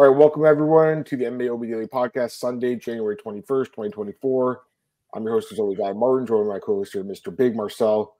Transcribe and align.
All 0.00 0.08
right, 0.08 0.16
welcome 0.16 0.46
everyone 0.46 1.04
to 1.04 1.14
the 1.14 1.24
MMA 1.24 1.52
OB 1.52 1.60
Daily 1.60 1.86
Podcast, 1.86 2.30
Sunday, 2.30 2.74
January 2.74 3.16
21st, 3.16 3.66
2024. 3.66 4.62
I'm 5.12 5.24
your 5.24 5.32
host, 5.32 5.52
as 5.52 5.58
always, 5.58 5.76
Guy 5.76 5.92
Martin, 5.92 6.26
joined 6.26 6.48
by 6.48 6.54
my 6.54 6.58
co-host 6.58 6.94
here, 6.94 7.04
Mr. 7.04 7.36
Big 7.36 7.54
Marcel. 7.54 8.16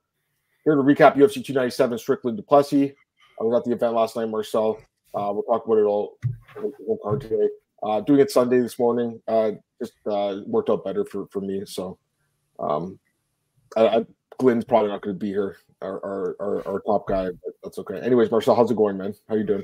Here 0.63 0.75
to 0.75 0.81
recap 0.83 1.15
UFC 1.15 1.43
297 1.43 1.97
Strickland 1.97 2.37
Du 2.37 2.43
Plessis. 2.43 2.91
I 3.39 3.43
was 3.43 3.57
at 3.57 3.65
the 3.65 3.71
event 3.71 3.95
last 3.95 4.15
night, 4.15 4.29
Marcel. 4.29 4.79
Uh, 5.15 5.31
we'll 5.33 5.41
talk 5.41 5.65
about 5.65 5.79
it 5.79 5.85
all, 5.85 6.19
whole 6.55 6.99
card 7.01 7.21
today. 7.21 7.49
Uh, 7.81 7.99
doing 8.01 8.19
it 8.19 8.29
Sunday 8.29 8.59
this 8.59 8.77
morning 8.77 9.19
uh, 9.27 9.53
just 9.81 9.93
uh, 10.05 10.41
worked 10.45 10.69
out 10.69 10.85
better 10.85 11.03
for, 11.03 11.25
for 11.31 11.41
me. 11.41 11.63
So, 11.65 11.97
um, 12.59 12.99
I, 13.75 13.87
I, 13.87 14.05
Glenn's 14.37 14.65
probably 14.65 14.89
not 14.89 15.01
going 15.01 15.15
to 15.15 15.19
be 15.19 15.29
here, 15.29 15.57
our, 15.81 15.99
our, 16.05 16.35
our, 16.39 16.67
our 16.67 16.79
top 16.81 17.07
guy, 17.07 17.29
but 17.43 17.55
that's 17.63 17.79
okay. 17.79 17.99
Anyways, 18.01 18.29
Marcel, 18.29 18.53
how's 18.53 18.69
it 18.69 18.77
going, 18.77 18.97
man? 18.97 19.15
How 19.27 19.33
you 19.33 19.45
doing? 19.45 19.63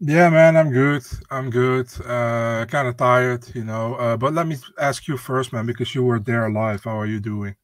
Yeah, 0.00 0.28
man, 0.28 0.56
I'm 0.56 0.70
good. 0.70 1.02
I'm 1.30 1.50
good. 1.50 1.88
Uh, 2.00 2.64
kind 2.66 2.86
of 2.86 2.96
tired, 2.96 3.44
you 3.54 3.64
know. 3.64 3.94
Uh, 3.96 4.16
but 4.16 4.32
let 4.32 4.46
me 4.46 4.56
ask 4.78 5.08
you 5.08 5.16
first, 5.16 5.52
man, 5.52 5.66
because 5.66 5.92
you 5.94 6.04
were 6.04 6.20
there 6.20 6.48
live. 6.50 6.84
How 6.84 7.00
are 7.00 7.06
you 7.06 7.18
doing? 7.18 7.56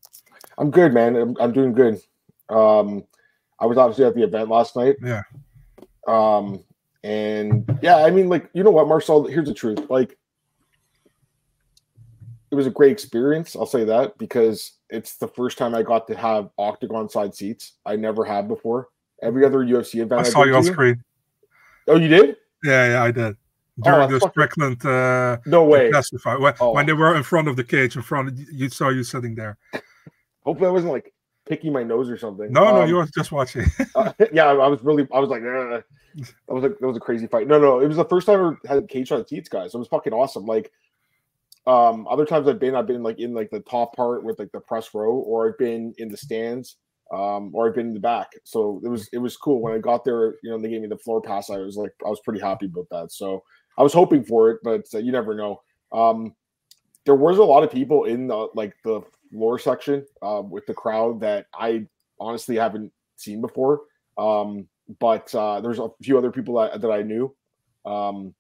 I'm 0.59 0.71
good, 0.71 0.93
man. 0.93 1.15
I'm, 1.15 1.37
I'm 1.39 1.53
doing 1.53 1.73
good. 1.73 2.01
Um, 2.49 3.05
I 3.61 3.67
was 3.67 3.79
obviously 3.79 4.05
at 4.05 4.15
the 4.15 4.25
event 4.25 4.49
last 4.49 4.75
night. 4.75 4.97
Yeah. 5.01 5.23
Um, 6.09 6.65
and 7.05 7.79
yeah, 7.83 7.99
I 7.99 8.11
mean, 8.11 8.29
like, 8.29 8.51
you 8.53 8.65
know 8.65 8.71
what, 8.71 8.89
Marcel? 8.89 9.25
Here's 9.25 9.47
the 9.47 9.55
truth. 9.55 9.89
Like, 9.89 10.19
it 12.51 12.55
was 12.57 12.67
a 12.67 12.71
great 12.71 12.93
experience. 12.93 13.55
I'll 13.55 13.67
say 13.67 13.85
that 13.85 14.19
because 14.19 14.73
it's 14.91 15.17
the 15.17 15.29
first 15.29 15.57
time 15.57 15.75
I 15.75 15.83
got 15.83 16.09
to 16.09 16.17
have 16.17 16.51
octagon 16.59 17.09
side 17.09 17.35
seats. 17.35 17.75
I 17.87 17.95
never 17.95 18.25
had 18.25 18.49
before. 18.49 18.89
Every 19.23 19.45
other 19.45 19.59
UFC 19.59 20.01
event 20.01 20.21
I, 20.21 20.25
I 20.25 20.29
saw 20.29 20.45
you 20.45 20.57
on 20.57 20.65
screen. 20.65 21.03
Oh, 21.89 21.97
you 21.97 22.09
did? 22.09 22.37
Yeah, 22.63 22.93
yeah, 22.93 23.03
I 23.03 23.11
did. 23.11 23.37
During 23.83 24.13
oh, 24.13 24.19
the 24.19 24.29
Strickland 24.31 24.87
uh, 24.87 25.39
no 25.47 25.65
way 25.65 25.91
testify 25.91 26.37
when, 26.37 26.55
oh. 26.61 26.73
when 26.73 26.87
they 26.87 26.93
were 26.93 27.17
in 27.17 27.25
front 27.25 27.49
of 27.49 27.57
the 27.57 27.65
cage 27.65 27.97
in 27.97 28.03
front 28.03 28.29
of, 28.29 28.39
you 28.53 28.69
saw 28.69 28.89
you 28.89 29.03
sitting 29.03 29.35
there. 29.35 29.59
Hopefully, 30.45 30.69
I 30.69 30.71
wasn't 30.71 30.93
like 30.93 31.13
picking 31.45 31.73
my 31.73 31.83
nose 31.83 32.09
or 32.09 32.17
something. 32.17 32.53
No, 32.53 32.67
um, 32.67 32.75
no, 32.75 32.85
you 32.85 32.95
were 32.95 33.07
just 33.13 33.33
watching. 33.33 33.67
uh, 33.97 34.13
yeah, 34.33 34.47
I 34.47 34.69
was 34.69 34.81
really, 34.83 35.09
I 35.13 35.19
was 35.19 35.29
like, 35.29 35.43
that 35.43 35.85
was 36.47 36.63
like 36.63 36.79
that 36.79 36.87
was 36.87 36.97
a 36.97 37.01
crazy 37.01 37.27
fight. 37.27 37.49
No, 37.49 37.59
no, 37.59 37.81
it 37.81 37.89
was 37.89 37.97
the 37.97 38.05
first 38.05 38.27
time 38.27 38.39
I 38.39 38.43
ever 38.43 38.61
had 38.65 38.79
a 38.79 38.87
cage 38.87 39.11
on 39.11 39.27
seats, 39.27 39.49
guys. 39.49 39.75
It 39.75 39.79
was 39.79 39.89
fucking 39.89 40.13
awesome. 40.13 40.47
Like, 40.47 40.71
um, 41.67 42.07
other 42.09 42.25
times 42.25 42.47
I've 42.47 42.61
been, 42.61 42.77
I've 42.77 42.87
been 42.87 43.03
like 43.03 43.19
in 43.19 43.35
like 43.35 43.51
the 43.51 43.61
top 43.61 43.97
part 43.97 44.23
with 44.23 44.39
like 44.39 44.53
the 44.53 44.61
press 44.61 44.95
row, 44.95 45.15
or 45.15 45.49
I've 45.49 45.59
been 45.59 45.95
in 45.99 46.09
the 46.09 46.17
stands 46.17 46.77
um, 47.15 47.51
or 47.55 47.69
I've 47.69 47.75
been 47.75 47.89
in 47.89 47.95
the 47.95 48.01
back. 48.01 48.33
So 48.43 48.81
it 48.85 48.89
was 48.89 49.09
it 49.13 49.19
was 49.19 49.37
cool 49.37 49.61
when 49.61 49.75
I 49.75 49.79
got 49.79 50.05
there. 50.05 50.35
You 50.43 50.51
know, 50.51 50.59
they 50.59 50.69
gave 50.69 50.83
me 50.83 50.89
the 50.89 50.99
floor 50.99 51.23
pass. 51.23 51.49
I 51.49 51.59
was 51.59 51.77
like, 51.77 51.93
I 52.05 52.09
was 52.09 52.21
pretty 52.21 52.41
happy 52.41 52.67
about 52.67 52.89
that. 52.91 53.13
So 53.13 53.45
I 53.79 53.83
was 53.83 53.93
hoping 53.93 54.25
for 54.25 54.51
it, 54.51 54.61
but 54.65 54.83
uh, 54.93 54.99
you 54.99 55.13
never 55.13 55.35
know. 55.35 55.63
Um, 55.93 56.35
there 57.07 57.15
was 57.15 57.39
a 57.39 57.45
lot 57.45 57.63
of 57.63 57.71
people 57.71 58.05
in 58.05 58.27
the 58.27 58.49
like 58.55 58.75
the 58.83 59.03
floor 59.31 59.59
section 59.61 60.05
uh, 60.23 60.43
with 60.45 60.67
the 60.67 60.75
crowd 60.75 61.21
that 61.21 61.47
I 61.55 61.87
honestly 62.19 62.57
haven't 62.57 62.93
seen 63.17 63.41
before. 63.41 63.83
Um, 64.19 64.67
but 64.99 65.33
uh, 65.35 65.61
there's 65.61 65.79
a 65.79 65.89
few 66.03 66.19
other 66.19 66.33
people 66.33 66.57
that, 66.57 66.81
that 66.81 66.91
I 66.91 67.03
knew. 67.03 67.35
Um, 67.87 68.35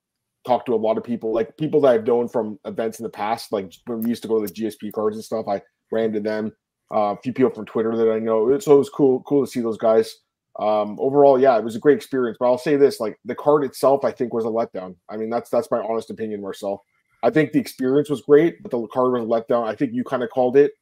talked 0.46 0.66
to 0.66 0.74
a 0.74 0.76
lot 0.76 0.98
of 0.98 1.04
people, 1.04 1.32
like 1.32 1.56
people 1.56 1.80
that 1.80 1.88
I've 1.88 2.06
known 2.06 2.28
from 2.28 2.58
events 2.66 2.98
in 2.98 3.04
the 3.04 3.10
past, 3.10 3.50
like 3.50 3.72
when 3.86 4.00
we 4.00 4.10
used 4.10 4.22
to 4.22 4.28
go 4.28 4.40
to 4.40 4.46
the 4.46 4.52
GSP 4.52 4.92
cards 4.92 5.16
and 5.16 5.24
stuff. 5.24 5.46
I 5.48 5.62
ran 5.90 6.12
to 6.12 6.20
them 6.20 6.52
uh, 6.92 7.14
a 7.14 7.16
few 7.22 7.32
people 7.32 7.50
from 7.50 7.66
Twitter 7.66 7.96
that 7.96 8.10
I 8.10 8.18
know. 8.18 8.58
So 8.58 8.74
it 8.74 8.78
was 8.78 8.90
cool, 8.90 9.22
cool 9.22 9.44
to 9.44 9.50
see 9.50 9.60
those 9.60 9.78
guys. 9.78 10.16
Um, 10.60 10.96
overall, 11.00 11.40
yeah, 11.40 11.56
it 11.58 11.64
was 11.64 11.74
a 11.74 11.80
great 11.80 11.96
experience. 11.96 12.36
But 12.38 12.46
I'll 12.46 12.58
say 12.58 12.76
this: 12.76 13.00
like 13.00 13.18
the 13.24 13.34
card 13.34 13.64
itself, 13.64 14.04
I 14.04 14.12
think 14.12 14.32
was 14.32 14.44
a 14.44 14.48
letdown. 14.48 14.96
I 15.10 15.16
mean, 15.16 15.30
that's 15.30 15.50
that's 15.50 15.70
my 15.70 15.78
honest 15.78 16.10
opinion, 16.10 16.40
Marcel. 16.40 16.84
I 17.22 17.30
think 17.30 17.52
the 17.52 17.58
experience 17.58 18.10
was 18.10 18.20
great, 18.20 18.62
but 18.62 18.70
the 18.70 18.86
card 18.88 19.12
was 19.12 19.22
a 19.22 19.26
letdown. 19.26 19.66
I 19.66 19.74
think 19.74 19.92
you 19.92 20.04
kind 20.04 20.22
of 20.22 20.30
called 20.30 20.56
it. 20.56 20.72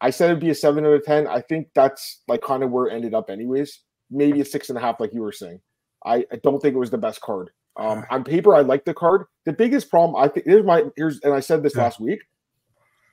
I 0.00 0.10
said 0.10 0.30
it'd 0.30 0.40
be 0.40 0.50
a 0.50 0.54
seven 0.54 0.86
out 0.86 0.92
of 0.92 1.04
ten. 1.04 1.26
I 1.26 1.40
think 1.40 1.68
that's 1.74 2.22
like 2.28 2.40
kind 2.40 2.62
of 2.62 2.70
where 2.70 2.86
it 2.86 2.94
ended 2.94 3.14
up, 3.14 3.28
anyways. 3.28 3.80
Maybe 4.10 4.40
a 4.40 4.44
six 4.44 4.70
and 4.70 4.78
a 4.78 4.80
half, 4.80 5.00
like 5.00 5.12
you 5.12 5.20
were 5.20 5.32
saying. 5.32 5.60
I, 6.06 6.24
I 6.32 6.36
don't 6.42 6.60
think 6.60 6.74
it 6.74 6.78
was 6.78 6.90
the 6.90 6.98
best 6.98 7.20
card. 7.20 7.50
Um, 7.76 8.04
on 8.10 8.24
paper, 8.24 8.54
I 8.54 8.60
like 8.60 8.84
the 8.84 8.94
card. 8.94 9.24
The 9.44 9.52
biggest 9.52 9.90
problem, 9.90 10.16
I 10.22 10.28
think, 10.28 10.46
here's 10.46 10.64
my 10.64 10.84
here's, 10.96 11.20
and 11.20 11.34
I 11.34 11.40
said 11.40 11.62
this 11.62 11.74
yeah. 11.76 11.82
last 11.82 12.00
week 12.00 12.20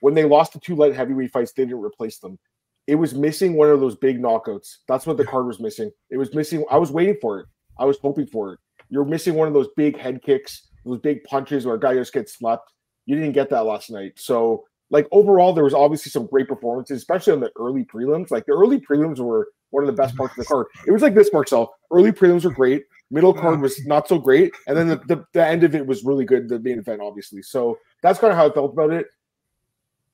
when 0.06 0.14
they 0.14 0.24
lost 0.24 0.54
the 0.54 0.60
two 0.60 0.76
light 0.76 0.94
heavyweight 0.94 1.32
fights, 1.32 1.52
they 1.52 1.64
didn't 1.64 1.82
replace 1.82 2.20
them. 2.20 2.38
It 2.86 2.94
was 2.94 3.16
missing 3.16 3.56
one 3.56 3.72
of 3.72 3.80
those 3.80 3.96
big 3.96 4.22
knockouts. 4.22 4.76
That's 4.88 5.08
what 5.08 5.18
the 5.18 5.26
card 5.26 5.48
was 5.48 5.60
missing. 5.60 5.90
It 6.12 6.18
was 6.18 6.32
missing. 6.36 6.64
I 6.70 6.78
was 6.78 6.92
waiting 6.92 7.18
for 7.20 7.40
it. 7.40 7.48
I 7.80 7.86
was 7.86 7.98
hoping 7.98 8.28
for 8.28 8.54
it. 8.54 8.60
You're 8.90 9.04
missing 9.04 9.34
one 9.34 9.48
of 9.48 9.56
those 9.56 9.70
big 9.76 9.98
head 9.98 10.22
kicks, 10.22 10.68
those 10.86 11.00
big 11.00 11.24
punches 11.24 11.66
where 11.66 11.74
a 11.74 11.80
guy 11.80 11.96
just 11.96 12.14
gets 12.14 12.38
slapped. 12.38 12.72
You 13.08 13.16
didn't 13.16 13.32
get 13.32 13.50
that 13.50 13.66
last 13.66 13.90
night. 13.90 14.12
So, 14.18 14.66
like 14.92 15.08
overall, 15.12 15.54
there 15.54 15.64
was 15.64 15.74
obviously 15.74 16.12
some 16.12 16.28
great 16.28 16.48
performances, 16.48 17.00
especially 17.00 17.34
on 17.34 17.40
the 17.40 17.52
early 17.58 17.84
prelims. 17.84 18.30
Like 18.30 18.46
the 18.46 18.54
early 18.54 18.80
prelims 18.80 19.18
were 19.18 19.48
one 19.72 19.84
of 19.84 19.88
the 19.88 20.00
best 20.00 20.16
parts 20.16 20.38
of 20.38 20.44
the 20.44 20.46
card. 20.46 20.68
It 20.86 20.92
was 20.92 21.02
like 21.02 21.16
this, 21.16 21.34
Marcel. 21.34 21.74
Early 21.92 22.12
prelims 22.12 22.46
were 22.46 22.52
great. 22.52 22.84
Middle 23.10 23.34
card 23.34 23.60
was 23.60 23.84
not 23.88 24.08
so 24.08 24.20
great, 24.20 24.54
and 24.68 24.78
then 24.78 24.88
the, 24.88 24.98
the, 25.08 25.26
the 25.34 25.44
end 25.44 25.64
of 25.64 25.74
it 25.74 25.88
was 25.88 26.04
really 26.04 26.26
good. 26.26 26.48
The 26.48 26.60
main 26.60 26.78
event, 26.78 27.02
obviously. 27.02 27.42
So 27.42 27.80
that's 28.04 28.20
kind 28.20 28.32
of 28.32 28.38
how 28.38 28.48
I 28.48 28.54
felt 28.54 28.74
about 28.74 28.92
it. 28.92 29.08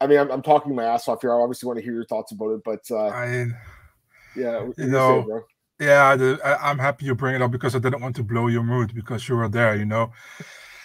I 0.01 0.07
mean, 0.07 0.17
I'm, 0.17 0.31
I'm, 0.31 0.41
talking 0.41 0.73
my 0.75 0.83
ass 0.83 1.07
off 1.07 1.21
here. 1.21 1.31
I 1.31 1.35
obviously 1.35 1.67
want 1.67 1.77
to 1.77 1.83
hear 1.83 1.93
your 1.93 2.05
thoughts 2.05 2.31
about 2.31 2.49
it, 2.49 2.61
but 2.65 2.81
uh, 2.89 3.07
I, 3.07 3.45
yeah, 4.35 4.67
you 4.75 4.87
know, 4.87 5.43
say, 5.79 5.85
yeah, 5.85 6.37
I, 6.43 6.71
am 6.71 6.79
happy 6.79 7.05
you 7.05 7.13
bring 7.13 7.35
it 7.35 7.41
up 7.41 7.51
because 7.51 7.75
I 7.75 7.79
didn't 7.79 8.01
want 8.01 8.15
to 8.15 8.23
blow 8.23 8.47
your 8.47 8.63
mood 8.63 8.95
because 8.95 9.29
you 9.29 9.35
were 9.35 9.47
there. 9.47 9.75
You 9.75 9.85
know, 9.85 10.11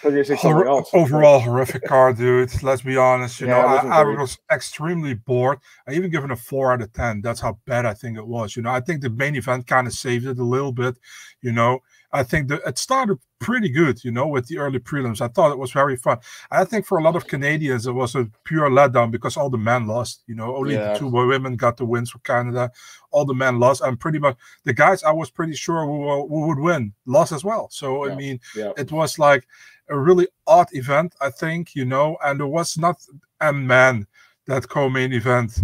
Hor- 0.03 0.85
overall 0.93 1.39
horrific 1.39 1.83
car, 1.85 2.13
dude. 2.13 2.61
Let's 2.61 2.83
be 2.83 2.97
honest. 2.97 3.41
You 3.41 3.47
yeah, 3.47 3.61
know, 3.61 3.89
I, 3.89 4.01
I, 4.01 4.03
was 4.03 4.37
extremely 4.51 5.15
bored. 5.15 5.57
I 5.87 5.93
even 5.93 6.11
given 6.11 6.29
a 6.29 6.35
four 6.35 6.71
out 6.71 6.83
of 6.83 6.93
ten. 6.93 7.21
That's 7.21 7.39
how 7.39 7.57
bad 7.65 7.85
I 7.85 7.95
think 7.95 8.17
it 8.17 8.25
was. 8.25 8.55
You 8.55 8.61
know, 8.61 8.69
I 8.69 8.79
think 8.79 9.01
the 9.01 9.09
main 9.09 9.35
event 9.35 9.65
kind 9.65 9.87
of 9.87 9.93
saved 9.93 10.27
it 10.27 10.37
a 10.37 10.43
little 10.43 10.71
bit. 10.71 10.97
You 11.41 11.51
know, 11.51 11.79
I 12.17 12.23
think 12.23 12.47
that 12.49 12.61
it 12.65 12.77
started 12.77 13.19
pretty 13.39 13.69
good, 13.69 14.03
you 14.03 14.11
know, 14.11 14.27
with 14.27 14.47
the 14.47 14.57
early 14.57 14.79
prelims. 14.79 15.21
I 15.21 15.27
thought 15.27 15.51
it 15.51 15.57
was 15.57 15.71
very 15.71 15.95
fun. 15.95 16.17
I 16.51 16.65
think 16.65 16.85
for 16.85 16.97
a 16.97 17.03
lot 17.03 17.15
of 17.15 17.27
Canadians, 17.27 17.85
it 17.85 17.91
was 17.91 18.15
a 18.15 18.29
pure 18.43 18.69
letdown 18.69 19.11
because 19.11 19.37
all 19.37 19.49
the 19.49 19.57
men 19.57 19.87
lost. 19.87 20.23
You 20.27 20.35
know, 20.35 20.55
only 20.55 20.73
yeah. 20.73 20.93
the 20.93 20.99
two 20.99 21.07
women 21.07 21.55
got 21.55 21.77
the 21.77 21.85
wins 21.85 22.09
for 22.09 22.19
Canada. 22.19 22.71
All 23.11 23.25
the 23.25 23.33
men 23.33 23.59
lost, 23.59 23.81
and 23.81 23.99
pretty 23.99 24.19
much 24.19 24.37
the 24.63 24.73
guys 24.73 25.03
I 25.03 25.11
was 25.11 25.29
pretty 25.29 25.53
sure 25.53 25.85
who, 25.85 26.27
who 26.27 26.47
would 26.47 26.59
win 26.59 26.93
lost 27.05 27.31
as 27.31 27.43
well. 27.43 27.69
So 27.71 28.05
yeah. 28.05 28.11
I 28.11 28.15
mean, 28.15 28.39
yeah. 28.55 28.71
it 28.77 28.91
was 28.91 29.19
like 29.19 29.47
a 29.89 29.97
really 29.97 30.27
odd 30.45 30.67
event, 30.73 31.15
I 31.21 31.29
think, 31.29 31.75
you 31.75 31.85
know, 31.85 32.17
and 32.23 32.39
there 32.39 32.47
was 32.47 32.77
not 32.77 32.97
a 33.39 33.53
man 33.53 34.07
that 34.47 34.67
co-main 34.67 35.13
event. 35.13 35.59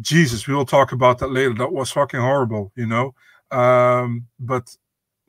Jesus, 0.00 0.46
we 0.46 0.54
will 0.54 0.64
talk 0.64 0.92
about 0.92 1.18
that 1.18 1.28
later. 1.30 1.54
That 1.54 1.72
was 1.72 1.90
fucking 1.90 2.20
horrible, 2.20 2.72
you 2.76 2.86
know. 2.86 3.14
Um, 3.50 4.26
but 4.40 4.74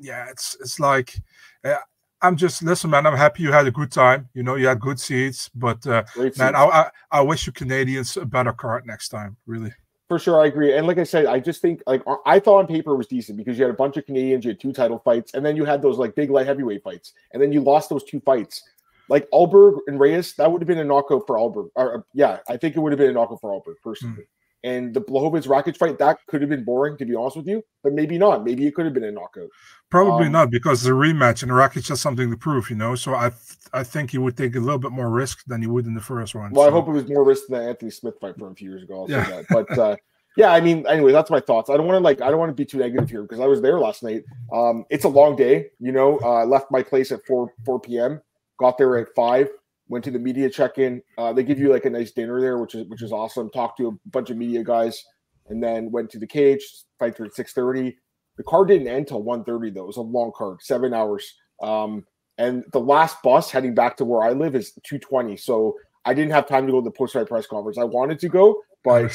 yeah, 0.03 0.29
it's 0.29 0.57
it's 0.59 0.79
like 0.79 1.15
uh, 1.63 1.77
I'm 2.21 2.35
just 2.35 2.61
listen, 2.61 2.89
man. 2.89 3.07
I'm 3.07 3.17
happy 3.17 3.41
you 3.43 3.51
had 3.51 3.65
a 3.65 3.71
good 3.71 3.91
time. 3.91 4.29
You 4.33 4.43
know, 4.43 4.55
you 4.55 4.67
had 4.67 4.79
good 4.79 4.99
seats, 4.99 5.49
but 5.55 5.85
uh, 5.87 6.03
man, 6.37 6.55
I, 6.55 6.65
I, 6.65 6.89
I 7.11 7.21
wish 7.21 7.47
you 7.47 7.53
Canadians 7.53 8.17
a 8.17 8.25
better 8.25 8.53
card 8.53 8.85
next 8.85 9.09
time. 9.09 9.37
Really. 9.45 9.71
For 10.09 10.19
sure, 10.19 10.41
I 10.41 10.47
agree. 10.47 10.77
And 10.77 10.85
like 10.85 10.97
I 10.97 11.05
said, 11.05 11.25
I 11.25 11.39
just 11.39 11.61
think 11.61 11.81
like 11.87 12.03
I 12.25 12.37
thought 12.39 12.59
on 12.59 12.67
paper 12.67 12.93
it 12.93 12.97
was 12.97 13.07
decent 13.07 13.37
because 13.37 13.57
you 13.57 13.63
had 13.63 13.73
a 13.73 13.77
bunch 13.77 13.95
of 13.97 14.05
Canadians, 14.05 14.43
you 14.43 14.49
had 14.49 14.59
two 14.59 14.73
title 14.73 14.99
fights, 14.99 15.33
and 15.33 15.45
then 15.45 15.55
you 15.55 15.63
had 15.63 15.81
those 15.81 15.97
like 15.97 16.15
big 16.15 16.29
light 16.29 16.45
heavyweight 16.45 16.83
fights, 16.83 17.13
and 17.31 17.41
then 17.41 17.51
you 17.53 17.61
lost 17.61 17.89
those 17.89 18.03
two 18.03 18.19
fights. 18.19 18.61
Like 19.09 19.29
Ulberg 19.31 19.79
and 19.87 19.99
Reyes, 19.99 20.33
that 20.35 20.51
would 20.51 20.61
have 20.61 20.67
been 20.67 20.79
a 20.79 20.83
knockout 20.83 21.27
for 21.27 21.37
Ulberg. 21.37 21.69
Or, 21.75 22.05
yeah, 22.13 22.39
I 22.47 22.57
think 22.57 22.75
it 22.75 22.79
would 22.79 22.91
have 22.91 22.99
been 22.99 23.09
a 23.09 23.13
knockout 23.13 23.41
for 23.41 23.51
Ulberg 23.51 23.75
personally. 23.83 24.23
Mm. 24.23 24.27
And 24.63 24.94
the 24.94 25.01
Blachowicz 25.01 25.46
Rakic 25.46 25.75
fight, 25.75 26.00
that 26.00 26.19
could 26.28 26.41
have 26.41 26.50
been 26.50 26.63
boring, 26.63 26.97
to 26.97 27.06
be 27.06 27.16
honest 27.16 27.35
with 27.35 27.47
you, 27.47 27.62
but 27.84 27.91
maybe 27.91 28.18
not. 28.18 28.46
Maybe 28.46 28.66
it 28.66 28.74
could 28.74 28.85
have 28.85 28.94
been 28.94 29.03
a 29.03 29.12
knockout. 29.12 29.50
Probably 29.90 30.28
um, 30.28 30.31
not, 30.31 30.51
because 30.51 30.84
the 30.84 30.91
rematch 30.91 31.44
and 31.44 31.51
Rakic 31.51 31.90
has 31.90 32.00
something 32.00 32.31
to 32.31 32.38
prove, 32.38 32.69
you 32.69 32.78
know. 32.78 32.96
So 32.96 33.13
I 33.13 33.31
I 33.74 33.83
think 33.83 34.12
he 34.12 34.18
would 34.18 34.38
take 34.38 34.56
a 34.56 34.60
little 34.60 34.80
bit 34.80 34.92
more 34.92 35.10
risk 35.10 35.44
than 35.45 35.62
he 35.62 35.68
would 35.68 35.86
in 35.86 35.95
the 35.95 36.01
first 36.01 36.33
one. 36.33 36.51
Well, 36.51 36.65
so. 36.65 36.69
I 36.69 36.71
hope 36.71 36.88
it 36.88 36.92
was 36.92 37.07
more 37.10 37.25
risk 37.25 37.48
than 37.50 37.60
the 37.60 37.68
Anthony 37.68 37.92
Smith 37.92 38.15
fight 38.21 38.38
from 38.38 38.54
a 38.54 38.56
few 38.56 38.69
years 38.69 38.83
ago. 38.83 39.01
I'll 39.01 39.10
yeah. 39.10 39.42
But 39.50 39.77
uh, 39.77 39.95
yeah, 40.38 40.54
I 40.54 40.62
mean, 40.62 40.88
anyway, 40.88 41.12
that's 41.12 41.30
my 41.30 41.42
thoughts. 41.42 41.69
I 41.69 41.75
don't 41.75 41.86
want 41.86 41.98
to 41.98 42.04
like 42.04 42.21
I 42.21 42.30
don't 42.30 42.39
want 42.39 42.50
to 42.51 42.56
be 42.56 42.66
too 42.66 42.77
negative 42.77 43.09
here 43.09 43.24
because 43.24 43.42
I 43.42 43.48
was 43.48 43.62
there 43.62 43.80
last 43.80 44.01
night. 44.01 44.24
Um, 44.54 44.86
it's 44.89 45.04
a 45.04 45.09
long 45.09 45.36
day, 45.36 45.71
you 45.80 45.92
know. 45.92 46.19
Uh, 46.24 46.36
I 46.36 46.44
left 46.45 46.71
my 46.71 46.81
place 46.81 47.12
at 47.12 47.25
four 47.25 47.54
four 47.66 47.81
p.m. 47.81 48.21
Got 48.59 48.77
there 48.77 48.98
at 48.98 49.07
five 49.13 49.50
went 49.88 50.03
to 50.06 50.12
the 50.12 50.19
media 50.19 50.50
check-in. 50.50 51.01
Uh, 51.18 51.33
they 51.33 51.44
give 51.44 51.59
you 51.59 51.69
like 51.69 51.85
a 51.85 51.89
nice 51.89 52.12
dinner 52.12 52.39
there, 52.41 52.57
which 52.57 52.75
is 52.75 52.88
which 52.88 53.01
is 53.01 53.12
awesome. 53.12 53.50
Talked 53.50 53.77
to 53.77 53.88
a 53.88 54.09
bunch 54.09 54.30
of 54.30 54.38
media 54.38 54.63
guys 54.63 55.03
and 55.47 55.62
then 55.62 55.91
went 55.91 56.09
to 56.12 56.19
the 56.19 56.27
cage. 56.27 56.65
Fight 57.00 57.15
through 57.15 57.27
at 57.27 57.35
six 57.35 57.53
thirty. 57.53 57.95
The 58.38 58.44
card 58.44 58.68
didn't 58.69 58.88
end 58.88 59.07
till 59.07 59.24
1.30, 59.24 59.74
though. 59.74 59.83
It 59.83 59.88
was 59.88 59.97
a 59.97 60.01
long 60.01 60.31
card, 60.35 60.62
seven 60.62 60.94
hours. 60.94 61.35
Um, 61.62 62.06
and 62.38 62.63
the 62.71 62.80
last 62.80 63.21
bus 63.24 63.51
heading 63.51 63.75
back 63.75 63.97
to 63.97 64.06
where 64.06 64.24
I 64.24 64.31
live 64.31 64.56
is 64.56 64.71
220. 64.83 65.38
So 65.38 65.75
I 66.06 66.13
didn't 66.13 66.31
have 66.31 66.47
time 66.47 66.65
to 66.65 66.71
go 66.71 66.81
to 66.81 66.83
the 66.83 66.91
post 66.91 67.13
fight 67.13 67.27
press 67.27 67.45
conference. 67.45 67.77
I 67.77 67.83
wanted 67.83 68.19
to 68.19 68.30
go, 68.30 68.62
but 68.83 69.06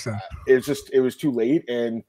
it's 0.47 0.67
just 0.67 0.91
it 0.93 1.01
was 1.01 1.17
too 1.17 1.33
late. 1.33 1.69
And 1.69 2.05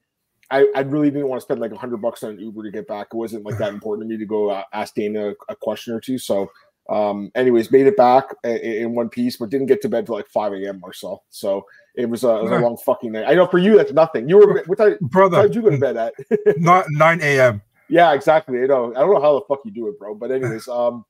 I, 0.52 0.66
I 0.74 0.80
really 0.80 1.10
didn't 1.10 1.28
want 1.28 1.40
to 1.40 1.44
spend 1.44 1.60
like 1.60 1.72
a 1.72 1.76
hundred 1.76 2.00
bucks 2.00 2.22
on 2.22 2.38
Uber 2.38 2.62
to 2.62 2.70
get 2.70 2.86
back. 2.86 3.08
It 3.12 3.16
wasn't 3.16 3.44
like 3.44 3.58
that 3.58 3.68
important 3.74 4.08
to 4.08 4.14
me 4.14 4.18
to 4.18 4.26
go 4.26 4.50
uh, 4.50 4.62
ask 4.72 4.94
Dana 4.94 5.32
a 5.48 5.56
question 5.56 5.94
or 5.94 6.00
two. 6.00 6.16
So 6.18 6.48
Um, 6.90 7.30
anyways, 7.36 7.70
made 7.70 7.86
it 7.86 7.96
back 7.96 8.34
in, 8.42 8.56
in 8.56 8.94
one 8.94 9.08
piece, 9.08 9.36
but 9.36 9.48
didn't 9.48 9.68
get 9.68 9.80
to 9.82 9.88
bed 9.88 10.06
till 10.06 10.16
like 10.16 10.28
5 10.28 10.52
a.m. 10.54 10.80
or 10.82 10.92
so. 10.92 11.22
So 11.30 11.64
it 11.94 12.08
was, 12.08 12.24
a, 12.24 12.36
it 12.38 12.42
was 12.42 12.52
a 12.52 12.58
long 12.58 12.76
fucking 12.76 13.12
night. 13.12 13.26
I 13.28 13.34
know 13.34 13.46
for 13.46 13.58
you, 13.58 13.76
that's 13.76 13.92
nothing. 13.92 14.28
You 14.28 14.38
were, 14.38 14.64
what 14.66 14.78
time, 14.78 14.96
brother, 15.00 15.36
time 15.36 15.46
did 15.46 15.54
you 15.54 15.62
go 15.62 15.70
to 15.70 15.78
bed 15.78 15.96
at? 15.96 16.14
not 16.58 16.86
9 16.88 17.20
a.m. 17.22 17.62
Yeah, 17.88 18.12
exactly. 18.12 18.62
I 18.62 18.66
know. 18.66 18.92
I 18.94 19.00
don't 19.00 19.14
know 19.14 19.20
how 19.20 19.38
the 19.38 19.44
fuck 19.48 19.60
you 19.64 19.72
do 19.72 19.88
it, 19.88 19.98
bro. 19.98 20.14
But 20.14 20.30
anyways, 20.30 20.68
um, 20.68 21.04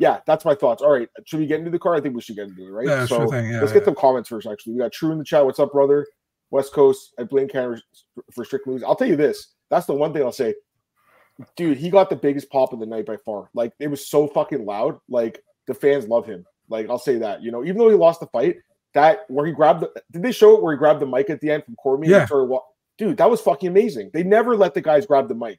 yeah, 0.00 0.20
that's 0.26 0.44
my 0.44 0.54
thoughts. 0.54 0.82
All 0.82 0.90
right, 0.90 1.08
should 1.26 1.40
we 1.40 1.46
get 1.46 1.58
into 1.58 1.70
the 1.70 1.78
car? 1.78 1.94
I 1.94 2.00
think 2.00 2.14
we 2.14 2.20
should 2.20 2.36
get 2.36 2.48
into 2.48 2.66
it, 2.66 2.70
right? 2.70 2.86
Yeah, 2.86 3.06
so 3.06 3.18
sure 3.18 3.28
thing. 3.28 3.50
Yeah, 3.50 3.60
let's 3.60 3.70
yeah. 3.70 3.78
get 3.78 3.84
some 3.84 3.94
comments 3.94 4.28
first. 4.28 4.46
Actually, 4.46 4.74
we 4.74 4.78
got 4.80 4.92
True 4.92 5.12
in 5.12 5.18
the 5.18 5.24
chat. 5.24 5.44
What's 5.44 5.60
up, 5.60 5.72
brother? 5.72 6.06
West 6.50 6.72
Coast. 6.72 7.14
I 7.18 7.24
blame 7.24 7.48
Canada 7.48 7.80
for 8.32 8.44
strict 8.44 8.66
moves. 8.66 8.82
I'll 8.82 8.96
tell 8.96 9.08
you 9.08 9.16
this. 9.16 9.54
That's 9.70 9.86
the 9.86 9.94
one 9.94 10.12
thing 10.12 10.22
I'll 10.22 10.32
say. 10.32 10.54
Dude, 11.56 11.78
he 11.78 11.90
got 11.90 12.10
the 12.10 12.16
biggest 12.16 12.50
pop 12.50 12.72
of 12.72 12.80
the 12.80 12.86
night 12.86 13.06
by 13.06 13.16
far. 13.16 13.50
Like 13.54 13.72
it 13.80 13.88
was 13.88 14.06
so 14.06 14.26
fucking 14.28 14.64
loud. 14.64 14.98
Like 15.08 15.42
the 15.66 15.74
fans 15.74 16.06
love 16.06 16.26
him. 16.26 16.44
Like 16.68 16.88
I'll 16.88 16.98
say 16.98 17.18
that. 17.18 17.42
You 17.42 17.50
know, 17.50 17.64
even 17.64 17.78
though 17.78 17.88
he 17.88 17.96
lost 17.96 18.20
the 18.20 18.26
fight, 18.26 18.56
that 18.94 19.20
where 19.28 19.46
he 19.46 19.52
grabbed 19.52 19.80
the 19.80 19.90
did 20.12 20.22
they 20.22 20.32
show 20.32 20.54
it 20.54 20.62
where 20.62 20.72
he 20.72 20.78
grabbed 20.78 21.00
the 21.00 21.06
mic 21.06 21.30
at 21.30 21.40
the 21.40 21.50
end 21.50 21.64
from 21.64 21.76
Cormier? 21.76 22.10
Yeah. 22.10 22.26
Started, 22.26 22.56
dude, 22.98 23.16
that 23.16 23.30
was 23.30 23.40
fucking 23.40 23.68
amazing. 23.68 24.10
They 24.12 24.22
never 24.22 24.56
let 24.56 24.74
the 24.74 24.80
guys 24.80 25.06
grab 25.06 25.28
the 25.28 25.34
mic. 25.34 25.58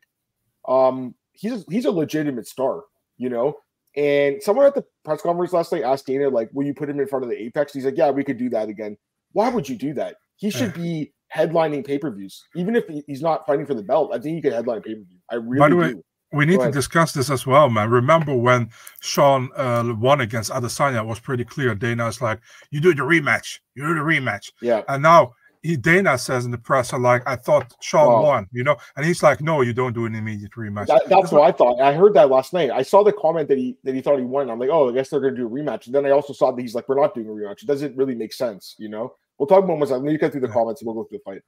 Um, 0.67 1.13
he's 1.33 1.51
a, 1.51 1.63
he's 1.69 1.85
a 1.85 1.91
legitimate 1.91 2.47
star, 2.47 2.83
you 3.17 3.29
know. 3.29 3.55
And 3.97 4.41
someone 4.41 4.65
at 4.65 4.75
the 4.75 4.85
press 5.03 5.21
conference 5.21 5.53
last 5.53 5.71
night 5.71 5.83
asked 5.83 6.05
Dana, 6.05 6.29
like, 6.29 6.49
will 6.53 6.65
you 6.65 6.73
put 6.73 6.89
him 6.89 6.99
in 6.99 7.07
front 7.07 7.23
of 7.23 7.29
the 7.29 7.41
Apex? 7.41 7.73
He's 7.73 7.85
like, 7.85 7.97
yeah, 7.97 8.09
we 8.09 8.23
could 8.23 8.37
do 8.37 8.49
that 8.49 8.67
again. 8.67 8.97
Why 9.31 9.49
would 9.49 9.69
you 9.69 9.77
do 9.77 9.93
that? 9.93 10.15
He 10.37 10.49
should 10.49 10.73
be 10.73 11.13
headlining 11.33 11.85
pay 11.85 11.97
per 11.97 12.11
views, 12.11 12.43
even 12.55 12.75
if 12.75 12.85
he's 13.07 13.21
not 13.21 13.45
fighting 13.45 13.65
for 13.65 13.73
the 13.73 13.83
belt. 13.83 14.11
I 14.13 14.19
think 14.19 14.35
he 14.35 14.41
could 14.41 14.53
headline 14.53 14.81
pay 14.81 14.95
per 14.95 15.01
view. 15.01 15.17
I 15.31 15.35
really 15.35 15.59
By 15.59 15.69
the 15.69 15.75
way, 15.75 15.91
do. 15.93 16.03
we 16.33 16.45
need 16.45 16.59
to 16.59 16.71
discuss 16.71 17.11
this 17.13 17.29
as 17.29 17.45
well, 17.45 17.69
man. 17.69 17.89
Remember 17.89 18.35
when 18.35 18.69
Sean 19.01 19.49
uh, 19.55 19.93
won 19.97 20.21
against 20.21 20.51
Adesanya? 20.51 20.99
It 20.99 21.05
was 21.05 21.19
pretty 21.19 21.45
clear. 21.45 21.75
Dana's 21.75 22.21
like, 22.21 22.39
"You 22.71 22.79
do 22.81 22.93
the 22.93 23.03
rematch. 23.03 23.59
You 23.75 23.83
do 23.87 23.95
the 23.95 24.01
rematch." 24.01 24.51
Yeah, 24.61 24.81
And 24.87 25.01
now 25.03 25.33
he, 25.63 25.75
Dana 25.75 26.15
says 26.15 26.45
in 26.45 26.51
the 26.51 26.59
press, 26.59 26.93
"I'm 26.93 27.01
like, 27.01 27.23
I 27.27 27.35
thought 27.35 27.73
Sean 27.81 28.07
Wow. 28.07 28.23
won," 28.23 28.47
you 28.51 28.63
know, 28.63 28.75
and 28.95 29.03
he's 29.05 29.23
like, 29.23 29.41
"No, 29.41 29.61
you 29.61 29.73
don't 29.73 29.93
do 29.93 30.05
an 30.05 30.13
immediate 30.13 30.51
rematch." 30.51 30.85
that, 30.87 31.09
that's 31.09 31.31
what 31.31 31.41
I 31.41 31.51
thought. 31.51 31.81
I 31.81 31.91
heard 31.93 32.13
that 32.13 32.29
last 32.29 32.53
night. 32.53 32.69
I 32.69 32.83
saw 32.83 33.03
the 33.03 33.13
comment 33.13 33.49
that 33.49 33.57
he 33.57 33.75
that 33.83 33.95
he 33.95 34.01
thought 34.01 34.19
he 34.19 34.25
won. 34.25 34.51
I'm 34.51 34.59
like, 34.59 34.69
oh, 34.69 34.89
I 34.89 34.93
guess 34.93 35.09
they're 35.09 35.19
going 35.19 35.33
to 35.33 35.41
do 35.41 35.47
a 35.47 35.49
rematch. 35.49 35.87
And 35.87 35.95
then 35.95 36.05
I 36.05 36.11
also 36.11 36.33
saw 36.33 36.51
that 36.51 36.61
he's 36.61 36.75
like, 36.75 36.87
we're 36.87 37.01
not 37.01 37.15
doing 37.15 37.27
a 37.27 37.31
rematch. 37.31 37.63
It 37.63 37.65
doesn't 37.67 37.97
really 37.97 38.13
make 38.13 38.31
sense, 38.33 38.75
you 38.77 38.89
know. 38.89 39.15
We'll 39.37 39.47
talk 39.47 39.63
about. 39.63 39.79
Let 39.79 40.01
me 40.01 40.17
get 40.17 40.31
through 40.31 40.41
the 40.41 40.47
comments 40.47 40.81
and 40.81 40.87
we'll 40.87 40.95
go 40.95 41.07
through 41.07 41.19
the 41.19 41.23
fight. 41.23 41.41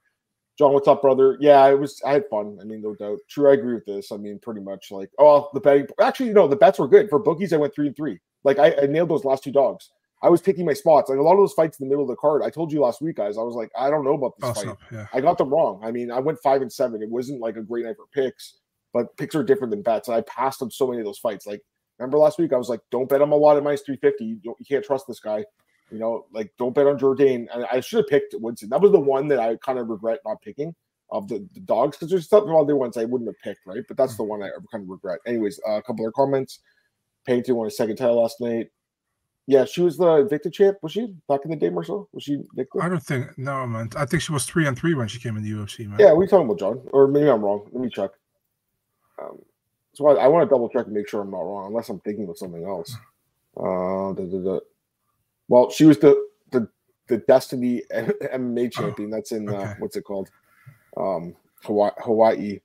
John, 0.58 0.72
what's 0.72 0.88
up, 0.88 1.02
brother? 1.02 1.36
Yeah, 1.40 1.66
it 1.68 1.78
was. 1.78 2.02
I 2.04 2.12
had 2.12 2.28
fun. 2.28 2.58
I 2.60 2.64
mean, 2.64 2.82
no 2.82 2.94
doubt. 2.94 3.18
True, 3.28 3.50
I 3.50 3.54
agree 3.54 3.74
with 3.74 3.86
this. 3.86 4.10
I 4.10 4.16
mean, 4.16 4.40
pretty 4.40 4.60
much 4.60 4.90
like, 4.90 5.08
oh, 5.18 5.48
the 5.54 5.60
betting. 5.60 5.86
Actually, 6.00 6.32
no, 6.32 6.48
the 6.48 6.56
bets 6.56 6.80
were 6.80 6.88
good 6.88 7.08
for 7.08 7.20
bookies. 7.20 7.52
I 7.52 7.56
went 7.58 7.74
three 7.74 7.86
and 7.86 7.96
three. 7.96 8.18
Like 8.42 8.58
I, 8.58 8.74
I 8.82 8.86
nailed 8.86 9.08
those 9.08 9.24
last 9.24 9.44
two 9.44 9.52
dogs. 9.52 9.90
I 10.20 10.28
was 10.28 10.40
picking 10.40 10.66
my 10.66 10.72
spots. 10.72 11.10
Like 11.10 11.18
a 11.18 11.22
lot 11.22 11.34
of 11.34 11.38
those 11.38 11.52
fights 11.52 11.78
in 11.78 11.86
the 11.86 11.88
middle 11.88 12.02
of 12.02 12.08
the 12.08 12.16
card. 12.16 12.42
I 12.42 12.50
told 12.50 12.72
you 12.72 12.80
last 12.80 13.00
week, 13.00 13.16
guys. 13.16 13.38
I 13.38 13.42
was 13.42 13.54
like, 13.54 13.70
I 13.78 13.88
don't 13.88 14.04
know 14.04 14.14
about 14.14 14.32
this 14.38 14.48
Toss 14.48 14.64
fight. 14.64 14.76
yeah. 14.92 15.06
I 15.12 15.20
got 15.20 15.38
them 15.38 15.50
wrong. 15.50 15.80
I 15.84 15.92
mean, 15.92 16.10
I 16.10 16.18
went 16.18 16.40
five 16.42 16.60
and 16.60 16.72
seven. 16.72 17.02
It 17.02 17.08
wasn't 17.08 17.40
like 17.40 17.56
a 17.56 17.62
great 17.62 17.84
night 17.84 17.96
for 17.96 18.06
picks, 18.12 18.58
but 18.92 19.16
picks 19.16 19.36
are 19.36 19.44
different 19.44 19.70
than 19.70 19.82
bets. 19.82 20.08
And 20.08 20.16
I 20.16 20.22
passed 20.22 20.60
on 20.60 20.72
so 20.72 20.88
many 20.88 20.98
of 20.98 21.04
those 21.04 21.20
fights. 21.20 21.46
Like, 21.46 21.62
remember 22.00 22.18
last 22.18 22.38
week, 22.38 22.52
I 22.52 22.56
was 22.56 22.68
like, 22.68 22.80
don't 22.90 23.08
bet 23.08 23.20
him 23.20 23.30
a 23.30 23.36
lot 23.36 23.56
at 23.56 23.62
minus 23.62 23.82
350. 23.82 24.24
You, 24.24 24.40
you 24.58 24.66
can't 24.68 24.84
trust 24.84 25.06
this 25.06 25.20
guy. 25.20 25.44
You 25.90 25.98
know, 25.98 26.26
like, 26.32 26.52
don't 26.58 26.74
bet 26.74 26.86
on 26.86 26.98
Jourdain. 26.98 27.46
And 27.52 27.64
I 27.70 27.80
should 27.80 27.98
have 27.98 28.08
picked 28.08 28.34
Woodson. 28.38 28.68
That 28.68 28.80
was 28.80 28.92
the 28.92 29.00
one 29.00 29.28
that 29.28 29.38
I 29.38 29.56
kind 29.56 29.78
of 29.78 29.88
regret 29.88 30.20
not 30.24 30.42
picking 30.42 30.74
of 31.10 31.28
the, 31.28 31.46
the 31.54 31.60
dogs 31.60 31.96
because 31.96 32.10
there's 32.10 32.28
some 32.28 32.54
other 32.54 32.76
ones 32.76 32.96
I 32.96 33.04
wouldn't 33.04 33.28
have 33.28 33.40
picked, 33.42 33.66
right? 33.66 33.82
But 33.86 33.96
that's 33.96 34.16
the 34.16 34.24
one 34.24 34.42
I 34.42 34.50
kind 34.70 34.84
of 34.84 34.88
regret. 34.88 35.20
Anyways, 35.26 35.60
uh, 35.66 35.72
a 35.72 35.82
couple 35.82 36.04
other 36.04 36.12
comments. 36.12 36.60
Pennington 37.26 37.56
won 37.56 37.66
a 37.66 37.70
second 37.70 37.96
title 37.96 38.20
last 38.20 38.40
night. 38.40 38.68
Yeah, 39.46 39.64
she 39.64 39.80
was 39.80 39.96
the 39.96 40.04
Invicta 40.04 40.52
champ. 40.52 40.76
Was 40.82 40.92
she 40.92 41.14
back 41.26 41.40
in 41.44 41.50
the 41.50 41.56
day, 41.56 41.70
Marcel? 41.70 42.06
Was 42.12 42.24
she 42.24 42.36
Invicta? 42.36 42.82
I 42.82 42.88
don't 42.90 43.02
think 43.02 43.38
no, 43.38 43.66
man. 43.66 43.88
I 43.96 44.04
think 44.04 44.22
she 44.22 44.32
was 44.32 44.44
three 44.44 44.66
and 44.66 44.78
three 44.78 44.92
when 44.92 45.08
she 45.08 45.18
came 45.18 45.38
in 45.38 45.42
the 45.42 45.50
UFC, 45.50 45.88
man. 45.88 45.98
Yeah, 45.98 46.12
we 46.12 46.26
talking 46.26 46.44
about, 46.44 46.58
John? 46.58 46.82
Or 46.92 47.08
maybe 47.08 47.30
I'm 47.30 47.42
wrong. 47.42 47.66
Let 47.72 47.82
me 47.82 47.88
check. 47.88 48.10
Um, 49.20 49.38
so 49.94 50.06
I, 50.08 50.24
I 50.24 50.28
want 50.28 50.46
to 50.46 50.54
double 50.54 50.68
check 50.68 50.84
and 50.84 50.94
make 50.94 51.08
sure 51.08 51.22
I'm 51.22 51.30
not 51.30 51.38
wrong, 51.38 51.68
unless 51.68 51.88
I'm 51.88 52.00
thinking 52.00 52.28
of 52.28 52.36
something 52.36 52.64
else. 52.64 52.94
Uh, 53.56 54.12
da, 54.12 54.24
da, 54.26 54.38
da. 54.38 54.58
Well, 55.48 55.70
she 55.70 55.84
was 55.84 55.98
the 55.98 56.28
the 56.50 56.68
the 57.08 57.18
Destiny 57.18 57.82
MMA 57.92 58.72
champion. 58.72 59.10
That's 59.10 59.32
in 59.32 59.48
uh, 59.48 59.74
what's 59.78 59.96
it 59.96 60.02
called? 60.02 60.30
Um, 60.96 61.34
Hawaii. 61.64 61.92
Hawaii. 61.98 62.60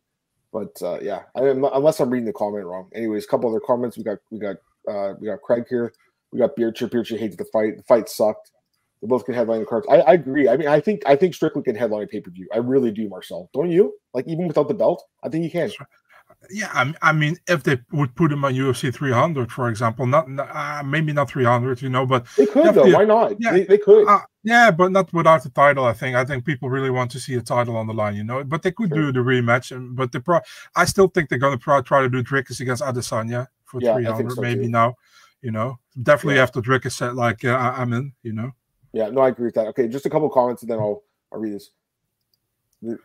But 0.51 0.79
uh, 0.83 0.99
yeah, 1.01 1.23
I, 1.35 1.41
unless 1.41 1.99
I'm 1.99 2.09
reading 2.11 2.27
the 2.27 2.33
comment 2.33 2.65
wrong. 2.65 2.89
Anyways, 2.93 3.25
a 3.25 3.27
couple 3.27 3.49
other 3.49 3.59
comments. 3.59 3.97
We 3.97 4.03
got 4.03 4.19
we 4.29 4.37
got 4.37 4.57
uh, 4.87 5.13
we 5.19 5.27
got 5.27 5.41
Craig 5.41 5.65
here. 5.67 5.93
We 6.31 6.39
got 6.39 6.55
Beer 6.55 6.71
Chip. 6.71 6.93
hated 6.93 7.37
the 7.37 7.45
fight. 7.45 7.77
The 7.77 7.83
fight 7.83 8.09
sucked. 8.09 8.51
They 9.01 9.07
both 9.07 9.25
can 9.25 9.33
headline 9.33 9.59
the 9.59 9.65
cards. 9.65 9.85
I, 9.89 9.97
I 9.97 10.13
agree. 10.13 10.47
I 10.47 10.55
mean, 10.55 10.67
I 10.67 10.79
think 10.79 11.01
I 11.05 11.15
think 11.15 11.33
Strickland 11.33 11.65
can 11.65 11.75
headline 11.75 12.03
a 12.03 12.07
pay 12.07 12.21
per 12.21 12.31
view. 12.31 12.47
I 12.53 12.57
really 12.57 12.91
do, 12.91 13.09
Marcel. 13.09 13.49
Don't 13.53 13.71
you? 13.71 13.95
Like 14.13 14.27
even 14.27 14.47
without 14.47 14.67
the 14.67 14.73
belt, 14.73 15.03
I 15.23 15.29
think 15.29 15.43
he 15.43 15.49
can. 15.49 15.71
Yeah, 16.49 16.69
I, 16.73 16.93
I 17.01 17.13
mean, 17.13 17.37
if 17.47 17.63
they 17.63 17.79
would 17.93 18.13
put 18.15 18.31
him 18.31 18.43
on 18.43 18.53
UFC 18.53 18.93
300, 18.93 19.51
for 19.51 19.69
example, 19.69 20.05
not 20.05 20.27
uh, 20.37 20.83
maybe 20.83 21.13
not 21.13 21.29
300, 21.29 21.81
you 21.81 21.89
know, 21.89 22.05
but 22.05 22.25
They 22.37 22.45
could 22.45 22.73
though. 22.75 22.89
Why 22.91 23.05
not? 23.05 23.39
Yeah. 23.39 23.53
They, 23.53 23.63
they 23.63 23.77
could. 23.77 24.07
uh, 24.07 24.19
yeah, 24.43 24.69
but 24.71 24.91
not 24.91 25.11
without 25.13 25.41
the 25.43 25.49
title. 25.49 25.85
I 25.85 25.93
think. 25.93 26.15
I 26.17 26.25
think 26.25 26.43
people 26.45 26.69
really 26.69 26.89
want 26.89 27.11
to 27.11 27.19
see 27.19 27.35
a 27.35 27.41
title 27.41 27.77
on 27.77 27.87
the 27.87 27.93
line, 27.93 28.15
you 28.15 28.23
know. 28.25 28.43
But 28.43 28.61
they 28.61 28.71
could 28.71 28.89
Sure. 28.89 28.97
do 28.97 29.11
the 29.13 29.19
rematch, 29.19 29.71
and 29.75 29.95
but 29.95 30.11
they 30.11 30.19
pro- 30.19 30.41
I 30.75 30.83
still 30.85 31.07
think 31.07 31.29
they're 31.29 31.39
gonna 31.39 31.57
pro- 31.57 31.81
try 31.81 32.01
to 32.01 32.09
do 32.09 32.21
Dricus 32.21 32.59
against 32.59 32.83
Adesanya 32.83 33.47
for 33.65 33.79
Yeah, 33.81 33.93
300, 33.95 34.33
so, 34.33 34.41
maybe 34.41 34.63
too. 34.65 34.69
now. 34.69 34.95
You 35.41 35.51
know, 35.51 35.79
definitely 36.01 36.35
Yeah. 36.35 36.43
after 36.43 36.61
Dricus 36.61 36.91
said 36.91 37.15
like, 37.15 37.43
uh, 37.45 37.49
I- 37.51 37.81
I'm 37.81 37.93
in. 37.93 38.13
You 38.21 38.33
know. 38.33 38.51
Yeah, 38.91 39.09
no, 39.09 39.21
I 39.21 39.29
agree 39.29 39.45
with 39.45 39.55
that. 39.55 39.67
Okay, 39.67 39.87
just 39.87 40.05
a 40.05 40.09
couple 40.09 40.29
comments 40.29 40.61
and 40.63 40.69
then 40.71 40.79
I'll 40.79 41.03
I'll 41.31 41.39
read 41.39 41.53
this. 41.53 41.71
The- 42.81 42.99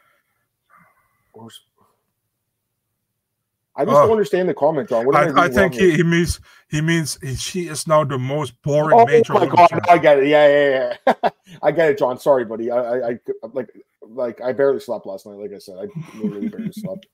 I 3.79 3.85
just 3.85 3.97
Oh. 3.97 4.03
don't 4.03 4.11
understand 4.11 4.49
the 4.49 4.55
comment, 4.55 4.89
John. 4.89 5.07
What 5.07 5.15
I, 5.15 5.45
I, 5.45 5.49
think 5.49 5.73
he, 5.75 5.93
he 5.95 6.03
means 6.03 6.41
he 6.69 6.81
means 6.81 7.17
he, 7.23 7.37
she 7.37 7.69
is 7.69 7.87
now 7.87 8.03
the 8.05 8.19
most 8.19 8.61
boring 8.63 8.99
Oh 8.99 9.07
major. 9.07 9.33
my 9.33 9.41
women's 9.45 9.55
god, 9.71 9.81
I 9.89 9.99
get 9.99 10.19
it. 10.19 10.27
Yeah, 10.27 10.49
yeah, 10.49 10.95
yeah. 11.23 11.31
I 11.63 11.71
get 11.71 11.91
it, 11.91 11.99
John. 11.99 12.19
Sorry, 12.19 12.45
buddy. 12.45 12.71
I, 12.73 12.79
I, 12.79 13.11
I 13.11 13.19
like, 13.53 13.71
like, 14.03 14.41
I 14.41 14.53
barely 14.53 14.81
slept 14.81 15.07
last 15.07 15.27
night. 15.27 15.39
Like 15.39 15.53
I 15.55 15.59
said, 15.59 15.77
I 15.79 15.87
really 16.19 16.49
barely 16.49 16.73
slept. 16.73 17.07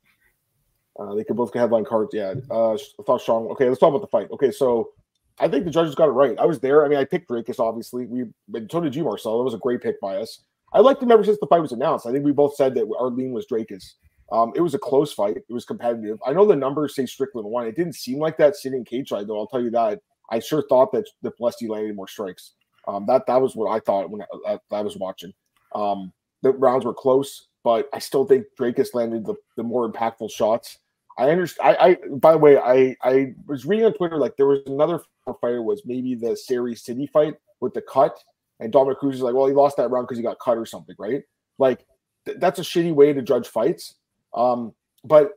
Uh, 0.98 1.14
they 1.14 1.22
could 1.24 1.36
both 1.36 1.52
get 1.52 1.60
headline 1.60 1.84
cards. 1.84 2.10
Yeah. 2.14 2.34
Uh, 2.50 2.72
I 2.72 2.78
thought 3.04 3.20
Sean. 3.20 3.46
Okay, 3.52 3.68
let's 3.68 3.78
talk 3.80 3.90
about 3.90 4.00
the 4.00 4.06
fight. 4.06 4.30
Okay, 4.30 4.50
so 4.50 4.90
I 5.38 5.48
think 5.48 5.64
the 5.66 5.70
judges 5.70 5.94
got 5.94 6.08
it 6.08 6.12
right. 6.12 6.38
I 6.38 6.46
was 6.46 6.60
there. 6.60 6.84
I 6.84 6.88
mean, 6.88 6.98
I 6.98 7.04
picked 7.04 7.28
Dricus. 7.28 7.60
Obviously, 7.60 8.06
we, 8.06 8.24
but 8.48 8.70
so 8.72 8.80
did 8.80 8.94
you, 8.94 9.04
Marcel. 9.04 9.38
It 9.40 9.44
was 9.44 9.54
a 9.54 9.58
great 9.58 9.82
pick 9.82 10.00
by 10.00 10.16
us. 10.16 10.40
I 10.72 10.80
liked 10.80 11.02
him 11.02 11.10
ever 11.12 11.24
since 11.24 11.38
the 11.40 11.46
fight 11.46 11.60
was 11.60 11.72
announced. 11.72 12.06
I 12.06 12.12
think 12.12 12.24
we 12.24 12.32
both 12.32 12.54
said 12.56 12.74
that 12.74 12.88
our 12.98 13.08
lean 13.08 13.32
was 13.32 13.46
Dricus. 13.46 13.84
Um, 14.32 14.52
it 14.54 14.60
was 14.60 14.74
a 14.74 14.78
close 14.78 15.12
fight. 15.12 15.36
It 15.36 15.52
was 15.52 15.64
competitive. 15.64 16.18
I 16.26 16.32
know 16.32 16.46
the 16.46 16.56
numbers 16.56 16.94
say 16.94 17.06
Strickland 17.06 17.48
won. 17.48 17.66
It 17.66 17.76
didn't 17.76 17.94
seem 17.94 18.18
like 18.18 18.36
that 18.38 18.56
sitting 18.56 18.84
cage 18.84 19.10
side, 19.10 19.28
though. 19.28 19.38
I'll 19.38 19.46
tell 19.46 19.62
you 19.62 19.70
that. 19.70 20.00
I 20.30 20.38
sure 20.38 20.64
thought 20.68 20.92
that 20.92 21.06
the 21.22 21.30
Du 21.30 21.36
Plessis 21.36 21.68
landed 21.68 21.94
more 21.94 22.08
strikes. 22.08 22.52
Um, 22.88 23.06
that 23.06 23.26
that 23.26 23.40
was 23.40 23.54
what 23.54 23.70
I 23.70 23.80
thought 23.80 24.10
when 24.10 24.22
I, 24.22 24.54
I, 24.54 24.76
I 24.76 24.80
was 24.80 24.96
watching. 24.96 25.32
Um, 25.74 26.12
the 26.42 26.52
rounds 26.52 26.84
were 26.84 26.94
close, 26.94 27.48
but 27.62 27.88
I 27.92 27.98
still 27.98 28.24
think 28.24 28.46
Dricus 28.58 28.94
landed 28.94 29.24
the, 29.24 29.34
the 29.56 29.62
more 29.62 29.90
impactful 29.90 30.30
shots. 30.30 30.78
I 31.18 31.30
understand. 31.30 31.76
I, 31.78 31.86
I 31.86 31.96
by 32.16 32.32
the 32.32 32.38
way, 32.38 32.58
I 32.58 32.96
I 33.02 33.34
was 33.46 33.64
reading 33.64 33.86
on 33.86 33.94
Twitter 33.94 34.18
like 34.18 34.36
there 34.36 34.46
was 34.46 34.60
another 34.66 35.00
fighter 35.40 35.62
was 35.62 35.82
maybe 35.84 36.14
the 36.14 36.36
Series 36.36 36.84
City 36.84 37.06
fight 37.06 37.34
with 37.60 37.72
the 37.72 37.82
cut, 37.82 38.18
and 38.60 38.72
Dominick 38.72 38.98
Cruz 38.98 39.16
is 39.16 39.22
like, 39.22 39.34
well, 39.34 39.46
he 39.46 39.54
lost 39.54 39.76
that 39.76 39.90
round 39.90 40.06
because 40.06 40.18
he 40.18 40.24
got 40.24 40.38
cut 40.38 40.58
or 40.58 40.66
something, 40.66 40.96
right? 40.98 41.22
Like 41.58 41.86
th- 42.26 42.38
that's 42.40 42.58
a 42.58 42.62
shitty 42.62 42.92
way 42.92 43.12
to 43.12 43.22
judge 43.22 43.46
fights. 43.46 43.94
Um, 44.34 44.72
but 45.04 45.30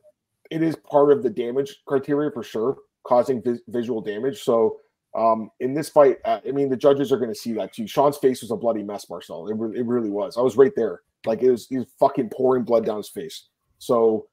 it 0.50 0.62
is 0.62 0.76
part 0.76 1.12
of 1.12 1.22
the 1.22 1.30
damage 1.30 1.82
criteria 1.86 2.30
for 2.30 2.42
sure, 2.42 2.78
causing 3.06 3.42
vis- 3.42 3.60
visual 3.68 4.00
damage. 4.00 4.42
So 4.42 4.78
um, 5.16 5.50
in 5.60 5.74
this 5.74 5.88
fight, 5.88 6.18
uh, 6.24 6.40
I 6.46 6.52
mean, 6.52 6.68
the 6.68 6.76
judges 6.76 7.12
are 7.12 7.18
going 7.18 7.32
to 7.32 7.38
see 7.38 7.52
that 7.54 7.72
too. 7.72 7.86
Sean's 7.86 8.18
face 8.18 8.42
was 8.42 8.50
a 8.50 8.56
bloody 8.56 8.82
mess, 8.82 9.08
Marcel. 9.08 9.48
It, 9.48 9.56
re- 9.56 9.78
it 9.78 9.86
really 9.86 10.10
was. 10.10 10.36
I 10.36 10.40
was 10.40 10.56
right 10.56 10.72
there. 10.76 11.00
Like 11.26 11.42
it 11.42 11.50
was, 11.50 11.66
he 11.66 11.78
was 11.78 11.86
fucking 11.98 12.30
pouring 12.30 12.64
blood 12.64 12.86
down 12.86 12.98
his 12.98 13.08
face. 13.08 13.48
So 13.78 14.28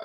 uh, 0.00 0.04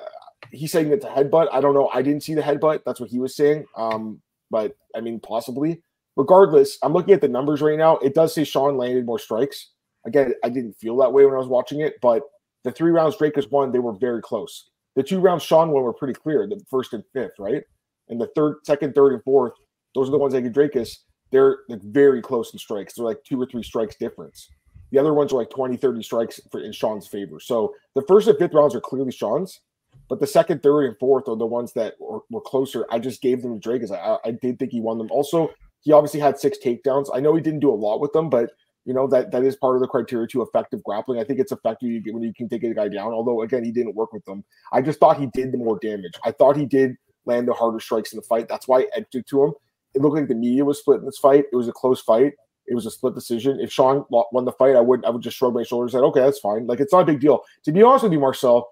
he's 0.52 0.72
saying 0.72 0.92
it's 0.92 1.04
a 1.04 1.08
headbutt. 1.08 1.48
I 1.52 1.60
don't 1.60 1.74
know. 1.74 1.88
I 1.92 2.02
didn't 2.02 2.22
see 2.22 2.34
the 2.34 2.42
headbutt. 2.42 2.80
That's 2.84 3.00
what 3.00 3.10
he 3.10 3.18
was 3.18 3.36
saying. 3.36 3.66
Um, 3.76 4.20
but 4.50 4.76
I 4.94 5.00
mean, 5.00 5.20
possibly. 5.20 5.82
Regardless, 6.16 6.78
I'm 6.82 6.92
looking 6.92 7.14
at 7.14 7.20
the 7.20 7.28
numbers 7.28 7.62
right 7.62 7.78
now. 7.78 7.98
It 7.98 8.12
does 8.12 8.34
say 8.34 8.42
Sean 8.42 8.76
landed 8.76 9.06
more 9.06 9.20
strikes. 9.20 9.70
Again, 10.04 10.34
I 10.42 10.48
didn't 10.48 10.72
feel 10.72 10.96
that 10.96 11.12
way 11.12 11.24
when 11.24 11.34
I 11.34 11.38
was 11.38 11.46
watching 11.46 11.80
it, 11.80 11.94
but 12.02 12.22
the 12.64 12.72
three 12.72 12.90
rounds 12.90 13.16
Dricus 13.16 13.50
won, 13.50 13.72
they 13.72 13.78
were 13.78 13.92
very 13.92 14.22
close. 14.22 14.70
The 14.96 15.02
two 15.02 15.20
rounds 15.20 15.42
Sean 15.42 15.70
won 15.70 15.82
were 15.82 15.92
pretty 15.92 16.14
clear, 16.14 16.46
the 16.46 16.60
first 16.70 16.92
and 16.92 17.04
fifth, 17.12 17.38
right? 17.38 17.62
And 18.08 18.20
the 18.20 18.28
third, 18.34 18.56
second, 18.64 18.94
third, 18.94 19.12
and 19.12 19.22
fourth, 19.22 19.52
those 19.94 20.08
are 20.08 20.12
the 20.12 20.18
ones 20.18 20.32
that 20.32 20.42
get. 20.42 20.88
They're 21.30 21.58
like 21.68 21.82
very 21.82 22.22
close 22.22 22.52
in 22.52 22.58
strikes. 22.58 22.94
They're 22.94 23.04
like 23.04 23.22
two 23.22 23.40
or 23.40 23.46
three 23.46 23.62
strikes 23.62 23.96
difference. 23.96 24.48
The 24.90 24.98
other 24.98 25.12
ones 25.12 25.32
are 25.32 25.36
like 25.36 25.50
20, 25.50 25.76
30 25.76 26.02
strikes 26.02 26.40
for, 26.50 26.60
in 26.60 26.72
Sean's 26.72 27.06
favor. 27.06 27.38
So 27.38 27.74
the 27.94 28.02
first 28.02 28.26
and 28.28 28.38
fifth 28.38 28.54
rounds 28.54 28.74
are 28.74 28.80
clearly 28.80 29.12
Sean's. 29.12 29.60
But 30.08 30.20
the 30.20 30.26
second, 30.26 30.62
third, 30.62 30.84
and 30.84 30.98
fourth 30.98 31.28
are 31.28 31.36
the 31.36 31.46
ones 31.46 31.74
that 31.74 31.94
were, 32.00 32.20
were 32.30 32.40
closer. 32.40 32.86
I 32.90 32.98
just 32.98 33.20
gave 33.20 33.42
them 33.42 33.54
to 33.54 33.60
Drake 33.60 33.82
I, 33.90 34.16
I 34.24 34.30
did 34.30 34.58
think 34.58 34.72
he 34.72 34.80
won 34.80 34.96
them. 34.96 35.10
Also, 35.10 35.50
he 35.80 35.92
obviously 35.92 36.20
had 36.20 36.38
six 36.38 36.56
takedowns. 36.64 37.08
I 37.12 37.20
know 37.20 37.34
he 37.34 37.42
didn't 37.42 37.60
do 37.60 37.70
a 37.70 37.74
lot 37.74 38.00
with 38.00 38.12
them, 38.12 38.30
but 38.30 38.52
you 38.88 38.94
know 38.94 39.06
that 39.06 39.30
that 39.32 39.42
is 39.42 39.54
part 39.54 39.76
of 39.76 39.82
the 39.82 39.86
criteria 39.86 40.26
to 40.28 40.40
effective 40.40 40.82
grappling. 40.82 41.20
I 41.20 41.24
think 41.24 41.38
it's 41.38 41.52
effective 41.52 42.02
when 42.06 42.22
you 42.22 42.32
can 42.32 42.48
take 42.48 42.64
a 42.64 42.72
guy 42.72 42.88
down. 42.88 43.12
Although 43.12 43.42
again, 43.42 43.62
he 43.62 43.70
didn't 43.70 43.94
work 43.94 44.14
with 44.14 44.24
them. 44.24 44.42
I 44.72 44.80
just 44.80 44.98
thought 44.98 45.20
he 45.20 45.26
did 45.34 45.52
the 45.52 45.58
more 45.58 45.78
damage. 45.82 46.14
I 46.24 46.32
thought 46.32 46.56
he 46.56 46.64
did 46.64 46.96
land 47.26 47.46
the 47.46 47.52
harder 47.52 47.80
strikes 47.80 48.14
in 48.14 48.16
the 48.16 48.22
fight. 48.22 48.48
That's 48.48 48.66
why 48.66 48.86
I 48.96 49.04
it 49.12 49.26
to 49.26 49.44
him. 49.44 49.52
It 49.94 50.00
looked 50.00 50.16
like 50.16 50.28
the 50.28 50.34
media 50.34 50.64
was 50.64 50.78
split 50.78 51.00
in 51.00 51.04
this 51.04 51.18
fight. 51.18 51.44
It 51.52 51.56
was 51.56 51.68
a 51.68 51.72
close 51.72 52.00
fight. 52.00 52.32
It 52.66 52.74
was 52.74 52.86
a 52.86 52.90
split 52.90 53.14
decision. 53.14 53.60
If 53.60 53.70
Sean 53.70 54.06
won 54.10 54.46
the 54.46 54.52
fight, 54.52 54.74
I 54.74 54.80
would 54.80 55.04
I 55.04 55.10
would 55.10 55.22
just 55.22 55.36
shrug 55.36 55.52
my 55.52 55.64
shoulders 55.64 55.92
and 55.92 56.00
say, 56.00 56.06
okay, 56.06 56.20
that's 56.20 56.38
fine. 56.38 56.66
Like 56.66 56.80
it's 56.80 56.92
not 56.92 57.02
a 57.02 57.12
big 57.12 57.20
deal. 57.20 57.42
To 57.64 57.72
be 57.72 57.82
honest 57.82 58.04
with 58.04 58.14
you, 58.14 58.20
Marcel, 58.20 58.70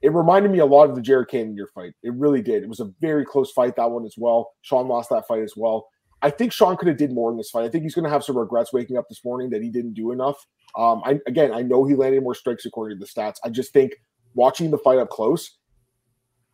it 0.00 0.12
reminded 0.12 0.50
me 0.50 0.58
a 0.58 0.66
lot 0.66 0.90
of 0.90 0.96
the 0.96 1.02
Jared 1.02 1.28
Cannonier 1.28 1.68
fight. 1.72 1.92
It 2.02 2.14
really 2.14 2.42
did. 2.42 2.64
It 2.64 2.68
was 2.68 2.80
a 2.80 2.90
very 3.00 3.24
close 3.24 3.52
fight, 3.52 3.76
that 3.76 3.88
one 3.92 4.04
as 4.04 4.16
well. 4.18 4.54
Sean 4.62 4.88
lost 4.88 5.10
that 5.10 5.28
fight 5.28 5.42
as 5.42 5.54
well. 5.56 5.86
I 6.22 6.30
think 6.30 6.52
Sean 6.52 6.76
could 6.76 6.88
have 6.88 6.96
did 6.96 7.12
more 7.12 7.30
in 7.30 7.36
this 7.36 7.50
fight. 7.50 7.64
I 7.64 7.68
think 7.68 7.82
he's 7.82 7.94
going 7.94 8.04
to 8.04 8.10
have 8.10 8.22
some 8.24 8.38
regrets 8.38 8.72
waking 8.72 8.96
up 8.96 9.08
this 9.08 9.24
morning 9.24 9.50
that 9.50 9.62
he 9.62 9.68
didn't 9.68 9.94
do 9.94 10.12
enough. 10.12 10.46
Um, 10.76 11.02
I, 11.04 11.18
again, 11.26 11.52
I 11.52 11.62
know 11.62 11.84
he 11.84 11.94
landed 11.94 12.22
more 12.22 12.34
strikes 12.34 12.64
according 12.64 12.98
to 12.98 13.04
the 13.04 13.10
stats. 13.10 13.36
I 13.44 13.50
just 13.50 13.72
think 13.72 13.92
watching 14.34 14.70
the 14.70 14.78
fight 14.78 14.98
up 14.98 15.10
close, 15.10 15.58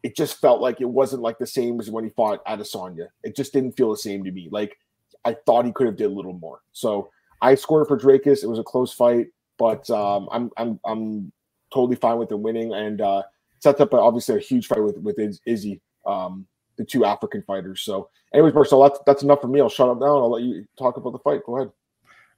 it 0.02 0.16
just 0.16 0.40
felt 0.40 0.60
like 0.60 0.80
it 0.80 0.88
wasn't 0.88 1.22
like 1.22 1.38
the 1.38 1.46
same 1.46 1.78
as 1.80 1.90
when 1.90 2.04
he 2.04 2.10
fought 2.10 2.44
Adesanya. 2.46 3.08
It 3.22 3.37
just 3.37 3.52
didn't 3.52 3.72
feel 3.72 3.90
the 3.90 3.96
same 3.96 4.25
to 4.25 4.32
me. 4.32 4.48
Like 4.50 4.76
I 5.25 5.37
thought 5.46 5.66
he 5.66 5.72
could 5.72 5.87
have 5.87 5.96
did 5.96 6.06
a 6.06 6.14
little 6.14 6.32
more. 6.32 6.60
So 6.72 7.10
I 7.42 7.54
scored 7.54 7.88
for 7.88 7.98
Dricus. 7.98 8.42
It 8.42 8.48
was 8.48 8.58
a 8.58 8.64
close 8.64 8.92
fight, 8.92 9.26
but 9.58 9.88
um, 9.90 10.28
I'm 10.32 10.50
I'm 10.56 10.80
I'm 10.84 11.32
totally 11.72 11.96
fine 11.96 12.18
with 12.18 12.32
him 12.32 12.42
winning 12.42 12.72
and 12.72 13.00
uh, 13.00 13.22
up 13.64 13.94
obviously 13.94 14.37
a 14.37 14.40
huge 14.40 14.66
fight 14.66 14.82
with 14.82 14.96
with 14.98 15.18
Izzy. 15.46 15.80
Um, 16.06 16.46
the 16.78 16.85
two 16.85 17.04
African 17.04 17.42
fighters. 17.42 17.82
So, 17.82 18.08
anyways, 18.32 18.54
Marcel, 18.54 18.82
that's 18.82 18.99
that's 19.04 19.23
enough 19.23 19.42
for 19.42 19.49
me. 19.49 19.61
I'll 19.61 19.68
shut 19.68 19.88
up 19.88 19.99
now 19.99 20.14
and 20.14 20.25
I'll 20.25 20.30
let 20.30 20.42
you 20.42 20.64
talk 20.78 20.97
about 20.97 21.12
the 21.12 21.18
fight. 21.18 21.40
Go 21.44 21.58
ahead. 21.58 21.73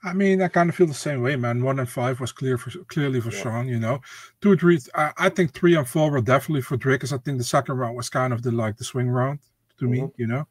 I 0.03 0.15
mean, 0.15 0.41
I 0.41 0.49
kind 0.49 0.71
of 0.71 0.75
feel 0.75 0.87
the 0.87 0.95
same 0.95 1.21
way, 1.21 1.37
man. 1.37 1.63
One 1.63 1.79
and 1.79 1.89
five 1.89 2.21
was 2.21 2.33
clear 2.33 2.57
for 2.57 2.71
clearly 2.85 3.21
for 3.21 3.31
yeah. 3.31 3.43
Sean, 3.43 3.69
you 3.69 3.79
know. 3.79 4.01
Two, 4.41 4.57
three, 4.57 4.79
I, 4.95 5.13
I, 5.19 5.29
think 5.29 5.53
three 5.53 5.77
and 5.77 5.87
four 5.87 6.11
were 6.11 6.23
definitely 6.23 6.63
for 6.63 6.79
Drake, 6.79 7.01
because 7.01 7.13
I 7.13 7.19
think 7.19 7.37
the 7.37 7.45
second 7.45 7.77
round 7.77 7.97
was 7.97 8.09
kind 8.09 8.33
of 8.33 8.43
the 8.43 8.51
like 8.51 8.79
the 8.79 8.85
swing 8.85 9.11
round 9.11 9.41
to 9.79 9.85
mm-hmm. 9.85 10.07
me, 10.07 10.11
you 10.17 10.27
know. 10.27 10.49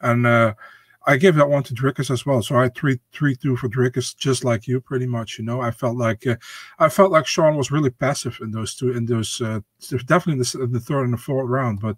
And 0.00 0.26
uh 0.26 0.54
I 1.08 1.16
gave 1.16 1.36
that 1.36 1.48
one 1.48 1.62
to 1.62 1.74
Dricus 1.74 2.10
as 2.10 2.26
well. 2.26 2.42
So 2.42 2.56
I 2.56 2.68
three 2.68 3.00
three 3.12 3.34
two 3.34 3.56
for 3.56 3.66
Dricus, 3.66 4.14
just 4.14 4.44
like 4.44 4.68
you, 4.68 4.78
pretty 4.78 5.06
much. 5.06 5.38
You 5.38 5.44
know, 5.46 5.62
I 5.62 5.70
felt 5.70 5.96
like 5.96 6.26
uh, 6.26 6.36
I 6.78 6.90
felt 6.90 7.10
like 7.10 7.26
Sean 7.26 7.56
was 7.56 7.70
really 7.70 7.88
passive 7.88 8.38
in 8.42 8.50
those 8.50 8.74
two, 8.74 8.92
in 8.92 9.06
those 9.06 9.40
uh, 9.40 9.60
definitely 10.04 10.34
in 10.34 10.38
the, 10.40 10.60
in 10.64 10.72
the, 10.72 10.80
third 10.80 11.04
and 11.04 11.14
the 11.14 11.18
fourth 11.18 11.48
round. 11.48 11.80
But 11.80 11.96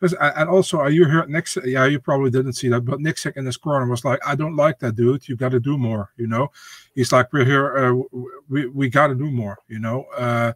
was, 0.00 0.14
and 0.14 0.48
also, 0.48 0.78
are 0.78 0.90
you 0.90 1.06
heard 1.06 1.28
Nick? 1.28 1.48
Yeah, 1.64 1.86
you 1.86 1.98
probably 1.98 2.30
didn't 2.30 2.52
see 2.52 2.68
that, 2.68 2.82
but 2.82 3.00
Nick 3.00 3.18
in 3.34 3.46
his 3.46 3.56
corner 3.56 3.90
was 3.90 4.04
like, 4.04 4.20
"I 4.24 4.36
don't 4.36 4.54
like 4.54 4.78
that, 4.78 4.94
dude. 4.94 5.28
You 5.28 5.34
got 5.34 5.50
to 5.50 5.60
do 5.60 5.76
more." 5.76 6.12
You 6.16 6.28
know, 6.28 6.52
he's 6.94 7.10
like, 7.10 7.32
"We're 7.32 7.44
here. 7.44 7.76
Uh, 7.76 8.20
we 8.48 8.68
we 8.68 8.88
got 8.88 9.08
to 9.08 9.16
do 9.16 9.32
more." 9.32 9.58
You 9.66 9.80
know, 9.80 10.04
uh, 10.16 10.52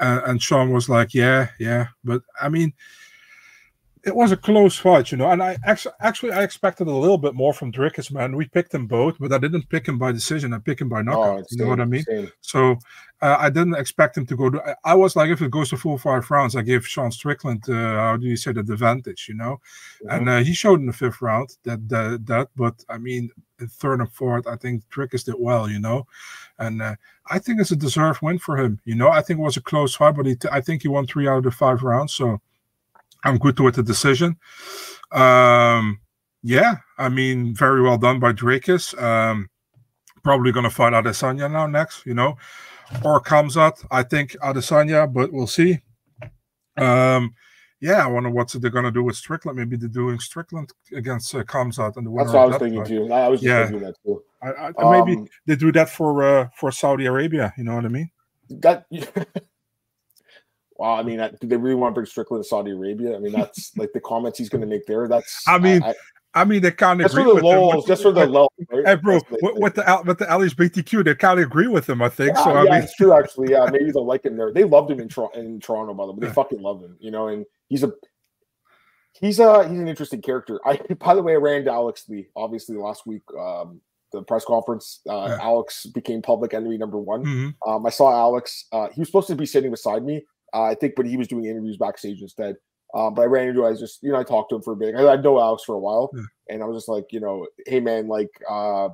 and, 0.00 0.20
and 0.26 0.42
Sean 0.42 0.70
was 0.70 0.90
like, 0.90 1.14
"Yeah, 1.14 1.48
yeah," 1.58 1.86
but 2.04 2.20
I 2.38 2.50
mean 2.50 2.74
it 4.06 4.14
was 4.14 4.30
a 4.30 4.36
close 4.36 4.76
fight, 4.76 5.10
you 5.10 5.18
know, 5.18 5.28
and 5.32 5.42
I 5.42 5.58
actually 5.64 5.94
actually 6.00 6.30
I 6.30 6.44
expected 6.44 6.86
a 6.86 6.92
little 6.92 7.18
bit 7.18 7.34
more 7.34 7.52
from 7.52 7.72
Dricus, 7.72 8.12
man. 8.12 8.36
We 8.36 8.46
picked 8.46 8.70
them 8.70 8.86
both, 8.86 9.16
but 9.18 9.32
I 9.32 9.38
didn't 9.38 9.68
pick 9.68 9.88
him 9.88 9.98
by 9.98 10.12
decision. 10.12 10.54
I 10.54 10.58
picked 10.58 10.80
him 10.80 10.88
by 10.88 11.02
knockout. 11.02 11.40
Oh, 11.40 11.46
you 11.50 11.64
know 11.64 11.68
what 11.68 11.80
I 11.80 11.86
mean? 11.86 12.04
Same. 12.04 12.30
So 12.40 12.78
uh, 13.20 13.36
I 13.40 13.50
didn't 13.50 13.74
expect 13.74 14.16
him 14.16 14.24
to 14.26 14.36
go. 14.36 14.48
To, 14.50 14.76
I 14.84 14.94
was 14.94 15.16
like, 15.16 15.30
if 15.30 15.42
it 15.42 15.50
goes 15.50 15.70
to 15.70 15.76
full 15.76 15.98
five 15.98 16.30
rounds, 16.30 16.54
I 16.54 16.62
give 16.62 16.86
Sean 16.86 17.10
Strickland, 17.10 17.68
uh, 17.68 17.72
how 17.72 18.16
do 18.16 18.26
you 18.28 18.36
say, 18.36 18.52
the 18.52 18.60
advantage, 18.60 19.26
you 19.28 19.34
know? 19.34 19.60
Mm-hmm. 20.04 20.10
And 20.10 20.28
uh, 20.28 20.38
he 20.38 20.54
showed 20.54 20.78
in 20.78 20.86
the 20.86 20.92
fifth 20.92 21.20
round 21.20 21.56
that, 21.64 21.88
that 21.88 22.26
that. 22.26 22.48
But 22.54 22.84
I 22.88 22.98
mean, 22.98 23.30
third 23.58 23.98
and 23.98 24.12
fourth, 24.12 24.46
I 24.46 24.54
think 24.54 24.84
Dricus 24.88 25.24
did 25.24 25.34
well, 25.36 25.68
you 25.68 25.80
know, 25.80 26.06
and 26.60 26.80
uh, 26.80 26.94
I 27.28 27.40
think 27.40 27.60
it's 27.60 27.72
a 27.72 27.76
deserved 27.76 28.22
win 28.22 28.38
for 28.38 28.56
him. 28.56 28.78
You 28.84 28.94
know, 28.94 29.08
I 29.08 29.20
think 29.20 29.40
it 29.40 29.42
was 29.42 29.56
a 29.56 29.62
close 29.62 29.96
fight, 29.96 30.14
but 30.14 30.26
he 30.26 30.36
t- 30.36 30.48
I 30.52 30.60
think 30.60 30.82
he 30.82 30.88
won 30.88 31.06
three 31.08 31.26
out 31.26 31.38
of 31.38 31.44
the 31.44 31.50
five 31.50 31.82
rounds. 31.82 32.14
So 32.14 32.40
I'm 33.26 33.38
good 33.38 33.58
with 33.60 33.74
the 33.74 33.82
decision. 33.82 34.36
Um, 35.12 36.00
yeah, 36.42 36.76
I 36.98 37.08
mean, 37.08 37.54
very 37.54 37.82
well 37.82 37.98
done 37.98 38.20
by 38.20 38.32
Dricus. 38.32 39.00
Um, 39.00 39.48
probably 40.22 40.52
going 40.52 40.64
to 40.64 40.70
fight 40.70 40.92
Adesanya 40.92 41.50
now 41.50 41.66
next, 41.66 42.06
you 42.06 42.14
know, 42.14 42.36
or 43.04 43.20
Khamzat. 43.20 43.84
I 43.90 44.02
think 44.02 44.32
Adesanya, 44.42 45.12
but 45.12 45.32
we'll 45.32 45.46
see. 45.46 45.80
Um, 46.76 47.34
yeah, 47.80 48.04
I 48.04 48.06
wonder 48.06 48.30
what 48.30 48.48
they're 48.52 48.70
going 48.70 48.84
to 48.84 48.90
do 48.90 49.02
with 49.02 49.16
Strickland. 49.16 49.58
Maybe 49.58 49.76
they're 49.76 49.88
doing 49.88 50.18
Strickland 50.18 50.72
against 50.92 51.34
uh, 51.34 51.42
Khamzat 51.42 51.96
and 51.96 52.06
the 52.06 52.10
winner. 52.10 52.24
That's 52.24 52.34
what 52.34 52.42
I 52.42 52.46
was 52.46 52.56
thinking 52.58 52.80
fight. 52.80 52.88
too. 52.88 53.12
I 53.12 53.28
was 53.28 53.42
yeah. 53.42 53.66
thinking 53.66 53.82
that 53.82 53.94
too. 54.04 54.22
I, 54.42 54.48
I, 54.50 54.72
um, 54.78 55.06
maybe 55.06 55.28
they 55.46 55.56
do 55.56 55.72
that 55.72 55.90
for 55.90 56.22
uh, 56.22 56.48
for 56.56 56.70
Saudi 56.70 57.06
Arabia. 57.06 57.52
You 57.58 57.64
know 57.64 57.74
what 57.74 57.84
I 57.84 57.88
mean? 57.88 58.10
That 58.50 58.86
Well, 60.78 60.92
I 60.92 61.02
mean, 61.02 61.18
do 61.40 61.46
they 61.46 61.56
really 61.56 61.74
want 61.74 61.92
to 61.92 61.94
bring 61.94 62.06
Strickland 62.06 62.44
to 62.44 62.48
Saudi 62.48 62.72
Arabia? 62.72 63.16
I 63.16 63.18
mean, 63.18 63.32
that's 63.32 63.72
like 63.76 63.92
the 63.92 64.00
comments 64.00 64.38
he's 64.38 64.48
going 64.48 64.60
to 64.60 64.66
make 64.66 64.86
there. 64.86 65.08
That's. 65.08 65.42
I 65.46 65.58
mean, 65.58 65.82
I, 65.82 65.94
I, 66.34 66.44
mean, 66.44 66.60
they 66.60 66.70
kind 66.70 67.00
of 67.00 67.10
agree 67.10 67.24
with 67.24 67.42
lulls, 67.42 67.74
him. 67.74 67.82
Just 67.86 68.02
for 68.02 68.12
the 68.12 68.26
low, 68.26 68.48
right? 68.70 68.86
Hey, 68.86 68.94
bro, 68.96 69.20
with, 69.30 69.56
with, 69.56 69.74
the 69.74 70.02
with 70.04 70.18
the 70.18 70.26
LGBTQ, 70.26 71.04
they 71.04 71.14
kind 71.14 71.40
of 71.40 71.46
agree 71.46 71.68
with 71.68 71.88
him. 71.88 72.02
I 72.02 72.08
think 72.08 72.36
yeah, 72.36 72.44
so. 72.44 72.52
Yeah, 72.52 72.58
I 72.58 72.62
mean, 72.64 72.82
it's 72.82 72.94
true. 72.96 73.12
Actually, 73.12 73.52
yeah, 73.52 73.68
maybe 73.70 73.90
they'll 73.90 74.06
like 74.06 74.24
him 74.24 74.36
there. 74.36 74.52
They 74.52 74.64
loved 74.64 74.90
him 74.90 75.00
in, 75.00 75.08
in 75.34 75.60
Toronto, 75.60 75.94
by 75.94 76.06
the 76.06 76.12
way. 76.12 76.18
They 76.20 76.26
yeah. 76.26 76.32
fucking 76.32 76.60
love 76.60 76.82
him, 76.82 76.96
you 77.00 77.10
know. 77.10 77.28
And 77.28 77.46
he's 77.68 77.82
a 77.82 77.92
he's 79.20 79.38
a 79.38 79.68
he's 79.68 79.78
an 79.78 79.88
interesting 79.88 80.20
character. 80.20 80.60
I 80.66 80.78
by 80.98 81.14
the 81.14 81.22
way, 81.22 81.32
I 81.32 81.36
ran 81.36 81.64
to 81.64 81.72
Alex 81.72 82.08
Lee 82.08 82.28
obviously 82.36 82.76
last 82.76 83.06
week. 83.06 83.22
Um, 83.38 83.80
the 84.12 84.22
press 84.22 84.44
conference, 84.44 85.00
uh, 85.08 85.26
yeah. 85.28 85.38
Alex 85.42 85.86
became 85.86 86.22
public 86.22 86.54
enemy 86.54 86.78
number 86.78 86.98
one. 86.98 87.24
Mm-hmm. 87.24 87.70
Um, 87.70 87.84
I 87.86 87.90
saw 87.90 88.12
Alex. 88.12 88.66
Uh, 88.72 88.88
he 88.92 89.00
was 89.00 89.08
supposed 89.08 89.26
to 89.28 89.34
be 89.34 89.46
sitting 89.46 89.70
beside 89.70 90.04
me. 90.04 90.24
Uh, 90.54 90.64
I 90.64 90.74
think, 90.74 90.94
but 90.96 91.06
he 91.06 91.16
was 91.16 91.28
doing 91.28 91.44
interviews 91.44 91.76
backstage 91.76 92.20
instead. 92.20 92.56
Um, 92.94 93.14
but 93.14 93.22
I 93.22 93.26
ran 93.26 93.48
into, 93.48 93.64
I 93.64 93.70
was 93.70 93.80
just, 93.80 94.02
you 94.02 94.12
know, 94.12 94.18
I 94.18 94.24
talked 94.24 94.50
to 94.50 94.56
him 94.56 94.62
for 94.62 94.72
a 94.72 94.76
bit. 94.76 94.94
I, 94.94 95.06
I 95.06 95.16
know 95.16 95.40
Alex 95.40 95.64
for 95.64 95.74
a 95.74 95.78
while, 95.78 96.10
yeah. 96.14 96.22
and 96.48 96.62
I 96.62 96.66
was 96.66 96.76
just 96.78 96.88
like, 96.88 97.12
you 97.12 97.20
know, 97.20 97.46
hey 97.66 97.80
man, 97.80 98.08
like, 98.08 98.30
uh, 98.48 98.88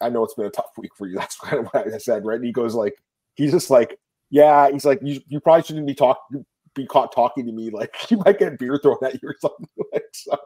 I 0.00 0.10
know 0.10 0.22
it's 0.24 0.34
been 0.34 0.46
a 0.46 0.50
tough 0.50 0.70
week 0.78 0.92
for 0.96 1.06
you. 1.06 1.16
That's 1.16 1.36
kind 1.40 1.58
of 1.58 1.72
what 1.72 1.92
I 1.92 1.98
said, 1.98 2.24
right? 2.24 2.36
And 2.36 2.44
he 2.44 2.52
goes 2.52 2.74
like, 2.74 2.94
he's 3.34 3.52
just 3.52 3.70
like, 3.70 3.98
yeah, 4.30 4.70
he's 4.70 4.84
like, 4.84 5.00
you, 5.02 5.20
you 5.28 5.40
probably 5.40 5.62
shouldn't 5.62 5.86
be 5.86 5.94
talking, 5.94 6.44
be 6.74 6.86
caught 6.86 7.12
talking 7.12 7.46
to 7.46 7.52
me. 7.52 7.70
Like, 7.70 7.94
you 8.10 8.18
might 8.18 8.38
get 8.38 8.58
beer 8.58 8.78
thrown 8.82 8.98
at 9.02 9.14
you 9.14 9.28
or 9.28 9.36
something. 9.40 9.66
Like, 9.92 10.04
so 10.12 10.38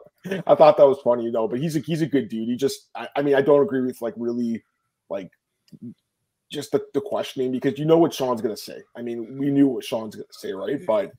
I 0.47 0.55
thought 0.55 0.77
that 0.77 0.87
was 0.87 0.99
funny, 1.03 1.25
you 1.25 1.31
know. 1.31 1.47
But 1.47 1.59
he's 1.59 1.75
a 1.75 1.79
he's 1.79 2.01
a 2.01 2.07
good 2.07 2.29
dude. 2.29 2.47
He 2.47 2.55
just, 2.55 2.89
I, 2.95 3.07
I 3.15 3.21
mean, 3.21 3.35
I 3.35 3.41
don't 3.41 3.61
agree 3.61 3.81
with 3.81 4.01
like 4.01 4.13
really 4.17 4.63
like 5.09 5.29
just 6.53 6.71
the, 6.71 6.85
the 6.93 7.01
questioning 7.01 7.51
because 7.51 7.77
you 7.77 7.85
know 7.85 7.97
what 7.97 8.13
Sean's 8.13 8.41
gonna 8.41 8.55
say. 8.55 8.81
I 8.95 9.01
mean, 9.01 9.37
we 9.37 9.49
knew 9.49 9.67
what 9.67 9.83
Sean's 9.83 10.15
gonna 10.15 10.25
say, 10.31 10.53
right? 10.53 10.79
But 10.85 11.11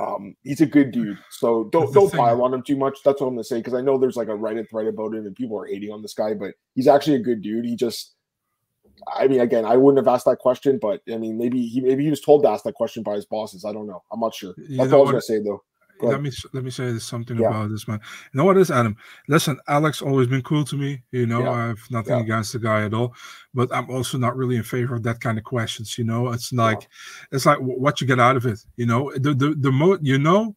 um, 0.00 0.36
he's 0.42 0.60
a 0.60 0.66
good 0.66 0.92
dude, 0.92 1.18
so 1.30 1.64
don't 1.72 1.92
don't 1.92 2.12
pile 2.12 2.42
on 2.42 2.54
him 2.54 2.62
too 2.62 2.76
much. 2.76 2.98
That's 3.04 3.20
what 3.20 3.28
I'm 3.28 3.34
gonna 3.34 3.44
say 3.44 3.58
because 3.58 3.74
I 3.74 3.80
know 3.80 3.98
there's 3.98 4.16
like 4.16 4.28
a 4.28 4.32
Reddit 4.32 4.70
thread 4.70 4.86
about 4.86 5.14
him 5.14 5.26
and 5.26 5.36
people 5.36 5.58
are 5.58 5.66
hating 5.66 5.92
on 5.92 6.02
this 6.02 6.14
guy, 6.14 6.34
but 6.34 6.54
he's 6.74 6.88
actually 6.88 7.16
a 7.16 7.20
good 7.20 7.42
dude. 7.42 7.64
He 7.64 7.76
just, 7.76 8.14
I 9.14 9.26
mean, 9.26 9.40
again, 9.40 9.64
I 9.64 9.76
wouldn't 9.76 10.04
have 10.04 10.12
asked 10.12 10.26
that 10.26 10.38
question, 10.38 10.78
but 10.80 11.02
I 11.12 11.16
mean, 11.16 11.36
maybe 11.36 11.66
he 11.66 11.80
maybe 11.80 12.04
he 12.04 12.10
was 12.10 12.20
told 12.20 12.42
to 12.44 12.50
ask 12.50 12.64
that 12.64 12.74
question 12.74 13.02
by 13.02 13.14
his 13.14 13.26
bosses. 13.26 13.64
I 13.64 13.72
don't 13.72 13.86
know. 13.86 14.02
I'm 14.12 14.20
not 14.20 14.34
sure. 14.34 14.54
That's 14.70 14.92
all 14.92 15.00
I 15.00 15.02
was 15.02 15.10
gonna 15.10 15.20
say 15.22 15.40
though 15.42 15.62
let 16.00 16.22
me 16.22 16.30
let 16.52 16.64
me 16.64 16.70
say 16.70 16.98
something 16.98 17.38
yeah. 17.38 17.48
about 17.48 17.70
this 17.70 17.88
man. 17.88 18.00
You 18.32 18.38
know 18.38 18.44
what 18.44 18.58
is 18.58 18.70
Adam? 18.70 18.96
Listen, 19.28 19.58
Alex 19.68 20.02
always 20.02 20.28
been 20.28 20.42
cool 20.42 20.64
to 20.64 20.76
me. 20.76 21.02
You 21.12 21.26
know, 21.26 21.42
yeah. 21.42 21.50
I 21.50 21.66
have 21.68 21.80
nothing 21.90 22.16
yeah. 22.16 22.22
against 22.22 22.52
the 22.52 22.58
guy 22.58 22.84
at 22.84 22.94
all, 22.94 23.14
but 23.54 23.74
I'm 23.74 23.90
also 23.90 24.18
not 24.18 24.36
really 24.36 24.56
in 24.56 24.62
favor 24.62 24.94
of 24.94 25.02
that 25.04 25.20
kind 25.20 25.38
of 25.38 25.44
questions. 25.44 25.98
You 25.98 26.04
know, 26.04 26.32
it's 26.32 26.52
like 26.52 26.88
it's 27.32 27.46
like 27.46 27.58
what 27.58 28.00
you 28.00 28.06
get 28.06 28.20
out 28.20 28.36
of 28.36 28.46
it. 28.46 28.64
You 28.76 28.86
know, 28.86 29.12
the 29.16 29.34
the 29.34 29.54
the 29.58 29.72
mo 29.72 29.98
you 30.02 30.18
know 30.18 30.56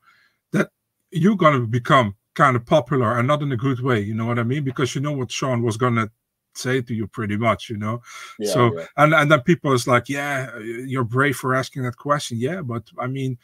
that 0.52 0.70
you're 1.12 1.36
gonna 1.36 1.62
become 1.62 2.16
kind 2.36 2.56
of 2.56 2.66
popular 2.66 3.18
and 3.18 3.28
not 3.28 3.42
in 3.42 3.52
a 3.52 3.58
good 3.58 3.82
way. 3.82 4.00
You 4.00 4.14
know 4.14 4.26
what 4.26 4.40
I 4.40 4.44
mean? 4.44 4.64
Because 4.64 4.96
you 4.96 5.02
know 5.02 5.12
what 5.12 5.32
Sean 5.32 5.64
was 5.64 5.78
gonna 5.78 6.10
say 6.56 6.82
to 6.82 6.94
you 6.94 7.08
pretty 7.08 7.38
much 7.38 7.70
you 7.70 7.78
know 7.78 8.02
yeah, 8.40 8.52
so 8.52 8.78
yeah. 8.78 8.86
and 8.98 9.14
and 9.14 9.32
then 9.32 9.40
people 9.42 9.72
is 9.72 9.88
like 9.88 10.10
yeah 10.10 10.58
you're 10.60 11.04
brave 11.04 11.36
for 11.36 11.56
asking 11.56 11.84
that 11.84 11.96
question 11.96 12.38
yeah 12.38 12.62
but 12.62 12.84
i 12.98 13.08
mean 13.08 13.38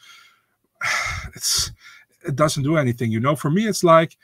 it's 1.36 1.72
it 2.26 2.34
doesn't 2.36 2.64
do 2.64 2.76
anything 2.76 3.12
you 3.12 3.20
know? 3.20 3.36
For 3.36 3.50
me 3.50 3.66
it's 3.68 3.84
like 3.84 4.16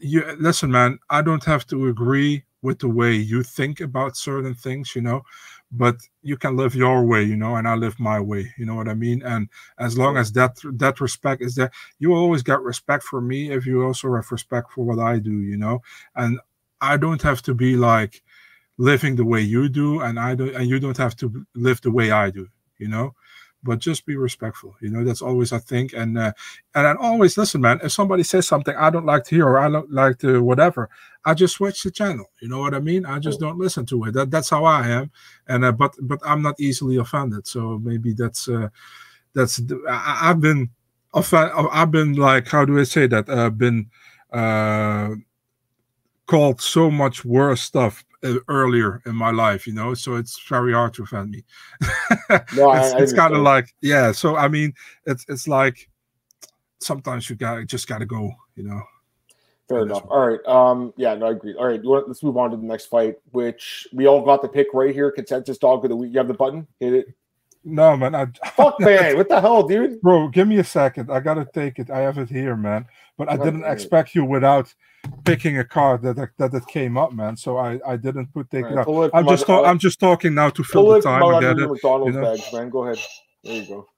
you 0.00 0.22
listen 0.38 0.70
man 0.70 0.98
i 1.10 1.22
don't 1.22 1.44
have 1.44 1.66
to 1.68 1.88
agree 1.88 2.44
with 2.62 2.78
the 2.80 2.88
way 2.88 3.12
you 3.14 3.42
think 3.42 3.80
about 3.80 4.16
certain 4.16 4.54
things 4.54 4.94
you 4.96 5.02
know? 5.02 5.22
But 5.72 5.96
you 6.22 6.36
can 6.36 6.56
live 6.56 6.74
your 6.74 7.04
way 7.04 7.22
you 7.22 7.36
know? 7.36 7.56
And 7.56 7.66
i 7.68 7.74
live 7.74 7.98
my 8.00 8.20
way 8.20 8.52
you 8.58 8.66
know 8.66 8.74
what 8.74 8.88
i 8.88 8.94
mean? 8.94 9.22
And 9.22 9.48
as 9.78 9.96
long 9.98 10.16
as 10.16 10.32
that 10.32 10.56
that 10.82 11.00
respect 11.00 11.42
is 11.42 11.54
there 11.54 11.70
you 11.98 12.14
always 12.14 12.42
get 12.42 12.60
respect 12.60 13.04
for 13.04 13.20
me 13.20 13.50
if 13.52 13.66
you 13.66 13.82
also 13.84 14.14
have 14.14 14.30
respect 14.32 14.72
for 14.72 14.84
what 14.84 14.98
i 14.98 15.18
do 15.18 15.32
you 15.50 15.56
know? 15.56 15.82
And 16.16 16.40
i 16.80 16.96
don't 16.96 17.22
have 17.22 17.40
to 17.42 17.54
be 17.54 17.76
like 17.76 18.22
living 18.78 19.16
the 19.16 19.24
way 19.24 19.40
you 19.40 19.68
do 19.68 20.00
and 20.00 20.18
i 20.18 20.34
don't, 20.34 20.54
and 20.56 20.68
you 20.68 20.80
don't 20.80 20.98
have 20.98 21.16
to 21.16 21.46
live 21.54 21.80
the 21.82 21.92
way 21.92 22.10
i 22.10 22.30
do 22.30 22.48
you 22.78 22.88
know 22.88 23.14
but 23.64 23.78
just 23.78 24.06
be 24.06 24.16
respectful. 24.16 24.76
You 24.80 24.90
know, 24.90 25.02
that's 25.04 25.22
always 25.22 25.52
I 25.52 25.58
think, 25.58 25.92
and 25.94 26.16
uh, 26.18 26.32
and 26.74 26.86
I 26.86 26.94
always 27.00 27.36
listen, 27.36 27.60
man. 27.60 27.80
If 27.82 27.92
somebody 27.92 28.22
says 28.22 28.46
something 28.46 28.76
I 28.76 28.90
don't 28.90 29.06
like 29.06 29.24
to 29.24 29.34
hear 29.34 29.48
or 29.48 29.58
I 29.58 29.70
don't 29.70 29.90
like 29.90 30.18
to 30.18 30.42
whatever, 30.42 30.88
I 31.24 31.34
just 31.34 31.54
switch 31.54 31.82
the 31.82 31.90
channel. 31.90 32.26
You 32.40 32.48
know 32.48 32.58
what 32.58 32.74
I 32.74 32.80
mean? 32.80 33.06
I 33.06 33.18
just 33.18 33.40
don't 33.40 33.58
listen 33.58 33.86
to 33.86 34.04
it. 34.04 34.12
That 34.12 34.30
that's 34.30 34.50
how 34.50 34.64
I 34.64 34.86
am, 34.88 35.10
and 35.48 35.64
uh, 35.64 35.72
but 35.72 35.96
but 36.02 36.20
I'm 36.24 36.42
not 36.42 36.60
easily 36.60 36.96
offended. 36.96 37.46
So 37.46 37.80
maybe 37.82 38.12
that's 38.12 38.48
uh, 38.48 38.68
that's 39.34 39.60
I, 39.88 40.30
I've 40.30 40.40
been 40.40 40.70
offended. 41.14 41.52
I've 41.72 41.90
been 41.90 42.14
like 42.14 42.48
how 42.48 42.64
do 42.64 42.78
I 42.78 42.84
say 42.84 43.06
that? 43.06 43.28
I've 43.28 43.38
uh, 43.38 43.50
been 43.50 43.90
uh 44.32 45.14
called 46.26 46.60
so 46.60 46.90
much 46.90 47.24
worse 47.24 47.60
stuff 47.60 48.04
uh, 48.24 48.38
earlier 48.48 49.02
in 49.06 49.14
my 49.14 49.30
life, 49.30 49.66
you 49.66 49.72
know, 49.72 49.94
so 49.94 50.16
it's 50.16 50.40
very 50.48 50.72
hard 50.72 50.94
to 50.94 51.02
offend 51.02 51.30
me. 51.30 51.44
no, 52.56 52.72
it's, 52.72 52.94
it's 52.94 53.12
kind 53.12 53.34
of 53.34 53.42
like, 53.42 53.74
yeah. 53.80 54.12
So 54.12 54.36
I 54.36 54.48
mean, 54.48 54.74
it's 55.06 55.24
it's 55.28 55.46
like 55.46 55.88
sometimes 56.80 57.28
you 57.28 57.36
got 57.36 57.66
just 57.66 57.86
got 57.86 57.98
to 57.98 58.06
go, 58.06 58.32
you 58.56 58.64
know. 58.64 58.82
Fair 59.68 59.82
enough. 59.82 60.04
All 60.10 60.28
right. 60.28 60.46
Um. 60.46 60.92
Yeah. 60.96 61.14
No, 61.14 61.26
I 61.26 61.30
agree. 61.30 61.54
All 61.54 61.66
right. 61.66 61.82
Let's 61.82 62.22
move 62.22 62.36
on 62.36 62.50
to 62.50 62.56
the 62.56 62.66
next 62.66 62.86
fight, 62.86 63.16
which 63.32 63.86
we 63.92 64.06
all 64.06 64.22
got 64.22 64.42
the 64.42 64.48
pick 64.48 64.66
right 64.74 64.94
here. 64.94 65.10
Consensus 65.10 65.56
dog 65.56 65.84
of 65.84 65.88
the 65.88 65.96
week. 65.96 66.12
You 66.12 66.18
have 66.18 66.28
the 66.28 66.34
button. 66.34 66.66
Hit 66.80 66.92
it. 66.92 67.06
No, 67.64 67.96
man. 67.96 68.14
I, 68.14 68.26
Fuck, 68.56 68.78
man. 68.80 69.16
What 69.16 69.28
the 69.28 69.40
hell, 69.40 69.66
dude? 69.66 70.00
Bro, 70.00 70.28
give 70.28 70.46
me 70.46 70.58
a 70.58 70.64
second. 70.64 71.10
I 71.10 71.20
gotta 71.20 71.46
take 71.52 71.78
it. 71.78 71.90
I 71.90 72.00
have 72.00 72.18
it 72.18 72.28
here, 72.28 72.56
man. 72.56 72.86
But 73.16 73.30
I 73.30 73.36
didn't 73.36 73.64
expect 73.64 74.14
you 74.14 74.24
without 74.24 74.74
picking 75.24 75.58
a 75.58 75.64
card 75.64 76.02
that 76.02 76.30
that 76.38 76.54
it 76.54 76.66
came 76.66 76.96
up, 76.96 77.12
man. 77.12 77.36
So 77.36 77.56
I 77.56 77.80
I 77.86 77.96
didn't 77.96 78.26
put 78.34 78.50
take 78.50 78.64
right, 78.64 78.72
it 78.72 78.88
up. 78.88 79.10
I'm 79.14 79.26
just 79.26 79.46
ta- 79.46 79.64
I'm 79.64 79.78
just 79.78 80.00
talking 80.00 80.34
now 80.34 80.50
to 80.50 80.64
fill 80.64 80.88
the 80.88 81.00
time. 81.00 81.20
Pull 81.20 81.38
it 81.38 81.56
McDonald's 81.56 82.14
you 82.14 82.20
know? 82.20 82.36
bags, 82.36 82.52
man. 82.52 82.70
Go 82.70 82.84
ahead. 82.84 83.04
There 83.44 83.54
you 83.54 83.66
go. 83.66 83.88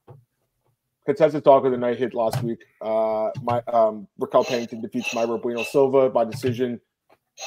Consensus 1.06 1.42
talk 1.42 1.64
of 1.64 1.70
the 1.70 1.78
night 1.78 1.98
hit 1.98 2.14
last 2.14 2.42
week. 2.42 2.64
Uh, 2.80 3.30
my 3.42 3.62
um, 3.72 4.08
Raquel 4.18 4.44
Pennington 4.44 4.80
defeats 4.80 5.14
Mayra 5.14 5.40
Bueno 5.40 5.62
Silva 5.62 6.10
by 6.10 6.24
decision. 6.24 6.80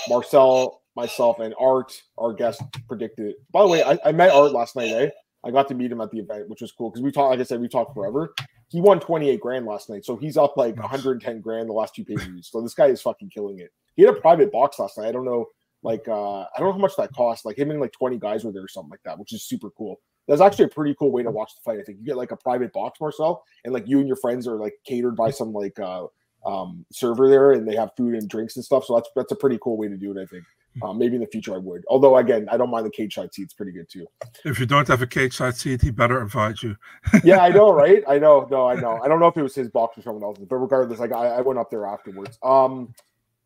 Marcel, 0.07 0.81
myself, 0.95 1.39
and 1.39 1.53
Art, 1.59 2.01
our 2.17 2.31
guest, 2.31 2.61
predicted. 2.87 3.35
By 3.51 3.63
the 3.63 3.67
way, 3.67 3.83
I, 3.83 3.99
I 4.05 4.11
met 4.11 4.31
Art 4.31 4.53
last 4.53 4.75
night. 4.75 4.91
Eh? 4.91 5.09
I 5.43 5.51
got 5.51 5.67
to 5.69 5.75
meet 5.75 5.91
him 5.91 6.01
at 6.01 6.11
the 6.11 6.19
event, 6.19 6.49
which 6.49 6.61
was 6.61 6.71
cool 6.71 6.89
because 6.89 7.01
we 7.01 7.11
talked. 7.11 7.31
Like 7.31 7.39
I 7.39 7.43
said, 7.43 7.61
we 7.61 7.67
talked 7.67 7.93
forever 7.93 8.33
he 8.69 8.81
won 8.81 8.99
28 8.99 9.39
grand 9.41 9.65
last 9.65 9.89
night. 9.89 10.05
So 10.05 10.15
he's 10.15 10.37
up 10.37 10.55
like 10.55 10.77
110 10.77 11.41
grand 11.41 11.67
the 11.67 11.73
last 11.73 11.95
two 11.95 12.05
pay 12.05 12.15
per 12.15 12.23
views. 12.23 12.49
So 12.51 12.61
this 12.61 12.75
guy 12.75 12.87
is 12.87 13.01
fucking 13.01 13.31
killing 13.31 13.59
it. 13.59 13.71
He 13.95 14.03
had 14.03 14.15
a 14.15 14.21
private 14.21 14.51
box 14.51 14.79
last 14.79 14.97
night. 14.97 15.07
I 15.07 15.11
don't 15.11 15.25
know, 15.25 15.47
like, 15.81 16.07
uh, 16.07 16.41
I 16.41 16.47
don't 16.57 16.67
know 16.67 16.73
how 16.73 16.77
much 16.77 16.95
that 16.97 17.13
cost. 17.13 17.45
Like, 17.45 17.57
him 17.57 17.71
and 17.71 17.81
like 17.81 17.91
20 17.91 18.17
guys 18.19 18.43
were 18.43 18.51
there 18.51 18.63
or 18.63 18.67
something 18.67 18.91
like 18.91 19.03
that, 19.03 19.17
which 19.17 19.33
is 19.33 19.43
super 19.43 19.71
cool. 19.71 19.99
That's 20.27 20.41
actually 20.41 20.65
a 20.65 20.69
pretty 20.69 20.95
cool 20.99 21.11
way 21.11 21.23
to 21.23 21.31
watch 21.31 21.53
the 21.55 21.61
fight. 21.65 21.79
I 21.79 21.83
think 21.83 21.97
you 21.99 22.05
get 22.05 22.15
like 22.15 22.31
a 22.31 22.37
private 22.37 22.71
box, 22.71 23.01
Marcel, 23.01 23.43
and 23.65 23.73
like 23.73 23.87
you 23.87 23.97
and 23.97 24.07
your 24.07 24.17
friends 24.17 24.47
are 24.47 24.57
like 24.57 24.75
catered 24.85 25.15
by 25.15 25.31
some 25.31 25.51
like 25.51 25.79
uh, 25.79 26.05
um, 26.45 26.85
server 26.91 27.27
there 27.27 27.53
and 27.53 27.67
they 27.67 27.75
have 27.75 27.89
food 27.97 28.13
and 28.13 28.29
drinks 28.29 28.55
and 28.55 28.63
stuff. 28.63 28.85
So 28.85 28.95
that's 28.95 29.09
that's 29.15 29.31
a 29.31 29.35
pretty 29.35 29.57
cool 29.59 29.75
way 29.75 29.87
to 29.87 29.97
do 29.97 30.15
it, 30.15 30.21
I 30.21 30.27
think. 30.27 30.43
Um, 30.83 30.97
maybe 30.97 31.15
in 31.15 31.21
the 31.21 31.27
future 31.27 31.55
I 31.55 31.57
would. 31.57 31.83
Although 31.87 32.17
again, 32.17 32.47
I 32.51 32.57
don't 32.57 32.69
mind 32.69 32.85
the 32.85 32.91
cage 32.91 33.15
side 33.15 33.33
seat; 33.33 33.43
it's 33.43 33.53
pretty 33.53 33.71
good 33.71 33.89
too. 33.89 34.07
If 34.45 34.59
you 34.59 34.65
don't 34.65 34.87
have 34.87 35.01
a 35.01 35.07
cage 35.07 35.35
side 35.35 35.55
seat, 35.55 35.81
he 35.81 35.91
better 35.91 36.21
invite 36.21 36.61
you. 36.61 36.75
yeah, 37.23 37.39
I 37.39 37.49
know, 37.49 37.73
right? 37.73 38.03
I 38.07 38.19
know. 38.19 38.47
No, 38.49 38.67
I 38.67 38.75
know. 38.75 38.99
I 39.03 39.07
don't 39.07 39.19
know 39.19 39.27
if 39.27 39.37
it 39.37 39.43
was 39.43 39.55
his 39.55 39.67
box 39.69 39.97
or 39.97 40.01
someone 40.03 40.23
else's, 40.23 40.45
but 40.45 40.57
regardless, 40.57 40.99
like 40.99 41.11
I, 41.11 41.27
I 41.27 41.41
went 41.41 41.59
up 41.59 41.69
there 41.69 41.85
afterwards. 41.85 42.37
Um, 42.43 42.93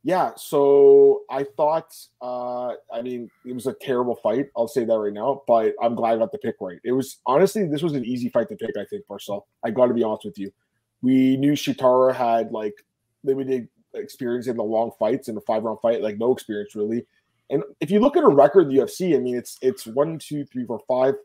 yeah. 0.04 0.32
So 0.36 1.22
I 1.30 1.46
thought, 1.56 1.96
uh, 2.22 2.74
I 2.94 3.02
mean, 3.02 3.32
it 3.46 3.54
was 3.54 3.68
a 3.68 3.74
terrible 3.74 4.16
fight. 4.18 4.50
I'll 4.56 4.68
say 4.68 4.84
that 4.84 4.94
right 4.94 5.14
now, 5.14 5.44
but 5.48 5.74
I'm 5.82 5.96
glad 5.96 6.16
I 6.16 6.18
got 6.18 6.34
the 6.34 6.38
pick 6.38 6.56
right. 6.60 6.80
It 6.84 6.92
was 6.92 7.20
honestly, 7.26 7.66
this 7.68 7.82
was 7.82 7.94
an 7.94 8.04
easy 8.06 8.30
fight 8.30 8.50
to 8.50 8.56
pick. 8.56 8.76
I 8.78 8.86
think, 8.86 9.06
Marcel. 9.10 9.48
I 9.64 9.72
got 9.72 9.88
to 9.88 9.94
be 9.94 10.04
honest 10.04 10.26
with 10.26 10.38
you. 10.38 10.52
We 11.02 11.38
knew 11.38 11.54
Sheetara 11.54 12.14
had 12.14 12.52
like 12.52 12.76
limited 13.24 13.70
experience 13.94 14.48
in 14.48 14.58
the 14.58 14.64
long 14.64 14.92
fights 14.98 15.28
in 15.28 15.36
the 15.36 15.42
five 15.42 15.64
round 15.64 15.80
fight, 15.82 16.02
like 16.02 16.18
no 16.18 16.32
experience 16.32 16.76
really. 16.76 17.06
And 17.50 17.64
if 17.80 17.92
you 17.92 18.00
look 18.00 18.18
at 18.18 18.24
her 18.24 18.30
record 18.30 18.68
in 18.68 18.70
the 18.70 18.82
UFC, 18.82 19.16
I 19.16 19.20
mean, 19.20 19.36
it's 19.36 19.58
it's 19.62 19.86
one, 19.86 20.18
two, 20.18 20.46
three, 20.46 20.66
four, 20.66 20.80
five, 20.88 21.16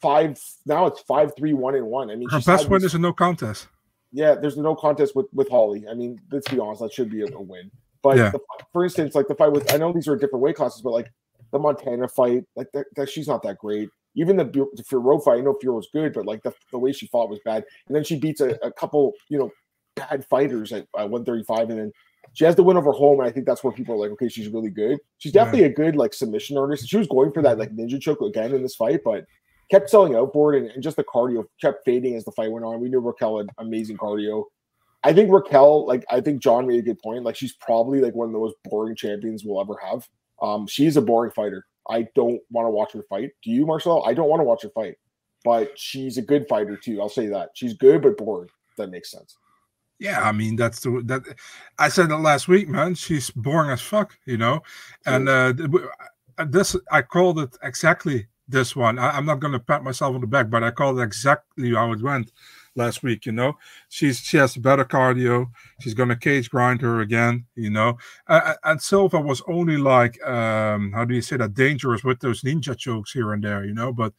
five. 0.00 0.38
Now 0.66 0.86
it's 0.86 1.00
five, 1.00 1.32
three, 1.36 1.54
one, 1.54 1.74
and 1.74 1.86
one. 1.86 2.10
I 2.10 2.16
mean, 2.16 2.28
her 2.28 2.40
best 2.40 2.68
win 2.68 2.84
is 2.84 2.94
a 2.94 2.98
no 2.98 3.12
contest. 3.12 3.68
Yeah, 4.12 4.34
there's 4.34 4.56
no 4.56 4.74
contest 4.74 5.16
with 5.16 5.26
with 5.32 5.48
Holly. 5.48 5.86
I 5.90 5.94
mean, 5.94 6.20
let's 6.30 6.48
be 6.48 6.58
honest, 6.58 6.82
that 6.82 6.92
should 6.92 7.10
be 7.10 7.22
a, 7.22 7.26
a 7.26 7.40
win. 7.40 7.70
But 8.02 8.16
yeah. 8.16 8.30
the, 8.30 8.40
for 8.72 8.84
instance, 8.84 9.14
like 9.14 9.28
the 9.28 9.34
fight 9.34 9.52
with, 9.52 9.72
I 9.72 9.76
know 9.76 9.92
these 9.92 10.08
are 10.08 10.16
different 10.16 10.42
weight 10.42 10.56
classes, 10.56 10.82
but 10.82 10.90
like 10.90 11.10
the 11.52 11.58
Montana 11.58 12.08
fight, 12.08 12.44
like 12.56 12.70
that, 12.72 12.86
that 12.96 13.08
she's 13.08 13.28
not 13.28 13.42
that 13.44 13.58
great. 13.58 13.88
Even 14.14 14.36
the, 14.36 14.44
the 14.44 14.82
Fiorot 14.82 15.24
fight, 15.24 15.38
I 15.38 15.40
know 15.40 15.54
Fiorot 15.54 15.76
was 15.76 15.88
good, 15.92 16.12
but 16.12 16.26
like 16.26 16.42
the, 16.42 16.52
the 16.70 16.78
way 16.78 16.92
she 16.92 17.06
fought 17.06 17.30
was 17.30 17.40
bad. 17.44 17.64
And 17.86 17.96
then 17.96 18.04
she 18.04 18.18
beats 18.18 18.40
a, 18.40 18.58
a 18.62 18.72
couple, 18.72 19.12
you 19.28 19.38
know, 19.38 19.50
bad 19.96 20.24
fighters 20.26 20.72
at, 20.72 20.86
at 20.96 21.10
135, 21.10 21.70
and 21.70 21.78
then 21.78 21.92
she 22.34 22.44
has 22.44 22.56
the 22.56 22.62
win 22.62 22.76
over 22.76 22.92
Holm. 22.92 23.20
And 23.20 23.28
I 23.28 23.32
think 23.32 23.46
that's 23.46 23.62
where 23.62 23.72
people 23.72 23.94
are 23.94 23.98
like, 23.98 24.10
okay, 24.12 24.28
she's 24.28 24.48
really 24.48 24.70
good. 24.70 24.98
She's 25.18 25.32
definitely 25.32 25.62
yeah. 25.62 25.66
a 25.66 25.74
good 25.74 25.96
like 25.96 26.14
submission 26.14 26.56
artist. 26.56 26.88
She 26.88 26.96
was 26.96 27.08
going 27.08 27.32
for 27.32 27.42
that 27.42 27.58
like 27.58 27.74
ninja 27.74 28.00
choke 28.00 28.22
again 28.22 28.54
in 28.54 28.62
this 28.62 28.76
fight, 28.76 29.00
but 29.04 29.26
kept 29.70 29.90
selling 29.90 30.14
outboard 30.14 30.54
and, 30.54 30.70
and 30.70 30.82
just 30.82 30.96
the 30.96 31.04
cardio 31.04 31.44
kept 31.60 31.84
fading 31.84 32.14
as 32.14 32.24
the 32.24 32.32
fight 32.32 32.50
went 32.50 32.64
on. 32.64 32.80
We 32.80 32.88
knew 32.88 33.00
Raquel 33.00 33.38
had 33.38 33.48
amazing 33.58 33.96
cardio. 33.96 34.44
I 35.04 35.12
think 35.12 35.32
Raquel, 35.32 35.86
like 35.86 36.04
I 36.10 36.20
think 36.20 36.42
John 36.42 36.66
made 36.66 36.78
a 36.78 36.82
good 36.82 36.98
point. 37.00 37.24
Like 37.24 37.36
she's 37.36 37.54
probably 37.54 38.00
like 38.00 38.14
one 38.14 38.28
of 38.28 38.32
the 38.32 38.38
most 38.38 38.56
boring 38.64 38.94
champions 38.94 39.44
we'll 39.44 39.60
ever 39.60 39.76
have. 39.82 40.08
Um, 40.40 40.66
she's 40.66 40.96
a 40.96 41.02
boring 41.02 41.32
fighter. 41.32 41.66
I 41.88 42.06
don't 42.14 42.40
want 42.50 42.66
to 42.66 42.70
watch 42.70 42.92
her 42.92 43.04
fight. 43.08 43.30
Do 43.42 43.50
you, 43.50 43.66
Marcel? 43.66 44.04
I 44.04 44.14
don't 44.14 44.28
want 44.28 44.40
to 44.40 44.44
watch 44.44 44.62
her 44.62 44.70
fight, 44.70 44.96
but 45.44 45.76
she's 45.76 46.18
a 46.18 46.22
good 46.22 46.46
fighter 46.48 46.76
too. 46.76 47.00
I'll 47.00 47.08
say 47.08 47.26
that 47.28 47.50
she's 47.54 47.74
good 47.74 48.02
but 48.02 48.16
boring. 48.16 48.50
that 48.76 48.90
makes 48.90 49.10
sense. 49.10 49.36
Yeah, 49.98 50.20
I 50.20 50.32
mean 50.32 50.56
that's 50.56 50.80
the 50.80 51.02
that 51.04 51.22
I 51.78 51.88
said 51.88 52.08
that 52.08 52.18
last 52.18 52.48
week, 52.48 52.68
man. 52.68 52.94
She's 52.94 53.30
boring 53.30 53.70
as 53.70 53.80
fuck, 53.80 54.18
you 54.26 54.36
know. 54.36 54.62
And 55.06 55.28
uh, 55.28 55.52
this 56.46 56.76
I 56.90 57.02
called 57.02 57.38
it 57.38 57.56
exactly 57.62 58.26
this 58.48 58.74
one. 58.74 58.98
I, 58.98 59.16
am 59.16 59.26
not 59.26 59.40
gonna 59.40 59.60
pat 59.60 59.84
myself 59.84 60.14
on 60.14 60.20
the 60.20 60.26
back, 60.26 60.50
but 60.50 60.64
I 60.64 60.70
called 60.70 60.98
it 60.98 61.02
exactly 61.02 61.74
how 61.74 61.92
it 61.92 62.02
went 62.02 62.32
last 62.74 63.02
week. 63.02 63.26
You 63.26 63.32
know, 63.32 63.58
she's 63.88 64.18
she 64.18 64.36
has 64.38 64.56
better 64.56 64.84
cardio. 64.84 65.50
She's 65.80 65.94
gonna 65.94 66.16
cage 66.16 66.50
grind 66.50 66.80
her 66.82 67.00
again. 67.00 67.46
You 67.54 67.70
know, 67.70 67.98
uh, 68.26 68.54
and 68.64 68.80
Silva 68.80 69.20
was 69.20 69.42
only 69.48 69.76
like 69.76 70.22
um 70.26 70.92
how 70.92 71.04
do 71.04 71.14
you 71.14 71.22
say 71.22 71.36
that 71.36 71.54
dangerous 71.54 72.04
with 72.04 72.20
those 72.20 72.42
ninja 72.42 72.76
chokes 72.76 73.12
here 73.12 73.32
and 73.32 73.42
there. 73.42 73.64
You 73.64 73.74
know, 73.74 73.92
but 73.92 74.12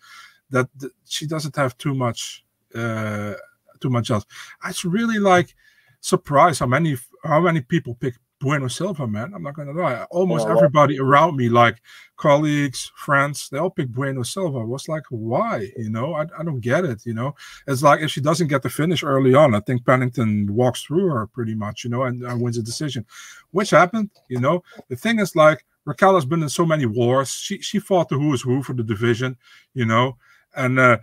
that, 0.50 0.68
that 0.80 0.92
she 1.06 1.28
doesn't 1.28 1.56
have 1.56 1.78
too 1.78 1.94
much 1.94 2.44
uh 2.76 3.34
too 3.80 3.90
much 3.90 4.10
else. 4.10 4.26
It's 4.66 4.86
really 4.86 5.20
like 5.20 5.56
surprised 6.04 6.60
how 6.60 6.68
many 6.68 6.98
how 7.24 7.40
many 7.40 7.62
people 7.62 7.96
pick 7.96 8.16
Bueno 8.40 8.68
Silva, 8.68 9.08
man. 9.08 9.34
I'm 9.34 9.42
not 9.42 9.56
gonna 9.56 9.72
lie. 9.72 10.04
Almost 10.12 10.50
everybody 10.50 11.00
around 11.00 11.38
me, 11.38 11.48
like 11.48 11.82
colleagues, 12.18 12.92
friends, 12.94 13.48
they 13.48 13.58
all 13.58 13.70
pick 13.70 13.88
Bueno 13.88 14.22
Silva. 14.24 14.60
I 14.60 14.64
was 14.64 14.90
like, 14.90 15.04
why? 15.10 15.70
You 15.78 15.90
know, 15.90 16.14
I, 16.14 16.24
I 16.38 16.44
don't 16.44 16.60
get 16.60 16.84
it. 16.84 17.06
You 17.06 17.14
know, 17.14 17.36
it's 17.68 17.82
like 17.82 18.02
if 18.02 18.12
she 18.12 18.20
doesn't 18.20 18.50
get 18.50 18.62
the 18.62 18.70
finish 18.70 19.02
early 19.02 19.34
on, 19.34 19.56
I 19.56 19.62
think 19.62 19.86
Pennington 19.86 20.54
walks 20.54 20.84
through 20.84 21.08
her 21.08 21.26
pretty 21.28 21.56
much, 21.56 21.86
you 21.86 21.90
know, 21.90 22.04
and, 22.04 22.22
and 22.22 22.42
wins 22.42 22.58
a 22.58 22.62
decision, 22.64 23.06
which 23.52 23.70
happened. 23.70 24.10
You 24.28 24.42
know, 24.42 24.62
the 24.90 24.98
thing 24.98 25.20
is 25.20 25.38
like 25.38 25.66
Raquel 25.86 26.16
has 26.16 26.26
been 26.26 26.44
in 26.44 26.50
so 26.50 26.66
many 26.66 26.86
wars. 26.86 27.30
She 27.30 27.62
she 27.62 27.80
fought 27.80 28.10
the 28.10 28.18
who 28.18 28.34
is 28.34 28.42
who 28.42 28.62
for 28.62 28.74
the 28.74 28.84
division, 28.84 29.38
you 29.74 29.86
know, 29.86 30.18
and 30.54 30.80
uh, 30.80 30.98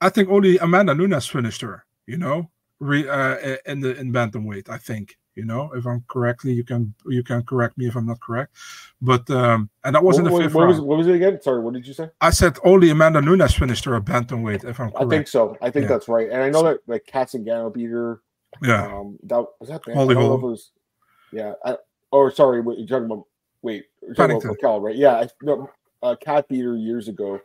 I 0.00 0.08
think 0.08 0.30
only 0.30 0.56
Amanda 0.56 0.94
Nunes 0.94 1.26
finished 1.26 1.60
her. 1.60 1.84
You 2.06 2.16
know, 2.16 2.50
re, 2.80 3.08
uh, 3.08 3.56
in 3.66 3.80
the 3.80 3.96
in 3.96 4.12
bantamweight. 4.12 4.68
I 4.68 4.78
think 4.78 5.16
you 5.34 5.44
know 5.44 5.70
if 5.74 5.86
I'm 5.86 6.04
correctly. 6.08 6.52
You 6.52 6.64
can 6.64 6.94
you 7.06 7.22
can 7.22 7.42
correct 7.42 7.78
me 7.78 7.86
if 7.86 7.96
I'm 7.96 8.06
not 8.06 8.20
correct. 8.20 8.56
But 9.00 9.30
um, 9.30 9.70
and 9.84 9.94
that 9.94 10.02
wasn't 10.02 10.30
what, 10.30 10.38
the 10.38 10.44
fifth 10.44 10.54
what, 10.54 10.62
round. 10.62 10.72
Was, 10.72 10.80
what 10.80 10.98
was 10.98 11.06
it 11.06 11.14
again? 11.14 11.40
Sorry, 11.40 11.60
what 11.60 11.74
did 11.74 11.86
you 11.86 11.94
say? 11.94 12.08
I 12.20 12.30
said 12.30 12.58
only 12.64 12.90
Amanda 12.90 13.22
Nunes 13.22 13.54
finished 13.54 13.84
her 13.84 13.94
at 13.94 14.04
bantamweight. 14.04 14.64
If 14.64 14.80
I'm 14.80 14.90
correct. 14.90 15.06
I 15.06 15.08
think 15.08 15.28
so. 15.28 15.56
I 15.62 15.70
think 15.70 15.84
yeah. 15.84 15.88
that's 15.88 16.08
right. 16.08 16.28
And 16.30 16.42
I 16.42 16.50
know 16.50 16.62
that 16.64 16.80
like 16.86 17.06
Cat 17.06 17.28
Zingano 17.28 17.72
beat 17.72 17.90
her. 17.90 18.22
Yeah. 18.62 18.86
Um, 18.86 19.18
that 19.24 19.44
was 19.60 19.68
that. 19.68 19.82
Holly 19.92 20.14
Holm. 20.14 20.42
Was, 20.42 20.72
yeah. 21.32 21.52
I, 21.64 21.76
oh, 22.12 22.28
sorry. 22.30 22.60
What, 22.60 22.78
you're 22.78 22.88
talking 22.88 23.06
about? 23.06 23.24
Wait, 23.62 23.84
you're 24.02 24.14
talking 24.14 24.38
Pennington. 24.38 24.50
about 24.50 24.56
Raquel, 24.56 24.80
right? 24.80 24.96
Yeah. 24.96 25.14
I, 25.16 25.28
no, 25.42 25.70
uh, 26.02 26.16
Cat 26.20 26.48
beat 26.48 26.64
her 26.64 26.76
years 26.76 27.08
ago. 27.08 27.40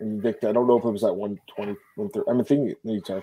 And 0.00 0.20
Victor, 0.20 0.48
I 0.48 0.52
don't 0.52 0.66
know 0.66 0.78
if 0.78 0.84
it 0.84 0.90
was 0.90 1.04
at 1.04 1.14
120, 1.14 1.76
130. 1.94 2.28
I'm 2.28 2.44
thinking, 2.44 3.04
sorry. 3.04 3.22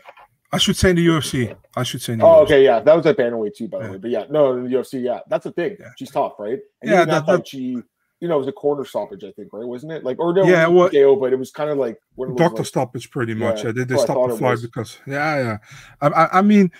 I 0.52 0.58
should 0.58 0.76
say 0.76 0.92
in 0.92 0.96
the 0.96 1.06
UFC. 1.06 1.56
I 1.76 1.84
should 1.84 2.02
say. 2.02 2.14
oh, 2.14 2.16
UFC. 2.16 2.42
okay, 2.44 2.64
yeah, 2.64 2.80
that 2.80 2.96
was 2.96 3.06
at 3.06 3.18
bantamweight 3.18 3.56
too, 3.56 3.68
by 3.68 3.80
the 3.80 3.86
yeah. 3.86 3.92
way. 3.92 3.98
But 3.98 4.12
yeah, 4.12 4.24
no, 4.30 4.58
in 4.58 4.64
the 4.64 4.76
UFC, 4.76 5.04
yeah, 5.04 5.20
that's 5.28 5.46
a 5.46 5.52
thing. 5.52 5.78
Yeah. 5.80 5.90
She's 5.98 6.12
tough, 6.12 6.34
right? 6.40 6.60
And 6.82 6.92
yeah, 6.92 7.06
that, 7.06 7.26
that, 7.28 7.48
she, 7.48 7.78
you 8.20 8.28
know, 8.28 8.36
it 8.36 8.40
was 8.40 8.48
a 8.48 8.52
corner 8.52 8.84
stoppage, 8.84 9.24
I 9.24 9.32
think, 9.32 9.54
right? 9.54 9.66
Wasn't 9.66 9.92
it? 9.92 10.04
Like, 10.04 10.20
or 10.20 10.34
no, 10.34 10.44
yeah, 10.44 10.68
well, 10.68 10.90
KO, 10.90 11.16
but 11.16 11.34
it 11.34 11.40
was 11.40 11.52
kind 11.52 11.70
of 11.70 11.78
like 11.78 12.00
doctor 12.36 12.58
like, 12.58 12.66
stoppage, 12.66 13.12
pretty 13.12 13.36
much. 13.36 13.64
Yeah, 13.64 13.72
they, 13.72 13.84
they 13.84 13.98
stopped 13.98 14.30
the 14.30 14.38
fight 14.38 14.60
because, 14.62 14.98
yeah, 15.06 15.38
yeah. 15.38 15.58
I, 16.02 16.08
I, 16.08 16.40
I 16.40 16.42
mean, 16.42 16.72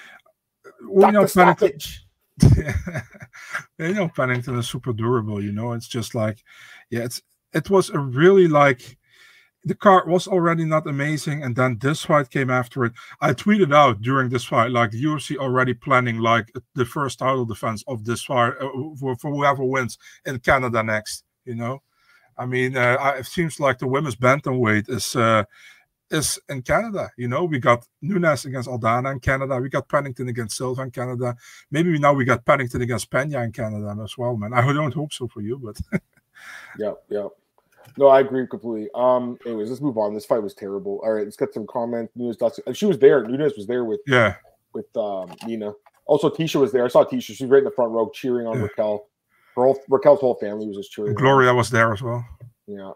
we 0.90 1.12
know 1.12 1.28
Pennington. 1.28 1.80
you 3.78 3.94
know, 3.94 4.10
Pennington 4.10 4.58
is 4.58 4.70
super 4.70 4.94
durable. 4.94 5.44
You 5.44 5.52
know, 5.52 5.74
it's 5.74 5.88
just 5.88 6.16
like, 6.16 6.44
yeah, 6.90 7.02
it's 7.02 7.22
it 7.54 7.70
was 7.70 7.90
a 7.90 8.00
really 8.00 8.48
like 8.48 8.98
the 9.64 9.76
card 9.76 10.08
was 10.08 10.28
already 10.28 10.64
not 10.66 10.88
amazing, 10.88 11.44
and 11.44 11.56
then 11.56 11.78
this 11.80 12.06
fight 12.06 12.30
came 12.30 12.50
after 12.50 12.86
it. 12.86 12.94
I 13.20 13.34
tweeted 13.34 13.74
out 13.74 14.02
during 14.02 14.30
this 14.30 14.46
fight, 14.46 14.72
like 14.72 14.92
the 14.92 15.04
UFC 15.04 15.38
already 15.38 15.74
planning 15.74 16.20
like 16.20 16.52
the 16.76 16.86
first 16.86 17.20
title 17.20 17.46
defense 17.46 17.84
of 17.88 18.06
this 18.06 18.24
fight 18.24 18.54
uh, 18.62 18.70
for, 19.00 19.16
for 19.18 19.32
whoever 19.32 19.64
wins 19.64 19.98
in 20.26 20.40
Canada 20.40 20.82
next. 20.82 21.24
You 21.46 21.56
know, 21.56 21.82
I 22.38 22.46
mean, 22.46 22.78
uh, 22.78 23.16
it 23.18 23.26
seems 23.26 23.60
like 23.60 23.80
the 23.80 23.88
women's 23.88 24.16
bantamweight 24.16 24.90
is 24.90 25.16
uh, 25.16 25.44
is 26.10 26.40
in 26.48 26.62
Canada. 26.62 27.10
You 27.18 27.28
know, 27.28 27.44
we 27.44 27.60
got 27.60 27.86
Nunes 28.02 28.46
against 28.46 28.70
Aldana 28.70 29.12
in 29.12 29.20
Canada. 29.20 29.60
We 29.60 29.70
got 29.70 29.90
Pennington 29.90 30.30
against 30.30 30.58
Silva 30.58 30.84
in 30.84 30.92
Canada. 30.92 31.36
Maybe 31.70 31.98
now 32.00 32.14
we 32.14 32.26
got 32.26 32.46
Pennington 32.46 32.82
against 32.82 33.12
Pena 33.12 33.42
in 33.44 33.52
Canada 33.52 33.96
as 34.02 34.18
well, 34.18 34.38
man. 34.38 34.54
I 34.54 34.62
don't 34.74 34.94
hope 34.94 35.12
so 35.12 35.28
for 35.28 35.42
you, 35.42 35.58
but 35.58 35.80
yeah, 36.78 36.94
yeah. 37.10 37.28
No, 37.98 38.08
I 38.08 38.22
agree 38.22 38.48
completely. 38.48 38.90
Um, 38.96 39.38
anyways, 39.46 39.70
let's 39.70 39.82
move 39.82 39.98
on. 39.98 40.14
This 40.14 40.26
fight 40.26 40.44
was 40.44 40.54
terrible. 40.54 41.02
All 41.04 41.14
right, 41.14 41.26
let's 41.26 41.36
get 41.36 41.54
some 41.54 41.68
comments. 41.68 42.14
Nunes, 42.16 42.38
she 42.74 42.86
was 42.86 43.00
there. 43.00 43.24
Nunes 43.24 43.54
was 43.56 43.68
there 43.68 43.84
with 43.86 44.00
yeah 44.08 44.36
with 44.74 44.96
um 44.96 45.34
Nina. 45.46 45.74
Also, 46.06 46.30
Tecia 46.30 46.60
was 46.60 46.72
there. 46.72 46.86
I 46.86 46.88
saw 46.88 47.04
Tecia. 47.04 47.36
She's 47.36 47.44
right 47.44 47.60
in 47.60 47.66
the 47.66 47.72
front 47.72 47.92
row 47.92 48.10
cheering 48.14 48.48
on 48.48 48.58
yeah. 48.58 48.64
Raquel. 48.64 49.08
Her 49.56 49.64
whole, 49.64 49.80
Raquel's 49.90 50.20
whole 50.20 50.36
family 50.36 50.68
was 50.68 50.78
just 50.78 50.92
cheering. 50.92 51.14
Gloria 51.14 51.54
was 51.54 51.70
there 51.70 51.92
as 51.92 52.02
well. 52.02 52.26
Yeah. 52.68 52.92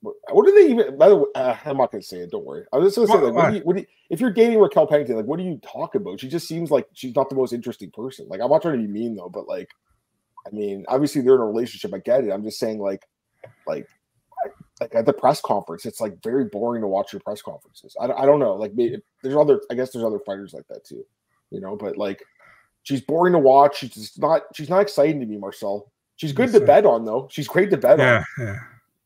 What 0.00 0.46
do 0.46 0.52
they 0.52 0.70
even? 0.70 0.96
By 0.96 1.08
the 1.08 1.16
way, 1.16 1.26
uh, 1.34 1.56
I'm 1.64 1.78
not 1.78 1.90
to 1.90 2.00
say 2.00 2.18
it. 2.18 2.30
Don't 2.30 2.44
worry. 2.44 2.64
I 2.72 2.76
was 2.76 2.94
just 2.94 3.08
to 3.08 3.12
say, 3.12 3.20
like, 3.20 3.34
what 3.34 3.50
do 3.50 3.56
you, 3.56 3.62
what 3.62 3.74
do 3.74 3.82
you, 3.82 3.86
if 4.10 4.20
you're 4.20 4.30
dating 4.30 4.60
Raquel 4.60 4.86
Pennington, 4.86 5.16
like, 5.16 5.24
what 5.24 5.38
do 5.38 5.44
you 5.44 5.58
talk 5.58 5.96
about? 5.96 6.20
She 6.20 6.28
just 6.28 6.46
seems 6.46 6.70
like 6.70 6.86
she's 6.92 7.16
not 7.16 7.28
the 7.28 7.34
most 7.34 7.52
interesting 7.52 7.90
person. 7.90 8.28
Like, 8.28 8.40
I'm 8.40 8.48
not 8.48 8.62
trying 8.62 8.80
to 8.80 8.86
be 8.86 8.92
mean 8.92 9.16
though, 9.16 9.28
but 9.28 9.48
like, 9.48 9.70
I 10.46 10.50
mean, 10.50 10.84
obviously 10.86 11.20
they're 11.22 11.34
in 11.34 11.40
a 11.40 11.46
relationship. 11.46 11.92
I 11.92 11.98
get 11.98 12.22
it. 12.22 12.30
I'm 12.30 12.44
just 12.44 12.60
saying, 12.60 12.78
like, 12.78 13.08
like, 13.66 13.88
like 14.80 14.94
at 14.94 15.06
the 15.06 15.12
press 15.12 15.40
conference, 15.40 15.86
it's 15.86 16.00
like 16.00 16.22
very 16.22 16.44
boring 16.44 16.82
to 16.82 16.88
watch 16.88 17.12
your 17.12 17.20
press 17.20 17.42
conferences. 17.42 17.96
I, 18.00 18.06
I 18.06 18.26
don't 18.26 18.40
know. 18.40 18.54
Like, 18.54 18.74
maybe, 18.74 19.00
there's 19.22 19.36
other. 19.36 19.60
I 19.70 19.74
guess 19.74 19.90
there's 19.90 20.04
other 20.04 20.20
fighters 20.20 20.54
like 20.54 20.66
that 20.68 20.84
too, 20.84 21.04
you 21.50 21.60
know. 21.60 21.76
But 21.76 21.96
like, 21.96 22.22
she's 22.82 23.00
boring 23.00 23.32
to 23.32 23.38
watch. 23.38 23.78
She's 23.78 23.90
just 23.90 24.20
not. 24.20 24.42
She's 24.54 24.68
not 24.68 24.82
exciting 24.82 25.20
to 25.20 25.26
me, 25.26 25.36
Marcel. 25.36 25.90
She's 26.16 26.32
good 26.32 26.52
to 26.52 26.60
bet 26.60 26.86
on 26.86 27.04
though. 27.04 27.28
She's 27.30 27.48
great 27.48 27.70
to 27.70 27.76
bet 27.76 27.98
yeah, 27.98 28.24
on. 28.38 28.46
Yeah 28.46 28.58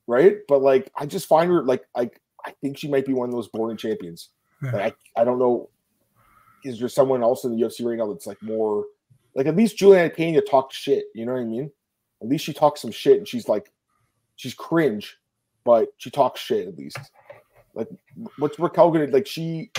right? 0.06 0.38
But 0.48 0.62
like, 0.62 0.90
I 0.96 1.06
just 1.06 1.26
find 1.26 1.50
her 1.50 1.64
like 1.64 1.84
I 1.94 2.10
I 2.44 2.52
think 2.60 2.78
she 2.78 2.88
might 2.88 3.06
be 3.06 3.12
one 3.12 3.28
of 3.28 3.34
those 3.34 3.48
boring 3.48 3.76
champions. 3.76 4.30
Yeah. 4.62 4.72
Like, 4.72 4.96
I 5.16 5.22
I 5.22 5.24
don't 5.24 5.38
know. 5.38 5.68
Is 6.64 6.78
there 6.78 6.88
someone 6.88 7.22
else 7.22 7.44
in 7.44 7.56
the 7.56 7.62
UFC 7.62 7.84
right 7.84 7.98
now 7.98 8.12
that's 8.12 8.26
like 8.26 8.40
more 8.42 8.84
like 9.34 9.46
at 9.46 9.56
least 9.56 9.76
Juliana 9.76 10.10
Pena 10.10 10.40
talked 10.40 10.74
shit? 10.74 11.06
You 11.14 11.26
know 11.26 11.32
what 11.32 11.40
I 11.40 11.44
mean? 11.44 11.70
At 12.20 12.28
least 12.28 12.44
she 12.44 12.52
talks 12.52 12.80
some 12.80 12.92
shit 12.92 13.18
and 13.18 13.26
she's 13.26 13.48
like 13.48 13.72
she's 14.36 14.54
cringe, 14.54 15.18
but 15.64 15.88
she 15.98 16.10
talks 16.10 16.40
shit 16.40 16.68
at 16.68 16.76
least. 16.76 16.98
Like 17.74 17.88
what's 18.38 18.58
Raquel 18.58 18.90
gonna 18.90 19.06
like? 19.06 19.26
She 19.26 19.70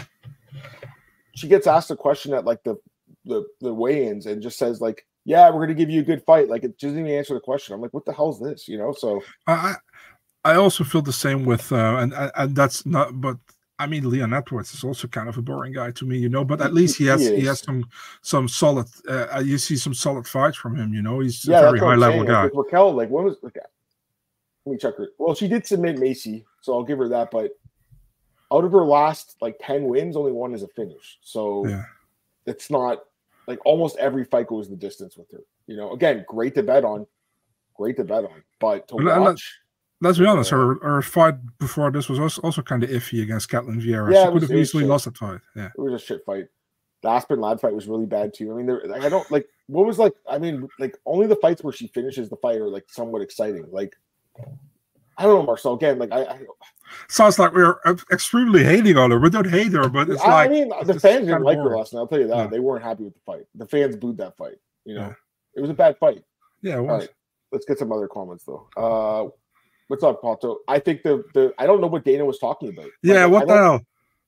she 1.35 1.47
gets 1.47 1.67
asked 1.67 1.91
a 1.91 1.95
question 1.95 2.33
at 2.33 2.45
like 2.45 2.63
the 2.63 2.77
the 3.25 3.45
the 3.61 3.73
weigh-ins 3.73 4.25
and 4.25 4.41
just 4.41 4.57
says 4.57 4.81
like 4.81 5.05
yeah, 5.25 5.49
we're 5.49 5.61
gonna 5.61 5.73
give 5.73 5.89
you 5.89 6.01
a 6.01 6.05
good 6.05 6.23
fight. 6.23 6.49
Like 6.49 6.63
it 6.63 6.77
doesn't 6.77 6.99
even 6.99 7.11
answer 7.11 7.33
the 7.33 7.39
question. 7.39 7.73
I'm 7.73 7.81
like, 7.81 7.93
what 7.93 8.05
the 8.05 8.13
hell 8.13 8.31
is 8.31 8.39
this? 8.39 8.67
You 8.67 8.77
know? 8.77 8.93
So 8.93 9.21
I 9.47 9.75
I 10.43 10.55
also 10.55 10.83
feel 10.83 11.01
the 11.01 11.13
same 11.13 11.45
with 11.45 11.71
uh, 11.71 11.97
and 11.99 12.13
and 12.35 12.55
that's 12.55 12.85
not 12.85 13.21
but 13.21 13.37
I 13.79 13.87
mean 13.87 14.09
Leon 14.09 14.33
Edwards 14.33 14.73
is 14.73 14.83
also 14.83 15.07
kind 15.07 15.29
of 15.29 15.37
a 15.37 15.41
boring 15.41 15.73
guy 15.73 15.91
to 15.91 16.05
me, 16.05 16.17
you 16.17 16.29
know. 16.29 16.43
But 16.43 16.61
at 16.61 16.73
least 16.73 16.97
he 16.97 17.05
has 17.05 17.21
he, 17.21 17.37
he 17.37 17.45
has 17.45 17.59
some 17.59 17.85
some 18.21 18.47
solid. 18.47 18.87
Uh, 19.07 19.41
you 19.43 19.57
see 19.57 19.77
some 19.77 19.93
solid 19.93 20.27
fights 20.27 20.57
from 20.57 20.75
him, 20.75 20.93
you 20.93 21.01
know. 21.01 21.19
He's 21.19 21.45
yeah, 21.45 21.59
a 21.59 21.61
very 21.63 21.79
high 21.79 21.95
level 21.95 22.23
guy. 22.23 22.43
Like, 22.43 22.51
Raquel, 22.55 22.93
like 22.93 23.09
when 23.09 23.25
was 23.25 23.37
okay? 23.43 23.61
Let 24.65 24.71
me 24.71 24.77
check 24.77 24.95
her. 24.97 25.09
Well, 25.17 25.35
she 25.35 25.47
did 25.47 25.65
submit 25.65 25.99
Macy, 25.99 26.45
so 26.61 26.73
I'll 26.73 26.83
give 26.83 26.97
her 26.99 27.09
that. 27.09 27.31
But 27.31 27.51
out 28.51 28.63
of 28.63 28.71
her 28.71 28.85
last 28.85 29.35
like 29.41 29.57
ten 29.61 29.85
wins, 29.85 30.15
only 30.15 30.31
one 30.31 30.53
is 30.53 30.63
a 30.63 30.67
finish. 30.69 31.19
So 31.21 31.67
yeah. 31.67 31.83
it's 32.45 32.69
not 32.69 33.03
like 33.47 33.59
almost 33.65 33.97
every 33.97 34.23
fight 34.23 34.47
goes 34.47 34.69
the 34.69 34.75
distance 34.75 35.17
with 35.17 35.29
her. 35.31 35.41
You 35.67 35.75
know, 35.75 35.91
again, 35.91 36.25
great 36.27 36.55
to 36.55 36.63
bet 36.63 36.85
on, 36.85 37.05
great 37.75 37.97
to 37.97 38.03
bet 38.03 38.23
on, 38.23 38.43
but 38.59 38.87
to 38.89 38.95
watch. 38.95 39.59
Let's 40.01 40.17
be 40.17 40.25
honest, 40.25 40.49
her, 40.49 40.75
her 40.83 41.01
fight 41.01 41.35
before 41.59 41.89
this 41.89 42.09
was 42.09 42.19
also, 42.19 42.41
also 42.41 42.61
kind 42.61 42.83
of 42.83 42.89
iffy 42.89 43.21
against 43.23 43.49
Ketlen 43.49 43.81
Vieira. 43.81 44.11
Yeah, 44.11 44.23
she 44.23 44.25
could 44.25 44.33
was, 44.33 44.49
have 44.49 44.59
easily 44.59 44.83
lost 44.83 45.05
that 45.05 45.17
fight. 45.17 45.39
Yeah, 45.55 45.67
it 45.67 45.79
was 45.79 45.93
a 45.93 46.05
shit 46.05 46.25
fight. 46.25 46.47
The 47.03 47.09
Aspen 47.09 47.39
Ladd 47.39 47.61
fight 47.61 47.73
was 47.73 47.87
really 47.87 48.05
bad 48.05 48.33
too. 48.33 48.51
I 48.51 48.55
mean, 48.55 48.65
there, 48.65 48.81
I 48.93 49.07
don't 49.07 49.29
like 49.31 49.47
what 49.67 49.85
was 49.85 49.99
like. 49.99 50.13
I 50.29 50.39
mean, 50.39 50.67
like 50.77 50.97
only 51.05 51.27
the 51.27 51.37
fights 51.37 51.63
where 51.63 51.71
she 51.71 51.87
finishes 51.87 52.29
the 52.29 52.35
fight 52.35 52.59
are 52.59 52.67
like 52.67 52.85
somewhat 52.89 53.21
exciting. 53.21 53.65
Like, 53.71 53.95
I 55.17 55.23
don't 55.23 55.39
know, 55.39 55.45
Marcel. 55.45 55.73
Again, 55.73 55.99
like 55.99 56.11
I, 56.11 56.23
I 56.23 56.39
sounds 57.07 57.37
like 57.39 57.53
we're 57.53 57.77
extremely 58.11 58.63
hating 58.63 58.97
on 58.97 59.11
her. 59.11 59.19
We 59.19 59.29
don't 59.29 59.49
hate 59.49 59.71
her, 59.73 59.89
but 59.89 60.09
it's 60.09 60.21
I 60.21 60.31
like 60.31 60.49
I 60.49 60.53
mean, 60.53 60.69
the 60.85 60.99
fans 60.99 61.27
didn't 61.27 61.43
like 61.43 61.57
her 61.57 61.77
last 61.77 61.93
night. 61.93 61.99
I'll 61.99 62.07
tell 62.07 62.19
you 62.19 62.27
that 62.27 62.37
yeah. 62.37 62.47
they 62.47 62.59
weren't 62.59 62.83
happy 62.83 63.03
with 63.03 63.13
the 63.13 63.19
fight. 63.25 63.45
The 63.55 63.67
fans 63.67 63.95
booed 63.95 64.17
that 64.17 64.35
fight. 64.37 64.57
You 64.85 64.95
know, 64.95 65.01
yeah. 65.01 65.13
it 65.55 65.61
was 65.61 65.69
a 65.69 65.75
bad 65.75 65.97
fight. 65.97 66.23
Yeah, 66.61 66.77
it 66.77 66.81
was. 66.81 67.07
let's 67.51 67.65
get 67.65 67.79
some 67.79 67.91
other 67.91 68.07
comments 68.07 68.45
though. 68.45 68.67
Uh, 68.75 69.29
what's 69.87 70.03
up, 70.03 70.21
Pato? 70.21 70.57
I 70.67 70.79
think 70.79 71.03
the 71.03 71.23
the 71.33 71.53
I 71.57 71.67
don't 71.67 71.81
know 71.81 71.87
what 71.87 72.05
Dana 72.05 72.25
was 72.25 72.39
talking 72.39 72.69
about. 72.69 72.89
Yeah, 73.01 73.25
what 73.25 73.47
the 73.47 73.53
hell? 73.53 73.81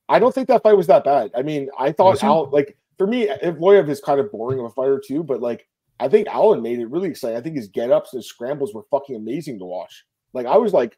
I 0.07 0.19
don't 0.19 0.35
think 0.35 0.47
that 0.49 0.61
fight 0.61 0.77
was 0.77 0.87
that 0.87 1.03
bad. 1.03 1.31
I 1.35 1.41
mean, 1.41 1.69
I 1.79 1.91
thought 1.91 2.23
Al 2.23 2.49
like 2.51 2.77
for 2.97 3.07
me, 3.07 3.27
Evloev 3.27 3.89
is 3.89 3.99
kind 4.01 4.19
of 4.19 4.31
boring 4.31 4.59
of 4.59 4.65
a 4.65 4.69
fighter 4.69 5.01
too, 5.05 5.23
but 5.23 5.41
like 5.41 5.67
I 5.99 6.07
think 6.07 6.27
Allen 6.27 6.61
made 6.61 6.79
it 6.79 6.89
really 6.89 7.09
exciting. 7.09 7.37
I 7.37 7.41
think 7.41 7.55
his 7.55 7.69
get 7.69 7.91
ups 7.91 8.13
and 8.13 8.19
his 8.19 8.27
scrambles 8.27 8.73
were 8.73 8.83
fucking 8.91 9.15
amazing 9.15 9.59
to 9.59 9.65
watch. 9.65 10.05
Like 10.33 10.45
I 10.45 10.57
was 10.57 10.73
like 10.73 10.97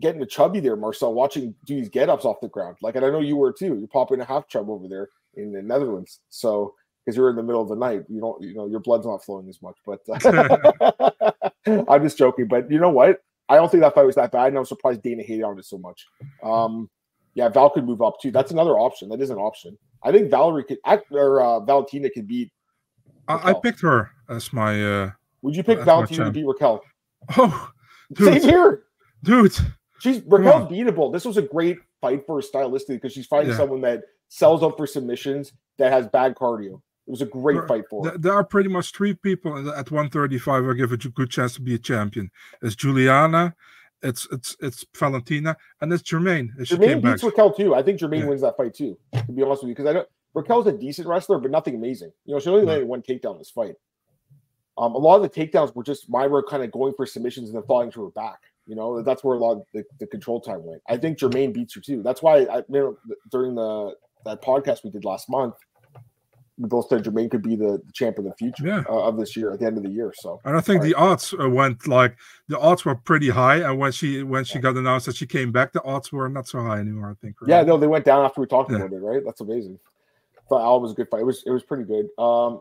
getting 0.00 0.22
a 0.22 0.26
chubby 0.26 0.60
there, 0.60 0.76
Marcel, 0.76 1.14
watching 1.14 1.54
do 1.66 1.76
these 1.76 1.88
get 1.88 2.08
ups 2.08 2.24
off 2.24 2.40
the 2.40 2.48
ground. 2.48 2.76
Like, 2.82 2.96
and 2.96 3.04
I 3.04 3.10
know 3.10 3.20
you 3.20 3.36
were 3.36 3.52
too. 3.52 3.76
You're 3.78 3.88
popping 3.88 4.20
a 4.20 4.24
half 4.24 4.48
chub 4.48 4.70
over 4.70 4.88
there 4.88 5.08
in 5.34 5.52
the 5.52 5.62
Netherlands. 5.62 6.20
So, 6.30 6.74
because 7.04 7.16
you're 7.16 7.30
in 7.30 7.36
the 7.36 7.42
middle 7.42 7.60
of 7.60 7.68
the 7.68 7.76
night, 7.76 8.04
you 8.08 8.20
don't, 8.20 8.42
you 8.42 8.54
know, 8.54 8.66
your 8.66 8.80
blood's 8.80 9.06
not 9.06 9.22
flowing 9.22 9.48
as 9.48 9.60
much. 9.60 9.76
But 9.84 10.00
uh, 10.08 11.32
I'm 11.88 12.02
just 12.02 12.18
joking. 12.18 12.48
But 12.48 12.70
you 12.70 12.78
know 12.78 12.90
what? 12.90 13.20
I 13.48 13.56
don't 13.56 13.70
think 13.70 13.82
that 13.82 13.94
fight 13.94 14.06
was 14.06 14.14
that 14.14 14.32
bad. 14.32 14.48
And 14.48 14.58
I'm 14.58 14.64
surprised 14.64 15.02
Dana 15.02 15.22
hated 15.22 15.42
on 15.42 15.58
it 15.58 15.66
so 15.66 15.76
much. 15.76 16.06
Um, 16.42 16.88
yeah, 17.34 17.48
Val 17.48 17.68
could 17.68 17.84
move 17.84 18.00
up 18.00 18.20
too. 18.20 18.30
That's 18.30 18.52
another 18.52 18.78
option. 18.78 19.08
That 19.10 19.20
is 19.20 19.30
an 19.30 19.38
option. 19.38 19.76
I 20.02 20.12
think 20.12 20.30
Valerie 20.30 20.64
could, 20.64 20.78
or 21.10 21.42
uh, 21.42 21.60
Valentina 21.60 22.08
could 22.10 22.26
beat. 22.26 22.50
I, 23.28 23.50
I, 23.50 23.54
picked 23.54 23.80
her 23.80 24.10
as 24.28 24.52
my. 24.52 24.82
uh 24.82 25.10
Would 25.42 25.56
you 25.56 25.62
pick 25.62 25.80
Valentina 25.80 26.26
to 26.26 26.30
beat 26.30 26.46
Raquel? 26.46 26.82
Oh, 27.38 27.70
dude. 28.12 28.42
same 28.42 28.50
here, 28.50 28.84
dude. 29.22 29.56
She's 30.00 30.20
Raquel's 30.26 30.70
beatable. 30.70 31.12
This 31.12 31.24
was 31.24 31.36
a 31.36 31.42
great 31.42 31.78
fight 32.00 32.26
for 32.26 32.36
her 32.36 32.42
stylistically 32.42 32.96
because 32.96 33.12
she's 33.12 33.26
fighting 33.26 33.50
yeah. 33.50 33.56
someone 33.56 33.80
that 33.80 34.02
sells 34.28 34.62
up 34.62 34.76
for 34.76 34.86
submissions 34.86 35.52
that 35.78 35.90
has 35.90 36.06
bad 36.08 36.34
cardio. 36.34 36.80
It 37.06 37.10
was 37.10 37.22
a 37.22 37.26
great 37.26 37.54
there, 37.54 37.68
fight 37.68 37.84
for 37.88 38.04
her. 38.04 38.18
There 38.18 38.32
are 38.32 38.44
pretty 38.44 38.68
much 38.68 38.92
three 38.92 39.14
people 39.14 39.56
at 39.70 39.90
135 39.90 40.64
who 40.64 40.74
give 40.74 40.92
a 40.92 40.96
good 40.96 41.30
chance 41.30 41.54
to 41.54 41.60
be 41.60 41.74
a 41.74 41.78
champion. 41.78 42.30
It's 42.62 42.74
Juliana, 42.74 43.54
it's 44.02 44.28
it's 44.30 44.56
it's 44.60 44.84
Valentina, 44.96 45.56
and 45.80 45.92
it's 45.92 46.02
Germaine. 46.02 46.52
Germaine 46.62 47.00
beats 47.00 47.22
back. 47.22 47.30
Raquel 47.30 47.52
too. 47.52 47.74
I 47.74 47.82
think 47.82 47.98
Germaine 47.98 48.20
yeah. 48.20 48.28
wins 48.28 48.42
that 48.42 48.56
fight 48.56 48.74
too. 48.74 48.98
To 49.14 49.32
be 49.32 49.42
honest 49.42 49.62
with 49.62 49.70
you, 49.70 49.74
because 49.74 49.86
I 49.86 49.92
don't 49.94 50.08
Raquel's 50.34 50.66
a 50.66 50.72
decent 50.72 51.06
wrestler, 51.08 51.38
but 51.38 51.50
nothing 51.50 51.74
amazing. 51.74 52.12
You 52.24 52.34
know, 52.34 52.40
she 52.40 52.50
only 52.50 52.64
landed 52.64 52.88
one 52.88 53.02
takedown 53.02 53.38
this 53.38 53.50
fight. 53.50 53.76
Um, 54.76 54.94
a 54.94 54.98
lot 54.98 55.16
of 55.16 55.22
the 55.22 55.28
takedowns 55.28 55.74
were 55.74 55.84
just 55.84 56.10
Mayra 56.10 56.42
kind 56.48 56.64
of 56.64 56.72
going 56.72 56.94
for 56.96 57.06
submissions 57.06 57.48
and 57.48 57.56
then 57.56 57.62
falling 57.64 57.92
to 57.92 58.04
her 58.04 58.10
back. 58.10 58.40
You 58.66 58.74
know, 58.74 59.02
that's 59.02 59.22
where 59.22 59.36
a 59.36 59.38
lot 59.38 59.52
of 59.52 59.62
the, 59.72 59.84
the 60.00 60.06
control 60.06 60.40
time 60.40 60.64
went. 60.64 60.82
I 60.88 60.96
think 60.96 61.18
Germaine 61.18 61.52
beats 61.52 61.74
her 61.74 61.80
too. 61.80 62.02
That's 62.02 62.22
why 62.22 62.44
I 62.44 62.56
you 62.56 62.64
know, 62.68 62.98
during 63.30 63.54
the 63.54 63.94
that 64.24 64.42
podcast 64.42 64.82
we 64.82 64.90
did 64.90 65.04
last 65.04 65.28
month, 65.28 65.54
we 66.58 66.68
both 66.68 66.88
said 66.88 67.04
Germaine 67.04 67.28
could 67.28 67.42
be 67.42 67.56
the, 67.56 67.80
the 67.84 67.92
champ 67.92 68.18
of 68.18 68.24
the 68.24 68.34
future 68.34 68.66
yeah. 68.66 68.82
uh, 68.88 69.02
of 69.02 69.18
this 69.18 69.36
year 69.36 69.52
at 69.52 69.60
the 69.60 69.66
end 69.66 69.76
of 69.76 69.82
the 69.82 69.90
year. 69.90 70.14
So, 70.16 70.40
and 70.44 70.56
I 70.56 70.60
think 70.60 70.82
the 70.82 70.94
odds 70.94 71.34
uh, 71.38 71.48
went 71.48 71.86
like 71.86 72.16
the 72.48 72.58
odds 72.58 72.84
were 72.84 72.94
pretty 72.94 73.28
high, 73.28 73.56
and 73.56 73.78
when 73.78 73.92
she 73.92 74.22
when 74.22 74.44
she 74.44 74.58
got 74.58 74.76
announced 74.76 75.06
that 75.06 75.16
she 75.16 75.26
came 75.26 75.52
back, 75.52 75.72
the 75.72 75.82
odds 75.82 76.10
were 76.10 76.28
not 76.28 76.48
so 76.48 76.62
high 76.62 76.78
anymore. 76.78 77.10
I 77.10 77.22
think. 77.22 77.40
Right? 77.42 77.50
Yeah, 77.50 77.62
no, 77.62 77.76
they 77.76 77.86
went 77.86 78.04
down 78.04 78.24
after 78.24 78.40
we 78.40 78.46
talked 78.46 78.70
yeah. 78.70 78.78
about 78.78 78.92
it. 78.92 78.96
Right, 78.96 79.22
that's 79.24 79.40
amazing. 79.40 79.78
Thought 80.48 80.62
Al 80.62 80.80
was 80.80 80.92
a 80.92 80.94
good 80.94 81.08
fight. 81.08 81.20
It 81.20 81.26
was 81.26 81.42
it 81.46 81.50
was 81.50 81.62
pretty 81.62 81.84
good. 81.84 82.08
Um, 82.18 82.60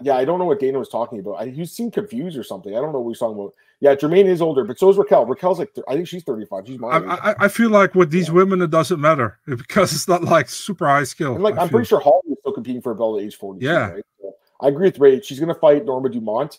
yeah, 0.00 0.14
I 0.14 0.24
don't 0.24 0.38
know 0.38 0.44
what 0.44 0.60
Dana 0.60 0.78
was 0.78 0.88
talking 0.88 1.18
about. 1.18 1.34
I, 1.34 1.48
he 1.48 1.66
seemed 1.66 1.92
confused 1.92 2.36
or 2.36 2.44
something. 2.44 2.76
I 2.76 2.80
don't 2.80 2.92
know 2.92 3.00
what 3.00 3.10
he's 3.10 3.18
talking 3.18 3.38
about. 3.38 3.54
Yeah, 3.80 3.94
Germaine 3.94 4.26
is 4.26 4.42
older, 4.42 4.64
but 4.64 4.78
so 4.78 4.90
is 4.90 4.96
Raquel. 4.96 5.26
Raquel's 5.26 5.58
like, 5.58 5.72
I 5.88 5.94
think 5.94 6.08
she's 6.08 6.24
35. 6.24 6.66
She's 6.66 6.78
my 6.78 6.88
I, 6.88 7.30
I, 7.30 7.34
I, 7.44 7.48
feel 7.48 7.70
like 7.70 7.94
with 7.94 8.10
these 8.10 8.26
yeah. 8.26 8.34
women, 8.34 8.60
it 8.60 8.70
doesn't 8.70 9.00
matter 9.00 9.38
because 9.46 9.92
it's 9.92 10.08
not 10.08 10.24
like 10.24 10.48
super 10.48 10.86
high 10.88 11.04
skill. 11.04 11.34
And 11.34 11.44
like, 11.44 11.56
I 11.56 11.62
am 11.62 11.68
pretty 11.68 11.86
sure 11.86 12.00
Holly 12.00 12.22
is 12.30 12.38
still 12.40 12.52
competing 12.52 12.82
for 12.82 12.92
a 12.92 12.96
belt 12.96 13.20
at 13.20 13.24
age 13.24 13.36
40. 13.36 13.64
Yeah. 13.64 13.90
Right? 13.90 14.04
So 14.20 14.34
I 14.60 14.68
agree 14.68 14.88
with 14.88 14.98
Ray. 14.98 15.20
She's 15.20 15.38
going 15.38 15.52
to 15.52 15.60
fight 15.60 15.84
Norma 15.84 16.08
Dumont. 16.08 16.58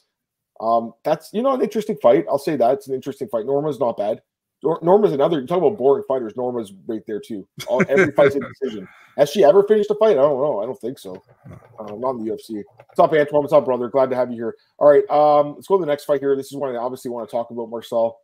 Um, 0.62 0.94
that's, 1.04 1.30
you 1.34 1.42
know, 1.42 1.54
an 1.54 1.62
interesting 1.62 1.98
fight. 2.02 2.26
I'll 2.30 2.38
say 2.38 2.56
that. 2.56 2.74
It's 2.74 2.88
an 2.88 2.96
interesting 2.96 3.28
fight. 3.28 3.46
Norma's 3.46 3.80
not 3.80 3.98
bad. 3.98 4.22
Norma's 4.64 5.14
another. 5.14 5.40
You 5.40 5.48
talk 5.48 5.60
about 5.60 5.78
boring 5.78 6.04
fighters. 6.08 6.34
Norma's 6.36 6.74
right 6.88 7.02
there 7.08 7.20
too. 7.20 7.48
All, 7.68 7.82
every 7.88 8.12
fight's 8.12 8.36
a 8.36 8.40
decision. 8.62 8.88
Has 9.18 9.30
she 9.30 9.44
ever 9.44 9.64
finished 9.64 9.92
a 9.92 9.96
fight? 9.96 10.12
I 10.12 10.22
don't 10.22 10.42
know. 10.42 10.62
I 10.62 10.66
don't 10.66 10.80
think 10.80 11.00
so. 11.00 11.22
Uh, 11.46 11.96
not 11.96 12.12
in 12.12 12.26
the 12.26 12.32
UFC. 12.32 12.64
What's 12.88 13.00
up, 13.00 13.12
Antoine? 13.12 13.42
What's 13.42 13.54
up, 13.54 13.66
brother? 13.66 13.88
Glad 13.88 14.10
to 14.10 14.16
have 14.16 14.30
you 14.32 14.36
here. 14.36 14.56
All 14.78 14.90
right, 14.90 15.10
um, 15.10 15.56
let's 15.56 15.68
go 15.68 15.78
to 15.78 15.82
the 15.82 15.88
next 15.88 16.06
fight 16.06 16.20
here. 16.20 16.36
This 16.36 16.48
is 16.48 16.58
one 16.58 16.76
I 16.76 16.78
obviously 16.78 17.12
want 17.12 17.28
to 17.28 17.32
talk 17.32 17.52
about, 17.52 17.70
Marcel. 17.70 18.20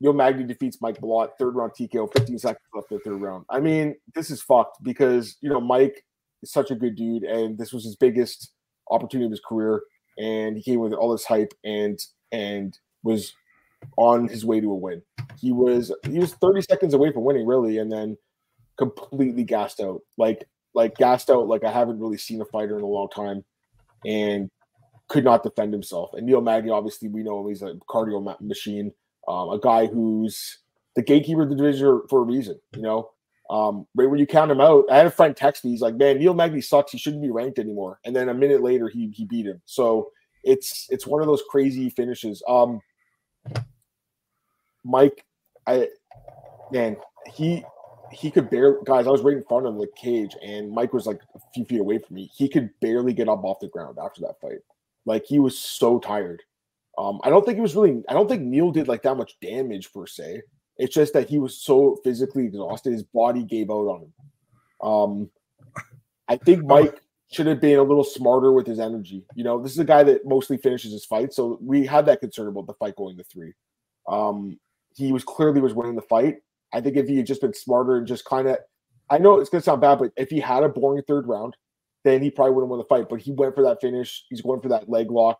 Neil 0.00 0.12
Magny 0.12 0.44
defeats 0.44 0.80
Mike 0.80 1.00
Malott, 1.00 1.30
third 1.38 1.54
round 1.54 1.72
TKO, 1.72 2.12
15 2.12 2.38
seconds 2.38 2.64
left 2.74 2.90
in 2.90 2.98
the 2.98 3.10
third 3.10 3.20
round. 3.20 3.44
I 3.48 3.60
mean, 3.60 3.94
this 4.14 4.30
is 4.30 4.42
fucked 4.42 4.82
because 4.82 5.36
you 5.40 5.48
know 5.48 5.60
Mike 5.60 6.04
is 6.42 6.52
such 6.52 6.70
a 6.70 6.74
good 6.74 6.96
dude, 6.96 7.22
and 7.22 7.56
this 7.56 7.72
was 7.72 7.84
his 7.84 7.96
biggest 7.96 8.50
opportunity 8.90 9.26
of 9.26 9.30
his 9.30 9.40
career, 9.46 9.82
and 10.18 10.56
he 10.56 10.62
came 10.62 10.80
with 10.80 10.92
all 10.92 11.12
this 11.12 11.24
hype 11.24 11.54
and 11.64 11.98
and 12.32 12.78
was 13.02 13.32
on 13.96 14.28
his 14.28 14.44
way 14.44 14.60
to 14.60 14.70
a 14.70 14.74
win. 14.74 15.02
He 15.38 15.52
was 15.52 15.92
he 16.08 16.18
was 16.18 16.34
30 16.34 16.62
seconds 16.62 16.94
away 16.94 17.12
from 17.12 17.24
winning, 17.24 17.46
really, 17.46 17.78
and 17.78 17.90
then 17.90 18.16
completely 18.76 19.44
gassed 19.44 19.80
out. 19.80 20.00
Like 20.18 20.48
like 20.74 20.96
gassed 20.96 21.30
out 21.30 21.46
like 21.46 21.64
I 21.64 21.70
haven't 21.70 22.00
really 22.00 22.18
seen 22.18 22.40
a 22.40 22.44
fighter 22.46 22.76
in 22.76 22.84
a 22.84 22.88
long 22.88 23.08
time, 23.08 23.44
and 24.04 24.50
could 25.08 25.24
not 25.24 25.42
defend 25.42 25.72
himself. 25.72 26.10
And 26.14 26.26
Neil 26.26 26.40
Magny, 26.40 26.70
obviously, 26.70 27.08
we 27.08 27.22
know 27.22 27.40
him. 27.40 27.48
He's 27.48 27.62
a 27.62 27.74
cardio 27.88 28.40
machine, 28.40 28.92
um, 29.28 29.50
a 29.50 29.58
guy 29.58 29.86
who's 29.86 30.58
the 30.96 31.02
gatekeeper 31.02 31.42
of 31.42 31.50
the 31.50 31.56
division 31.56 32.02
for 32.08 32.20
a 32.20 32.24
reason. 32.24 32.58
You 32.74 32.82
know, 32.82 33.10
um, 33.50 33.86
right 33.94 34.08
when 34.08 34.18
you 34.18 34.26
count 34.26 34.50
him 34.50 34.60
out, 34.60 34.84
I 34.90 34.96
had 34.96 35.06
a 35.06 35.10
friend 35.10 35.36
text 35.36 35.64
me. 35.64 35.70
He's 35.72 35.82
like, 35.82 35.96
"Man, 35.96 36.18
Neil 36.18 36.34
Magny 36.34 36.60
sucks. 36.60 36.92
He 36.92 36.98
shouldn't 36.98 37.22
be 37.22 37.30
ranked 37.30 37.58
anymore." 37.58 38.00
And 38.04 38.14
then 38.14 38.28
a 38.28 38.34
minute 38.34 38.62
later, 38.62 38.88
he 38.88 39.10
he 39.14 39.24
beat 39.24 39.46
him. 39.46 39.60
So 39.66 40.10
it's 40.42 40.86
it's 40.90 41.06
one 41.06 41.20
of 41.20 41.26
those 41.26 41.42
crazy 41.48 41.90
finishes. 41.90 42.42
Um, 42.48 42.80
Mike, 44.84 45.24
I 45.66 45.88
man, 46.70 46.96
he 47.32 47.64
he 48.12 48.30
could 48.30 48.50
barely 48.50 48.78
guys. 48.84 49.06
I 49.06 49.10
was 49.10 49.22
right 49.22 49.36
in 49.36 49.44
front 49.44 49.66
of 49.66 49.76
the 49.76 49.88
cage, 49.96 50.36
and 50.42 50.70
Mike 50.70 50.92
was 50.92 51.06
like 51.06 51.20
a 51.34 51.40
few 51.52 51.64
feet 51.64 51.80
away 51.80 51.98
from 51.98 52.16
me. 52.16 52.30
He 52.34 52.48
could 52.48 52.70
barely 52.80 53.12
get 53.12 53.28
up 53.28 53.44
off 53.44 53.60
the 53.60 53.68
ground 53.68 53.98
after 54.02 54.20
that 54.22 54.40
fight. 54.40 54.60
Like 55.06 55.24
he 55.24 55.38
was 55.38 55.58
so 55.58 55.98
tired. 55.98 56.42
Um, 56.96 57.20
I 57.24 57.30
don't 57.30 57.44
think 57.44 57.58
it 57.58 57.62
was 57.62 57.74
really. 57.74 58.02
I 58.08 58.12
don't 58.12 58.28
think 58.28 58.42
Neil 58.42 58.70
did 58.70 58.88
like 58.88 59.02
that 59.02 59.16
much 59.16 59.38
damage 59.40 59.92
per 59.92 60.06
se. 60.06 60.42
It's 60.76 60.94
just 60.94 61.12
that 61.12 61.28
he 61.28 61.38
was 61.38 61.56
so 61.56 61.98
physically 62.02 62.46
exhausted, 62.46 62.92
his 62.92 63.04
body 63.04 63.44
gave 63.44 63.70
out 63.70 63.86
on 63.86 64.02
him. 64.02 64.12
Um, 64.82 65.30
I 66.28 66.36
think 66.36 66.64
Mike 66.66 67.00
should 67.30 67.46
have 67.46 67.60
been 67.60 67.78
a 67.78 67.82
little 67.82 68.04
smarter 68.04 68.52
with 68.52 68.66
his 68.66 68.80
energy. 68.80 69.24
You 69.34 69.44
know, 69.44 69.62
this 69.62 69.72
is 69.72 69.78
a 69.78 69.84
guy 69.84 70.02
that 70.04 70.26
mostly 70.26 70.56
finishes 70.56 70.92
his 70.92 71.04
fight, 71.04 71.32
so 71.32 71.58
we 71.60 71.86
had 71.86 72.06
that 72.06 72.20
concern 72.20 72.48
about 72.48 72.66
the 72.66 72.74
fight 72.74 72.96
going 72.96 73.16
to 73.16 73.24
three. 73.24 73.52
Um, 74.08 74.58
he 74.94 75.12
was 75.12 75.24
clearly 75.24 75.60
was 75.60 75.74
winning 75.74 75.96
the 75.96 76.02
fight. 76.02 76.36
I 76.72 76.80
think 76.80 76.96
if 76.96 77.06
he 77.06 77.16
had 77.16 77.26
just 77.26 77.40
been 77.40 77.54
smarter 77.54 77.96
and 77.96 78.06
just 78.06 78.24
kind 78.24 78.48
of, 78.48 78.58
I 79.10 79.18
know 79.18 79.38
it's 79.38 79.50
gonna 79.50 79.62
sound 79.62 79.80
bad, 79.80 79.98
but 79.98 80.12
if 80.16 80.30
he 80.30 80.40
had 80.40 80.62
a 80.62 80.68
boring 80.68 81.02
third 81.06 81.26
round, 81.26 81.56
then 82.04 82.22
he 82.22 82.30
probably 82.30 82.54
wouldn't 82.54 82.70
win 82.70 82.78
the 82.78 82.84
fight. 82.84 83.08
But 83.08 83.20
he 83.20 83.32
went 83.32 83.54
for 83.54 83.62
that 83.62 83.80
finish. 83.80 84.24
He's 84.28 84.42
going 84.42 84.60
for 84.60 84.68
that 84.68 84.88
leg 84.88 85.10
lock, 85.10 85.38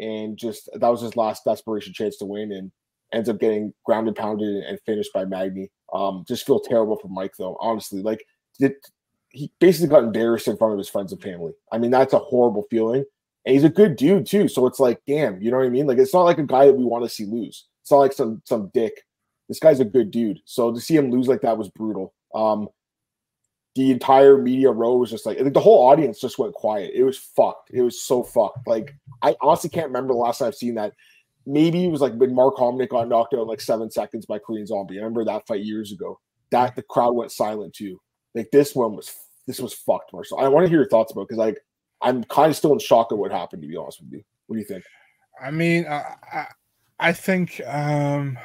and 0.00 0.36
just 0.36 0.68
that 0.72 0.88
was 0.88 1.00
his 1.00 1.16
last 1.16 1.44
desperation 1.44 1.92
chance 1.92 2.16
to 2.18 2.24
win, 2.24 2.52
and 2.52 2.72
ends 3.12 3.28
up 3.28 3.38
getting 3.38 3.72
grounded, 3.84 4.16
pounded, 4.16 4.64
and 4.64 4.78
finished 4.86 5.12
by 5.12 5.24
Magny. 5.24 5.70
Um, 5.92 6.24
just 6.26 6.46
feel 6.46 6.60
terrible 6.60 6.98
for 6.98 7.08
Mike 7.08 7.34
though. 7.38 7.56
Honestly, 7.60 8.02
like 8.02 8.24
did, 8.58 8.74
he 9.28 9.52
basically 9.58 9.88
got 9.88 10.04
embarrassed 10.04 10.48
in 10.48 10.56
front 10.56 10.72
of 10.72 10.78
his 10.78 10.88
friends 10.88 11.12
and 11.12 11.22
family. 11.22 11.52
I 11.70 11.78
mean, 11.78 11.90
that's 11.90 12.12
a 12.12 12.18
horrible 12.18 12.66
feeling. 12.70 13.04
And 13.44 13.54
he's 13.54 13.64
a 13.64 13.68
good 13.68 13.96
dude 13.96 14.26
too. 14.26 14.48
So 14.48 14.66
it's 14.66 14.78
like, 14.78 15.00
damn, 15.06 15.40
you 15.42 15.50
know 15.50 15.56
what 15.56 15.66
I 15.66 15.70
mean? 15.70 15.86
Like 15.86 15.98
it's 15.98 16.14
not 16.14 16.22
like 16.22 16.38
a 16.38 16.44
guy 16.44 16.66
that 16.66 16.74
we 16.74 16.84
want 16.84 17.04
to 17.04 17.10
see 17.10 17.24
lose. 17.24 17.66
It's 17.82 17.90
not 17.90 17.98
like 17.98 18.12
some 18.12 18.42
some 18.44 18.70
dick. 18.72 19.02
This 19.48 19.58
guy's 19.58 19.80
a 19.80 19.84
good 19.84 20.10
dude. 20.10 20.40
So 20.44 20.72
to 20.72 20.80
see 20.80 20.96
him 20.96 21.10
lose 21.10 21.28
like 21.28 21.42
that 21.42 21.58
was 21.58 21.68
brutal. 21.68 22.14
Um, 22.34 22.68
the 23.74 23.90
entire 23.90 24.36
media 24.36 24.70
row 24.70 24.96
was 24.96 25.10
just 25.10 25.24
like, 25.24 25.38
the 25.38 25.60
whole 25.60 25.88
audience 25.88 26.20
just 26.20 26.38
went 26.38 26.54
quiet. 26.54 26.92
It 26.94 27.04
was 27.04 27.18
fucked. 27.18 27.70
It 27.72 27.82
was 27.82 28.02
so 28.02 28.22
fucked. 28.22 28.66
Like 28.66 28.94
I 29.22 29.34
honestly 29.40 29.70
can't 29.70 29.88
remember 29.88 30.12
the 30.12 30.18
last 30.18 30.38
time 30.38 30.48
I've 30.48 30.54
seen 30.54 30.74
that. 30.74 30.92
Maybe 31.44 31.84
it 31.84 31.90
was 31.90 32.00
like 32.00 32.14
when 32.14 32.34
Mark 32.34 32.56
Hominick 32.56 32.90
got 32.90 33.08
knocked 33.08 33.34
out 33.34 33.46
like 33.46 33.60
seven 33.60 33.90
seconds 33.90 34.26
by 34.26 34.38
Korean 34.38 34.66
Zombie. 34.66 34.96
I 34.96 35.02
remember 35.02 35.24
that 35.24 35.46
fight 35.46 35.62
years 35.62 35.92
ago. 35.92 36.20
That 36.50 36.76
the 36.76 36.82
crowd 36.82 37.14
went 37.14 37.32
silent 37.32 37.74
too. 37.74 38.00
Like 38.34 38.50
this 38.52 38.74
one 38.74 38.94
was 38.94 39.12
this 39.46 39.58
was 39.58 39.74
fucked, 39.74 40.12
Marcel. 40.12 40.38
I 40.38 40.48
want 40.48 40.64
to 40.64 40.70
hear 40.70 40.80
your 40.80 40.88
thoughts 40.88 41.12
about 41.12 41.28
because 41.28 41.38
like 41.38 41.58
I'm 42.00 42.24
kind 42.24 42.50
of 42.50 42.56
still 42.56 42.72
in 42.72 42.78
shock 42.78 43.10
at 43.10 43.18
what 43.18 43.32
happened. 43.32 43.62
To 43.62 43.68
be 43.68 43.76
honest 43.76 44.00
with 44.02 44.12
you, 44.12 44.22
what 44.46 44.56
do 44.56 44.60
you 44.60 44.66
think? 44.66 44.84
I 45.42 45.50
mean, 45.50 45.86
I, 45.86 46.46
I 46.98 47.12
think, 47.12 47.60
um, 47.66 48.38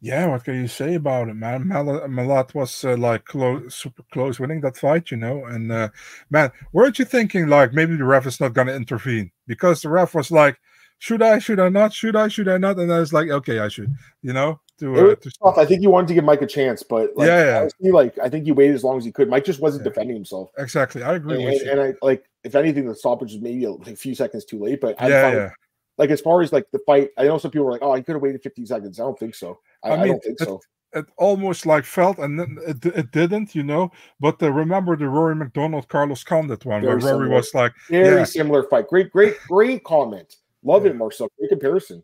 yeah, 0.00 0.26
what 0.26 0.42
can 0.42 0.54
you 0.54 0.66
say 0.66 0.94
about 0.94 1.28
it, 1.28 1.34
man? 1.34 1.68
Mal- 1.68 2.08
Malott 2.08 2.54
was 2.54 2.84
uh, 2.84 2.96
like 2.96 3.24
close, 3.24 3.76
super 3.76 4.02
close 4.12 4.40
winning 4.40 4.60
that 4.62 4.76
fight, 4.76 5.12
you 5.12 5.16
know. 5.16 5.44
And 5.44 5.70
uh, 5.70 5.90
man, 6.28 6.50
weren't 6.72 6.98
you 6.98 7.04
thinking 7.04 7.46
like 7.46 7.72
maybe 7.72 7.94
the 7.94 8.04
ref 8.04 8.26
is 8.26 8.40
not 8.40 8.54
going 8.54 8.66
to 8.66 8.74
intervene 8.74 9.30
because 9.46 9.82
the 9.82 9.88
ref 9.88 10.14
was 10.14 10.32
like, 10.32 10.58
should 10.98 11.22
I, 11.22 11.38
should 11.38 11.60
I 11.60 11.68
not, 11.68 11.92
should 11.92 12.16
I, 12.16 12.28
should 12.28 12.48
I 12.48 12.58
not? 12.58 12.78
And 12.78 12.92
I 12.92 12.98
was 12.98 13.12
like, 13.12 13.28
okay, 13.28 13.60
I 13.60 13.68
should, 13.68 13.94
you 14.22 14.32
know. 14.32 14.60
To, 14.80 15.12
uh, 15.12 15.14
to... 15.14 15.30
I 15.56 15.64
think 15.64 15.82
you 15.82 15.90
wanted 15.90 16.08
to 16.08 16.14
give 16.14 16.24
Mike 16.24 16.42
a 16.42 16.46
chance, 16.46 16.82
but 16.82 17.10
like, 17.14 17.28
yeah, 17.28 17.44
yeah. 17.44 17.60
Honestly, 17.60 17.90
like 17.92 18.18
I 18.18 18.28
think 18.28 18.46
he 18.46 18.52
waited 18.52 18.74
as 18.74 18.82
long 18.82 18.98
as 18.98 19.04
he 19.04 19.12
could. 19.12 19.28
Mike 19.28 19.44
just 19.44 19.60
wasn't 19.60 19.84
yeah. 19.84 19.90
defending 19.90 20.16
himself. 20.16 20.50
Exactly, 20.58 21.04
I 21.04 21.14
agree 21.14 21.36
and, 21.36 21.44
with 21.44 21.54
and, 21.54 21.64
you. 21.64 21.70
And 21.70 21.80
I 21.80 21.94
like, 22.02 22.24
if 22.42 22.56
anything, 22.56 22.86
the 22.86 22.94
stoppage 22.96 23.32
was 23.32 23.40
maybe 23.40 23.64
a, 23.64 23.70
a 23.70 23.94
few 23.94 24.16
seconds 24.16 24.44
too 24.44 24.58
late. 24.58 24.80
But 24.80 25.00
I 25.00 25.08
yeah, 25.08 25.32
yeah 25.32 25.50
like 25.98 26.10
as 26.10 26.20
far 26.20 26.42
as 26.42 26.52
like 26.52 26.66
the 26.72 26.78
fight, 26.80 27.10
I 27.18 27.24
know 27.24 27.38
some 27.38 27.50
people 27.50 27.66
were 27.66 27.72
like, 27.72 27.82
"Oh, 27.82 27.92
I 27.92 28.00
could 28.00 28.14
have 28.14 28.22
waited 28.22 28.42
15 28.42 28.66
seconds." 28.66 29.00
I 29.00 29.04
don't 29.04 29.18
think 29.18 29.34
so. 29.34 29.60
I, 29.84 29.90
I, 29.90 29.96
mean, 29.96 30.00
I 30.00 30.06
don't 30.08 30.22
think 30.22 30.40
it, 30.40 30.44
so. 30.44 30.60
It 30.94 31.06
almost 31.16 31.64
like 31.64 31.84
felt, 31.84 32.18
and 32.18 32.40
it, 32.40 32.84
it 32.84 33.12
didn't, 33.12 33.54
you 33.54 33.62
know. 33.62 33.90
But 34.20 34.42
uh, 34.42 34.52
remember 34.52 34.96
the 34.96 35.08
Rory 35.08 35.34
MacDonald 35.34 35.88
Carlos 35.88 36.22
Condit 36.22 36.64
one, 36.64 36.82
very 36.82 36.96
where 36.98 37.14
Rory 37.16 37.28
was 37.28 37.54
like, 37.54 37.72
very 37.88 38.18
yeah. 38.18 38.24
similar 38.24 38.64
fight. 38.64 38.88
Great, 38.88 39.10
great, 39.10 39.36
great 39.48 39.84
comment. 39.84 40.36
Love 40.62 40.84
yeah. 40.84 40.90
it, 40.90 40.96
Marcel. 40.96 41.28
Great 41.38 41.48
comparison. 41.48 42.02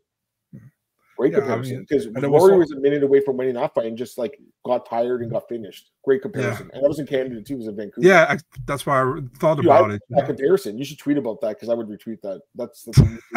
Great 1.19 1.33
yeah, 1.33 1.41
comparison 1.41 1.81
because 1.89 2.07
I 2.07 2.21
mean, 2.21 2.31
Rory 2.31 2.57
was, 2.57 2.69
was, 2.69 2.79
a 2.79 2.81
minute 2.81 3.03
away 3.03 3.21
from 3.21 3.37
winning 3.37 3.55
that 3.55 3.75
fight 3.75 3.87
and 3.87 3.99
just 3.99 4.19
like 4.19 4.39
got 4.65 4.89
tired 4.89 5.21
and 5.21 5.33
got 5.33 5.49
finished. 5.49 5.91
Great 6.05 6.23
comparison, 6.23 6.69
yeah. 6.71 6.77
and 6.77 6.85
that 6.85 6.89
was 6.89 7.01
in 7.01 7.09
Canada 7.09 7.43
too. 7.43 7.57
Was 7.57 7.67
in 7.67 7.75
Vancouver. 7.75 8.07
Yeah, 8.07 8.27
I, 8.29 8.39
that's 8.67 8.87
why 8.87 9.03
I 9.03 9.19
thought 9.39 9.57
Dude, 9.57 9.65
about 9.65 9.91
I, 9.91 9.95
it. 9.95 10.03
That 10.11 10.27
comparison, 10.27 10.79
you 10.79 10.85
should 10.85 11.01
tweet 11.01 11.19
about 11.19 11.41
that 11.41 11.57
because 11.57 11.71
I 11.71 11.75
would 11.75 11.89
retweet 11.89 12.21
that. 12.21 12.43
That's, 12.55 12.85
that's 12.85 12.99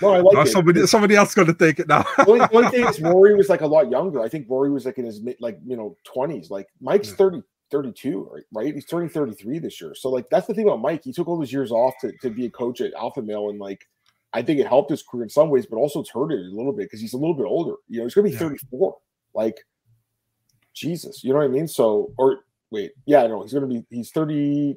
no, 0.00 0.12
I 0.12 0.20
like 0.20 0.34
no, 0.34 0.40
it. 0.42 0.46
Somebody, 0.46 0.86
somebody 0.86 1.16
else 1.16 1.34
going 1.34 1.48
to 1.48 1.54
take 1.54 1.80
it 1.80 1.88
now. 1.88 2.04
only, 2.24 2.46
only 2.52 2.68
thing 2.68 2.86
is, 2.86 3.00
Rory 3.02 3.34
was 3.34 3.48
like 3.48 3.62
a 3.62 3.66
lot 3.66 3.90
younger. 3.90 4.20
I 4.20 4.28
think 4.28 4.46
Rory 4.48 4.70
was 4.70 4.86
like 4.86 4.98
in 4.98 5.06
his 5.06 5.20
mid, 5.20 5.36
like 5.40 5.58
you 5.66 5.76
know, 5.76 5.96
twenties. 6.04 6.52
Like 6.52 6.68
Mike's 6.80 7.08
yeah. 7.08 7.16
30, 7.16 7.42
32, 7.72 8.30
right? 8.32 8.42
Right? 8.52 8.74
He's 8.74 8.86
turning 8.86 9.08
thirty 9.08 9.32
three 9.32 9.58
this 9.58 9.80
year. 9.80 9.92
So 9.96 10.08
like 10.08 10.30
that's 10.30 10.46
the 10.46 10.54
thing 10.54 10.68
about 10.68 10.80
Mike. 10.80 11.02
He 11.02 11.12
took 11.12 11.26
all 11.26 11.36
those 11.36 11.52
years 11.52 11.72
off 11.72 11.94
to, 12.02 12.12
to 12.22 12.30
be 12.30 12.46
a 12.46 12.50
coach 12.50 12.80
at 12.80 12.94
Alpha 12.94 13.22
Male 13.22 13.50
and 13.50 13.58
like 13.58 13.88
I 14.34 14.42
think 14.42 14.58
it 14.58 14.66
helped 14.66 14.90
his 14.90 15.02
career 15.02 15.22
in 15.22 15.30
some 15.30 15.48
ways, 15.48 15.64
but 15.64 15.76
also 15.76 16.00
it's 16.00 16.10
hurt 16.10 16.32
it 16.32 16.40
a 16.40 16.54
little 16.54 16.72
bit 16.72 16.86
because 16.86 17.00
he's 17.00 17.14
a 17.14 17.16
little 17.16 17.34
bit 17.34 17.46
older. 17.46 17.76
You 17.88 17.98
know, 17.98 18.04
he's 18.04 18.14
gonna 18.14 18.28
be 18.28 18.32
yeah. 18.32 18.40
34. 18.40 18.96
Like, 19.32 19.58
Jesus, 20.74 21.22
you 21.22 21.32
know 21.32 21.38
what 21.38 21.44
I 21.44 21.48
mean? 21.48 21.68
So, 21.68 22.12
or 22.18 22.40
wait, 22.70 22.92
yeah, 23.06 23.26
no, 23.28 23.42
he's 23.42 23.54
gonna 23.54 23.68
be 23.68 23.84
he's 23.90 24.10
30. 24.10 24.76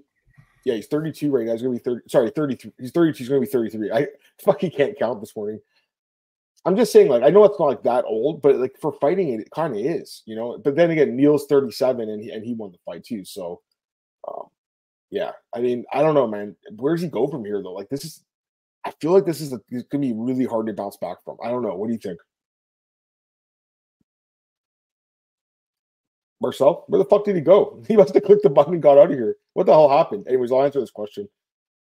Yeah, 0.63 0.75
he's 0.75 0.87
32 0.87 1.31
right 1.31 1.45
now. 1.45 1.53
He's 1.53 1.63
gonna 1.63 1.73
be 1.73 1.79
30. 1.79 2.01
Sorry, 2.07 2.29
33. 2.29 2.71
He's 2.79 2.91
32. 2.91 3.17
He's 3.17 3.29
gonna 3.29 3.41
be 3.41 3.47
33. 3.47 3.91
I 3.91 4.07
fucking 4.45 4.71
can't 4.71 4.97
count 4.97 5.21
this 5.21 5.35
morning. 5.35 5.59
I'm 6.65 6.75
just 6.75 6.91
saying, 6.91 7.09
like, 7.09 7.23
I 7.23 7.29
know 7.29 7.43
it's 7.45 7.59
not 7.59 7.67
like 7.67 7.83
that 7.83 8.05
old, 8.05 8.41
but 8.41 8.57
like 8.57 8.77
for 8.79 8.91
fighting 8.93 9.29
it, 9.29 9.39
it 9.39 9.51
kind 9.51 9.73
of 9.73 9.79
is, 9.79 10.21
you 10.25 10.35
know. 10.35 10.57
But 10.57 10.75
then 10.75 10.91
again, 10.91 11.15
Neil's 11.15 11.47
37 11.47 12.09
and 12.09 12.21
he, 12.21 12.29
and 12.29 12.43
he 12.43 12.53
won 12.53 12.73
the 12.73 12.77
fight 12.85 13.05
too. 13.05 13.25
So, 13.25 13.61
um, 14.27 14.47
yeah, 15.09 15.31
I 15.55 15.61
mean, 15.61 15.85
I 15.91 16.01
don't 16.01 16.13
know, 16.13 16.27
man. 16.27 16.55
Where 16.75 16.93
does 16.93 17.01
he 17.01 17.07
go 17.07 17.27
from 17.27 17.45
here 17.45 17.63
though? 17.63 17.73
Like, 17.73 17.89
this 17.89 18.03
is 18.03 18.23
I 18.85 18.91
feel 19.01 19.11
like 19.11 19.25
this 19.25 19.41
is 19.41 19.49
going 19.49 19.85
to 19.89 19.97
be 19.97 20.13
really 20.13 20.45
hard 20.45 20.67
to 20.67 20.73
bounce 20.73 20.97
back 20.97 21.17
from. 21.25 21.37
I 21.43 21.49
don't 21.49 21.63
know. 21.63 21.75
What 21.75 21.87
do 21.87 21.93
you 21.93 21.99
think? 21.99 22.19
Marcel, 26.39 26.85
where 26.87 26.99
the 26.99 27.09
fuck 27.09 27.25
did 27.25 27.35
he 27.35 27.41
go? 27.41 27.83
He 27.87 27.97
must 27.97 28.13
have 28.13 28.23
clicked 28.23 28.43
the 28.43 28.49
button 28.49 28.73
and 28.73 28.83
got 28.83 28.97
out 28.97 29.11
of 29.11 29.17
here. 29.17 29.35
What 29.53 29.65
the 29.65 29.73
hell 29.73 29.89
happened? 29.89 30.27
Anyways, 30.27 30.51
I'll 30.51 30.63
answer 30.63 30.79
this 30.79 30.91
question. 30.91 31.27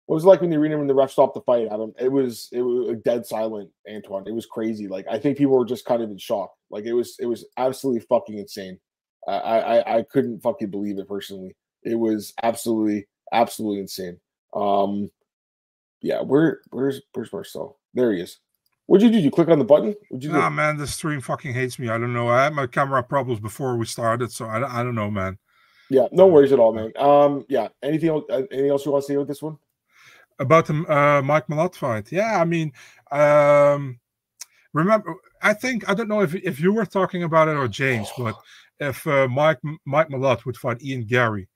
What 0.06 0.16
was 0.16 0.26
it 0.26 0.28
like 0.28 0.42
when 0.42 0.50
the 0.50 0.58
arena 0.58 0.78
when 0.78 0.88
the 0.88 0.94
ref 0.94 1.12
stopped 1.12 1.34
the 1.34 1.42
fight, 1.42 1.68
Adam? 1.72 1.94
It 1.98 2.12
was 2.12 2.50
it 2.52 2.62
was 2.62 2.98
dead 3.06 3.26
silent, 3.26 3.70
Antoine. 3.90 4.28
It 4.28 4.34
was 4.34 4.46
crazy. 4.46 4.88
Like 4.90 5.06
I 5.10 5.18
think 5.18 5.38
people 5.38 5.58
were 5.58 5.66
just 5.66 5.86
kind 5.86 6.04
of 6.04 6.12
in 6.12 6.18
shock. 6.18 6.52
Like 6.70 6.84
it 6.84 6.94
was 6.94 7.16
it 7.20 7.26
was 7.26 7.46
absolutely 7.58 8.02
fucking 8.02 8.38
insane. 8.38 8.80
I 9.28 9.38
I 9.38 9.98
I 9.98 10.04
couldn't 10.04 10.42
fucking 10.42 10.72
believe 10.72 11.00
it 11.00 11.08
personally. 11.08 11.56
It 11.84 11.96
was 11.96 12.34
absolutely 12.44 13.08
absolutely 13.32 13.80
insane. 13.80 14.20
Um, 14.54 15.10
yeah, 16.04 16.22
where 16.22 16.60
where's 16.70 17.02
where's 17.14 17.34
Marcel? 17.34 17.80
There 17.94 18.12
he 18.12 18.22
is. 18.22 18.38
What'd 18.86 19.04
you 19.04 19.10
do? 19.10 19.16
Did 19.16 19.24
you 19.24 19.32
click 19.32 19.48
on 19.48 19.58
the 19.58 19.66
button? 19.66 19.96
What'd 20.10 20.26
you 20.26 20.32
nah, 20.32 20.50
do? 20.50 20.56
man, 20.56 20.78
the 20.78 20.86
stream 20.86 21.22
fucking 21.22 21.54
hates 21.54 21.80
me. 21.80 21.88
I 21.90 21.98
don't 21.98 22.14
know. 22.14 22.28
I 22.28 22.44
had 22.44 22.54
my 22.54 22.68
camera 22.68 23.02
problems 23.02 23.40
before 23.40 23.78
we 23.78 23.86
started, 23.86 24.32
so 24.32 24.46
I, 24.46 24.82
I 24.82 24.84
don't 24.84 24.96
know, 24.96 25.10
man. 25.10 25.40
Yeah, 25.90 26.08
no 26.12 26.28
worries 26.28 26.52
at 26.52 26.60
all, 26.60 26.74
man. 26.74 26.92
Um, 26.98 27.46
yeah. 27.48 27.70
Anything 27.82 28.10
else? 28.10 28.26
Uh, 28.30 28.44
anything 28.52 28.70
else 28.70 28.86
you 28.86 28.92
want 28.92 29.04
to 29.04 29.08
say 29.08 29.16
about 29.16 29.28
this 29.28 29.42
one? 29.42 29.58
About 30.40 30.66
the 30.66 30.74
uh, 30.94 31.22
Mike 31.22 31.48
Malott 31.48 31.76
fight? 31.76 32.12
Yeah, 32.12 32.42
I 32.42 32.44
mean, 32.44 32.74
um, 33.12 34.00
remember, 34.74 35.16
I 35.42 35.54
think 35.54 35.88
I 35.90 35.94
don't 35.94 36.10
know 36.10 36.22
if 36.22 36.36
if 36.36 36.60
you 36.60 36.74
were 36.74 36.86
talking 36.86 37.24
about 37.24 37.48
it 37.48 37.56
or 37.56 37.70
James, 37.70 38.10
but 38.18 38.36
if 38.80 39.08
uh, 39.08 39.30
Mike 39.30 39.60
Mike 39.86 40.10
Malott 40.10 40.46
would 40.46 40.58
fight 40.58 40.84
Ian 40.84 41.06
Garry, 41.06 41.48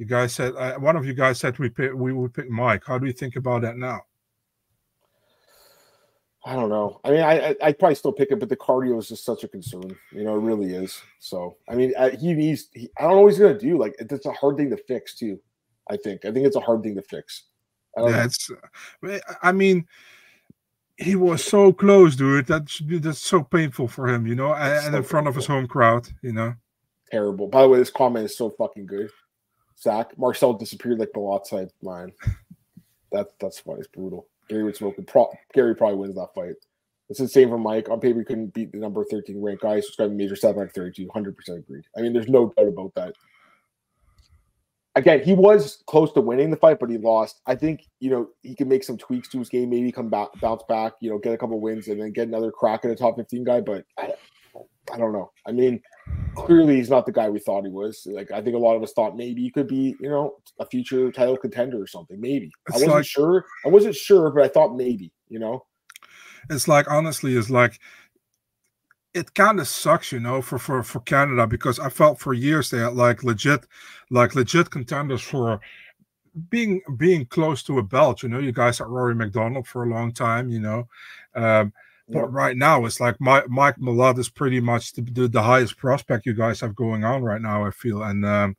you 0.00 0.06
guys 0.06 0.32
said 0.32 0.54
uh, 0.56 0.76
one 0.78 0.96
of 0.96 1.04
you 1.04 1.12
guys 1.12 1.38
said 1.38 1.58
we 1.58 1.68
pick, 1.68 1.92
we 1.92 2.14
would 2.14 2.32
pick 2.32 2.48
Mike. 2.48 2.84
How 2.86 2.96
do 2.96 3.06
you 3.06 3.12
think 3.12 3.36
about 3.36 3.60
that 3.60 3.76
now? 3.76 4.00
I 6.42 6.54
don't 6.54 6.70
know. 6.70 7.02
I 7.04 7.10
mean, 7.10 7.20
I 7.20 7.54
I 7.62 7.72
probably 7.72 7.96
still 7.96 8.12
pick 8.14 8.30
it, 8.30 8.40
but 8.40 8.48
the 8.48 8.56
cardio 8.56 8.98
is 8.98 9.08
just 9.08 9.26
such 9.26 9.44
a 9.44 9.48
concern. 9.48 9.94
You 10.10 10.24
know, 10.24 10.36
it 10.36 10.40
really 10.40 10.72
is. 10.72 11.02
So, 11.18 11.58
I 11.68 11.74
mean, 11.74 11.92
he 12.18 12.32
needs. 12.32 12.68
He, 12.72 12.88
I 12.98 13.02
don't 13.02 13.16
know 13.16 13.20
what 13.20 13.32
he's 13.32 13.38
gonna 13.38 13.58
do. 13.58 13.76
Like, 13.76 13.94
it's 13.98 14.24
a 14.24 14.32
hard 14.32 14.56
thing 14.56 14.70
to 14.70 14.78
fix 14.78 15.16
too. 15.16 15.38
I 15.90 15.98
think. 15.98 16.24
I 16.24 16.32
think 16.32 16.46
it's 16.46 16.56
a 16.56 16.60
hard 16.60 16.82
thing 16.82 16.94
to 16.94 17.02
fix. 17.02 17.48
yeah, 17.98 18.24
it's. 18.24 18.50
I 19.42 19.52
mean, 19.52 19.86
he 20.96 21.14
was 21.14 21.44
so 21.44 21.74
close, 21.74 22.16
dude. 22.16 22.46
That's 22.46 22.80
that's 22.86 23.18
so 23.18 23.42
painful 23.42 23.88
for 23.88 24.08
him, 24.08 24.26
you 24.26 24.34
know, 24.34 24.54
and, 24.54 24.80
so 24.82 24.96
in 24.96 25.02
front 25.02 25.26
painful. 25.26 25.28
of 25.28 25.34
his 25.34 25.46
home 25.46 25.66
crowd, 25.66 26.08
you 26.22 26.32
know. 26.32 26.54
Terrible. 27.10 27.48
By 27.48 27.62
the 27.62 27.68
way, 27.68 27.78
this 27.80 27.90
comment 27.90 28.24
is 28.24 28.38
so 28.38 28.48
fucking 28.48 28.86
good. 28.86 29.10
Zach 29.80 30.16
Marcel 30.18 30.52
disappeared 30.52 30.98
like 30.98 31.12
the 31.12 31.20
lot 31.20 31.46
side 31.46 31.70
line. 31.82 32.12
That 33.12 33.28
that's 33.40 33.64
why 33.64 33.76
it's 33.76 33.88
brutal. 33.88 34.28
Gary 34.48 34.64
would 34.64 34.76
smoke. 34.76 34.94
Pro- 35.06 35.32
Gary 35.54 35.74
probably 35.74 35.96
wins 35.96 36.14
that 36.16 36.34
fight. 36.34 36.54
It's 37.08 37.18
the 37.18 37.28
same 37.28 37.48
for 37.48 37.58
Mike. 37.58 37.88
On 37.88 37.98
paper, 37.98 38.20
he 38.20 38.24
couldn't 38.24 38.54
beat 38.54 38.70
the 38.70 38.78
number 38.78 39.04
13 39.04 39.42
ranked 39.42 39.62
guy. 39.62 39.80
Got 39.98 40.12
major 40.12 40.36
like 40.42 40.72
32. 40.72 41.08
100% 41.08 41.58
agreed. 41.58 41.84
I 41.96 42.02
mean, 42.02 42.12
there's 42.12 42.28
no 42.28 42.52
doubt 42.56 42.68
about 42.68 42.94
that. 42.94 43.14
Again, 44.94 45.22
he 45.22 45.34
was 45.34 45.82
close 45.86 46.12
to 46.12 46.20
winning 46.20 46.50
the 46.50 46.56
fight, 46.56 46.78
but 46.78 46.90
he 46.90 46.98
lost. 46.98 47.40
I 47.46 47.54
think 47.54 47.86
you 48.00 48.10
know 48.10 48.28
he 48.42 48.54
can 48.54 48.68
make 48.68 48.84
some 48.84 48.96
tweaks 48.96 49.28
to 49.30 49.38
his 49.38 49.48
game, 49.48 49.70
maybe 49.70 49.90
come 49.92 50.08
back, 50.08 50.28
bounce 50.40 50.62
back, 50.68 50.92
you 51.00 51.10
know, 51.10 51.18
get 51.18 51.32
a 51.32 51.38
couple 51.38 51.60
wins, 51.60 51.88
and 51.88 52.00
then 52.00 52.12
get 52.12 52.28
another 52.28 52.50
crack 52.50 52.84
at 52.84 52.90
a 52.90 52.96
top 52.96 53.16
15 53.16 53.44
guy. 53.44 53.60
But 53.60 53.84
I, 53.96 54.12
I 54.92 54.98
don't 54.98 55.12
know. 55.12 55.30
I 55.46 55.52
mean, 55.52 55.80
clearly 56.34 56.76
he's 56.76 56.90
not 56.90 57.06
the 57.06 57.12
guy 57.12 57.28
we 57.28 57.38
thought 57.38 57.64
he 57.64 57.70
was. 57.70 58.06
Like 58.10 58.30
I 58.30 58.40
think 58.40 58.56
a 58.56 58.58
lot 58.58 58.76
of 58.76 58.82
us 58.82 58.92
thought 58.92 59.16
maybe 59.16 59.42
he 59.42 59.50
could 59.50 59.68
be, 59.68 59.94
you 60.00 60.08
know, 60.08 60.36
a 60.58 60.66
future 60.66 61.10
title 61.10 61.36
contender 61.36 61.80
or 61.80 61.86
something. 61.86 62.20
Maybe 62.20 62.50
it's 62.66 62.76
I 62.76 62.78
wasn't 62.78 62.92
like, 62.92 63.04
sure. 63.04 63.44
I 63.64 63.68
wasn't 63.68 63.94
sure, 63.94 64.30
but 64.30 64.44
I 64.44 64.48
thought 64.48 64.76
maybe. 64.76 65.12
You 65.28 65.38
know, 65.38 65.64
it's 66.48 66.68
like 66.68 66.90
honestly, 66.90 67.36
it's 67.36 67.50
like 67.50 67.78
it 69.14 69.34
kind 69.34 69.60
of 69.60 69.68
sucks, 69.68 70.12
you 70.12 70.20
know, 70.20 70.42
for 70.42 70.58
for 70.58 70.82
for 70.82 71.00
Canada 71.00 71.46
because 71.46 71.78
I 71.78 71.88
felt 71.88 72.18
for 72.18 72.32
years 72.32 72.70
they 72.70 72.78
had 72.78 72.94
like 72.94 73.22
legit, 73.22 73.66
like 74.10 74.34
legit 74.34 74.70
contenders 74.70 75.22
for 75.22 75.60
being 76.48 76.80
being 76.96 77.26
close 77.26 77.62
to 77.64 77.78
a 77.78 77.82
belt. 77.82 78.22
You 78.22 78.28
know, 78.28 78.38
you 78.38 78.52
guys 78.52 78.80
at 78.80 78.88
Rory 78.88 79.14
MacDonald 79.14 79.66
for 79.66 79.84
a 79.84 79.88
long 79.88 80.12
time. 80.12 80.48
You 80.48 80.60
know. 80.60 80.88
Um, 81.34 81.72
but 82.12 82.32
right 82.32 82.56
now, 82.56 82.84
it's 82.84 83.00
like 83.00 83.20
Mike, 83.20 83.48
Mike 83.48 83.76
Malott 83.76 84.18
is 84.18 84.28
pretty 84.28 84.60
much 84.60 84.92
the, 84.92 85.02
the, 85.02 85.28
the, 85.28 85.42
highest 85.42 85.76
prospect 85.76 86.26
you 86.26 86.34
guys 86.34 86.60
have 86.60 86.74
going 86.74 87.04
on 87.04 87.22
right 87.22 87.40
now, 87.40 87.64
I 87.64 87.70
feel. 87.70 88.02
And 88.02 88.24
um, 88.24 88.56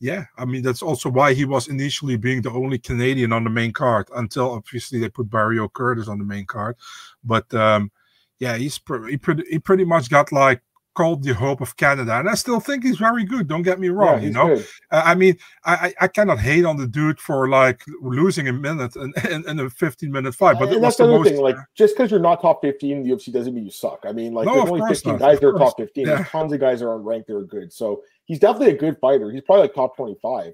yeah, 0.00 0.24
I 0.36 0.44
mean, 0.44 0.62
that's 0.62 0.82
also 0.82 1.08
why 1.08 1.34
he 1.34 1.44
was 1.44 1.68
initially 1.68 2.16
being 2.16 2.42
the 2.42 2.50
only 2.50 2.78
Canadian 2.78 3.32
on 3.32 3.44
the 3.44 3.50
main 3.50 3.72
card 3.72 4.08
until 4.14 4.52
obviously 4.52 4.98
they 4.98 5.08
put 5.08 5.30
Barriault 5.30 5.72
Curtis 5.72 6.08
on 6.08 6.18
the 6.18 6.24
main 6.24 6.46
card. 6.46 6.76
But 7.24 7.52
um, 7.54 7.90
yeah, 8.38 8.56
he's 8.56 8.80
he 9.08 9.16
pretty, 9.16 9.44
he 9.50 9.58
pretty 9.58 9.84
much 9.84 10.08
got 10.10 10.32
like 10.32 10.62
called 10.98 11.22
the 11.22 11.32
hope 11.32 11.60
of 11.60 11.76
Canada, 11.76 12.18
and 12.18 12.28
I 12.28 12.34
still 12.34 12.58
think 12.58 12.82
he's 12.82 12.98
very 12.98 13.24
good. 13.24 13.46
Don't 13.46 13.62
get 13.62 13.78
me 13.78 13.88
wrong. 13.88 14.18
Yeah, 14.18 14.26
you 14.26 14.32
know, 14.32 14.54
uh, 14.90 15.02
I 15.04 15.14
mean, 15.14 15.36
I, 15.64 15.94
I 16.00 16.08
cannot 16.08 16.40
hate 16.40 16.64
on 16.64 16.76
the 16.76 16.88
dude 16.88 17.20
for 17.20 17.48
like 17.48 17.84
losing 18.02 18.48
a 18.48 18.52
minute 18.52 18.96
in, 18.96 19.12
in, 19.30 19.48
in 19.48 19.60
a 19.60 19.70
15 19.70 20.10
minute 20.10 20.34
fight, 20.34 20.58
but 20.58 20.72
and 20.72 20.82
that's 20.82 20.96
the 20.96 21.04
other 21.04 21.18
most, 21.18 21.28
thing. 21.28 21.40
Like, 21.40 21.54
just 21.76 21.96
because 21.96 22.10
you're 22.10 22.18
not 22.18 22.42
top 22.42 22.62
15 22.62 22.96
in 22.96 23.02
the 23.04 23.10
UFC 23.10 23.32
doesn't 23.32 23.54
mean 23.54 23.64
you 23.64 23.70
suck. 23.70 24.00
I 24.08 24.10
mean, 24.10 24.34
like, 24.34 24.46
no, 24.46 24.54
there's 24.54 24.70
only 24.70 24.88
15 24.88 25.12
not. 25.12 25.20
guys 25.20 25.38
that 25.38 25.46
are 25.46 25.52
top 25.52 25.76
15. 25.76 26.04
Yeah. 26.04 26.16
There's 26.16 26.28
tons 26.30 26.52
of 26.52 26.58
guys 26.58 26.80
that 26.80 26.86
are 26.86 26.98
unranked 26.98 27.26
that 27.26 27.36
are 27.36 27.44
good. 27.44 27.72
So 27.72 28.02
he's 28.24 28.40
definitely 28.40 28.74
a 28.74 28.78
good 28.78 28.98
fighter. 28.98 29.30
He's 29.30 29.42
probably 29.42 29.62
like 29.62 29.74
top 29.74 29.96
25, 29.96 30.52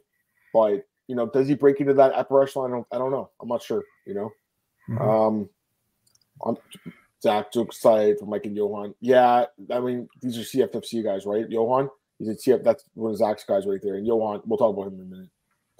but 0.53 0.83
you 1.09 1.17
know, 1.17 1.27
does 1.27 1.49
he 1.49 1.55
break 1.55 1.81
into 1.81 1.95
that 1.95 2.13
upper 2.13 2.43
echelon? 2.43 2.71
I 2.71 2.75
don't, 2.75 2.87
I 2.93 2.99
don't 2.99 3.13
know. 3.13 3.31
I'm 3.41 3.49
not 3.49 3.63
sure. 3.63 3.83
You 4.07 4.13
know, 4.13 4.31
mm-hmm. 4.91 5.09
um, 5.09 5.49
I'm 6.45 6.57
Zach 7.25 7.51
took 7.51 7.73
side 7.73 8.19
for 8.19 8.27
Mike 8.27 8.45
and 8.45 8.55
Johan. 8.55 8.95
Yeah, 9.01 9.47
I 9.73 9.81
mean 9.81 10.07
these 10.21 10.37
are 10.39 10.43
CFFC 10.43 11.03
guys, 11.03 11.25
right? 11.25 11.49
Johan, 11.49 11.89
he's 12.19 12.29
a 12.29 12.35
CF. 12.35 12.63
That's 12.63 12.85
one 12.93 13.13
of 13.13 13.17
Zach's 13.17 13.45
guys 13.45 13.67
right 13.67 13.81
there. 13.83 13.97
And 13.97 14.07
Johan, 14.07 14.43
we'll 14.45 14.59
talk 14.59 14.75
about 14.77 14.89
him 14.89 15.01
in 15.01 15.07
a 15.07 15.11
minute. 15.11 15.31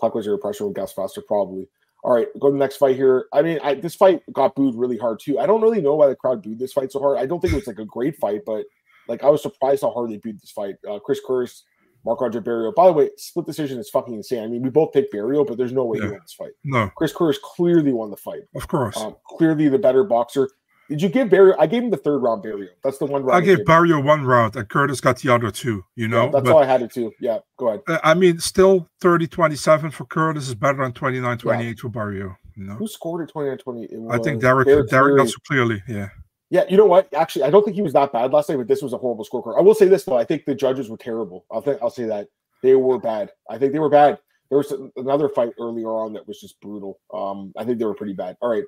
Talk 0.01 0.15
about 0.15 0.25
your 0.25 0.39
pressure 0.39 0.67
with 0.67 0.75
Gus 0.75 0.93
Faster, 0.95 1.23
probably. 1.27 1.69
All 2.03 2.15
right, 2.15 2.29
go 2.41 2.49
to 2.49 2.53
the 2.53 2.59
next 2.59 2.77
fight 2.77 2.97
here. 2.97 3.27
I 3.33 3.43
mean, 3.43 3.59
I, 3.63 3.75
this 3.75 3.95
fight 3.95 4.23
got 4.33 4.55
booed 4.55 4.75
really 4.75 4.99
hard 4.99 5.21
too. 5.21 5.39
I 5.39 5.47
don't 5.47 5.63
really 5.63 5.83
know 5.83 5.95
why 5.95 6.09
the 6.09 6.17
crowd 6.17 6.43
booed 6.43 6.59
this 6.59 6.73
fight 6.73 6.93
so 6.93 7.01
hard. 7.01 7.19
I 7.19 7.27
don't 7.27 7.41
think 7.41 7.53
it 7.53 7.57
was 7.57 7.67
like 7.67 7.79
a 7.79 7.85
great 7.85 8.17
fight, 8.17 8.41
but 8.47 8.65
like 9.07 9.23
I 9.23 9.29
was 9.29 9.43
surprised 9.43 9.83
how 9.83 9.91
hard 9.91 10.11
they 10.11 10.17
booed 10.17 10.41
this 10.41 10.51
fight. 10.51 10.77
Uh, 10.89 10.99
Chris 10.99 11.21
Curtis, 11.27 11.65
Marc-André 12.07 12.43
Barriault. 12.43 12.75
By 12.75 12.87
the 12.87 12.93
way, 12.93 13.11
split 13.19 13.47
decision 13.47 13.79
is 13.79 13.91
fucking 13.91 14.15
insane. 14.15 14.45
I 14.45 14.47
mean, 14.47 14.63
we 14.63 14.71
both 14.71 14.93
picked 14.93 15.13
Barriault, 15.13 15.47
but 15.47 15.59
there's 15.59 15.73
no 15.73 15.85
way 15.85 15.99
yeah. 15.99 16.07
he 16.07 16.11
won 16.13 16.21
this 16.23 16.35
fight. 16.35 16.53
No, 16.65 16.91
Chris 16.97 17.13
Curtis 17.13 17.39
clearly 17.43 17.93
won 17.93 18.11
the 18.11 18.17
fight. 18.17 18.43
Of 18.57 18.67
course, 18.69 18.97
um, 18.97 19.17
clearly 19.27 19.69
the 19.69 19.79
better 19.79 20.05
boxer. 20.05 20.49
Did 20.89 21.01
you 21.01 21.09
give 21.09 21.29
Barriault? 21.29 21.57
I 21.59 21.67
gave 21.67 21.83
him 21.83 21.91
the 21.91 21.97
third 21.97 22.19
round 22.19 22.45
Barriault. 22.45 22.69
That's 22.83 22.99
the 22.99 23.07
one 23.07 23.25
round. 23.25 23.43
I 23.43 23.45
gave 23.45 23.59
Barriault 23.61 24.05
one 24.05 24.25
round, 24.25 24.57
and 24.57 24.69
Curtis 24.69 25.01
got 25.01 25.19
the 25.19 25.33
other 25.33 25.51
two. 25.51 25.85
You 25.97 26.09
know, 26.09 26.25
yeah, 26.25 26.31
that's 26.31 26.45
but, 26.45 26.53
all 26.53 26.63
I 26.63 26.67
had 26.67 26.83
it 26.83 26.93
to. 26.95 27.11
Yeah, 27.21 27.39
go 27.57 27.69
ahead. 27.69 27.81
Uh, 27.89 27.99
I 28.05 28.15
mean, 28.15 28.39
still 28.39 28.89
30 29.01 29.27
27 29.27 29.91
for 29.91 30.05
Curtis 30.05 30.49
is 30.49 30.55
better 30.55 30.83
than 30.83 30.93
29 30.93 31.39
28 31.39 31.67
yeah. 31.67 31.75
for 31.81 31.89
Barriault. 31.89 32.37
You 32.57 32.65
know? 32.65 32.75
Who 32.75 32.87
scored 32.87 33.23
at 33.23 33.33
29 33.33 33.59
28? 33.59 33.91
I 34.11 34.19
think 34.19 34.41
Derek, 34.41 34.67
Derek, 34.67 34.89
Derek 34.91 35.17
got 35.17 35.29
so 35.29 35.39
clearly. 35.47 35.83
Yeah. 35.89 36.09
Yeah, 36.51 36.65
you 36.69 36.77
know 36.77 36.87
what? 36.87 37.13
Actually, 37.15 37.45
I 37.45 37.51
don't 37.51 37.65
think 37.65 37.75
he 37.75 37.83
was 37.83 37.95
that 37.95 38.13
bad 38.13 38.33
last 38.33 38.49
night, 38.49 38.57
but 38.57 38.69
this 38.69 38.83
was 38.83 38.93
a 38.93 38.99
horrible 38.99 39.25
scorecard. 39.25 39.59
I 39.59 39.63
will 39.63 39.75
say 39.75 39.89
this 39.89 40.05
though: 40.05 40.17
I 40.17 40.25
think 40.25 40.45
the 40.45 40.55
judges 40.55 40.89
were 40.89 40.97
terrible. 40.97 41.47
I'll 41.51 41.63
think 41.63 41.79
I'll 41.83 41.91
say 41.91 42.05
that 42.05 42.29
they 42.63 42.75
were 42.75 42.99
bad. 42.99 43.33
I 43.51 43.59
think 43.59 43.73
they 43.73 43.79
were 43.79 43.89
bad. 43.89 44.19
There 44.51 44.59
was 44.59 44.73
another 44.97 45.29
fight 45.29 45.53
earlier 45.59 45.89
on 45.89 46.13
that 46.13 46.29
was 46.29 46.41
just 46.41 46.61
brutal. 46.61 47.01
Um, 47.13 47.53
I 47.57 47.65
think 47.65 47.79
they 47.79 47.85
were 47.87 47.95
pretty 47.95 48.13
bad. 48.13 48.37
All 48.41 48.51
right, 48.51 48.63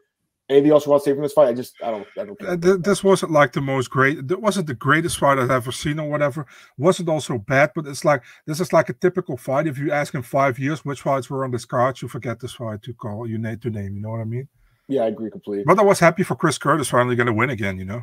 Anything 0.48 0.70
else 0.70 0.86
you 0.86 0.90
want 0.92 1.02
to 1.02 1.10
say 1.10 1.14
from 1.14 1.22
this 1.22 1.32
fight? 1.32 1.48
I 1.48 1.54
just 1.54 1.74
I 1.82 1.90
don't 1.90 2.06
I 2.16 2.24
don't. 2.24 2.42
Uh, 2.42 2.76
this 2.78 3.02
wasn't 3.02 3.32
like 3.32 3.52
the 3.52 3.60
most 3.60 3.90
great. 3.90 4.18
It 4.18 4.40
wasn't 4.40 4.68
the 4.68 4.74
greatest 4.74 5.18
fight 5.18 5.38
I've 5.38 5.50
ever 5.50 5.72
seen 5.72 5.98
or 5.98 6.08
whatever. 6.08 6.46
wasn't 6.78 7.08
also 7.08 7.38
bad, 7.38 7.72
but 7.74 7.86
it's 7.86 8.04
like 8.04 8.22
this 8.46 8.60
is 8.60 8.72
like 8.72 8.88
a 8.88 8.92
typical 8.92 9.36
fight. 9.36 9.66
If 9.66 9.76
you 9.76 9.90
ask 9.90 10.14
in 10.14 10.22
five 10.22 10.58
years 10.58 10.84
which 10.84 11.02
fights 11.02 11.28
were 11.28 11.44
on 11.44 11.50
this 11.50 11.64
card, 11.64 12.00
you 12.00 12.06
forget 12.06 12.38
this 12.38 12.52
fight 12.52 12.82
to 12.82 12.94
call 12.94 13.26
you 13.26 13.38
need 13.38 13.60
to 13.62 13.70
name. 13.70 13.96
You 13.96 14.02
know 14.02 14.10
what 14.10 14.20
I 14.20 14.24
mean? 14.24 14.48
Yeah, 14.88 15.02
I 15.02 15.08
agree 15.08 15.32
completely. 15.32 15.64
But 15.66 15.80
I 15.80 15.82
was 15.82 15.98
happy 15.98 16.22
for 16.22 16.36
Chris 16.36 16.58
Curtis 16.58 16.90
finally 16.90 17.16
going 17.16 17.26
to 17.26 17.32
win 17.32 17.50
again. 17.50 17.78
You 17.78 17.84
know? 17.84 18.02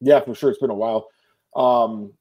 Yeah, 0.00 0.20
for 0.20 0.34
sure. 0.34 0.50
It's 0.50 0.58
been 0.58 0.70
a 0.70 0.74
while. 0.74 1.08
Um, 1.54 2.14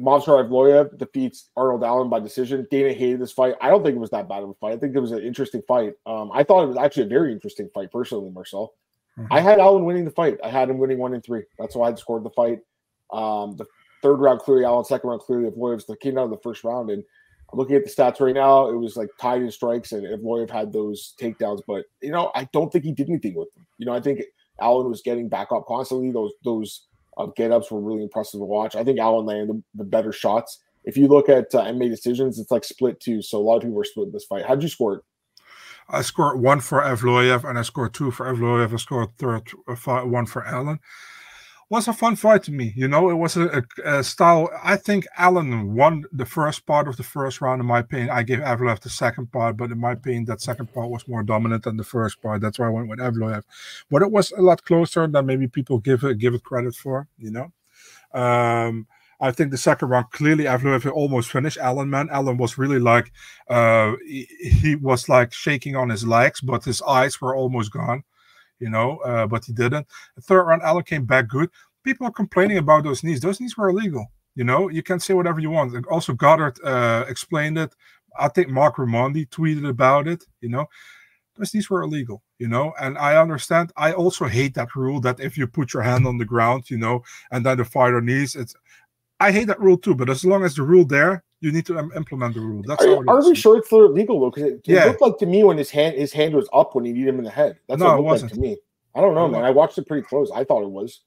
Movsar 0.00 0.48
Evloev 0.48 0.96
defeats 0.98 1.50
Arnold 1.56 1.84
Allen 1.84 2.08
by 2.08 2.18
decision. 2.18 2.66
Dana 2.70 2.92
hated 2.92 3.20
this 3.20 3.32
fight. 3.32 3.54
I 3.60 3.68
don't 3.68 3.82
think 3.82 3.96
it 3.96 4.00
was 4.00 4.10
that 4.10 4.28
bad 4.28 4.42
of 4.42 4.50
a 4.50 4.54
fight. 4.54 4.72
I 4.72 4.76
think 4.78 4.96
it 4.96 5.00
was 5.00 5.12
an 5.12 5.22
interesting 5.22 5.62
fight. 5.68 5.94
Um, 6.06 6.30
I 6.32 6.42
thought 6.44 6.64
it 6.64 6.68
was 6.68 6.78
actually 6.78 7.04
a 7.04 7.08
very 7.08 7.32
interesting 7.32 7.68
fight, 7.74 7.92
personally, 7.92 8.30
Marcel. 8.30 8.72
Mm-hmm. 9.18 9.32
I 9.32 9.40
had 9.40 9.58
Allen 9.58 9.84
winning 9.84 10.04
the 10.04 10.10
fight. 10.10 10.38
I 10.42 10.48
had 10.48 10.70
him 10.70 10.78
winning 10.78 10.98
one 10.98 11.12
and 11.12 11.22
three. 11.22 11.42
That's 11.58 11.76
why 11.76 11.90
I 11.90 11.94
scored 11.94 12.24
the 12.24 12.30
fight. 12.30 12.60
Um, 13.12 13.56
the 13.56 13.66
third 14.02 14.16
round 14.16 14.40
clearly 14.40 14.64
Allen, 14.64 14.84
second 14.84 15.10
round 15.10 15.20
clearly 15.20 15.50
Evloev. 15.50 15.84
The 15.86 15.96
came 15.96 16.16
out 16.16 16.24
of 16.24 16.30
the 16.30 16.38
first 16.38 16.64
round, 16.64 16.90
and 16.90 17.04
I'm 17.52 17.58
looking 17.58 17.76
at 17.76 17.84
the 17.84 17.90
stats 17.90 18.20
right 18.20 18.34
now. 18.34 18.68
It 18.68 18.76
was 18.76 18.96
like 18.96 19.10
tied 19.20 19.42
in 19.42 19.50
strikes, 19.50 19.92
and 19.92 20.06
Evloev 20.06 20.48
had 20.48 20.72
those 20.72 21.14
takedowns. 21.20 21.60
But 21.66 21.84
you 22.00 22.10
know, 22.10 22.30
I 22.34 22.48
don't 22.54 22.72
think 22.72 22.84
he 22.84 22.92
did 22.92 23.10
anything 23.10 23.34
with 23.34 23.52
them. 23.52 23.66
You 23.76 23.84
know, 23.84 23.92
I 23.92 24.00
think 24.00 24.22
Allen 24.60 24.88
was 24.88 25.02
getting 25.02 25.28
back 25.28 25.52
up 25.52 25.66
constantly. 25.66 26.10
Those 26.10 26.32
those 26.42 26.86
uh, 27.16 27.26
get 27.36 27.52
ups 27.52 27.70
were 27.70 27.80
really 27.80 28.02
impressive 28.02 28.40
to 28.40 28.44
watch. 28.44 28.76
I 28.76 28.84
think 28.84 28.98
Allen 28.98 29.26
landed 29.26 29.48
the, 29.48 29.62
the 29.74 29.84
better 29.84 30.12
shots. 30.12 30.60
If 30.84 30.96
you 30.96 31.06
look 31.06 31.28
at 31.28 31.54
uh, 31.54 31.64
MMA 31.64 31.90
decisions, 31.90 32.38
it's 32.38 32.50
like 32.50 32.64
split 32.64 33.00
two. 33.00 33.22
So 33.22 33.38
a 33.38 33.40
lot 33.40 33.56
of 33.56 33.62
people 33.62 33.76
were 33.76 33.84
split 33.84 34.08
in 34.08 34.12
this 34.12 34.24
fight. 34.24 34.44
How'd 34.44 34.62
you 34.62 34.68
score 34.68 34.96
it? 34.96 35.02
I 35.88 36.02
scored 36.02 36.40
one 36.40 36.60
for 36.60 36.80
Evloev 36.80 37.48
and 37.48 37.58
I 37.58 37.62
scored 37.62 37.94
two 37.94 38.10
for 38.10 38.32
Evloev. 38.32 38.72
I 38.72 38.76
scored 38.76 39.16
third 39.18 39.50
uh, 39.68 40.00
one 40.06 40.26
for 40.26 40.44
Allen 40.44 40.78
was 41.72 41.88
a 41.88 41.92
fun 41.94 42.16
fight 42.16 42.42
to 42.42 42.52
me. 42.52 42.74
You 42.76 42.86
know, 42.86 43.08
it 43.08 43.14
was 43.14 43.34
a, 43.34 43.46
a, 43.48 43.98
a, 43.98 44.04
style. 44.04 44.50
I 44.62 44.76
think 44.76 45.06
Allen 45.16 45.74
won 45.74 46.04
the 46.12 46.26
first 46.26 46.66
part 46.66 46.86
of 46.86 46.98
the 46.98 47.02
first 47.02 47.40
round. 47.40 47.62
In 47.62 47.66
my 47.66 47.78
opinion, 47.78 48.10
I 48.10 48.22
gave 48.24 48.40
Evloev 48.40 48.80
the 48.80 48.90
second 48.90 49.32
part, 49.32 49.56
but 49.56 49.70
in 49.70 49.78
my 49.78 49.92
opinion, 49.92 50.26
that 50.26 50.42
second 50.42 50.66
part 50.74 50.90
was 50.90 51.08
more 51.08 51.22
dominant 51.22 51.62
than 51.62 51.78
the 51.78 51.82
first 51.96 52.20
part. 52.20 52.42
That's 52.42 52.58
why 52.58 52.66
I 52.66 52.68
went 52.68 52.88
with 52.88 52.98
Evloev. 52.98 53.44
But 53.90 54.02
it 54.02 54.10
was 54.10 54.32
a 54.32 54.42
lot 54.42 54.62
closer 54.64 55.06
than 55.06 55.24
maybe 55.24 55.48
people 55.48 55.78
give 55.78 56.04
it 56.04 56.18
give 56.18 56.34
it 56.34 56.44
credit 56.44 56.74
for. 56.74 57.08
You 57.16 57.30
know. 57.30 57.52
Um, 58.12 58.86
I 59.18 59.30
think 59.30 59.50
the 59.50 59.56
second 59.56 59.88
round 59.88 60.10
clearly 60.10 60.44
Evloev 60.44 60.92
almost 60.92 61.30
finished 61.30 61.56
Allen. 61.56 61.88
Man, 61.88 62.10
Allen 62.10 62.36
was 62.36 62.58
really 62.58 62.80
like 62.80 63.12
uh, 63.48 63.92
he, 64.06 64.26
he 64.60 64.74
was 64.74 65.08
like 65.08 65.32
shaking 65.32 65.74
on 65.74 65.88
his 65.88 66.06
legs, 66.06 66.42
but 66.42 66.64
his 66.64 66.82
eyes 66.82 67.18
were 67.18 67.34
almost 67.34 67.72
gone 67.72 68.04
you 68.62 68.70
know, 68.70 68.98
uh, 68.98 69.26
but 69.26 69.44
he 69.44 69.52
didn't. 69.52 69.86
The 70.14 70.22
third 70.22 70.44
round, 70.44 70.62
Allen 70.62 70.84
came 70.84 71.04
back 71.04 71.28
good. 71.28 71.50
People 71.82 72.06
are 72.06 72.12
complaining 72.12 72.58
about 72.58 72.84
those 72.84 73.02
knees. 73.02 73.20
Those 73.20 73.40
knees 73.40 73.56
were 73.56 73.68
illegal. 73.70 74.06
You 74.36 74.44
know, 74.44 74.68
you 74.70 74.82
can 74.82 75.00
say 75.00 75.14
whatever 75.14 75.40
you 75.40 75.50
want. 75.50 75.74
Also, 75.90 76.12
Goddard 76.12 76.56
uh, 76.64 77.04
explained 77.08 77.58
it. 77.58 77.74
I 78.18 78.28
think 78.28 78.48
Marc 78.48 78.76
Raimondi 78.76 79.28
tweeted 79.28 79.68
about 79.68 80.06
it. 80.06 80.24
You 80.40 80.48
know, 80.48 80.66
those 81.36 81.52
knees 81.52 81.68
were 81.68 81.82
illegal. 81.82 82.22
You 82.38 82.48
know, 82.48 82.72
and 82.80 82.96
I 82.96 83.20
understand. 83.20 83.72
I 83.76 83.92
also 83.92 84.26
hate 84.26 84.54
that 84.54 84.76
rule 84.76 85.00
that 85.00 85.18
if 85.18 85.36
you 85.36 85.46
put 85.48 85.74
your 85.74 85.82
hand 85.82 86.06
on 86.06 86.18
the 86.18 86.24
ground, 86.24 86.70
you 86.70 86.78
know, 86.78 87.02
and 87.32 87.44
then 87.44 87.58
the 87.58 87.64
fighter 87.64 88.00
knees, 88.00 88.36
it's. 88.36 88.54
I 89.18 89.32
hate 89.32 89.48
that 89.48 89.60
rule 89.60 89.78
too. 89.78 89.94
But 89.94 90.08
as 90.10 90.24
long 90.24 90.44
as 90.44 90.54
the 90.54 90.62
rule 90.62 90.84
there, 90.84 91.24
you 91.42 91.50
need 91.50 91.66
to 91.66 91.78
implement 91.96 92.34
the 92.34 92.40
rule. 92.40 92.62
That's 92.66 92.84
are, 92.84 93.04
are 93.08 93.28
we 93.28 93.34
sure 93.34 93.58
it's 93.58 93.70
legal 93.72 94.20
though? 94.20 94.30
Because 94.30 94.44
it, 94.44 94.54
it 94.54 94.62
yeah. 94.64 94.84
looked 94.84 95.02
like 95.02 95.18
to 95.18 95.26
me 95.26 95.42
when 95.42 95.58
his 95.58 95.70
hand 95.70 95.96
his 95.96 96.12
hand 96.12 96.34
was 96.34 96.48
up 96.52 96.74
when 96.74 96.84
he 96.84 96.92
beat 96.92 97.08
him 97.08 97.18
in 97.18 97.24
the 97.24 97.30
head. 97.30 97.58
That's 97.68 97.80
no, 97.80 97.86
what 97.86 97.94
it, 97.94 97.98
it 97.98 98.02
wasn't 98.02 98.32
like 98.32 98.36
to 98.36 98.40
me. 98.40 98.56
I 98.94 99.00
don't 99.00 99.14
know, 99.14 99.28
man. 99.28 99.44
I 99.44 99.50
watched 99.50 99.76
it 99.76 99.86
pretty 99.86 100.06
close. 100.06 100.30
I 100.30 100.44
thought 100.44 100.62
it 100.62 100.70
was. 100.70 101.00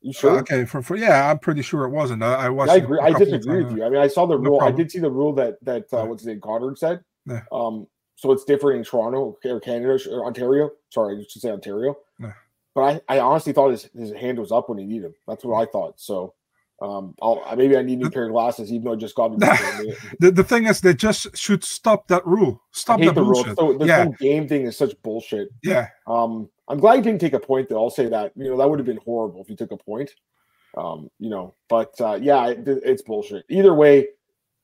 You 0.00 0.12
sure? 0.12 0.38
Okay, 0.40 0.64
for, 0.64 0.82
for 0.82 0.96
yeah, 0.96 1.30
I'm 1.30 1.38
pretty 1.38 1.62
sure 1.62 1.84
it 1.84 1.90
wasn't. 1.90 2.22
I, 2.22 2.46
I 2.46 2.48
watched. 2.48 2.68
Yeah, 2.68 2.74
I 2.74 2.78
agree. 2.78 2.98
I 3.00 3.12
disagree 3.12 3.64
with 3.64 3.76
you. 3.76 3.84
I 3.84 3.88
mean, 3.88 4.00
I 4.00 4.08
saw 4.08 4.26
the 4.26 4.36
no 4.36 4.50
rule. 4.50 4.58
Problem. 4.58 4.74
I 4.74 4.76
did 4.76 4.90
see 4.90 4.98
the 5.00 5.10
rule 5.10 5.32
that 5.34 5.64
that 5.64 5.92
uh, 5.92 6.04
what's 6.04 6.26
it 6.26 6.40
Goddard 6.40 6.78
said. 6.78 7.02
Yeah. 7.26 7.42
Um, 7.50 7.86
so 8.16 8.30
it's 8.30 8.44
different 8.44 8.78
in 8.78 8.84
Toronto 8.84 9.36
or 9.44 9.60
Canada 9.60 9.98
or 10.10 10.26
Ontario. 10.26 10.70
Sorry, 10.90 11.16
I 11.16 11.24
should 11.28 11.42
say 11.42 11.50
Ontario. 11.50 11.96
Yeah. 12.20 12.32
But 12.74 13.02
I, 13.08 13.16
I 13.16 13.20
honestly 13.20 13.52
thought 13.52 13.70
his, 13.70 13.90
his 13.96 14.12
hand 14.12 14.38
was 14.38 14.52
up 14.52 14.68
when 14.68 14.78
he 14.78 14.84
needed 14.84 15.06
him. 15.06 15.14
That's 15.26 15.44
what 15.44 15.60
I 15.60 15.70
thought. 15.70 16.00
So 16.00 16.34
um, 16.82 17.14
I'll 17.22 17.44
maybe 17.56 17.76
I 17.76 17.82
need 17.82 18.00
a 18.00 18.02
new 18.02 18.10
pair 18.10 18.24
of 18.24 18.32
glasses, 18.32 18.72
even 18.72 18.84
though 18.84 18.92
I 18.92 18.96
just 18.96 19.14
got 19.14 19.30
me. 19.30 19.38
the, 20.18 20.32
the 20.32 20.42
thing 20.42 20.66
is, 20.66 20.80
they 20.80 20.94
just 20.94 21.36
should 21.36 21.62
stop 21.62 22.08
that 22.08 22.26
rule. 22.26 22.60
Stop 22.72 23.00
that 23.00 23.14
the 23.14 23.22
bullshit. 23.22 23.58
rule. 23.58 23.78
So 23.78 23.84
yeah. 23.84 24.04
whole 24.04 24.12
game 24.14 24.48
thing 24.48 24.62
is 24.62 24.76
such 24.76 25.00
bullshit. 25.02 25.48
Yeah. 25.62 25.88
Um, 26.08 26.48
I'm 26.66 26.78
glad 26.78 26.96
he 26.96 27.02
didn't 27.02 27.20
take 27.20 27.34
a 27.34 27.40
point. 27.40 27.68
Though 27.68 27.84
I'll 27.84 27.90
say 27.90 28.08
that 28.08 28.32
you 28.34 28.50
know 28.50 28.56
that 28.56 28.68
would 28.68 28.80
have 28.80 28.86
been 28.86 29.00
horrible 29.04 29.42
if 29.42 29.48
he 29.48 29.54
took 29.54 29.70
a 29.70 29.76
point. 29.76 30.10
Um, 30.76 31.08
you 31.20 31.30
know, 31.30 31.54
but 31.68 31.92
uh, 32.00 32.18
yeah, 32.20 32.48
it, 32.48 32.66
it's 32.66 33.02
bullshit. 33.02 33.44
Either 33.48 33.74
way, 33.74 34.08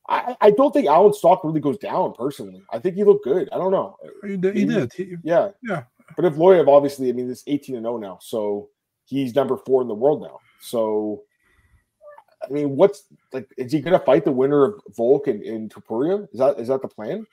I, 0.09 0.35
I 0.41 0.51
don't 0.51 0.73
think 0.73 0.87
Allen's 0.87 1.19
stock 1.19 1.43
really 1.45 1.61
goes 1.61 1.77
down. 1.77 2.13
Personally, 2.13 2.61
I 2.73 2.79
think 2.79 2.95
he 2.95 3.05
looked 3.05 3.23
good. 3.23 3.47
I 3.53 3.57
don't 3.57 3.71
know. 3.71 3.95
He 4.25 4.35
did. 4.35 4.55
He, 4.55 4.61
he 4.61 4.65
did. 4.65 4.93
He, 4.93 5.15
yeah. 5.23 5.49
Yeah. 5.63 5.83
But 6.17 6.25
Evloev, 6.25 6.67
obviously, 6.67 7.09
I 7.09 7.13
mean, 7.13 7.29
it's 7.29 7.43
18 7.47 7.75
and 7.75 7.85
0 7.85 7.97
now, 7.97 8.17
so 8.19 8.69
he's 9.05 9.35
number 9.35 9.55
four 9.57 9.83
in 9.83 9.87
the 9.87 9.93
world 9.93 10.21
now. 10.21 10.39
So 10.59 11.21
I 12.43 12.51
mean, 12.51 12.75
what's 12.75 13.03
like? 13.33 13.49
Is 13.57 13.71
he 13.71 13.81
going 13.81 13.97
to 13.97 14.05
fight 14.05 14.25
the 14.25 14.31
winner 14.31 14.65
of 14.65 14.81
Volk 14.95 15.27
and 15.27 15.43
in 15.43 15.69
Topuria? 15.69 16.27
Is 16.31 16.39
that 16.39 16.59
is 16.59 16.67
that 16.69 16.81
the 16.81 16.87
plan? 16.87 17.25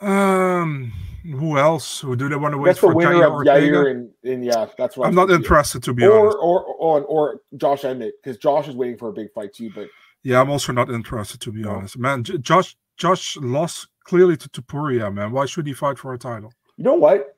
Um, 0.00 0.92
who 1.24 1.58
else? 1.58 2.00
Who 2.00 2.16
do 2.16 2.28
they 2.28 2.36
want 2.36 2.52
to 2.52 2.58
wait 2.58 2.68
that's 2.68 2.78
for? 2.78 2.94
winner 2.94 3.22
of 3.24 3.32
Yair 3.32 3.90
and, 3.90 4.10
and 4.24 4.44
yeah, 4.44 4.66
that's 4.78 4.96
what 4.96 5.06
I'm, 5.06 5.10
I'm 5.10 5.28
not 5.28 5.34
interested 5.34 5.82
to 5.82 5.92
be 5.92 6.06
or, 6.06 6.20
honest. 6.20 6.38
Or 6.40 6.64
or 6.64 7.02
or 7.02 7.40
Josh 7.56 7.84
Emmett 7.84 8.14
because 8.22 8.38
Josh 8.38 8.68
is 8.68 8.76
waiting 8.76 8.96
for 8.96 9.08
a 9.08 9.12
big 9.12 9.30
fight 9.32 9.52
too. 9.52 9.70
But 9.74 9.88
yeah, 10.22 10.40
I'm 10.40 10.50
also 10.50 10.72
not 10.72 10.90
interested 10.90 11.40
to 11.42 11.52
be 11.52 11.62
no. 11.62 11.70
honest, 11.70 11.98
man. 11.98 12.24
J- 12.24 12.38
Josh 12.38 12.76
Josh 12.96 13.36
lost 13.36 13.88
clearly 14.04 14.36
to 14.38 14.48
Topuria, 14.48 15.12
man. 15.12 15.32
Why 15.32 15.44
should 15.46 15.66
he 15.66 15.74
fight 15.74 15.98
for 15.98 16.14
a 16.14 16.18
title? 16.18 16.52
You 16.76 16.84
know 16.84 16.94
what? 16.94 17.36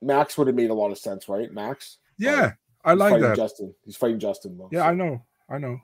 Max 0.00 0.38
would 0.38 0.46
have 0.46 0.56
made 0.56 0.70
a 0.70 0.74
lot 0.74 0.92
of 0.92 0.98
sense, 0.98 1.28
right? 1.28 1.52
Max. 1.52 1.98
Yeah, 2.16 2.52
I 2.84 2.94
like 2.94 3.20
that. 3.20 3.36
Justin. 3.36 3.74
He's 3.84 3.96
fighting 3.96 4.20
Justin 4.20 4.56
though. 4.56 4.68
Yeah, 4.70 4.82
so. 4.82 4.86
I 4.86 4.94
know. 4.94 5.24
I 5.48 5.58
know. 5.58 5.80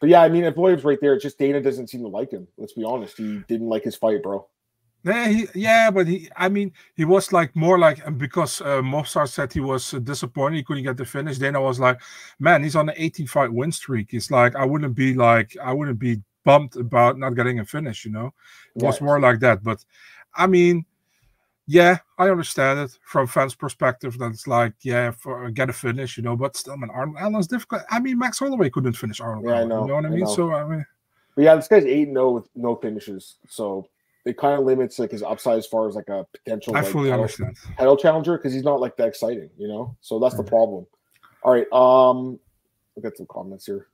But 0.00 0.08
yeah, 0.08 0.22
I 0.22 0.28
mean, 0.28 0.44
if 0.44 0.56
Williams 0.56 0.84
right 0.84 0.98
there, 1.00 1.14
it's 1.14 1.22
just 1.22 1.38
Dana 1.38 1.60
doesn't 1.60 1.88
seem 1.88 2.02
to 2.02 2.08
like 2.08 2.30
him. 2.30 2.48
Let's 2.58 2.72
be 2.72 2.84
honest. 2.84 3.16
He 3.16 3.38
didn't 3.46 3.68
like 3.68 3.84
his 3.84 3.96
fight, 3.96 4.22
bro. 4.22 4.46
Yeah, 5.04 5.28
he, 5.28 5.46
yeah, 5.54 5.90
but 5.90 6.06
he, 6.06 6.28
I 6.36 6.48
mean, 6.48 6.72
he 6.94 7.04
was 7.04 7.32
like 7.32 7.54
more 7.56 7.78
like 7.78 8.18
because 8.18 8.60
uh, 8.60 8.82
Movsar 8.82 9.28
said 9.28 9.52
he 9.52 9.60
was 9.60 9.94
uh, 9.94 9.98
disappointed 9.98 10.56
he 10.56 10.62
couldn't 10.62 10.84
get 10.84 10.96
the 10.96 11.04
finish. 11.04 11.38
Dana 11.38 11.60
was 11.60 11.80
like, 11.80 12.00
man, 12.38 12.62
he's 12.62 12.76
on 12.76 12.88
an 12.88 12.94
18 12.96 13.26
fight 13.26 13.52
win 13.52 13.72
streak. 13.72 14.08
He's 14.10 14.30
like, 14.30 14.54
I 14.54 14.64
wouldn't 14.64 14.94
be 14.94 15.14
like, 15.14 15.56
I 15.62 15.72
wouldn't 15.72 15.98
be 15.98 16.20
bummed 16.44 16.76
about 16.76 17.18
not 17.18 17.34
getting 17.34 17.58
a 17.58 17.64
finish, 17.64 18.04
you 18.04 18.12
know? 18.12 18.32
It 18.76 18.82
was 18.82 19.00
more 19.00 19.20
like 19.20 19.40
that. 19.40 19.62
But 19.62 19.84
I 20.34 20.46
mean, 20.46 20.84
yeah, 21.66 21.98
I 22.18 22.28
understand 22.28 22.80
it 22.80 22.98
from 23.04 23.26
fans' 23.26 23.54
perspective. 23.54 24.18
That's 24.18 24.46
like, 24.46 24.74
yeah, 24.82 25.12
for 25.12 25.50
get 25.50 25.70
a 25.70 25.72
finish, 25.72 26.16
you 26.16 26.22
know. 26.22 26.36
But 26.36 26.56
still, 26.56 26.76
man, 26.76 26.90
Arnold 26.90 27.16
Allen's 27.18 27.46
difficult. 27.46 27.82
I 27.90 28.00
mean, 28.00 28.18
Max 28.18 28.38
Holloway 28.38 28.70
couldn't 28.70 28.94
finish 28.94 29.20
Arnold. 29.20 29.46
Yeah, 29.46 29.60
I 29.60 29.64
know. 29.64 29.82
You 29.82 29.88
know 29.88 29.94
what 29.94 30.06
I 30.06 30.08
mean? 30.08 30.26
I 30.26 30.34
so 30.34 30.52
I 30.52 30.64
mean, 30.64 30.84
but 31.36 31.42
yeah, 31.42 31.54
this 31.54 31.68
guy's 31.68 31.84
eight 31.84 32.08
zero 32.08 32.32
with 32.32 32.48
no 32.54 32.76
finishes, 32.76 33.36
so 33.48 33.88
it 34.24 34.36
kind 34.36 34.58
of 34.58 34.66
limits 34.66 34.98
like 34.98 35.10
his 35.10 35.22
upside 35.22 35.58
as 35.58 35.66
far 35.66 35.88
as 35.88 35.94
like 35.94 36.08
a 36.08 36.26
potential. 36.32 36.76
I 36.76 36.80
like, 36.80 36.90
fully 36.90 37.10
title, 37.10 37.22
understand. 37.22 37.56
Title 37.78 37.96
challenger 37.96 38.36
because 38.36 38.52
he's 38.52 38.64
not 38.64 38.80
like 38.80 38.96
that 38.96 39.08
exciting, 39.08 39.50
you 39.56 39.68
know. 39.68 39.96
So 40.00 40.18
that's 40.18 40.36
the 40.36 40.44
problem. 40.44 40.86
All 41.42 41.52
right, 41.52 41.72
um, 41.72 42.38
we'll 42.94 43.02
get 43.02 43.16
some 43.16 43.26
comments 43.26 43.66
here. 43.66 43.86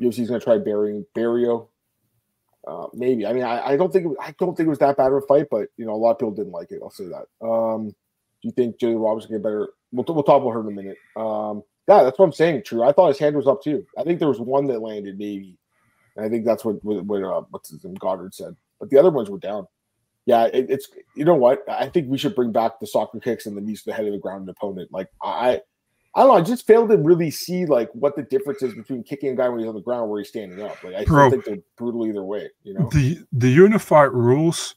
UFC's 0.00 0.28
gonna 0.28 0.40
try 0.40 0.58
burying 0.58 1.06
Barriault. 1.14 1.68
Uh, 2.66 2.88
maybe. 2.92 3.24
I 3.24 3.32
mean, 3.32 3.44
I, 3.44 3.68
I 3.68 3.76
don't 3.76 3.92
think 3.92 4.16
I 4.20 4.34
don't 4.38 4.56
think 4.56 4.66
it 4.66 4.70
was 4.70 4.80
that 4.80 4.96
bad 4.96 5.12
of 5.12 5.22
a 5.22 5.26
fight, 5.26 5.46
but 5.50 5.68
you 5.76 5.86
know, 5.86 5.92
a 5.92 5.96
lot 5.96 6.12
of 6.12 6.18
people 6.18 6.32
didn't 6.32 6.52
like 6.52 6.70
it. 6.72 6.80
I'll 6.82 6.90
say 6.90 7.06
that. 7.06 7.46
Um, 7.46 7.88
do 7.90 7.94
you 8.48 8.50
think 8.50 8.78
Julia 8.78 8.98
Roberts 8.98 9.26
can 9.26 9.36
get 9.36 9.42
better? 9.42 9.70
We'll, 9.92 10.04
we'll 10.08 10.24
talk 10.24 10.42
about 10.42 10.50
her 10.50 10.60
in 10.60 10.66
a 10.66 10.70
minute. 10.70 10.98
Um, 11.16 11.62
yeah, 11.88 12.02
that's 12.02 12.18
what 12.18 12.24
I'm 12.24 12.32
saying. 12.32 12.64
True. 12.64 12.82
I 12.82 12.92
thought 12.92 13.08
his 13.08 13.18
hand 13.18 13.36
was 13.36 13.46
up 13.46 13.62
too. 13.62 13.86
I 13.96 14.02
think 14.02 14.18
there 14.18 14.28
was 14.28 14.40
one 14.40 14.66
that 14.66 14.82
landed 14.82 15.16
maybe, 15.16 15.56
and 16.16 16.26
I 16.26 16.28
think 16.28 16.44
that's 16.44 16.64
what 16.64 16.84
what, 16.84 17.04
what 17.04 17.22
uh, 17.22 17.42
what's 17.50 17.70
his 17.70 17.84
name 17.84 17.94
Goddard 17.94 18.34
said. 18.34 18.56
But 18.80 18.90
the 18.90 18.98
other 18.98 19.10
ones 19.10 19.30
were 19.30 19.38
down. 19.38 19.66
Yeah, 20.26 20.46
it, 20.46 20.66
it's 20.68 20.88
you 21.14 21.24
know 21.24 21.36
what? 21.36 21.60
I 21.68 21.88
think 21.88 22.08
we 22.08 22.18
should 22.18 22.34
bring 22.34 22.50
back 22.50 22.80
the 22.80 22.86
soccer 22.88 23.20
kicks 23.20 23.46
and 23.46 23.56
the 23.56 23.60
knees 23.60 23.82
to 23.82 23.90
the 23.90 23.94
head 23.96 24.06
of 24.06 24.12
the 24.12 24.18
ground 24.18 24.48
opponent. 24.48 24.90
Like 24.92 25.08
I 25.22 25.60
I 26.16 26.20
don't 26.20 26.28
know. 26.28 26.34
I 26.34 26.40
just 26.40 26.66
failed 26.66 26.88
to 26.90 26.96
really 26.96 27.30
see 27.30 27.66
like 27.66 27.90
what 27.92 28.16
the 28.16 28.22
difference 28.22 28.62
is 28.62 28.74
between 28.74 29.02
kicking 29.02 29.30
a 29.30 29.36
guy 29.36 29.50
when 29.50 29.60
he's 29.60 29.68
on 29.68 29.74
the 29.74 29.82
ground 29.82 30.10
where 30.10 30.18
he's 30.18 30.28
standing 30.30 30.62
up. 30.62 30.82
Like 30.82 30.94
I 30.94 31.04
Bro, 31.04 31.30
think 31.30 31.44
they're 31.44 31.58
brutal 31.76 32.06
either 32.06 32.24
way. 32.24 32.48
You 32.64 32.74
know, 32.74 32.88
the 32.90 33.18
the 33.32 33.50
unified 33.50 34.12
rules 34.12 34.76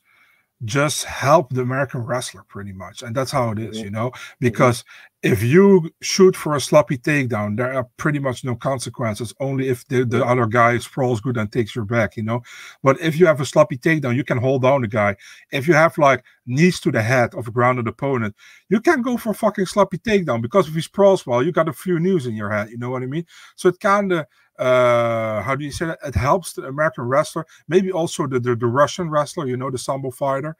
just 0.65 1.05
help 1.05 1.53
the 1.53 1.61
American 1.61 2.01
wrestler 2.01 2.43
pretty 2.43 2.73
much, 2.73 3.01
and 3.01 3.15
that's 3.15 3.31
how 3.31 3.51
it 3.51 3.59
is. 3.59 3.79
You 3.79 3.89
know, 3.89 4.11
because 4.39 4.83
mm-hmm. 4.83 5.33
if 5.33 5.43
you 5.43 5.89
shoot 6.01 6.35
for 6.35 6.55
a 6.55 6.61
sloppy 6.61 6.97
takedown, 6.97 7.55
there 7.55 7.73
are 7.73 7.87
pretty 7.97 8.19
much 8.19 8.43
no 8.43 8.55
consequences. 8.55 9.33
Only 9.39 9.69
if 9.69 9.87
the, 9.87 10.03
the 10.03 10.25
other 10.25 10.45
guy 10.45 10.77
sprawls 10.79 11.21
good 11.21 11.37
and 11.37 11.51
takes 11.51 11.75
your 11.75 11.85
back. 11.85 12.17
You 12.17 12.23
know, 12.23 12.41
but 12.83 12.99
if 12.99 13.17
you 13.17 13.25
have 13.25 13.39
a 13.39 13.45
sloppy 13.45 13.77
takedown, 13.77 14.15
you 14.15 14.23
can 14.25 14.37
hold 14.37 14.63
down 14.63 14.81
the 14.81 14.87
guy. 14.87 15.15
If 15.51 15.67
you 15.67 15.73
have 15.75 15.97
like 15.97 16.23
knees 16.45 16.79
to 16.81 16.91
the 16.91 17.01
head 17.01 17.33
of 17.35 17.47
a 17.47 17.51
grounded 17.51 17.87
opponent, 17.87 18.35
you 18.67 18.81
can 18.81 19.01
go 19.01 19.15
for 19.15 19.29
a 19.29 19.35
fucking 19.35 19.67
sloppy 19.67 19.97
takedown 19.97 20.41
because 20.41 20.67
if 20.67 20.75
he 20.75 20.81
sprawls 20.81 21.25
well, 21.25 21.41
you 21.41 21.53
got 21.53 21.69
a 21.69 21.73
few 21.73 21.99
knees 21.99 22.27
in 22.27 22.35
your 22.35 22.51
head. 22.51 22.69
You 22.69 22.77
know 22.77 22.89
what 22.89 23.03
I 23.03 23.05
mean? 23.05 23.25
So 23.55 23.69
it 23.69 23.79
kind 23.79 24.11
of 24.11 24.25
uh 24.59 25.41
how 25.41 25.55
do 25.55 25.63
you 25.63 25.71
say 25.71 25.85
that 25.85 25.99
it 26.05 26.15
helps 26.15 26.53
the 26.53 26.63
american 26.63 27.05
wrestler 27.05 27.45
maybe 27.67 27.91
also 27.91 28.27
the, 28.27 28.39
the, 28.39 28.55
the 28.55 28.67
russian 28.67 29.09
wrestler 29.09 29.47
you 29.47 29.57
know 29.57 29.71
the 29.71 29.77
sambo 29.77 30.11
fighter 30.11 30.55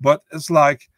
but 0.00 0.22
it's 0.32 0.50
like 0.50 0.88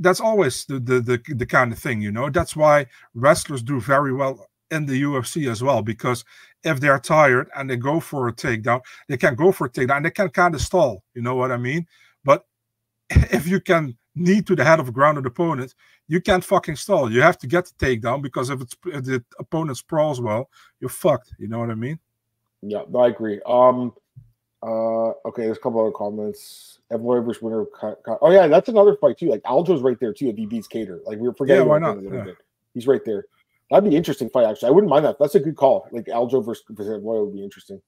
that's 0.00 0.20
always 0.20 0.64
the, 0.66 0.80
the 0.80 1.00
the 1.00 1.34
the 1.34 1.46
kind 1.46 1.72
of 1.72 1.78
thing 1.78 2.00
you 2.00 2.10
know 2.10 2.30
that's 2.30 2.56
why 2.56 2.86
wrestlers 3.14 3.62
do 3.62 3.80
very 3.80 4.12
well 4.12 4.48
in 4.72 4.86
the 4.86 5.02
UFC 5.02 5.50
as 5.50 5.62
well 5.62 5.82
because 5.82 6.24
if 6.64 6.80
they're 6.80 6.98
tired 6.98 7.48
and 7.54 7.68
they 7.68 7.76
go 7.76 8.00
for 8.00 8.26
a 8.28 8.32
takedown, 8.32 8.80
they 9.06 9.18
can 9.18 9.34
go 9.34 9.52
for 9.52 9.66
a 9.66 9.70
takedown 9.70 10.02
they 10.02 10.10
can 10.10 10.30
kind 10.30 10.54
of 10.54 10.62
stall. 10.62 11.04
You 11.14 11.20
know 11.22 11.34
what 11.34 11.52
I 11.52 11.58
mean? 11.58 11.86
But 12.24 12.46
if 13.10 13.46
you 13.46 13.60
can 13.60 13.96
knee 14.14 14.42
to 14.42 14.54
the 14.54 14.64
head 14.64 14.80
of 14.80 14.88
a 14.88 14.92
grounded 14.92 15.26
opponent, 15.26 15.74
you 16.08 16.20
can't 16.20 16.44
fucking 16.44 16.76
stall. 16.76 17.10
You 17.10 17.22
have 17.22 17.38
to 17.38 17.46
get 17.46 17.66
the 17.66 17.86
takedown 17.86 18.22
because 18.22 18.50
if 18.50 18.60
it's 18.60 18.76
if 18.86 19.04
the 19.04 19.24
opponent 19.38 19.78
sprawls 19.78 20.20
well, 20.20 20.50
you're 20.80 20.90
fucked. 20.90 21.34
You 21.38 21.48
know 21.48 21.58
what 21.58 21.70
I 21.70 21.74
mean? 21.74 21.98
Yeah, 22.62 22.82
I 22.96 23.08
agree. 23.08 23.40
Um, 23.46 23.92
uh, 24.62 25.10
okay, 25.26 25.42
there's 25.42 25.56
a 25.56 25.60
couple 25.60 25.80
other 25.80 25.90
comments. 25.90 26.78
Evan 26.90 27.24
versus 27.24 27.42
winner. 27.42 27.64
Oh 28.20 28.30
yeah, 28.30 28.46
that's 28.46 28.68
another 28.68 28.96
fight 28.96 29.18
too. 29.18 29.30
Like 29.30 29.42
Aljo's 29.42 29.82
right 29.82 29.98
there 29.98 30.12
too. 30.12 30.28
If 30.28 30.36
he 30.36 30.46
beats 30.46 30.68
Kattar, 30.68 31.00
like 31.06 31.18
we 31.18 31.26
were 31.26 31.34
forgetting. 31.34 31.64
Yeah, 31.64 31.68
why 31.68 31.78
not? 31.78 32.02
Yeah. 32.02 32.26
He's 32.74 32.86
right 32.86 33.04
there. 33.04 33.24
That'd 33.70 33.88
be 33.88 33.96
interesting 33.96 34.28
fight. 34.28 34.46
Actually, 34.46 34.68
I 34.68 34.72
wouldn't 34.72 34.90
mind 34.90 35.04
that. 35.06 35.18
That's 35.18 35.34
a 35.34 35.40
good 35.40 35.56
call. 35.56 35.88
Like 35.90 36.04
Aljo 36.06 36.44
versus, 36.44 36.64
versus 36.68 36.90
Evan 36.90 37.04
would 37.04 37.32
be 37.32 37.42
interesting. 37.42 37.80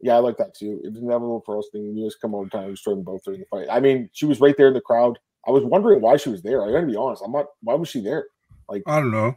Yeah, 0.00 0.16
I 0.16 0.18
like 0.18 0.36
that 0.38 0.54
too. 0.54 0.80
It 0.84 0.92
was 0.92 1.02
inevitable 1.02 1.42
for 1.46 1.58
us 1.58 1.68
thing. 1.72 1.96
You 1.96 2.06
just 2.06 2.20
come 2.20 2.34
over 2.34 2.48
time 2.48 2.64
and 2.64 2.74
destroy 2.74 2.94
them 2.94 3.04
both 3.04 3.24
during 3.24 3.40
the 3.40 3.46
fight. 3.46 3.66
I 3.70 3.80
mean, 3.80 4.10
she 4.12 4.26
was 4.26 4.40
right 4.40 4.56
there 4.56 4.68
in 4.68 4.74
the 4.74 4.80
crowd. 4.80 5.18
I 5.48 5.50
was 5.50 5.64
wondering 5.64 6.02
why 6.02 6.18
she 6.18 6.28
was 6.28 6.42
there. 6.42 6.62
I 6.62 6.70
gotta 6.70 6.86
be 6.86 6.94
honest. 6.94 7.22
I'm 7.24 7.32
not. 7.32 7.46
Why 7.62 7.74
was 7.74 7.88
she 7.88 8.02
there? 8.02 8.26
Like 8.68 8.82
I 8.86 9.00
don't 9.00 9.10
know. 9.10 9.34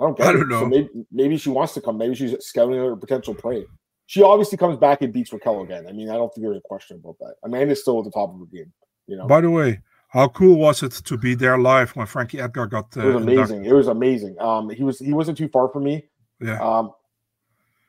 I 0.00 0.04
don't 0.04 0.20
I 0.20 0.32
don't 0.32 0.48
know. 0.48 0.60
So 0.60 0.66
maybe 0.66 0.88
maybe 1.12 1.36
she 1.36 1.48
wants 1.48 1.74
to 1.74 1.80
come. 1.80 1.96
Maybe 1.96 2.16
she's 2.16 2.34
scouting 2.44 2.76
her 2.76 2.96
potential 2.96 3.34
prey. 3.34 3.66
She 4.06 4.22
obviously 4.22 4.58
comes 4.58 4.76
back 4.76 5.02
and 5.02 5.12
beats 5.12 5.32
Raquel 5.32 5.62
again. 5.62 5.86
I 5.88 5.92
mean, 5.92 6.10
I 6.10 6.14
don't 6.14 6.32
think 6.34 6.44
there's 6.44 6.58
a 6.58 6.68
question 6.68 7.00
about 7.02 7.18
that. 7.20 7.34
Amanda's 7.44 7.80
still 7.80 7.98
at 8.00 8.04
the 8.04 8.10
top 8.10 8.32
of 8.32 8.40
her 8.40 8.46
game. 8.46 8.72
You 9.06 9.16
know. 9.16 9.26
By 9.26 9.40
the 9.40 9.50
way, 9.50 9.80
how 10.08 10.28
cool 10.28 10.56
was 10.58 10.82
it 10.82 10.92
to 10.92 11.16
be 11.16 11.34
there 11.34 11.56
live 11.56 11.90
when 11.92 12.06
Frankie 12.06 12.40
Edgar 12.40 12.66
got? 12.66 12.96
Uh, 12.96 13.08
it 13.08 13.14
was 13.14 13.22
amazing. 13.22 13.64
It 13.64 13.72
was 13.72 13.86
amazing. 13.86 14.36
Um, 14.40 14.70
he 14.70 14.82
was 14.82 14.98
he 14.98 15.12
wasn't 15.12 15.38
too 15.38 15.48
far 15.48 15.68
from 15.68 15.84
me. 15.84 16.04
Yeah. 16.40 16.60
Um, 16.60 16.92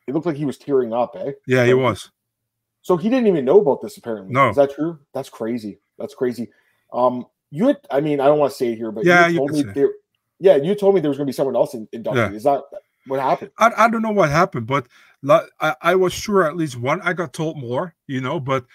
it 0.07 0.13
looked 0.13 0.27
like 0.27 0.37
he 0.37 0.45
was 0.45 0.57
tearing 0.57 0.93
up. 0.93 1.15
Eh. 1.17 1.31
Yeah, 1.47 1.65
he 1.65 1.73
was. 1.73 2.11
So 2.83 2.95
he 2.95 3.09
didn't 3.09 3.27
even 3.27 3.43
know 3.43 3.59
about 3.59 3.81
this. 3.81 3.97
Apparently, 3.97 4.31
no. 4.31 4.49
Is 4.49 4.55
that 4.55 4.73
true? 4.73 4.99
That's 5.13 5.29
crazy. 5.29 5.79
That's 5.97 6.13
crazy. 6.13 6.49
Um, 6.91 7.25
you 7.51 7.67
had, 7.67 7.77
I 7.89 8.01
mean, 8.01 8.19
I 8.19 8.25
don't 8.25 8.39
want 8.39 8.51
to 8.51 8.57
say 8.57 8.73
it 8.73 8.77
here, 8.77 8.91
but 8.91 9.05
yeah, 9.05 9.27
you 9.27 9.37
told 9.37 9.51
me 9.51 9.63
there, 9.63 9.91
yeah, 10.39 10.55
you 10.55 10.75
told 10.75 10.95
me 10.95 11.01
there 11.01 11.09
was 11.09 11.17
going 11.17 11.25
to 11.25 11.31
be 11.31 11.35
someone 11.35 11.55
else 11.55 11.73
in, 11.73 11.87
inducted. 11.91 12.31
Yeah. 12.31 12.37
Is 12.37 12.43
that 12.43 12.63
what 13.07 13.19
happened? 13.19 13.51
I, 13.57 13.71
I 13.77 13.89
don't 13.89 14.01
know 14.01 14.11
what 14.11 14.29
happened, 14.29 14.67
but 14.67 14.87
I, 15.29 15.75
I 15.81 15.95
was 15.95 16.13
sure 16.13 16.45
at 16.45 16.55
least 16.55 16.77
one. 16.77 17.01
I 17.01 17.13
got 17.13 17.33
told 17.33 17.57
more, 17.57 17.95
you 18.07 18.21
know, 18.21 18.39
but 18.39 18.65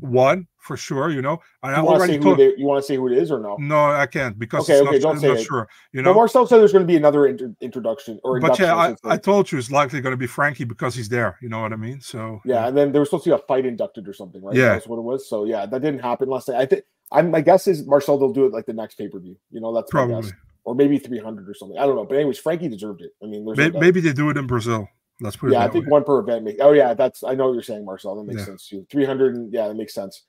one 0.00 0.46
for 0.58 0.76
sure, 0.76 1.10
you 1.10 1.22
know. 1.22 1.40
And 1.62 1.76
you 1.76 1.82
I 1.82 1.94
already 1.94 2.18
told 2.18 2.38
they, 2.38 2.54
you 2.56 2.66
want 2.66 2.82
to 2.82 2.86
say 2.86 2.96
who 2.96 3.08
it 3.08 3.16
is 3.16 3.30
or 3.30 3.38
no? 3.38 3.56
No, 3.58 3.90
I 3.90 4.06
can't 4.06 4.38
because 4.38 4.68
okay, 4.68 4.80
okay, 4.80 4.98
not, 4.98 5.00
don't 5.00 5.20
say 5.20 5.28
not 5.28 5.38
it. 5.38 5.44
sure. 5.44 5.68
You 5.92 6.02
know, 6.02 6.12
but 6.12 6.18
Marcel 6.18 6.46
said 6.46 6.58
there's 6.58 6.72
going 6.72 6.84
to 6.84 6.90
be 6.90 6.96
another 6.96 7.26
inter- 7.26 7.54
introduction 7.60 8.18
or. 8.24 8.40
But 8.40 8.58
yeah, 8.58 8.74
I, 8.74 8.94
I, 9.04 9.16
told 9.16 9.50
you 9.50 9.58
it's 9.58 9.70
likely 9.70 10.00
going 10.00 10.12
to 10.12 10.16
be 10.16 10.26
Frankie 10.26 10.64
because 10.64 10.94
he's 10.94 11.08
there. 11.08 11.38
You 11.42 11.48
know 11.48 11.60
what 11.60 11.72
I 11.72 11.76
mean? 11.76 12.00
So 12.00 12.40
yeah, 12.44 12.54
yeah. 12.54 12.68
and 12.68 12.76
then 12.76 12.92
there 12.92 13.00
was 13.00 13.08
supposed 13.08 13.24
to 13.24 13.30
be 13.30 13.34
a 13.34 13.38
fight 13.38 13.66
inducted 13.66 14.08
or 14.08 14.12
something, 14.12 14.42
right? 14.42 14.56
Yeah, 14.56 14.70
that's 14.70 14.86
what 14.86 14.98
it 14.98 15.02
was. 15.02 15.28
So 15.28 15.44
yeah, 15.44 15.66
that 15.66 15.82
didn't 15.82 16.00
happen 16.00 16.28
last 16.28 16.48
night. 16.48 16.60
I 16.60 16.66
think 16.66 16.84
I'm. 17.12 17.30
My 17.30 17.40
guess 17.40 17.66
is 17.66 17.86
Marcel 17.86 18.18
they'll 18.18 18.32
do 18.32 18.46
it 18.46 18.52
like 18.52 18.66
the 18.66 18.72
next 18.72 18.96
pay 18.96 19.08
per 19.08 19.18
view. 19.20 19.36
You 19.50 19.60
know, 19.60 19.74
that's 19.74 19.90
probably. 19.90 20.30
or 20.64 20.74
maybe 20.74 20.98
300 20.98 21.48
or 21.48 21.54
something. 21.54 21.78
I 21.78 21.86
don't 21.86 21.96
know. 21.96 22.04
But 22.04 22.16
anyways, 22.16 22.38
Frankie 22.38 22.68
deserved 22.68 23.02
it. 23.02 23.12
I 23.22 23.26
mean, 23.26 23.44
maybe, 23.56 23.78
maybe 23.78 24.00
they 24.00 24.12
do 24.12 24.30
it 24.30 24.36
in 24.36 24.46
Brazil. 24.46 24.88
Let's 25.20 25.36
put 25.36 25.50
it. 25.50 25.52
Yeah, 25.54 25.64
I 25.64 25.68
think 25.68 25.86
way. 25.86 25.90
one 25.90 26.04
per 26.04 26.18
event. 26.20 26.44
Make, 26.44 26.56
oh 26.60 26.72
yeah, 26.72 26.94
that's 26.94 27.22
I 27.22 27.34
know 27.34 27.46
what 27.46 27.54
you're 27.54 27.62
saying, 27.62 27.84
Marcel. 27.84 28.16
That 28.16 28.24
makes 28.24 28.40
Yeah. 28.40 28.46
sense 28.46 28.66
too. 28.68 28.86
300. 28.90 29.36
And, 29.36 29.52
yeah, 29.52 29.68
that 29.68 29.74
makes 29.74 29.94
sense. 29.94 30.24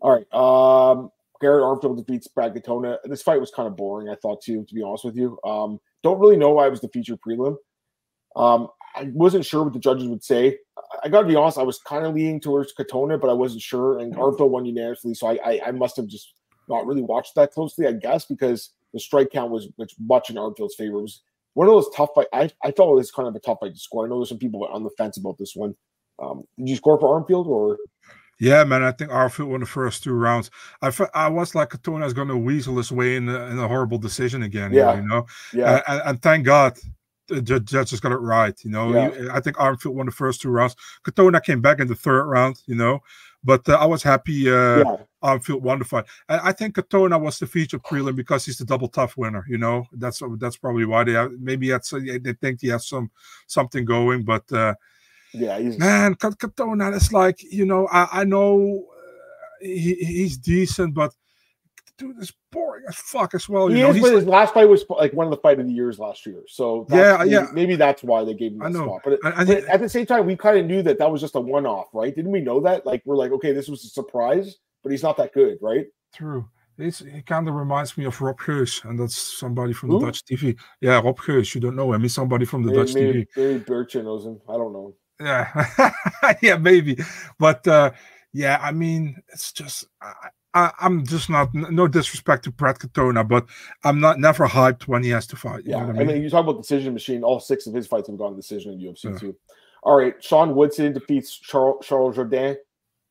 All 0.00 0.10
right. 0.10 0.34
Um, 0.34 1.10
Garrett 1.40 1.62
Armfield 1.64 1.96
defeats 1.96 2.28
Brad 2.28 2.54
Katona. 2.54 2.98
This 3.04 3.22
fight 3.22 3.40
was 3.40 3.50
kind 3.50 3.66
of 3.66 3.76
boring, 3.76 4.08
I 4.08 4.14
thought 4.16 4.42
too, 4.42 4.64
to 4.64 4.74
be 4.74 4.82
honest 4.82 5.04
with 5.04 5.16
you. 5.16 5.38
Um, 5.44 5.78
don't 6.02 6.18
really 6.18 6.36
know 6.36 6.50
why 6.50 6.66
it 6.66 6.70
was 6.70 6.80
the 6.80 6.88
feature 6.88 7.16
prelim. 7.16 7.56
Um, 8.36 8.68
I 8.94 9.10
wasn't 9.12 9.44
sure 9.44 9.64
what 9.64 9.72
the 9.72 9.78
judges 9.78 10.08
would 10.08 10.22
say. 10.24 10.58
I- 10.76 10.82
I 11.04 11.08
gotta 11.08 11.26
be 11.26 11.34
honest, 11.36 11.58
I 11.58 11.62
was 11.64 11.78
kind 11.80 12.06
of 12.06 12.14
leaning 12.14 12.40
towards 12.40 12.72
Katona, 12.72 13.20
but 13.20 13.28
I 13.28 13.32
wasn't 13.34 13.62
sure. 13.62 13.98
And 13.98 14.14
Armfield 14.14 14.50
won 14.50 14.64
unanimously, 14.64 15.14
so 15.14 15.26
I, 15.26 15.38
I 15.44 15.60
I 15.66 15.70
must 15.72 15.96
have 15.96 16.06
just 16.06 16.32
not 16.68 16.86
really 16.86 17.02
watched 17.02 17.34
that 17.34 17.52
closely, 17.52 17.86
I 17.86 17.92
guess, 17.92 18.24
because 18.26 18.70
the 18.92 19.00
strike 19.00 19.30
count 19.30 19.50
was, 19.50 19.68
was 19.76 19.94
much 19.98 20.30
in 20.30 20.36
Armfield's 20.36 20.76
favor. 20.76 20.98
It 20.98 21.02
was 21.02 21.22
one 21.54 21.66
of 21.68 21.74
those 21.74 21.90
tough 21.94 22.10
fight. 22.14 22.28
I, 22.32 22.48
I 22.62 22.70
felt 22.70 22.90
it 22.92 22.94
was 22.94 23.10
kind 23.10 23.28
of 23.28 23.34
a 23.34 23.40
tough 23.40 23.58
fight 23.60 23.74
to 23.74 23.78
score. 23.80 24.06
I 24.06 24.08
know 24.08 24.18
there's 24.18 24.28
some 24.30 24.38
people 24.38 24.64
on 24.66 24.82
the 24.84 24.90
fence 24.96 25.16
about 25.18 25.36
this 25.36 25.54
one. 25.54 25.74
Um, 26.22 26.44
did 26.58 26.68
you 26.70 26.76
score 26.76 26.98
for 26.98 27.20
Armfield 27.20 27.46
or 27.46 27.76
Yeah, 28.40 28.64
man. 28.64 28.82
I 28.82 28.92
think 28.92 29.10
Armfield 29.10 29.48
won 29.48 29.60
the 29.60 29.66
first 29.66 30.04
two 30.04 30.12
rounds. 30.12 30.50
I 30.80 30.90
fe- 30.90 31.06
I 31.12 31.28
was 31.28 31.54
like 31.54 31.70
Katona's 31.70 32.12
going 32.14 32.28
to 32.28 32.36
weasel 32.36 32.76
his 32.76 32.90
way 32.92 33.16
in 33.16 33.28
a, 33.28 33.46
in 33.46 33.58
a 33.58 33.68
horrible 33.68 33.98
decision 33.98 34.42
again. 34.44 34.72
Yeah. 34.72 34.96
you 34.96 35.02
know. 35.06 35.26
yeah? 35.52 35.82
And, 35.88 36.02
and 36.06 36.22
thank 36.22 36.44
God 36.46 36.78
the 37.28 37.40
ju- 37.40 37.60
judges 37.60 38.00
got 38.00 38.12
it 38.12 38.16
right. 38.16 38.58
You 38.64 38.70
know, 38.70 38.92
Yeah. 38.92 39.28
I 39.32 39.40
think 39.40 39.56
Armfield 39.56 39.94
won 39.94 40.06
the 40.06 40.12
first 40.12 40.40
two 40.42 40.50
rounds. 40.50 40.76
Katona 41.06 41.42
came 41.42 41.60
back 41.60 41.80
in 41.80 41.88
the 41.88 41.94
third 41.94 42.24
round. 42.24 42.60
You 42.66 42.74
know, 42.74 43.00
but 43.42 43.68
uh, 43.68 43.74
I 43.74 43.86
was 43.86 44.02
happy. 44.02 44.48
Uh, 44.50 44.78
yeah, 44.78 44.96
Armfield 45.22 45.60
won 45.60 45.78
the 45.78 45.84
fight. 45.84 46.06
And 46.28 46.40
I 46.42 46.52
think 46.52 46.76
Katona 46.76 47.20
was 47.20 47.38
the 47.38 47.46
feature 47.46 47.78
prelim 47.78 48.16
because 48.16 48.44
he's 48.44 48.58
the 48.58 48.64
double 48.64 48.88
TUF 48.88 49.16
winner. 49.16 49.44
You 49.48 49.58
know, 49.58 49.86
that's 49.92 50.22
that's 50.38 50.56
probably 50.56 50.84
why 50.84 51.04
they 51.04 51.12
have, 51.12 51.32
maybe 51.38 51.70
that's 51.70 51.90
they 51.90 52.32
think 52.40 52.60
he 52.60 52.68
has 52.68 52.86
some 52.86 53.10
something 53.46 53.84
going. 53.84 54.24
But 54.24 54.50
uh, 54.52 54.74
yeah. 55.32 55.58
He's 55.58 55.78
man, 55.78 56.14
Katona 56.14 56.94
is 56.94 57.12
like 57.12 57.42
you 57.42 57.66
know 57.66 57.88
I 57.88 58.20
I 58.20 58.24
know 58.24 58.86
uh, 58.90 59.56
he, 59.60 59.94
he's 59.94 60.36
decent, 60.36 60.94
but 60.94 61.14
dude 61.98 62.18
is 62.20 62.32
boring 62.50 62.84
as 62.88 62.96
fuck 62.96 63.34
as 63.34 63.48
well. 63.48 63.70
You 63.70 63.76
he 63.76 63.82
know, 63.82 63.90
is, 63.90 64.00
but 64.00 64.12
his 64.14 64.26
last 64.26 64.54
fight 64.54 64.68
was 64.68 64.84
like 64.88 65.12
one 65.12 65.26
of 65.26 65.30
the 65.30 65.36
fight 65.36 65.60
of 65.60 65.66
the 65.66 65.72
years 65.72 65.98
last 65.98 66.26
year. 66.26 66.42
So 66.48 66.86
Yeah, 66.90 67.16
maybe, 67.18 67.30
yeah. 67.30 67.46
maybe 67.52 67.76
that's 67.76 68.02
why 68.02 68.24
they 68.24 68.34
gave 68.34 68.52
him 68.52 68.62
I 68.62 68.70
that 68.70 68.78
spot. 68.78 69.00
But, 69.04 69.18
I- 69.24 69.28
I 69.28 69.44
but 69.44 69.46
think- 69.46 69.68
at 69.68 69.80
the 69.80 69.88
same 69.88 70.06
time, 70.06 70.26
we 70.26 70.36
kind 70.36 70.58
of 70.58 70.66
knew 70.66 70.82
that 70.82 70.98
that 70.98 71.10
was 71.10 71.20
just 71.20 71.34
a 71.36 71.40
one-off, 71.40 71.86
right? 71.92 72.14
Didn't 72.14 72.32
we 72.32 72.40
know 72.40 72.60
that? 72.60 72.84
Like 72.84 73.02
we're 73.04 73.16
like, 73.16 73.32
okay, 73.32 73.52
this 73.52 73.68
was 73.68 73.84
a 73.84 73.88
surprise, 73.88 74.56
but 74.82 74.90
he's 74.92 75.02
not 75.02 75.16
that 75.18 75.32
good, 75.32 75.58
right? 75.62 75.86
True. 76.14 76.48
He's, 76.76 76.98
he 76.98 77.22
kind 77.22 77.46
of 77.48 77.54
reminds 77.54 77.96
me 77.96 78.04
of 78.04 78.20
Rob 78.20 78.36
Geus, 78.38 78.82
and 78.84 78.98
that's 78.98 79.14
somebody 79.14 79.72
from 79.72 79.90
Who? 79.90 80.00
the 80.00 80.06
Dutch 80.06 80.24
TV. 80.24 80.58
Yeah, 80.80 81.00
Rob 81.00 81.18
Geus. 81.20 81.54
You 81.54 81.60
don't 81.60 81.76
know 81.76 81.92
him. 81.92 82.00
He's 82.02 82.14
somebody 82.14 82.44
from 82.44 82.64
the 82.64 82.72
Maybe, 82.72 82.78
Dutch 82.84 82.94
maybe, 82.94 83.22
TV. 83.22 83.28
maybe 83.36 83.58
Birch 83.60 83.94
knows 83.94 84.26
him. 84.26 84.40
I 84.48 84.54
don't 84.54 84.72
know. 84.72 84.94
Yeah, 85.20 85.92
yeah, 86.42 86.56
maybe. 86.56 86.98
But 87.38 87.64
uh, 87.68 87.92
yeah, 88.32 88.58
I 88.60 88.72
mean, 88.72 89.16
it's 89.32 89.52
just 89.52 89.84
I, 90.02 90.12
I, 90.54 90.70
I'm 90.78 91.04
just 91.04 91.28
not. 91.28 91.52
No 91.52 91.88
disrespect 91.88 92.44
to 92.44 92.52
Brad 92.52 92.78
Katona, 92.78 93.26
but 93.26 93.46
I'm 93.82 94.00
not 94.00 94.20
never 94.20 94.46
hyped 94.46 94.84
when 94.84 95.02
he 95.02 95.10
has 95.10 95.26
to 95.28 95.36
fight. 95.36 95.64
You 95.64 95.72
Yeah, 95.72 95.86
I 95.86 96.04
mean, 96.04 96.22
you 96.22 96.30
talk 96.30 96.44
about 96.44 96.62
decision 96.62 96.94
machine. 96.94 97.24
All 97.24 97.40
six 97.40 97.66
of 97.66 97.74
his 97.74 97.86
fights 97.86 98.08
have 98.08 98.16
gone 98.16 98.30
to 98.30 98.36
decision 98.36 98.72
in 98.72 98.78
UFC 98.80 99.04
Yeah. 99.12 99.18
too. 99.18 99.36
All 99.82 99.96
right, 99.98 100.14
Sean 100.22 100.54
Woodson 100.54 100.92
defeats 100.94 101.36
Charles, 101.38 101.84
Charles 101.84 102.16
Jourdain. 102.16 102.56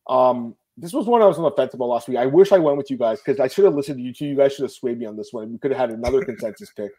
Um, 0.10 0.56
this 0.78 0.94
was 0.94 1.06
one 1.06 1.22
I 1.22 1.26
was 1.26 1.38
on 1.38 1.44
the 1.44 1.52
fence 1.52 1.74
about 1.74 1.86
last 1.90 2.08
week. 2.08 2.18
I 2.18 2.26
wish 2.26 2.52
I 2.52 2.58
went 2.58 2.78
with 2.78 2.90
you 2.90 2.98
guys 2.98 3.20
because 3.20 3.40
I 3.40 3.48
should 3.48 3.66
have 3.66 3.76
listened 3.76 3.98
to 4.00 4.04
you 4.04 4.14
two. 4.14 4.26
You 4.26 4.36
guys 4.36 4.54
should 4.54 4.64
have 4.64 4.72
swayed 4.72 4.98
me 4.98 5.06
on 5.06 5.16
this 5.16 5.32
one. 5.32 5.52
We 5.52 5.60
could 5.60 5.72
have 5.72 5.80
had 5.80 5.92
another 5.92 6.24
consensus 6.26 6.72
pick. 6.72 6.92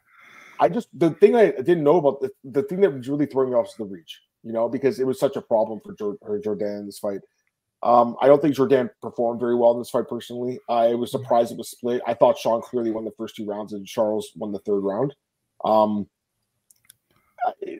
I 0.60 0.68
just 0.68 0.88
the 0.96 1.10
thing 1.10 1.34
I 1.34 1.50
didn't 1.50 1.82
know 1.82 1.96
about 1.96 2.20
the, 2.20 2.30
the 2.44 2.62
thing 2.62 2.82
that 2.82 2.92
was 2.92 3.08
really 3.08 3.26
throwing 3.26 3.50
me 3.50 3.56
off 3.56 3.64
was 3.66 3.74
the 3.78 3.84
reach. 3.86 4.20
You 4.44 4.52
know, 4.52 4.68
because 4.68 5.00
it 5.00 5.06
was 5.06 5.18
such 5.18 5.36
a 5.36 5.40
problem 5.40 5.80
for 5.84 5.94
Jor- 5.94 6.18
for 6.20 6.38
Jourdain 6.38 6.80
in 6.80 6.86
this 6.86 6.98
fight. 6.98 7.20
Um, 7.84 8.16
I 8.22 8.26
don't 8.28 8.40
think 8.40 8.56
Jourdain 8.56 8.88
performed 9.02 9.38
very 9.40 9.54
well 9.54 9.72
in 9.72 9.78
this 9.78 9.90
fight 9.90 10.08
personally. 10.08 10.58
I 10.70 10.94
was 10.94 11.10
surprised 11.10 11.52
it 11.52 11.58
was 11.58 11.68
split. 11.70 12.00
I 12.06 12.14
thought 12.14 12.38
Sean 12.38 12.62
clearly 12.62 12.90
won 12.90 13.04
the 13.04 13.12
first 13.18 13.36
two 13.36 13.44
rounds 13.44 13.74
and 13.74 13.86
Charles 13.86 14.30
won 14.36 14.52
the 14.52 14.58
third 14.60 14.80
round. 14.80 15.14
Um, 15.66 16.08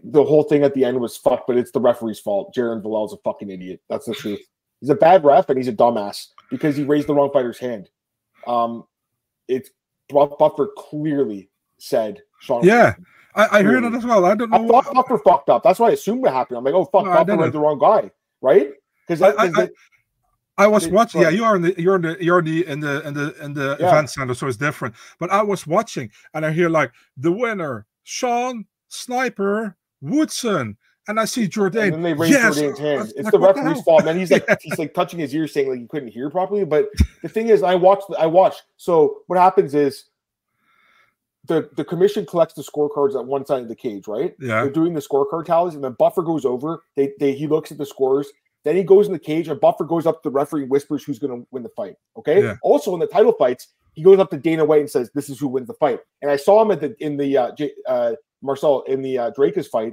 the 0.02 0.22
whole 0.22 0.42
thing 0.42 0.62
at 0.62 0.74
the 0.74 0.84
end 0.84 1.00
was 1.00 1.16
fucked, 1.16 1.46
but 1.46 1.56
it's 1.56 1.70
the 1.70 1.80
referee's 1.80 2.20
fault. 2.20 2.54
Jerin 2.54 2.82
Valel's 2.82 3.14
a 3.14 3.16
fucking 3.24 3.50
idiot. 3.50 3.80
That's 3.88 4.04
the 4.06 4.14
truth. 4.14 4.40
He's 4.80 4.90
a 4.90 4.94
bad 4.94 5.24
ref 5.24 5.48
and 5.48 5.56
he's 5.56 5.68
a 5.68 5.72
dumbass 5.72 6.26
because 6.50 6.76
he 6.76 6.84
raised 6.84 7.08
the 7.08 7.14
wrong 7.14 7.30
fighter's 7.32 7.58
hand. 7.58 7.88
Um, 8.46 8.84
it's 9.48 9.70
Buff- 10.10 10.36
Buffer 10.38 10.68
clearly 10.76 11.48
said 11.78 12.20
Sean. 12.40 12.62
Yeah, 12.62 12.94
I, 13.34 13.60
I 13.60 13.62
heard 13.62 13.84
that 13.84 13.94
as 13.94 14.04
well. 14.04 14.26
I 14.26 14.34
don't 14.34 14.50
know. 14.50 14.62
I 14.62 14.82
thought 14.82 14.92
Buffer 14.94 15.16
fucked 15.18 15.48
up. 15.48 15.62
That's 15.62 15.78
why 15.78 15.88
I 15.88 15.92
assumed 15.92 16.20
what 16.22 16.34
happened. 16.34 16.58
I'm 16.58 16.64
like, 16.64 16.74
oh 16.74 16.84
fuck, 16.84 17.06
No, 17.06 17.12
Buffer 17.12 17.24
didn't. 17.24 17.52
the 17.52 17.60
wrong 17.60 17.78
guy, 17.78 18.10
right? 18.42 18.70
Because 19.08 19.22
I- 19.22 19.30
I- 19.30 19.50
I- 19.62 19.68
I 20.56 20.66
was 20.68 20.86
watching. 20.88 21.20
Yeah, 21.22 21.30
you 21.30 21.44
are 21.44 21.56
in 21.56 21.62
the 21.62 21.74
you're 21.80 21.96
in 21.96 22.02
the 22.02 22.16
you're 22.20 22.38
in 22.38 22.44
the 22.44 22.64
in 22.70 22.80
the 22.80 23.06
in 23.08 23.14
the 23.14 23.44
in 23.44 23.54
the 23.54 23.76
Yeah. 23.80 23.88
event 23.88 24.10
center, 24.10 24.34
so 24.34 24.46
it's 24.46 24.56
different. 24.56 24.94
But 25.18 25.30
I 25.30 25.42
was 25.42 25.66
watching, 25.66 26.10
and 26.32 26.46
I 26.46 26.52
hear 26.52 26.68
like 26.68 26.92
the 27.16 27.32
winner, 27.32 27.86
Sean 28.04 28.64
Sniper 28.88 29.76
Woodson, 30.00 30.76
and 31.08 31.18
I 31.18 31.24
see 31.24 31.48
Jourdain. 31.48 31.84
and 31.86 31.94
then 31.94 32.02
they 32.02 32.14
raised 32.14 32.32
yes! 32.34 32.56
Jourdain's 32.56 32.78
hand. 32.78 33.00
Like, 33.00 33.10
It's 33.16 33.30
the 33.32 33.38
referee's 33.40 33.64
hell? 33.74 33.82
fault. 33.82 34.04
man. 34.04 34.16
he's 34.16 34.30
like 34.30 34.44
Yeah. 34.48 34.56
he's 34.62 34.78
like 34.78 34.94
touching 34.94 35.18
his 35.18 35.34
ear, 35.34 35.48
saying 35.48 35.68
like 35.70 35.80
he 35.80 35.86
couldn't 35.88 36.08
hear 36.10 36.30
properly. 36.30 36.64
But 36.64 36.88
the 37.22 37.28
thing 37.28 37.48
is, 37.48 37.62
I 37.64 37.74
watched. 37.74 38.06
I 38.18 38.26
watched. 38.26 38.62
So 38.76 39.22
what 39.26 39.38
happens 39.38 39.74
is 39.74 40.04
the 41.46 41.68
the 41.76 41.84
commission 41.84 42.24
collects 42.26 42.54
the 42.54 42.62
scorecards 42.62 43.14
at 43.18 43.26
one 43.26 43.44
side 43.44 43.62
of 43.62 43.68
the 43.68 43.74
cage, 43.76 44.06
right? 44.06 44.34
Yeah, 44.40 44.62
They're 44.62 44.70
doing 44.70 44.94
the 44.94 45.00
scorecard 45.00 45.44
tallies, 45.46 45.74
and 45.74 45.84
the 45.84 45.90
Buffer 45.90 46.22
goes 46.22 46.44
over. 46.44 46.84
They, 46.96 47.12
they 47.20 47.32
he 47.32 47.46
looks 47.46 47.70
at 47.72 47.78
the 47.78 47.84
scores. 47.86 48.28
Then 48.64 48.76
he 48.76 48.82
goes 48.82 49.06
in 49.06 49.12
the 49.12 49.18
cage, 49.18 49.48
and 49.48 49.60
Buffer 49.60 49.84
goes 49.84 50.06
up 50.06 50.22
to 50.22 50.28
the 50.28 50.32
referee, 50.32 50.62
and 50.62 50.70
whispers 50.70 51.04
who's 51.04 51.18
going 51.18 51.38
to 51.42 51.46
win 51.50 51.62
the 51.62 51.68
fight. 51.70 51.96
Okay. 52.16 52.42
Yeah. 52.42 52.56
Also, 52.62 52.94
in 52.94 53.00
the 53.00 53.06
title 53.06 53.32
fights, 53.32 53.68
he 53.92 54.02
goes 54.02 54.18
up 54.18 54.30
to 54.30 54.36
Dana 54.36 54.64
White 54.64 54.80
and 54.80 54.90
says, 54.90 55.10
"This 55.14 55.28
is 55.28 55.38
who 55.38 55.48
wins 55.48 55.68
the 55.68 55.74
fight." 55.74 56.00
And 56.22 56.30
I 56.30 56.36
saw 56.36 56.62
him 56.62 56.70
at 56.70 56.80
the 56.80 56.94
in 56.98 57.16
the 57.16 57.36
uh, 57.36 57.52
J, 57.54 57.72
uh 57.86 58.14
Marcel 58.42 58.82
in 58.82 59.02
the 59.02 59.18
uh, 59.18 59.30
Dricus 59.32 59.68
fight 59.68 59.92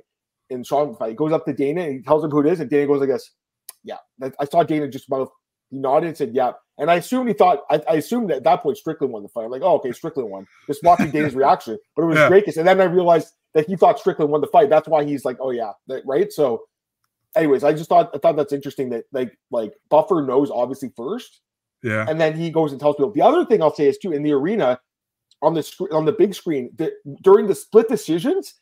in 0.50 0.64
Sean 0.64 0.96
fight. 0.96 1.10
He 1.10 1.16
goes 1.16 1.32
up 1.32 1.46
to 1.46 1.54
Dana 1.54 1.82
and 1.82 1.94
he 1.96 2.02
tells 2.02 2.24
him 2.24 2.32
who 2.32 2.40
it 2.40 2.48
is, 2.48 2.60
and 2.60 2.70
Dana 2.70 2.88
goes 2.88 3.00
like 3.00 3.10
this, 3.10 3.32
"Yeah." 3.84 3.98
I 4.40 4.46
saw 4.46 4.64
Dana 4.64 4.88
just 4.88 5.10
mouth. 5.10 5.30
He 5.70 5.78
nodded 5.78 6.08
and 6.08 6.18
said, 6.18 6.32
"Yeah." 6.34 6.54
And 6.78 6.90
I 6.90 6.96
assumed 6.96 7.28
he 7.28 7.34
thought. 7.34 7.64
I, 7.70 7.82
I 7.88 7.96
assumed 7.96 8.30
that 8.30 8.38
at 8.38 8.44
that 8.46 8.64
point 8.64 8.78
Strickland 8.78 9.14
won 9.14 9.24
the 9.24 9.30
fight. 9.30 9.46
I'm 9.46 9.52
like, 9.52 9.62
"Oh, 9.62 9.76
okay, 9.76 9.92
Strickland 9.92 10.30
won." 10.30 10.48
Just 10.68 10.84
watching 10.84 11.12
Dana's 11.12 11.36
reaction, 11.36 11.78
but 11.96 12.04
it 12.04 12.08
was 12.08 12.18
Yeah. 12.18 12.30
Dricus, 12.30 12.58
and 12.58 12.68
then 12.68 12.82
I 12.82 12.86
realized 12.86 13.34
that 13.54 13.68
he 13.68 13.76
thought 13.76 14.00
Strickland 14.00 14.32
won 14.32 14.42
the 14.42 14.48
fight. 14.48 14.70
That's 14.70 14.88
why 14.88 15.04
he's 15.04 15.26
like, 15.26 15.38
"Oh 15.40 15.52
yeah," 15.52 15.74
right. 16.06 16.32
So, 16.32 16.64
anyways, 17.36 17.64
I 17.64 17.74
just 17.74 17.90
thought 17.90 18.12
I 18.14 18.18
thought 18.18 18.36
that's 18.36 18.54
interesting 18.54 18.90
that 18.90 19.06
like 19.12 19.38
like 19.52 19.74
Buffer 19.90 20.22
knows 20.26 20.50
obviously 20.52 20.92
first, 20.96 21.42
yeah, 21.84 22.06
and 22.08 22.20
then 22.20 22.36
he 22.36 22.50
goes 22.50 22.72
and 22.72 22.80
tells 22.80 22.96
people. 22.96 23.12
The 23.12 23.22
other 23.22 23.46
thing 23.46 23.62
I'll 23.62 23.74
say 23.74 23.88
is 23.88 23.98
too 23.98 24.12
in 24.14 24.24
the 24.24 24.32
arena 24.34 24.80
on 25.42 25.54
the 25.54 25.64
screen 25.64 25.92
on 25.92 26.06
the 26.06 26.12
big 26.12 26.34
screen 26.36 26.72
that 26.78 26.94
during 27.24 27.48
the 27.48 27.56
split 27.56 27.88
decisions, 27.88 28.56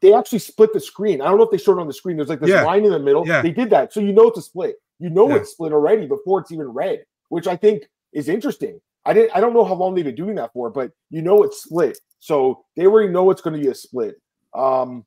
they 0.00 0.12
actually 0.14 0.40
split 0.40 0.72
the 0.72 0.80
screen. 0.80 1.20
I 1.20 1.26
don't 1.26 1.38
know 1.38 1.44
if 1.44 1.50
they 1.50 1.58
showed 1.58 1.78
it 1.78 1.80
on 1.80 1.86
the 1.86 1.92
screen. 1.92 2.16
There's 2.16 2.28
like 2.28 2.40
this 2.40 2.50
Yeah. 2.50 2.62
line 2.64 2.84
in 2.84 2.90
the 2.90 2.98
middle. 2.98 3.26
Yeah. 3.26 3.42
They 3.42 3.52
did 3.52 3.70
that, 3.70 3.92
so 3.92 4.00
you 4.00 4.12
know 4.12 4.28
it's 4.28 4.38
a 4.38 4.42
split. 4.42 4.76
You 4.98 5.10
know 5.10 5.28
Yeah. 5.28 5.36
it's 5.36 5.50
split 5.52 5.72
already 5.72 6.06
before 6.06 6.40
it's 6.40 6.50
even 6.52 6.68
read, 6.68 7.04
which 7.28 7.46
I 7.46 7.56
think 7.56 7.88
is 8.12 8.28
interesting. 8.28 8.80
I 9.06 9.12
didn't. 9.12 9.36
I 9.36 9.40
don't 9.40 9.52
know 9.52 9.64
how 9.64 9.74
long 9.74 9.94
they've 9.94 10.04
been 10.04 10.14
doing 10.14 10.34
that 10.36 10.52
for, 10.52 10.70
but 10.70 10.90
you 11.10 11.20
know 11.22 11.42
it's 11.42 11.62
split, 11.64 11.98
so 12.20 12.64
they 12.76 12.86
already 12.86 13.12
know 13.12 13.30
it's 13.30 13.42
going 13.42 13.54
to 13.56 13.62
be 13.62 13.70
a 13.70 13.74
split. 13.74 14.16
Um. 14.54 15.04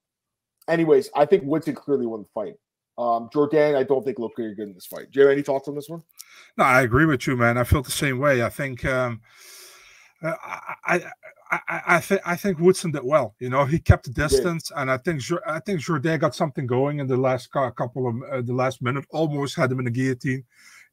Anyways, 0.70 1.10
I 1.16 1.26
think 1.26 1.44
Woodson 1.46 1.76
clearly 1.76 2.06
won 2.06 2.24
the 2.24 2.28
fight. 2.34 2.56
Um, 2.98 3.30
Jourdain, 3.30 3.76
I 3.76 3.84
don't 3.84 4.04
think 4.04 4.18
looked 4.18 4.38
very 4.38 4.56
good 4.56 4.70
in 4.70 4.74
this 4.74 4.86
fight. 4.86 5.12
Do 5.12 5.20
you 5.20 5.28
have 5.28 5.34
any 5.34 5.44
thoughts 5.44 5.68
on 5.68 5.76
this 5.76 5.88
one? 5.88 6.02
No, 6.58 6.64
I 6.64 6.82
agree 6.82 7.06
with 7.06 7.28
you, 7.28 7.38
man. 7.38 7.58
I 7.58 7.64
felt 7.64 7.86
the 7.86 7.92
same 7.92 8.18
way. 8.18 8.44
I 8.44 8.50
think 8.50 8.84
um, 8.86 9.22
uh, 10.24 10.34
I, 10.44 11.04
I, 11.52 11.60
I, 11.68 11.82
I 11.88 12.00
think 12.00 12.22
I 12.26 12.36
think 12.36 12.60
Woodson 12.60 12.92
did 12.92 13.04
well. 13.04 13.36
You 13.40 13.50
know, 13.50 13.66
he 13.66 13.80
kept 13.80 14.06
the 14.06 14.12
distance, 14.12 14.72
and 14.76 14.90
I 14.90 14.98
think 14.98 15.22
I 15.46 15.60
think 15.60 15.82
Jourdain 15.82 16.20
got 16.20 16.36
something 16.36 16.66
going 16.66 17.00
in 17.00 17.08
the 17.08 17.18
last 17.18 17.52
couple 17.52 18.08
of 18.08 18.16
uh, 18.32 18.42
the 18.42 18.54
last 18.54 18.82
minute. 18.82 19.06
Almost 19.12 19.56
had 19.56 19.72
him 19.72 19.80
in 19.80 19.86
the 19.86 19.92
guillotine. 19.92 20.44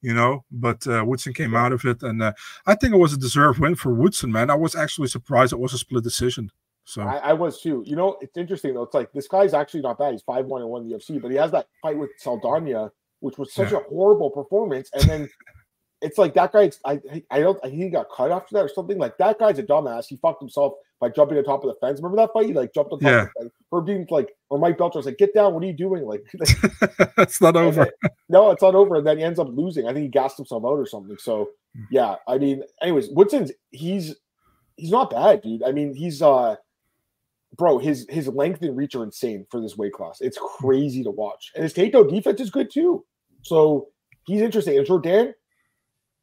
You 0.02 0.12
know, 0.12 0.44
but 0.50 0.86
uh, 0.86 1.02
Woodson 1.06 1.32
came 1.32 1.54
out 1.54 1.72
of 1.72 1.82
it, 1.86 2.02
and 2.02 2.22
uh, 2.22 2.34
I 2.66 2.74
think 2.74 2.92
it 2.92 2.98
was 2.98 3.14
a 3.14 3.18
deserved 3.18 3.58
win 3.58 3.74
for 3.74 3.94
Woodson, 3.94 4.30
man. 4.30 4.50
I 4.50 4.54
was 4.54 4.76
actually 4.76 5.08
surprised 5.08 5.54
it 5.54 5.58
was 5.58 5.72
a 5.72 5.78
split 5.78 6.04
decision. 6.04 6.50
So 6.84 7.02
I, 7.02 7.16
I 7.16 7.32
was 7.32 7.60
too. 7.60 7.82
You 7.86 7.96
know, 7.96 8.16
it's 8.20 8.36
interesting 8.36 8.74
though. 8.74 8.82
It's 8.82 8.94
like 8.94 9.12
this 9.12 9.26
guy's 9.28 9.54
actually 9.54 9.80
not 9.80 9.98
bad. 9.98 10.12
He's 10.12 10.22
five 10.22 10.44
one 10.46 10.60
and 10.62 10.70
one 10.70 10.82
in 10.82 10.88
the 10.88 10.96
UFC, 10.96 11.20
but 11.20 11.30
he 11.30 11.36
has 11.38 11.50
that 11.52 11.66
fight 11.82 11.96
with 11.98 12.10
Saldana, 12.18 12.90
which 13.20 13.38
was 13.38 13.52
such 13.54 13.72
Yeah. 13.72 13.78
a 13.78 13.82
horrible 13.88 14.30
performance. 14.30 14.90
And 14.92 15.02
then 15.04 15.28
it's 16.02 16.18
like 16.18 16.34
that 16.34 16.52
guy. 16.52 16.70
I 16.84 17.00
I 17.30 17.40
don't. 17.40 17.58
I 17.64 17.68
think 17.70 17.82
he 17.82 17.88
got 17.88 18.10
cut 18.14 18.30
after 18.30 18.54
that 18.56 18.64
or 18.64 18.68
something. 18.68 18.98
Like 18.98 19.16
that 19.18 19.38
guy's 19.38 19.58
a 19.58 19.62
dumbass. 19.62 20.06
He 20.08 20.16
fucked 20.18 20.42
himself 20.42 20.74
by 21.00 21.08
jumping 21.08 21.38
on 21.38 21.44
top 21.44 21.64
of 21.64 21.68
the 21.70 21.76
fence. 21.86 22.00
Remember 22.02 22.20
that 22.22 22.32
fight? 22.34 22.46
He 22.46 22.52
like 22.52 22.74
jumped 22.74 22.92
on 22.92 22.98
top 23.00 23.06
Yeah. 23.10 23.22
of 23.22 23.28
the 23.34 23.40
fence. 23.44 23.52
Herb 23.72 23.86
Dean's 23.86 24.10
like, 24.10 24.28
or 24.50 24.58
Mike 24.58 24.76
Belcher 24.76 24.98
was 24.98 25.06
like, 25.06 25.16
"Get 25.16 25.32
down! 25.32 25.54
What 25.54 25.62
are 25.62 25.66
you 25.66 25.72
doing?" 25.72 26.04
Like, 26.04 26.22
it's 27.18 27.40
not 27.40 27.56
over. 27.56 27.88
no, 28.28 28.50
it's 28.50 28.62
not 28.62 28.74
over. 28.74 28.96
And 28.96 29.06
then 29.06 29.16
he 29.16 29.24
ends 29.24 29.38
up 29.38 29.48
losing. 29.50 29.86
I 29.88 29.92
think 29.94 30.02
he 30.02 30.08
gassed 30.10 30.36
himself 30.36 30.62
out 30.64 30.78
or 30.78 30.86
something. 30.86 31.16
So 31.18 31.48
Hmm. 31.74 31.84
yeah, 31.90 32.16
I 32.28 32.36
mean, 32.38 32.62
anyways, 32.82 33.08
Woodson's 33.10 33.50
he's 33.70 34.14
he's 34.76 34.90
not 34.90 35.10
bad, 35.10 35.40
dude. 35.42 35.62
I 35.62 35.72
mean, 35.72 35.94
he's 35.94 36.20
uh 36.22 36.56
bro, 37.56 37.78
his 37.78 38.06
his 38.08 38.28
length 38.28 38.62
and 38.62 38.76
reach 38.76 38.94
are 38.94 39.04
insane 39.04 39.46
for 39.50 39.60
this 39.60 39.76
weight 39.76 39.92
class. 39.92 40.20
It's 40.20 40.38
hmm. 40.38 40.66
crazy 40.66 41.02
to 41.04 41.10
watch, 41.10 41.52
and 41.54 41.62
his 41.62 41.74
takedown 41.74 42.10
defense 42.10 42.40
is 42.40 42.50
good 42.50 42.70
too. 42.70 43.04
So 43.42 43.88
he's 44.26 44.40
interesting. 44.40 44.78
And 44.78 44.86
Jourdain, 44.86 45.32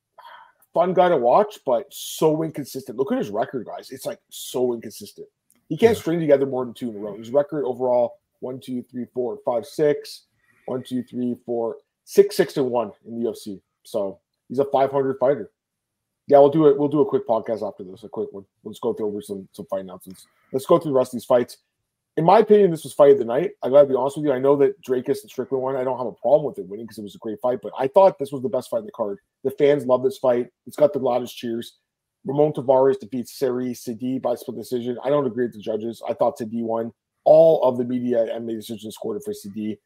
fun 0.74 0.94
guy 0.94 1.10
to 1.10 1.18
watch, 1.18 1.60
but 1.66 1.86
so 1.90 2.44
inconsistent. 2.44 2.98
Look 2.98 3.12
at 3.12 3.18
his 3.18 3.30
record, 3.30 3.66
guys. 3.66 3.92
It's 3.92 4.06
like 4.06 4.20
so 4.30 4.74
inconsistent. 4.74 5.28
He 5.70 5.78
can't 5.78 5.96
yeah. 5.96 6.02
string 6.02 6.20
together 6.20 6.46
more 6.46 6.66
than 6.66 6.74
two 6.74 6.90
in 6.90 6.96
a 6.96 7.00
row. 7.00 7.18
His 7.18 7.30
record 7.30 7.66
overall 7.66 8.16
one, 8.42 8.60
two, 8.60 8.84
three, 8.92 9.06
four, 9.14 9.38
five, 9.46 9.66
six. 9.66 10.26
One, 10.66 10.84
two, 10.84 11.04
three, 11.04 11.36
four, 11.46 11.78
six, 12.06 12.36
six 12.36 12.58
and 12.58 12.70
one 12.70 12.92
in 13.06 13.22
the 13.22 13.30
UFC. 13.30 13.62
So 13.84 14.20
he's 14.48 14.60
a 14.60 14.66
500 14.66 15.18
fighter. 15.20 15.52
Yeah, 16.28 16.40
we'll 16.40 16.50
do 16.50 16.68
it. 16.68 16.78
We'll 16.78 16.88
do 16.88 17.02
a 17.02 17.06
quick 17.06 17.28
podcast 17.28 17.68
after 17.68 17.84
this, 17.84 18.04
a 18.04 18.10
quick 18.10 18.30
one. 18.32 18.46
Let's 18.64 18.80
go 18.80 18.94
through 18.94 19.08
over 19.08 19.22
some 19.22 19.48
some 19.54 19.66
fight 19.66 19.82
announcements. 19.82 20.28
Let's 20.54 20.66
go 20.66 20.78
through 20.78 20.92
the 20.92 20.98
rest 20.98 21.14
of 21.14 21.20
these 21.20 21.26
fights. 21.26 21.58
In 22.18 22.26
my 22.26 22.40
opinion, 22.40 22.72
this 22.72 22.84
was 22.84 22.94
fight 22.94 23.12
of 23.12 23.20
the 23.20 23.26
night. 23.26 23.52
I 23.64 23.70
gotta 23.70 23.88
be 23.88 23.96
honest 23.96 24.18
with 24.18 24.26
you. 24.26 24.34
I 24.34 24.40
know 24.40 24.56
that 24.58 24.82
Dricus 24.82 25.22
and 25.22 25.30
Strickland 25.30 25.64
won. 25.64 25.76
I 25.78 25.84
don't 25.84 25.98
have 25.98 26.08
a 26.08 26.12
problem 26.12 26.46
with 26.46 26.60
it 26.60 26.68
winning 26.68 26.86
because 26.86 26.98
it 26.98 27.04
was 27.04 27.16
a 27.16 27.20
great 27.20 27.40
fight, 27.42 27.60
but 27.64 27.72
I 27.78 27.88
thought 27.88 28.20
this 28.20 28.32
was 28.32 28.42
the 28.42 28.50
best 28.50 28.70
fight 28.70 28.80
in 28.80 28.86
the 28.86 28.92
card. 28.92 29.20
The 29.44 29.52
fans 29.52 29.86
love 29.86 30.04
this 30.04 30.18
fight. 30.18 30.48
It's 30.68 30.76
got 30.76 30.94
the 30.94 31.00
loudest 31.00 31.38
cheers. 31.38 31.78
Ramon 32.26 32.54
Taveras 32.54 33.00
defeats 33.00 33.38
Serhiy 33.40 33.76
Sidey 33.76 34.22
by 34.22 34.36
split 34.36 34.58
decision. 34.58 34.98
I 35.04 35.10
don't 35.10 35.26
agree 35.26 35.46
with 35.46 35.54
the 35.54 35.60
judges. 35.60 36.02
I 36.08 36.14
thought 36.14 36.38
Sidey 36.38 36.62
won. 36.62 36.92
All 37.24 37.64
of 37.64 37.78
the 37.78 37.86
media 37.86 38.34
and 38.34 38.48
the 38.48 38.54
decision 38.54 38.92
scored 38.92 39.18
it 39.18 39.24
for 39.24 39.34
Sidey. 39.34 39.78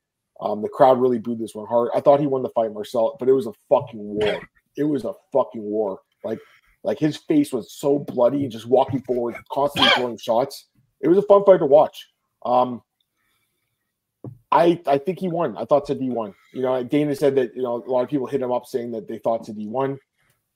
Um, 0.42 0.62
the 0.62 0.70
crowd 0.70 1.00
really 1.00 1.20
booed 1.20 1.40
this 1.40 1.56
one 1.56 1.68
hard. 1.68 1.90
I 1.96 2.02
thought 2.02 2.20
he 2.20 2.28
won 2.28 2.44
the 2.44 2.50
fight, 2.50 2.74
Marcel, 2.74 3.16
but 3.20 3.30
it 3.30 3.34
was 3.34 3.48
a 3.48 3.54
fucking 3.70 4.00
war. 4.00 4.42
It 4.76 4.84
was 4.84 5.06
a 5.06 5.14
fucking 5.32 5.62
war. 5.62 6.00
Like, 6.26 6.40
like 6.84 7.00
his 7.00 7.16
face 7.16 7.54
was 7.54 7.72
so 7.72 8.00
bloody, 8.00 8.44
and 8.44 8.52
just 8.52 8.68
walking 8.68 9.02
forward, 9.02 9.36
constantly 9.52 9.92
throwing 9.92 10.18
shots. 10.18 10.66
It 11.00 11.08
was 11.08 11.18
a 11.18 11.24
fun 11.24 11.44
fight 11.46 11.60
to 11.60 11.66
watch. 11.66 12.10
Um, 12.46 12.82
I 14.52 14.82
I 14.88 14.98
think 14.98 15.20
he 15.20 15.28
won. 15.28 15.58
I 15.58 15.66
thought 15.66 15.88
Sidey 15.88 16.10
won. 16.10 16.34
You 16.54 16.62
know, 16.62 16.84
Dana 16.84 17.16
said 17.16 17.36
that 17.36 17.56
you 17.56 17.62
know 17.62 17.84
a 17.86 17.92
lot 17.92 18.04
of 18.04 18.10
people 18.10 18.28
hit 18.28 18.42
him 18.42 18.52
up 18.52 18.66
saying 18.66 18.92
that 18.92 19.08
they 19.08 19.18
thought 19.20 19.46
Sidey 19.46 19.68
won. 19.68 20.00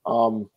Um, 0.06 0.48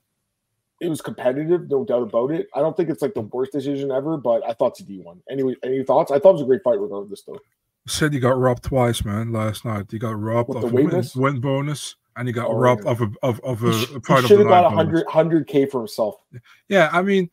it 0.80 0.90
was 0.90 1.02
competitive, 1.02 1.70
no 1.70 1.86
doubt 1.86 2.04
about 2.04 2.32
it. 2.32 2.48
I 2.54 2.60
don't 2.60 2.76
think 2.76 2.90
it's 2.90 3.02
like 3.02 3.14
the 3.14 3.22
worst 3.22 3.54
decision 3.54 3.92
ever, 3.92 4.18
but 4.18 4.44
I 4.48 4.54
thought 4.54 4.78
Sidey 4.78 5.04
won. 5.04 5.22
Anyway, 5.30 5.56
any 5.64 5.84
thoughts? 5.84 6.12
I 6.12 6.20
thought 6.20 6.32
it 6.32 6.34
was 6.34 6.42
a 6.42 6.46
great 6.46 6.64
fight 6.64 6.80
regardless, 6.80 7.24
though. 7.24 7.40
Said 7.88 8.14
he 8.14 8.20
got 8.20 8.38
robbed 8.38 8.64
twice, 8.64 9.04
man. 9.04 9.34
Last 9.34 9.66
night 9.66 9.88
he 9.92 10.00
got 10.00 10.20
robbed 10.20 10.50
With 10.50 10.64
of 10.64 10.72
a 10.72 10.74
win, 10.74 11.04
win, 11.16 11.42
bonus, 11.42 11.96
and 12.16 12.28
he 12.28 12.34
got 12.34 12.50
oh, 12.50 12.56
robbed 12.56 12.86
of 12.86 13.02
a 13.02 13.12
of, 13.22 13.40
of 13.42 13.64
a, 13.64 13.96
a 13.96 14.00
part 14.00 14.24
of 14.24 14.24
the. 14.24 14.28
Should 14.28 14.40
have 14.40 14.48
got 14.48 14.64
100 14.64 15.06
100 15.06 15.48
k 15.48 15.66
for 15.66 15.82
himself. 15.82 16.16
Yeah, 16.68 16.90
I 16.92 17.02
mean, 17.02 17.30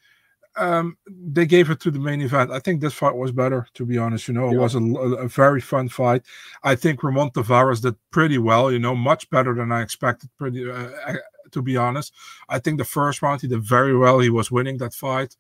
um, 0.57 0.97
they 1.07 1.47
gave 1.47 1.71
it 1.71 1.81
to 1.81 1.91
the 1.91 1.99
main 1.99 2.21
event. 2.21 2.51
I 2.51 2.59
think 2.59 2.81
this 2.81 2.95
fight 2.95 3.15
was 3.15 3.33
better, 3.33 3.67
to 3.75 3.87
be 3.87 3.99
honest. 3.99 4.29
You 4.29 4.35
know, 4.35 4.49
it 4.49 4.55
yeah. 4.55 4.59
was 4.59 4.75
a, 4.75 4.83
a, 4.83 5.29
very 5.29 5.61
fun 5.61 5.89
fight. 5.89 6.23
I 6.63 6.75
think 6.75 7.03
Ramon 7.03 7.31
Taveras 7.31 7.83
did 7.83 7.95
pretty 8.11 8.39
well. 8.39 8.71
You 8.71 8.79
know, 8.79 8.95
much 8.95 9.29
better 9.31 9.55
than 9.55 9.73
I 9.73 9.83
expected. 9.83 10.31
Pretty, 10.37 10.69
uh, 10.69 10.91
uh, 11.07 11.15
to 11.53 11.63
be 11.63 11.77
honest. 11.77 12.13
I 12.49 12.59
think 12.59 12.79
the 12.79 12.85
first 12.85 13.23
round 13.23 13.41
he 13.41 13.49
did 13.49 13.63
very 13.63 13.97
well. 13.97 14.19
He 14.19 14.31
was 14.31 14.51
winning 14.51 14.79
that 14.79 14.95
fight. 14.95 15.37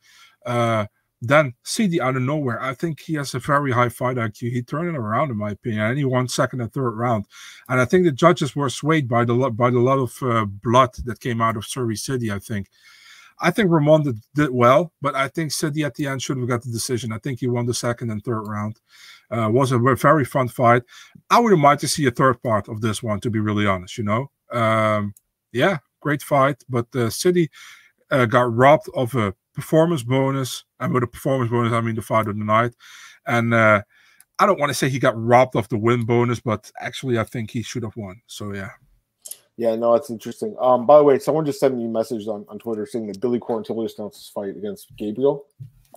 Uh, 0.46 0.86
then 1.22 1.54
Sidey 1.64 2.00
out 2.00 2.16
of 2.16 2.22
nowhere, 2.22 2.62
I 2.62 2.72
think 2.74 3.00
he 3.00 3.14
has 3.14 3.34
a 3.34 3.38
very 3.38 3.72
high 3.72 3.90
fight 3.90 4.16
IQ. 4.16 4.52
He 4.52 4.62
turned 4.62 4.88
it 4.88 4.96
around, 4.96 5.30
in 5.30 5.36
my 5.36 5.50
opinion, 5.50 5.96
he 5.96 6.04
won 6.04 6.28
second 6.28 6.62
and 6.62 6.72
third 6.72 6.92
round. 6.92 7.26
And 7.68 7.80
I 7.80 7.84
think 7.84 8.04
the 8.04 8.12
judges 8.12 8.56
were 8.56 8.70
swayed 8.70 9.08
by 9.08 9.24
the 9.24 9.34
by 9.50 9.70
the 9.70 9.80
lot 9.80 9.98
of 9.98 10.22
uh, 10.22 10.46
blood 10.46 10.90
that 11.04 11.20
came 11.20 11.42
out 11.42 11.56
of 11.56 11.64
Serhiy 11.64 11.98
Sidey. 11.98 12.32
I 12.32 12.38
think 12.38 12.68
I 13.40 13.50
think 13.50 13.70
Ramon 13.70 14.02
did, 14.02 14.18
did, 14.34 14.50
well, 14.50 14.92
but 15.00 15.14
I 15.14 15.28
think 15.28 15.50
Sidey 15.50 15.84
at 15.84 15.94
the 15.94 16.06
end 16.06 16.22
should 16.22 16.36
have 16.36 16.48
got 16.48 16.62
the 16.62 16.70
decision. 16.70 17.12
I 17.12 17.18
think 17.18 17.40
he 17.40 17.48
won 17.48 17.66
the 17.66 17.74
second 17.74 18.10
and 18.10 18.22
third 18.22 18.42
round. 18.42 18.78
Uh, 19.30 19.48
was 19.50 19.72
a 19.72 19.78
very 19.78 20.24
fun 20.24 20.48
fight. 20.48 20.82
I 21.30 21.38
wouldn't 21.38 21.60
mind 21.60 21.80
to 21.80 21.88
see 21.88 22.06
a 22.06 22.10
third 22.10 22.42
part 22.42 22.68
of 22.68 22.80
this 22.80 23.02
one, 23.02 23.20
to 23.20 23.30
be 23.30 23.38
really 23.38 23.66
honest. 23.66 23.96
You 23.96 24.04
know, 24.04 24.30
um, 24.52 25.14
yeah, 25.52 25.78
great 26.00 26.22
fight, 26.22 26.62
but 26.68 26.86
uh, 26.94 27.10
Sidey 27.10 27.48
uh, 28.10 28.26
got 28.26 28.54
robbed 28.54 28.88
of 28.94 29.14
a 29.14 29.34
performance 29.54 30.02
bonus, 30.02 30.64
and 30.80 30.92
with 30.92 31.02
a 31.02 31.06
performance 31.06 31.50
bonus, 31.50 31.72
I 31.72 31.80
mean 31.80 31.94
the 31.94 32.02
fight 32.02 32.26
of 32.26 32.36
the 32.36 32.44
night. 32.44 32.74
And 33.26 33.54
uh, 33.54 33.82
I 34.38 34.46
don't 34.46 34.58
want 34.58 34.70
to 34.70 34.74
say 34.74 34.88
he 34.88 34.98
got 34.98 35.20
robbed 35.22 35.54
of 35.54 35.68
the 35.68 35.78
win 35.78 36.04
bonus, 36.04 36.40
but 36.40 36.70
actually, 36.80 37.18
I 37.18 37.24
think 37.24 37.50
he 37.50 37.62
should 37.62 37.82
have 37.82 37.96
won. 37.96 38.22
So 38.26 38.52
yeah. 38.52 38.70
Yeah, 39.56 39.76
no, 39.76 39.94
it's 39.94 40.08
interesting. 40.08 40.56
Um, 40.58 40.86
by 40.86 40.96
the 40.96 41.04
way, 41.04 41.18
someone 41.18 41.44
just 41.44 41.60
sent 41.60 41.76
me 41.76 41.84
a 41.84 41.88
message 41.88 42.26
on, 42.26 42.46
on 42.48 42.58
Twitter 42.58 42.86
saying 42.86 43.08
that 43.08 43.20
Billy 43.20 43.38
Quarantillo 43.38 43.86
announced 43.94 44.18
his 44.18 44.28
fight 44.28 44.56
against 44.56 44.96
Gabriel. 44.96 45.44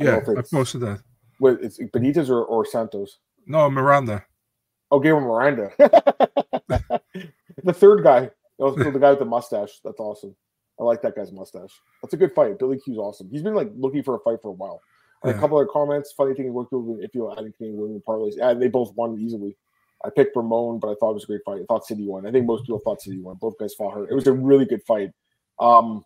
I 0.01 0.03
yeah, 0.03 0.17
I 0.17 0.41
posted 0.51 0.81
that. 0.81 1.01
Wait, 1.39 1.59
it's 1.61 1.79
Benitez 1.79 2.29
or, 2.29 2.43
or 2.43 2.65
Santos? 2.65 3.19
No, 3.45 3.69
Miranda. 3.69 4.25
Oh, 4.91 4.99
Gabriel 4.99 5.21
Miranda. 5.21 5.71
the 7.63 7.73
third 7.73 8.03
guy. 8.03 8.29
the 8.59 8.97
guy 8.99 9.11
with 9.11 9.19
the 9.19 9.25
mustache. 9.25 9.79
That's 9.83 9.99
awesome. 9.99 10.35
I 10.79 10.83
like 10.83 11.01
that 11.03 11.15
guy's 11.15 11.31
mustache. 11.31 11.71
That's 12.01 12.13
a 12.13 12.17
good 12.17 12.33
fight. 12.33 12.59
Billy 12.59 12.79
Q's 12.79 12.97
awesome. 12.97 13.29
He's 13.29 13.43
been 13.43 13.53
like 13.53 13.71
looking 13.75 14.03
for 14.03 14.15
a 14.15 14.19
fight 14.19 14.41
for 14.41 14.49
a 14.49 14.53
while. 14.53 14.81
Yeah. 15.23 15.31
A 15.31 15.39
couple 15.39 15.59
of 15.59 15.67
comments. 15.69 16.11
Funny 16.11 16.33
thing, 16.33 16.53
looked 16.53 16.73
if 16.73 17.15
you 17.15 17.31
adding 17.31 17.53
Canadian 17.57 17.81
women 17.81 18.03
parlays, 18.05 18.33
and 18.41 18.61
they 18.61 18.67
both 18.67 18.93
won 18.95 19.17
easily. 19.19 19.55
I 20.05 20.09
picked 20.09 20.35
Ramon, 20.35 20.79
but 20.79 20.89
I 20.89 20.95
thought 20.99 21.11
it 21.11 21.15
was 21.15 21.23
a 21.23 21.27
great 21.27 21.43
fight. 21.45 21.61
I 21.61 21.65
thought 21.65 21.85
Sidey 21.85 22.05
won. 22.05 22.27
I 22.27 22.31
think 22.31 22.45
most 22.45 22.65
people 22.65 22.79
thought 22.79 23.01
Sidey 23.01 23.21
won. 23.21 23.37
Both 23.39 23.57
guys 23.57 23.73
fought 23.73 23.93
hurt. 23.93 24.11
It 24.11 24.15
was 24.15 24.27
a 24.27 24.33
really 24.33 24.65
good 24.65 24.83
fight. 24.83 25.11
Um, 25.59 26.03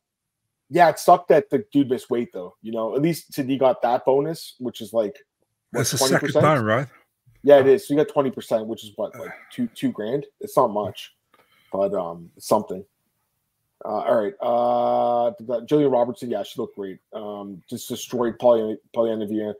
yeah, 0.70 0.90
it 0.90 1.00
sucked 1.00 1.30
that 1.30 1.50
the 1.50 1.66
dude 1.72 1.90
missed 1.90 2.10
weight 2.10 2.30
though. 2.32 2.56
You 2.62 2.74
know, 2.74 2.96
at 2.96 3.02
least 3.02 3.34
Sidey 3.34 3.58
got 3.58 3.82
that 3.82 4.06
bonus, 4.06 4.56
which 4.60 4.82
is 4.82 4.94
like 4.94 5.18
that's 5.72 5.92
the 5.92 5.98
second 5.98 6.34
time, 6.34 6.64
right? 6.64 6.88
Yeah, 7.42 7.60
it 7.60 7.68
is. 7.68 7.88
So 7.88 7.94
you 7.94 8.00
got 8.00 8.12
twenty 8.12 8.30
percent, 8.30 8.68
which 8.68 8.84
is 8.84 8.92
what 8.98 9.18
like 9.18 9.32
two 9.52 9.68
two 9.74 9.92
grand. 9.92 10.28
It's 10.42 10.56
not 10.56 10.68
much, 10.68 11.16
but 11.72 11.94
um, 11.94 12.30
something. 12.38 12.86
Uh, 13.86 13.90
all 13.90 14.22
right, 14.22 14.34
uh, 14.42 15.60
Jillian 15.66 15.92
Robertson, 15.92 16.32
yeah, 16.32 16.44
she 16.44 16.60
looked 16.60 16.76
great. 16.76 17.00
Um, 17.14 17.62
just 17.70 17.88
destroyed 17.88 18.38
Polyana, 18.40 18.78
Polyana 18.96 19.28
Viana. 19.30 19.54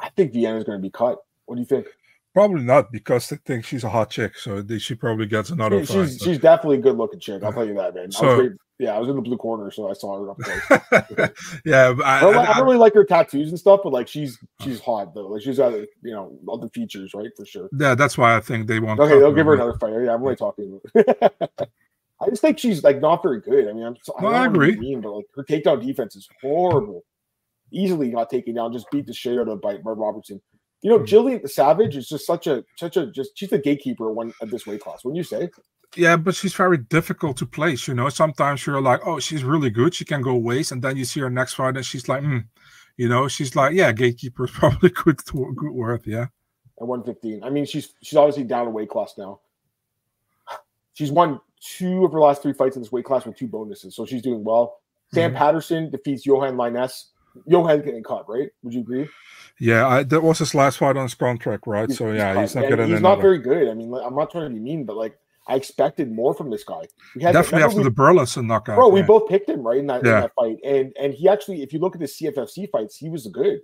I 0.00 0.08
think 0.10 0.32
Viana 0.32 0.58
is 0.58 0.64
going 0.64 0.78
to 0.78 0.82
be 0.82 0.90
cut. 0.90 1.18
What 1.46 1.54
do 1.54 1.60
you 1.60 1.66
think? 1.66 1.86
Probably 2.34 2.62
not 2.62 2.90
because 2.90 3.28
they 3.28 3.36
think 3.36 3.64
she's 3.64 3.84
a 3.84 3.90
hot 3.90 4.10
chick, 4.10 4.36
so 4.36 4.62
they, 4.62 4.78
she 4.78 4.94
probably 4.94 5.26
gets 5.26 5.50
another. 5.50 5.78
Yeah, 5.78 5.84
she's 5.84 6.18
she's 6.18 6.38
definitely 6.38 6.78
a 6.78 6.80
good 6.80 6.96
looking 6.96 7.20
chick. 7.20 7.42
I'll 7.42 7.52
tell 7.52 7.66
you 7.66 7.74
that, 7.74 7.94
man. 7.94 8.10
So, 8.10 8.42
I 8.42 8.48
yeah, 8.82 8.96
I 8.96 8.98
was 8.98 9.08
in 9.08 9.14
the 9.14 9.22
blue 9.22 9.36
corner, 9.36 9.70
so 9.70 9.88
I 9.88 9.92
saw 9.92 10.18
her 10.18 10.30
up 10.30 10.38
close. 10.38 11.30
yeah, 11.64 11.94
I, 12.04 12.18
I, 12.18 12.20
don't, 12.20 12.36
I, 12.36 12.50
I, 12.50 12.54
don't 12.54 12.64
really 12.64 12.78
like 12.78 12.94
her 12.94 13.04
tattoos 13.04 13.50
and 13.50 13.58
stuff, 13.58 13.80
but 13.84 13.92
like 13.92 14.08
she's 14.08 14.38
she's 14.60 14.80
hot 14.80 15.14
though. 15.14 15.28
Like 15.28 15.42
she's 15.42 15.58
got 15.58 15.72
you 15.72 15.88
know 16.02 16.36
all 16.48 16.58
the 16.58 16.68
features, 16.70 17.14
right? 17.14 17.30
For 17.36 17.46
sure. 17.46 17.68
Yeah, 17.78 17.94
that's 17.94 18.18
why 18.18 18.34
I 18.34 18.40
think 18.40 18.66
they 18.66 18.80
want. 18.80 18.98
Okay, 18.98 19.18
they'll 19.18 19.32
give 19.32 19.46
her 19.46 19.54
another 19.54 19.78
fight. 19.78 19.92
Yeah, 19.92 20.14
I'm 20.14 20.22
really 20.22 20.34
talking. 20.34 20.80
I 22.22 22.30
just 22.30 22.42
think 22.42 22.58
she's 22.58 22.84
like 22.84 23.00
not 23.00 23.22
very 23.22 23.40
good. 23.40 23.68
I 23.68 23.72
mean, 23.72 23.84
I'm, 23.84 23.96
I, 24.18 24.26
I 24.26 24.46
agree. 24.46 24.76
Mean, 24.76 25.00
but 25.00 25.12
like 25.12 25.26
her 25.34 25.44
takedown 25.44 25.84
defense 25.84 26.16
is 26.16 26.28
horrible. 26.40 27.04
Easily 27.72 28.10
got 28.10 28.30
taken 28.30 28.54
down, 28.54 28.72
just 28.72 28.90
beat 28.90 29.06
the 29.06 29.14
shit 29.14 29.38
out 29.38 29.48
of 29.48 29.60
by, 29.60 29.76
Robertson. 29.82 30.40
You 30.82 30.90
know, 30.90 30.98
Jillian 30.98 31.48
Savage 31.48 31.96
is 31.96 32.08
just 32.08 32.26
such 32.26 32.46
a 32.46 32.64
such 32.76 32.96
a 32.96 33.06
just 33.06 33.36
she's 33.36 33.50
the 33.50 33.58
gatekeeper 33.58 34.12
one 34.12 34.32
at 34.42 34.50
this 34.50 34.66
weight 34.66 34.80
class. 34.80 35.04
Wouldn't 35.04 35.16
you 35.16 35.24
say? 35.24 35.48
Yeah, 35.96 36.16
but 36.16 36.34
she's 36.34 36.54
very 36.54 36.78
difficult 36.78 37.36
to 37.38 37.46
place. 37.46 37.86
You 37.86 37.94
know, 37.94 38.08
sometimes 38.08 38.66
you're 38.66 38.80
like, 38.80 39.00
oh, 39.06 39.20
she's 39.20 39.44
really 39.44 39.70
good. 39.70 39.94
She 39.94 40.04
can 40.04 40.22
go 40.22 40.34
waste, 40.34 40.72
and 40.72 40.82
then 40.82 40.96
you 40.96 41.04
see 41.04 41.20
her 41.20 41.30
next 41.30 41.54
fight, 41.54 41.76
and 41.76 41.84
she's 41.84 42.08
like, 42.08 42.22
hmm. 42.22 42.38
You 42.96 43.08
know, 43.08 43.26
she's 43.26 43.56
like, 43.56 43.74
yeah, 43.74 43.90
gatekeeper 43.92 44.44
is 44.44 44.50
probably 44.54 44.90
good, 44.90 45.18
good 45.24 45.72
worth. 45.72 46.06
Yeah. 46.06 46.26
At 46.80 46.86
115. 46.86 47.42
I 47.42 47.50
mean, 47.50 47.64
she's 47.64 47.94
she's 48.02 48.16
obviously 48.16 48.44
down 48.44 48.66
a 48.66 48.70
weight 48.70 48.90
class 48.90 49.14
now. 49.16 49.40
She's 50.94 51.10
won 51.10 51.40
two 51.62 52.04
of 52.04 52.12
her 52.12 52.20
last 52.20 52.42
three 52.42 52.52
fights 52.52 52.76
in 52.76 52.82
this 52.82 52.92
weight 52.92 53.04
class 53.04 53.24
with 53.24 53.36
two 53.36 53.46
bonuses, 53.46 53.94
so 53.94 54.04
she's 54.04 54.22
doing 54.22 54.44
well. 54.44 54.78
Sam 55.12 55.30
mm-hmm. 55.30 55.38
Patterson 55.38 55.90
defeats 55.90 56.26
Johan 56.26 56.56
Lainesse. 56.56 57.06
Johan's 57.48 57.84
getting 57.84 58.02
cut, 58.02 58.28
right? 58.28 58.48
Would 58.62 58.74
you 58.74 58.80
agree? 58.80 59.08
Yeah, 59.58 59.86
I, 59.86 60.02
that 60.04 60.22
was 60.22 60.38
his 60.38 60.54
last 60.54 60.78
fight 60.78 60.96
on 60.96 61.04
his 61.04 61.14
contract, 61.14 61.66
right? 61.66 61.88
He's, 61.88 61.98
so 61.98 62.10
yeah, 62.10 62.32
he's, 62.40 62.50
he's 62.50 62.56
not 62.56 62.68
getting. 62.68 62.88
He's 62.88 63.00
not 63.00 63.20
very 63.20 63.38
good. 63.38 63.68
I 63.68 63.74
mean, 63.74 63.92
I'm 63.94 64.14
not 64.14 64.30
trying 64.30 64.48
to 64.48 64.54
be 64.54 64.60
mean, 64.60 64.84
but 64.84 64.96
like 64.96 65.16
I 65.46 65.56
expected 65.56 66.10
more 66.10 66.34
from 66.34 66.50
this 66.50 66.64
guy. 66.64 66.86
Definitely 67.18 67.62
after 67.62 67.78
we, 67.78 67.84
the 67.84 67.90
Burleson 67.90 68.46
knockout. 68.46 68.76
Bro, 68.76 68.88
yeah. 68.88 68.94
we 68.94 69.02
both 69.02 69.28
picked 69.28 69.48
him 69.48 69.62
right 69.62 69.78
in 69.78 69.86
that, 69.88 70.04
yeah. 70.04 70.14
in 70.14 70.20
that, 70.22 70.32
fight, 70.34 70.58
and 70.64 70.92
and 71.00 71.14
he 71.14 71.28
actually, 71.28 71.62
if 71.62 71.72
you 71.72 71.78
look 71.78 71.94
at 71.94 72.00
the 72.00 72.06
CFFC 72.06 72.70
fights, 72.70 72.96
he 72.96 73.08
was 73.08 73.26
good. 73.28 73.60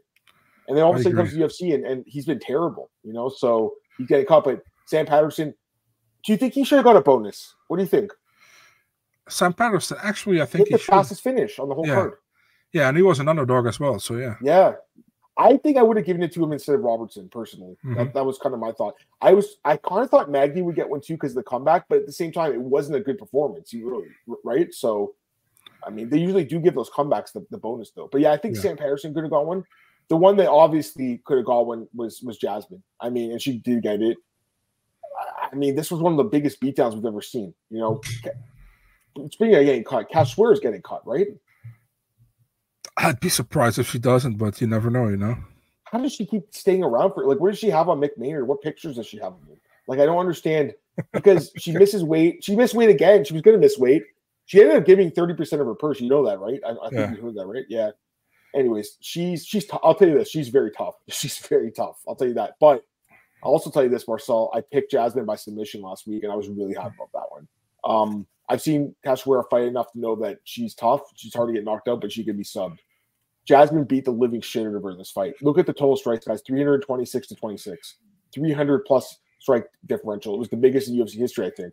And 0.66 0.76
then 0.76 0.84
all 0.84 0.92
of 0.92 1.00
a 1.00 1.02
sudden 1.02 1.16
comes 1.16 1.32
the 1.32 1.40
UFC, 1.40 1.74
and, 1.74 1.86
and 1.86 2.04
he's 2.06 2.26
been 2.26 2.38
terrible, 2.38 2.90
you 3.02 3.12
know. 3.12 3.30
So 3.30 3.74
he's 3.96 4.06
getting 4.06 4.26
caught. 4.26 4.44
But 4.44 4.62
Sam 4.86 5.06
Patterson, 5.06 5.54
do 6.28 6.34
you 6.34 6.36
think 6.36 6.52
he 6.52 6.62
should 6.62 6.76
have 6.76 6.84
got 6.84 6.94
a 6.94 7.00
bonus? 7.00 7.54
What 7.68 7.78
do 7.78 7.82
you 7.82 7.88
think? 7.88 8.12
Sam 9.30 9.54
Patterson, 9.54 9.96
actually, 10.02 10.42
I 10.42 10.44
think 10.44 10.68
he 10.68 10.74
the 10.74 10.78
fastest 10.78 11.22
finish 11.22 11.58
on 11.58 11.70
the 11.70 11.74
whole 11.74 11.86
yeah. 11.86 11.94
card. 11.94 12.12
Yeah, 12.70 12.88
and 12.88 12.98
he 12.98 13.02
was 13.02 13.18
an 13.18 13.28
underdog 13.28 13.66
as 13.66 13.80
well. 13.80 13.98
So 13.98 14.16
yeah. 14.16 14.34
Yeah. 14.42 14.74
I 15.38 15.56
think 15.56 15.78
I 15.78 15.82
would 15.82 15.96
have 15.96 16.04
given 16.04 16.22
it 16.22 16.30
to 16.34 16.44
him 16.44 16.52
instead 16.52 16.74
of 16.74 16.82
Robertson 16.82 17.30
personally. 17.30 17.78
Mm-hmm. 17.82 17.94
That, 17.94 18.12
that 18.12 18.26
was 18.26 18.36
kind 18.36 18.54
of 18.54 18.60
my 18.60 18.72
thought. 18.72 18.96
I 19.22 19.32
was 19.32 19.56
I 19.64 19.78
kind 19.78 20.04
of 20.04 20.10
thought 20.10 20.30
Magny 20.30 20.60
would 20.60 20.76
get 20.76 20.90
one 20.90 21.00
too 21.00 21.14
because 21.14 21.30
of 21.30 21.36
the 21.36 21.44
comeback, 21.44 21.86
but 21.88 22.00
at 22.00 22.06
the 22.06 22.12
same 22.12 22.30
time, 22.30 22.52
it 22.52 22.60
wasn't 22.60 22.96
a 22.96 23.00
good 23.00 23.16
performance. 23.16 23.72
You 23.72 23.88
really 23.88 24.08
right. 24.44 24.74
So, 24.74 25.14
I 25.82 25.88
mean, 25.88 26.10
they 26.10 26.18
usually 26.18 26.44
do 26.44 26.60
give 26.60 26.74
those 26.74 26.90
comebacks 26.90 27.32
the, 27.32 27.46
the 27.50 27.56
bonus 27.56 27.90
though. 27.92 28.10
But 28.12 28.20
yeah, 28.20 28.32
I 28.32 28.36
think 28.36 28.54
yeah. 28.56 28.60
Sam 28.60 28.76
Patterson 28.76 29.14
could 29.14 29.24
have 29.24 29.30
got 29.30 29.46
one. 29.46 29.64
the 30.08 30.16
one 30.16 30.36
that 30.36 30.50
obviously 30.50 31.22
could 31.24 31.38
have 31.38 31.46
got 31.46 31.66
one 31.66 31.88
was 31.94 32.20
was 32.20 32.36
Jasmine. 32.36 32.82
I 33.00 33.08
mean, 33.08 33.32
and 33.32 33.40
she 33.40 33.58
did 33.58 33.82
get 33.82 34.02
it. 34.02 34.18
I 35.18 35.54
mean, 35.54 35.74
this 35.74 35.90
was 35.90 36.00
one 36.00 36.12
of 36.12 36.18
the 36.18 36.24
biggest 36.24 36.60
beatdowns 36.60 36.94
we've 36.94 37.04
ever 37.06 37.22
seen. 37.22 37.54
You 37.70 37.78
know, 37.78 38.00
speaking 39.30 39.54
of 39.54 39.64
getting 39.64 39.84
cut, 39.84 40.10
Cachoeira 40.10 40.52
is 40.52 40.60
getting 40.60 40.82
cut, 40.82 41.06
right? 41.06 41.28
I'd 42.96 43.20
be 43.20 43.28
surprised 43.28 43.78
if 43.78 43.88
she 43.88 43.98
doesn't, 43.98 44.38
but 44.38 44.60
you 44.60 44.66
never 44.66 44.90
know, 44.90 45.08
you 45.08 45.16
know. 45.16 45.36
How 45.84 45.98
does 45.98 46.12
she 46.12 46.26
keep 46.26 46.42
staying 46.50 46.82
around 46.82 47.14
for 47.14 47.24
like 47.24 47.40
what 47.40 47.50
does 47.50 47.58
she 47.58 47.70
have 47.70 47.88
on 47.88 48.00
Mick 48.00 48.18
Maynard? 48.18 48.46
What 48.46 48.60
pictures 48.60 48.96
does 48.96 49.06
she 49.06 49.18
have 49.18 49.32
of 49.32 49.40
him? 49.48 49.58
Like 49.86 50.00
I 50.00 50.06
don't 50.06 50.18
understand 50.18 50.74
because 51.12 51.50
she 51.58 51.72
misses 51.72 52.04
weight. 52.04 52.44
She 52.44 52.56
missed 52.56 52.74
weight 52.74 52.90
again. 52.90 53.24
She 53.24 53.32
was 53.32 53.42
gonna 53.42 53.58
miss 53.58 53.78
weight. 53.78 54.02
She 54.46 54.60
ended 54.60 54.76
up 54.76 54.86
giving 54.86 55.10
30% 55.10 55.60
of 55.60 55.66
her 55.66 55.74
purse. 55.74 56.00
You 56.00 56.08
know 56.08 56.24
that, 56.26 56.40
right? 56.40 56.58
I, 56.66 56.70
I 56.70 56.88
think 56.88 56.92
yeah. 56.92 57.10
you 57.14 57.22
heard 57.22 57.34
that, 57.36 57.46
right? 57.46 57.64
Yeah. 57.68 57.90
Anyways, 58.54 58.96
she's 59.00 59.46
she's 59.46 59.66
t- 59.66 59.76
I'll 59.82 59.94
tell 59.94 60.08
you 60.08 60.18
this, 60.18 60.30
she's 60.30 60.48
very 60.48 60.70
tough. 60.70 60.94
She's 61.08 61.38
very 61.38 61.70
tough. 61.70 62.00
I'll 62.08 62.16
tell 62.16 62.28
you 62.28 62.34
that. 62.34 62.54
But 62.60 62.82
I'll 63.42 63.52
also 63.52 63.70
tell 63.70 63.82
you 63.82 63.88
this, 63.88 64.08
Marcel. 64.08 64.50
I 64.54 64.60
picked 64.60 64.90
Jasmine 64.90 65.24
by 65.24 65.36
submission 65.36 65.82
last 65.82 66.06
week, 66.06 66.24
and 66.24 66.32
I 66.32 66.36
was 66.36 66.48
really 66.48 66.74
happy 66.74 66.94
about 66.96 67.12
that 67.12 67.30
one. 67.30 67.48
Um, 67.84 68.26
I've 68.48 68.62
seen 68.62 68.94
Cachoeira 69.04 69.48
fight 69.48 69.64
enough 69.64 69.92
to 69.92 70.00
know 70.00 70.16
that 70.16 70.38
she's 70.44 70.74
tough. 70.74 71.02
She's 71.14 71.34
hard 71.34 71.48
to 71.48 71.52
get 71.52 71.64
knocked 71.64 71.88
out, 71.88 72.00
but 72.00 72.10
she 72.10 72.24
can 72.24 72.36
be 72.36 72.44
subbed. 72.44 72.78
Jasmine 73.44 73.84
beat 73.84 74.04
the 74.04 74.10
living 74.10 74.40
shit 74.40 74.66
out 74.66 74.74
of 74.74 74.82
her 74.82 74.90
in 74.90 74.98
this 74.98 75.10
fight. 75.10 75.34
Look 75.40 75.58
at 75.58 75.66
the 75.66 75.72
total 75.72 75.96
strikes, 75.96 76.26
guys 76.26 76.42
326 76.46 77.28
to 77.28 77.34
26, 77.34 77.96
300 78.34 78.84
plus 78.84 79.18
strike 79.38 79.66
differential. 79.86 80.34
It 80.34 80.38
was 80.38 80.48
the 80.48 80.56
biggest 80.56 80.88
in 80.88 80.96
UFC 80.96 81.14
history, 81.14 81.46
I 81.46 81.50
think. 81.50 81.72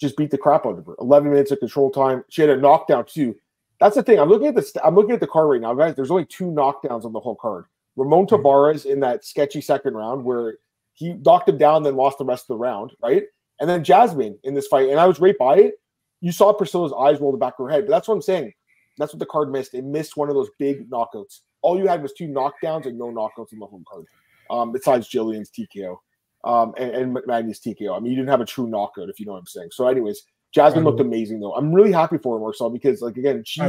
Just 0.00 0.16
beat 0.16 0.30
the 0.30 0.38
crap 0.38 0.66
out 0.66 0.78
of 0.78 0.86
her. 0.86 0.94
11 1.00 1.30
minutes 1.30 1.50
of 1.50 1.60
control 1.60 1.90
time. 1.90 2.24
She 2.28 2.42
had 2.42 2.50
a 2.50 2.56
knockdown 2.56 3.06
too. 3.06 3.34
That's 3.80 3.96
the 3.96 4.02
thing. 4.02 4.18
I'm 4.18 4.28
looking 4.28 4.48
at 4.48 4.54
the 4.54 4.80
I'm 4.84 4.94
looking 4.94 5.12
at 5.12 5.20
the 5.20 5.26
card 5.26 5.48
right 5.48 5.60
now, 5.60 5.74
guys. 5.74 5.94
There's 5.96 6.10
only 6.10 6.26
two 6.26 6.46
knockdowns 6.46 7.04
on 7.04 7.12
the 7.12 7.20
whole 7.20 7.36
card. 7.36 7.64
Ramon 7.96 8.26
mm-hmm. 8.26 8.88
In 8.88 9.00
that 9.00 9.24
sketchy 9.24 9.60
second 9.60 9.94
round 9.94 10.24
where 10.24 10.58
he 10.94 11.12
knocked 11.12 11.48
him 11.48 11.58
down, 11.58 11.82
then 11.82 11.96
lost 11.96 12.18
the 12.18 12.24
rest 12.24 12.44
of 12.44 12.48
the 12.48 12.58
round, 12.58 12.92
right? 13.02 13.24
And 13.60 13.68
then 13.68 13.84
Jasmine 13.84 14.38
in 14.44 14.54
this 14.54 14.66
fight, 14.66 14.88
and 14.88 14.98
I 14.98 15.06
was 15.06 15.20
right 15.20 15.36
by 15.38 15.56
it. 15.56 15.74
You 16.20 16.32
saw 16.32 16.52
Priscila's 16.52 16.94
eyes 16.98 17.20
roll 17.20 17.32
the 17.32 17.38
back 17.38 17.54
of 17.58 17.66
her 17.66 17.70
head, 17.70 17.86
but 17.86 17.90
that's 17.90 18.08
what 18.08 18.14
I'm 18.14 18.22
saying. 18.22 18.52
That's 18.98 19.12
what 19.12 19.20
the 19.20 19.26
card 19.26 19.50
missed. 19.50 19.74
It 19.74 19.84
missed 19.84 20.16
one 20.16 20.28
of 20.28 20.34
those 20.34 20.50
big 20.58 20.88
knockouts. 20.88 21.40
All 21.62 21.78
you 21.78 21.86
had 21.86 22.02
was 22.02 22.12
two 22.12 22.28
knockdowns 22.28 22.86
and 22.86 22.98
no 22.98 23.06
knockouts 23.06 23.52
in 23.52 23.58
the 23.58 23.66
home 23.66 23.84
card. 23.90 24.06
Um, 24.50 24.72
besides 24.72 25.08
Jillian's 25.08 25.50
TKO 25.50 25.96
um, 26.44 26.74
and, 26.76 26.90
and 26.90 27.18
Magny's 27.26 27.60
TKO. 27.60 27.96
I 27.96 28.00
mean, 28.00 28.12
you 28.12 28.16
didn't 28.16 28.28
have 28.28 28.40
a 28.40 28.46
true 28.46 28.68
knockout, 28.68 29.08
if 29.08 29.18
you 29.18 29.26
know 29.26 29.32
what 29.32 29.38
I'm 29.38 29.46
saying. 29.46 29.70
So, 29.72 29.88
anyways, 29.88 30.22
Jasmine 30.52 30.84
looked 30.84 31.00
amazing 31.00 31.40
though. 31.40 31.54
I'm 31.54 31.72
really 31.72 31.92
happy 31.92 32.18
for 32.18 32.36
her, 32.36 32.40
Marcel, 32.40 32.70
because 32.70 33.00
like 33.00 33.16
again, 33.16 33.42
she 33.44 33.60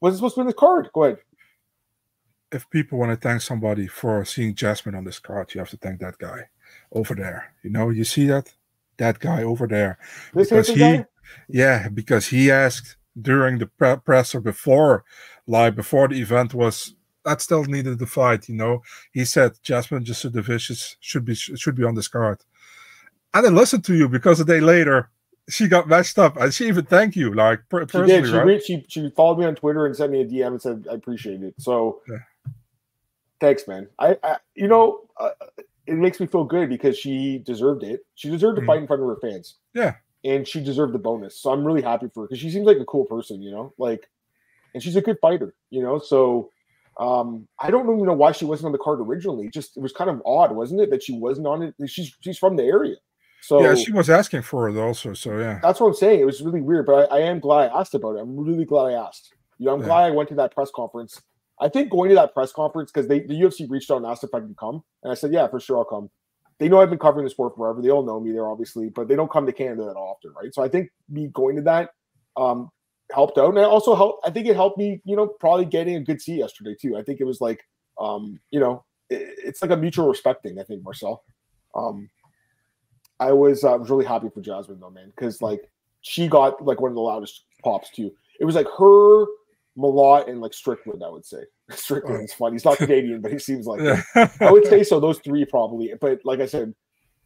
wasn't 0.00 0.18
supposed 0.18 0.34
to 0.34 0.40
win 0.40 0.46
the 0.46 0.54
card. 0.54 0.88
Go 0.92 1.04
ahead. 1.04 1.18
If 2.52 2.68
people 2.70 2.98
want 2.98 3.12
to 3.12 3.28
thank 3.28 3.42
somebody 3.42 3.86
for 3.86 4.24
seeing 4.24 4.54
Jasmine 4.54 4.94
on 4.94 5.04
this 5.04 5.18
card, 5.18 5.54
you 5.54 5.60
have 5.60 5.70
to 5.70 5.76
thank 5.76 6.00
that 6.00 6.18
guy 6.18 6.48
over 6.92 7.14
there. 7.14 7.54
You 7.62 7.70
know, 7.70 7.90
you 7.90 8.04
see 8.04 8.26
that 8.26 8.52
that 8.98 9.18
guy 9.18 9.42
over 9.42 9.66
there 9.66 9.98
this 10.34 10.50
because 10.50 10.68
he, 10.68 10.78
guy? 10.78 11.06
yeah, 11.48 11.88
because 11.88 12.26
he 12.26 12.50
asked 12.50 12.96
during 13.20 13.58
the 13.58 13.66
pre- 13.66 13.96
presser 13.96 14.40
before, 14.40 15.04
like 15.46 15.74
before 15.74 16.08
the 16.08 16.20
event 16.20 16.54
was 16.54 16.94
that 17.24 17.40
still 17.40 17.64
needed 17.64 17.98
the 17.98 18.06
fight. 18.06 18.48
You 18.48 18.56
know, 18.56 18.82
he 19.12 19.24
said 19.24 19.52
Jasmine 19.62 20.04
Jasudavicius 20.04 20.96
should 21.00 21.24
be 21.24 21.34
should 21.34 21.74
be 21.74 21.84
on 21.84 21.94
this 21.94 22.08
card. 22.08 22.38
I 23.32 23.40
didn't 23.40 23.56
listen 23.56 23.82
to 23.82 23.94
you 23.94 24.08
because 24.08 24.40
a 24.40 24.44
day 24.44 24.60
later 24.60 25.10
she 25.48 25.68
got 25.68 25.88
messed 25.88 26.18
up 26.18 26.36
and 26.36 26.52
she 26.52 26.68
even 26.68 26.84
thanked 26.84 27.16
you 27.16 27.34
like 27.34 27.60
personally. 27.68 28.08
She 28.08 28.20
did. 28.20 28.26
She, 28.26 28.32
right? 28.32 28.62
she, 28.62 28.84
she 28.88 29.10
followed 29.10 29.38
me 29.38 29.46
on 29.46 29.54
Twitter 29.54 29.86
and 29.86 29.96
sent 29.96 30.12
me 30.12 30.22
a 30.22 30.26
DM 30.26 30.48
and 30.48 30.62
said 30.62 30.86
I 30.90 30.94
appreciate 30.94 31.42
it. 31.42 31.54
So 31.58 32.00
yeah. 32.08 32.18
Thanks, 33.40 33.66
man. 33.66 33.88
I, 33.98 34.16
I 34.22 34.36
you 34.54 34.68
know 34.68 35.02
uh, 35.18 35.30
it 35.86 35.94
makes 35.94 36.20
me 36.20 36.26
feel 36.26 36.44
good 36.44 36.68
because 36.68 36.98
she 36.98 37.38
deserved 37.38 37.82
it. 37.82 38.04
She 38.14 38.30
deserved 38.30 38.56
to 38.56 38.60
mm-hmm. 38.60 38.66
fight 38.66 38.80
in 38.80 38.86
front 38.86 39.02
of 39.02 39.08
her 39.08 39.18
fans. 39.20 39.56
Yeah, 39.74 39.94
and 40.24 40.46
she 40.46 40.62
deserved 40.62 40.94
the 40.94 40.98
bonus. 40.98 41.40
So 41.40 41.50
I'm 41.50 41.64
really 41.64 41.82
happy 41.82 42.08
for 42.12 42.22
her 42.22 42.28
because 42.28 42.40
she 42.40 42.50
seems 42.50 42.66
like 42.66 42.78
a 42.78 42.84
cool 42.84 43.04
person, 43.04 43.42
you 43.42 43.50
know, 43.50 43.72
like, 43.78 44.08
and 44.74 44.82
she's 44.82 44.96
a 44.96 45.02
good 45.02 45.18
fighter, 45.20 45.54
you 45.70 45.82
know. 45.82 45.98
So 45.98 46.50
um, 46.98 47.48
I 47.58 47.70
don't 47.70 47.84
even 47.84 48.04
know 48.04 48.12
why 48.12 48.32
she 48.32 48.44
wasn't 48.44 48.66
on 48.66 48.72
the 48.72 48.78
card 48.78 49.00
originally. 49.00 49.48
Just 49.48 49.76
it 49.76 49.80
was 49.80 49.92
kind 49.92 50.10
of 50.10 50.22
odd, 50.26 50.52
wasn't 50.52 50.80
it, 50.80 50.90
that 50.90 51.02
she 51.02 51.12
wasn't 51.12 51.46
on 51.46 51.62
it? 51.62 51.74
She's 51.88 52.14
she's 52.20 52.38
from 52.38 52.56
the 52.56 52.64
area. 52.64 52.96
So 53.42 53.62
yeah, 53.62 53.74
she 53.74 53.92
was 53.92 54.10
asking 54.10 54.42
for 54.42 54.68
it 54.68 54.78
also. 54.78 55.14
So 55.14 55.38
yeah, 55.38 55.60
that's 55.62 55.80
what 55.80 55.88
I'm 55.88 55.94
saying. 55.94 56.20
It 56.20 56.26
was 56.26 56.42
really 56.42 56.60
weird, 56.60 56.86
but 56.86 57.10
I, 57.10 57.18
I 57.18 57.20
am 57.22 57.40
glad 57.40 57.70
I 57.70 57.80
asked 57.80 57.94
about 57.94 58.16
it. 58.16 58.20
I'm 58.20 58.38
really 58.38 58.66
glad 58.66 58.92
I 58.92 58.92
asked. 58.92 59.34
You 59.58 59.66
know, 59.66 59.74
I'm 59.74 59.80
yeah. 59.80 59.86
glad 59.86 60.04
I 60.04 60.10
went 60.10 60.28
to 60.28 60.34
that 60.36 60.54
press 60.54 60.70
conference. 60.74 61.20
I 61.60 61.68
think 61.68 61.90
going 61.90 62.08
to 62.08 62.14
that 62.14 62.34
press 62.34 62.52
conference 62.52 62.90
because 62.90 63.08
the 63.08 63.20
UFC 63.20 63.68
reached 63.68 63.90
out 63.90 63.98
and 63.98 64.06
asked 64.06 64.24
if 64.24 64.34
I 64.34 64.40
could 64.40 64.56
come, 64.56 64.82
and 65.02 65.12
I 65.12 65.14
said, 65.14 65.32
yeah, 65.32 65.46
for 65.48 65.60
sure, 65.60 65.78
I'll 65.78 65.84
come. 65.84 66.10
They 66.58 66.68
know 66.68 66.80
I've 66.80 66.90
been 66.90 66.98
covering 66.98 67.24
the 67.24 67.30
sport 67.30 67.56
forever. 67.56 67.80
They 67.80 67.90
all 67.90 68.04
know 68.04 68.20
me 68.20 68.32
there, 68.32 68.46
obviously, 68.46 68.90
but 68.90 69.08
they 69.08 69.16
don't 69.16 69.30
come 69.30 69.46
to 69.46 69.52
Canada 69.52 69.84
that 69.84 69.96
often, 69.96 70.32
right? 70.32 70.54
So 70.54 70.62
I 70.62 70.68
think 70.68 70.90
me 71.08 71.28
going 71.28 71.56
to 71.56 71.62
that 71.62 71.90
um, 72.36 72.70
helped 73.12 73.38
out, 73.38 73.50
and 73.50 73.58
it 73.58 73.64
also 73.64 73.94
helped. 73.94 74.26
I 74.26 74.30
think 74.30 74.46
it 74.46 74.56
helped 74.56 74.78
me, 74.78 75.00
you 75.04 75.16
know, 75.16 75.26
probably 75.26 75.64
getting 75.64 75.96
a 75.96 76.00
good 76.00 76.20
seat 76.20 76.38
yesterday 76.38 76.74
too. 76.80 76.96
I 76.96 77.02
think 77.02 77.20
it 77.20 77.24
was 77.24 77.40
like, 77.40 77.60
um, 77.98 78.38
you 78.50 78.60
know, 78.60 78.84
it, 79.08 79.34
it's 79.38 79.62
like 79.62 79.70
a 79.70 79.76
mutual 79.76 80.08
respecting. 80.08 80.58
I 80.58 80.64
think 80.64 80.82
Marcel. 80.82 81.22
Um, 81.74 82.08
I 83.20 83.32
was 83.32 83.64
uh, 83.64 83.76
was 83.78 83.90
really 83.90 84.06
happy 84.06 84.28
for 84.32 84.40
Jasmine 84.40 84.80
though, 84.80 84.90
man, 84.90 85.12
because 85.14 85.42
like 85.42 85.70
she 86.00 86.26
got 86.26 86.64
like 86.64 86.80
one 86.80 86.90
of 86.90 86.94
the 86.94 87.02
loudest 87.02 87.44
pops 87.62 87.90
too. 87.90 88.10
It 88.40 88.44
was 88.44 88.54
like 88.54 88.66
her, 88.78 89.26
Malott, 89.78 90.28
and 90.28 90.40
like 90.40 90.54
Strickland. 90.54 91.02
I 91.04 91.08
would 91.08 91.24
say 91.24 91.38
Strickland's 91.70 92.32
fun. 92.32 92.52
He's 92.52 92.64
not 92.64 92.78
Canadian, 92.78 93.20
but 93.20 93.32
he 93.32 93.38
seems 93.38 93.66
like 93.66 93.80
I 94.40 94.50
would 94.50 94.66
say 94.66 94.82
so. 94.82 95.00
Those 95.00 95.18
three 95.18 95.44
probably, 95.44 95.92
but 96.00 96.20
like 96.24 96.40
I 96.40 96.46
said, 96.46 96.74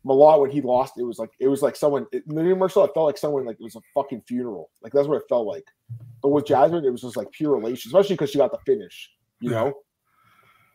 Malott 0.06 0.40
when 0.40 0.50
he 0.50 0.60
lost, 0.60 0.94
it 0.98 1.04
was 1.04 1.18
like 1.18 1.30
it 1.40 1.48
was 1.48 1.62
like 1.62 1.76
someone. 1.76 2.06
It, 2.12 2.24
Marcel, 2.26 2.84
it 2.84 2.90
felt 2.94 3.06
like 3.06 3.18
someone 3.18 3.44
like 3.46 3.56
it 3.58 3.64
was 3.64 3.76
a 3.76 3.80
fucking 3.94 4.22
funeral. 4.28 4.70
Like 4.82 4.92
that's 4.92 5.08
what 5.08 5.16
it 5.16 5.28
felt 5.28 5.46
like. 5.46 5.64
But 6.22 6.30
with 6.30 6.46
Jasmine, 6.46 6.84
it 6.84 6.90
was 6.90 7.02
just 7.02 7.16
like 7.16 7.30
pure 7.32 7.56
elation, 7.56 7.88
especially 7.88 8.14
because 8.14 8.30
she 8.30 8.38
got 8.38 8.52
the 8.52 8.58
finish. 8.66 9.10
You 9.40 9.50
yeah. 9.50 9.64
know, 9.64 9.74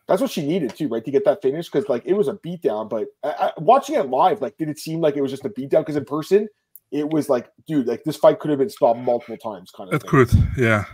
that's 0.08 0.20
what 0.20 0.30
she 0.30 0.44
needed 0.44 0.74
too, 0.74 0.88
right? 0.88 1.04
To 1.04 1.10
get 1.10 1.24
that 1.24 1.40
finish 1.40 1.68
because 1.70 1.88
like 1.88 2.02
it 2.04 2.14
was 2.14 2.26
a 2.26 2.34
beatdown. 2.34 2.90
But 2.90 3.06
I, 3.22 3.28
I, 3.28 3.52
watching 3.58 3.94
it 3.94 4.08
live, 4.08 4.42
like, 4.42 4.56
did 4.58 4.68
it 4.68 4.78
seem 4.78 5.00
like 5.00 5.16
it 5.16 5.22
was 5.22 5.30
just 5.30 5.44
a 5.44 5.50
beatdown? 5.50 5.80
Because 5.80 5.96
in 5.96 6.04
person, 6.04 6.48
it 6.90 7.08
was 7.08 7.28
like, 7.28 7.48
dude, 7.68 7.86
like 7.86 8.02
this 8.02 8.16
fight 8.16 8.40
could 8.40 8.50
have 8.50 8.58
been 8.58 8.68
stopped 8.68 8.98
multiple 8.98 9.36
times, 9.36 9.70
kind 9.70 9.88
of. 9.88 9.94
It 9.94 10.02
thing. 10.02 10.10
could, 10.10 10.30
yeah. 10.56 10.84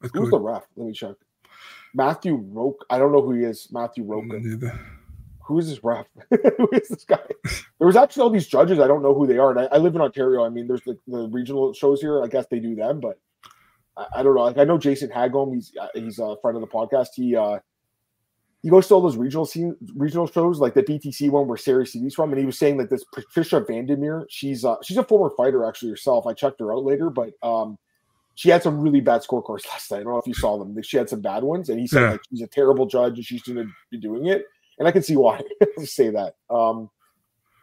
Who's 0.00 0.30
the 0.30 0.40
ref? 0.40 0.64
Let 0.76 0.86
me 0.86 0.92
check. 0.92 1.14
Matthew 1.94 2.36
Roke. 2.36 2.84
I 2.90 2.98
don't 2.98 3.12
know 3.12 3.22
who 3.22 3.34
he 3.34 3.44
is. 3.44 3.68
Matthew 3.72 4.04
Roke. 4.04 4.24
Who 5.46 5.58
is 5.58 5.68
this 5.68 5.82
ref? 5.82 6.06
who 6.30 6.68
is 6.72 6.88
this 6.88 7.04
guy? 7.04 7.18
There 7.78 7.86
was 7.86 7.96
actually 7.96 8.22
all 8.22 8.30
these 8.30 8.46
judges. 8.46 8.78
I 8.78 8.86
don't 8.86 9.02
know 9.02 9.14
who 9.14 9.26
they 9.26 9.38
are. 9.38 9.50
And 9.50 9.60
I, 9.60 9.64
I 9.64 9.78
live 9.78 9.94
in 9.94 10.00
Ontario. 10.00 10.44
I 10.44 10.48
mean, 10.48 10.68
there's 10.68 10.82
the, 10.82 10.96
the 11.08 11.28
regional 11.28 11.72
shows 11.72 12.00
here. 12.00 12.22
I 12.22 12.28
guess 12.28 12.46
they 12.50 12.60
do 12.60 12.76
them, 12.76 13.00
but 13.00 13.18
I, 13.96 14.06
I 14.16 14.22
don't 14.22 14.36
know. 14.36 14.42
Like 14.42 14.58
I 14.58 14.64
know 14.64 14.78
Jason 14.78 15.10
Hagholm. 15.10 15.54
He's 15.54 15.72
uh, 15.80 15.88
he's 15.94 16.18
a 16.18 16.36
friend 16.40 16.56
of 16.56 16.60
the 16.60 16.68
podcast. 16.68 17.08
He 17.14 17.34
uh 17.34 17.58
he 18.62 18.68
goes 18.68 18.88
to 18.88 18.94
all 18.94 19.00
those 19.00 19.16
regional 19.16 19.46
scene, 19.46 19.74
regional 19.96 20.26
shows 20.26 20.58
like 20.58 20.74
the 20.74 20.82
BTC 20.82 21.30
one 21.30 21.48
where 21.48 21.56
Serhiy 21.56 21.88
Sidey's 21.88 22.14
from, 22.14 22.30
and 22.30 22.38
he 22.38 22.44
was 22.44 22.58
saying 22.58 22.76
that 22.76 22.90
this 22.90 23.04
Patricia 23.04 23.60
Vandermeer, 23.60 24.26
she's 24.28 24.64
uh, 24.64 24.76
she's 24.82 24.98
a 24.98 25.04
former 25.04 25.34
fighter 25.34 25.66
actually 25.66 25.90
herself. 25.90 26.26
I 26.26 26.34
checked 26.34 26.60
her 26.60 26.72
out 26.72 26.84
later, 26.84 27.08
but 27.08 27.32
um, 27.42 27.78
she 28.34 28.48
had 28.48 28.62
some 28.62 28.80
really 28.80 29.00
bad 29.00 29.22
scorecards 29.22 29.66
last 29.68 29.90
night. 29.90 29.98
I 29.98 30.02
don't 30.02 30.12
know 30.12 30.18
if 30.18 30.26
you 30.26 30.34
saw 30.34 30.58
them. 30.58 30.80
She 30.82 30.96
had 30.96 31.08
some 31.08 31.20
bad 31.20 31.42
ones, 31.42 31.68
and 31.68 31.78
he 31.78 31.86
said 31.86 32.02
yeah. 32.02 32.10
like 32.12 32.20
she's 32.30 32.42
a 32.42 32.46
terrible 32.46 32.86
judge 32.86 33.16
and 33.16 33.24
she's 33.24 33.42
going 33.42 33.58
to 33.58 33.72
be 33.90 33.98
doing 33.98 34.26
it, 34.26 34.44
and 34.78 34.88
I 34.88 34.92
can 34.92 35.02
see 35.02 35.16
why. 35.16 35.42
say 35.84 36.10
that. 36.10 36.34
Um, 36.48 36.90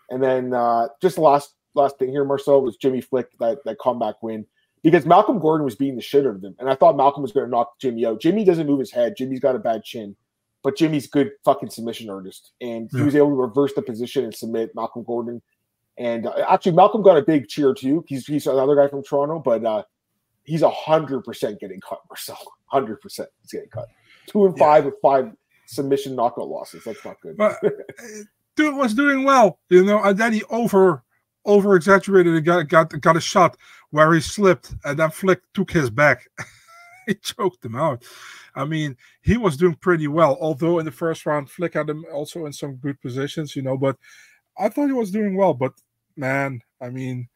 and 0.09 0.23
then 0.23 0.53
uh, 0.53 0.87
just 1.01 1.15
the 1.15 1.21
last 1.21 1.53
last 1.73 1.97
thing 1.97 2.09
here, 2.09 2.23
Marcel 2.23 2.61
was 2.61 2.77
Jimmy 2.77 3.01
Flick 3.01 3.27
that 3.39 3.59
that 3.65 3.79
comeback 3.79 4.21
win 4.21 4.45
because 4.83 5.05
Malcolm 5.05 5.39
Gordon 5.39 5.65
was 5.65 5.75
beating 5.75 5.95
the 5.95 6.01
shit 6.01 6.25
out 6.25 6.35
of 6.35 6.43
him, 6.43 6.55
and 6.59 6.69
I 6.69 6.75
thought 6.75 6.97
Malcolm 6.97 7.23
was 7.23 7.31
going 7.31 7.45
to 7.45 7.51
knock 7.51 7.79
Jimmy 7.79 8.05
out. 8.05 8.21
Jimmy 8.21 8.43
doesn't 8.43 8.67
move 8.67 8.79
his 8.79 8.91
head. 8.91 9.15
Jimmy's 9.17 9.39
got 9.39 9.55
a 9.55 9.59
bad 9.59 9.83
chin 9.83 10.15
but 10.67 10.75
Jimmy's 10.75 11.07
good 11.07 11.31
fucking 11.45 11.69
submission 11.69 12.09
artist, 12.09 12.51
and 12.59 12.89
he 12.91 12.97
yeah. 12.97 13.05
was 13.05 13.15
able 13.15 13.29
to 13.29 13.35
reverse 13.35 13.73
the 13.73 13.81
position 13.81 14.25
and 14.25 14.35
submit 14.35 14.75
Malcolm 14.75 15.03
Gordon. 15.03 15.41
And 15.97 16.27
uh, 16.27 16.45
actually, 16.49 16.73
Malcolm 16.73 17.01
got 17.01 17.17
a 17.17 17.21
big 17.21 17.47
cheer 17.47 17.73
too. 17.73 18.03
He's 18.07 18.25
he's 18.25 18.47
another 18.47 18.75
guy 18.75 18.89
from 18.89 19.01
Toronto, 19.01 19.39
but 19.39 19.63
uh, 19.63 19.83
he's 20.47 20.63
a 20.63 20.69
hundred 20.69 21.23
percent 21.23 21.59
getting 21.59 21.79
cut. 21.81 21.99
Marcel, 22.09 22.39
hundred 22.65 22.99
percent, 23.01 23.29
he's 23.41 23.51
getting 23.51 23.69
cut. 23.69 23.87
Two 24.25 24.45
and 24.47 24.57
five 24.57 24.83
yeah. 24.83 24.89
with 24.89 25.01
five 25.01 25.31
submission 25.67 26.15
knockout 26.15 26.47
losses. 26.47 26.83
That's 26.83 27.05
not 27.05 27.21
good. 27.21 27.37
But 27.37 27.57
uh, 27.63 27.69
dude 28.55 28.75
was 28.75 28.95
doing 28.95 29.23
well, 29.23 29.59
you 29.69 29.85
know, 29.85 30.01
and 30.01 30.17
then 30.17 30.33
he 30.33 30.43
over 30.49 31.03
over 31.45 31.75
exaggerated 31.75 32.33
and 32.33 32.45
got 32.45 32.67
got 32.67 33.01
got 33.01 33.17
a 33.17 33.21
shot 33.21 33.55
where 33.91 34.11
he 34.13 34.21
slipped, 34.21 34.73
and 34.83 34.97
then 34.97 35.11
Flick 35.11 35.41
took 35.53 35.69
his 35.69 35.89
back. 35.89 36.27
he 37.07 37.13
choked 37.15 37.63
him 37.63 37.75
out. 37.75 38.03
I 38.55 38.65
mean, 38.65 38.97
he 39.21 39.37
was 39.37 39.55
doing 39.55 39.75
pretty 39.75 40.07
well, 40.07 40.37
although 40.41 40.79
in 40.79 40.85
the 40.85 40.91
first 40.91 41.25
round, 41.25 41.49
Flick 41.49 41.75
had 41.75 41.89
him 41.89 42.05
also 42.11 42.47
in 42.47 42.53
some 42.53 42.75
good 42.75 42.99
positions, 43.01 43.55
you 43.55 43.61
know. 43.61 43.77
But 43.77 43.97
I 44.57 44.69
thought 44.69 44.87
he 44.87 44.93
was 44.93 45.11
doing 45.11 45.37
well. 45.37 45.53
But 45.53 45.73
man, 46.15 46.61
I 46.81 46.89
mean, 46.89 47.29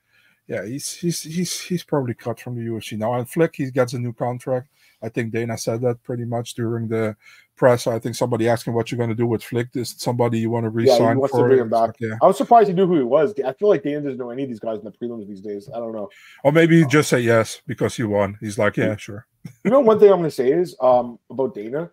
yeah, 0.51 0.65
he's 0.65 0.91
he's 0.91 1.21
he's 1.21 1.61
he's 1.61 1.83
probably 1.83 2.13
cut 2.13 2.37
from 2.37 2.55
the 2.55 2.69
UFC 2.69 2.97
now. 2.97 3.13
And 3.13 3.29
Flick, 3.29 3.55
he 3.55 3.71
gets 3.71 3.93
a 3.93 3.99
new 3.99 4.11
contract. 4.11 4.67
I 5.01 5.07
think 5.07 5.31
Dana 5.31 5.57
said 5.57 5.79
that 5.81 6.03
pretty 6.03 6.25
much 6.25 6.55
during 6.55 6.89
the 6.89 7.15
press. 7.55 7.87
I 7.87 7.99
think 7.99 8.15
somebody 8.15 8.49
asking 8.49 8.73
what 8.73 8.91
you're 8.91 8.97
going 8.97 9.09
to 9.09 9.15
do 9.15 9.25
with 9.25 9.41
Flick. 9.43 9.69
Is 9.75 9.95
somebody 9.97 10.39
you 10.39 10.49
want 10.49 10.65
to 10.65 10.69
resign 10.69 10.99
yeah, 10.99 11.11
he 11.13 11.17
wants 11.19 11.31
for? 11.31 11.43
To 11.43 11.47
bring 11.47 11.59
him 11.59 11.69
back. 11.69 11.91
Yeah. 12.01 12.15
I 12.21 12.27
was 12.27 12.37
surprised 12.37 12.67
he 12.67 12.73
knew 12.73 12.85
who 12.85 12.97
he 12.97 13.03
was. 13.03 13.33
I 13.45 13.53
feel 13.53 13.69
like 13.69 13.83
Dana 13.83 14.01
doesn't 14.01 14.17
know 14.17 14.29
any 14.29 14.43
of 14.43 14.49
these 14.49 14.59
guys 14.59 14.79
in 14.79 14.83
the 14.83 14.91
prelims 14.91 15.25
these 15.25 15.39
days. 15.39 15.69
I 15.73 15.79
don't 15.79 15.93
know. 15.93 16.09
Or 16.43 16.51
maybe 16.51 16.79
he 16.79 16.85
just 16.85 17.09
say 17.09 17.21
yes 17.21 17.61
because 17.65 17.95
he 17.95 18.03
won. 18.03 18.37
He's 18.41 18.57
like, 18.57 18.75
yeah, 18.75 18.97
sure. 18.97 19.25
you 19.63 19.71
know, 19.71 19.79
one 19.79 19.99
thing 19.99 20.11
I'm 20.11 20.17
going 20.17 20.29
to 20.29 20.35
say 20.35 20.51
is 20.51 20.75
um, 20.81 21.17
about 21.29 21.55
Dana 21.55 21.89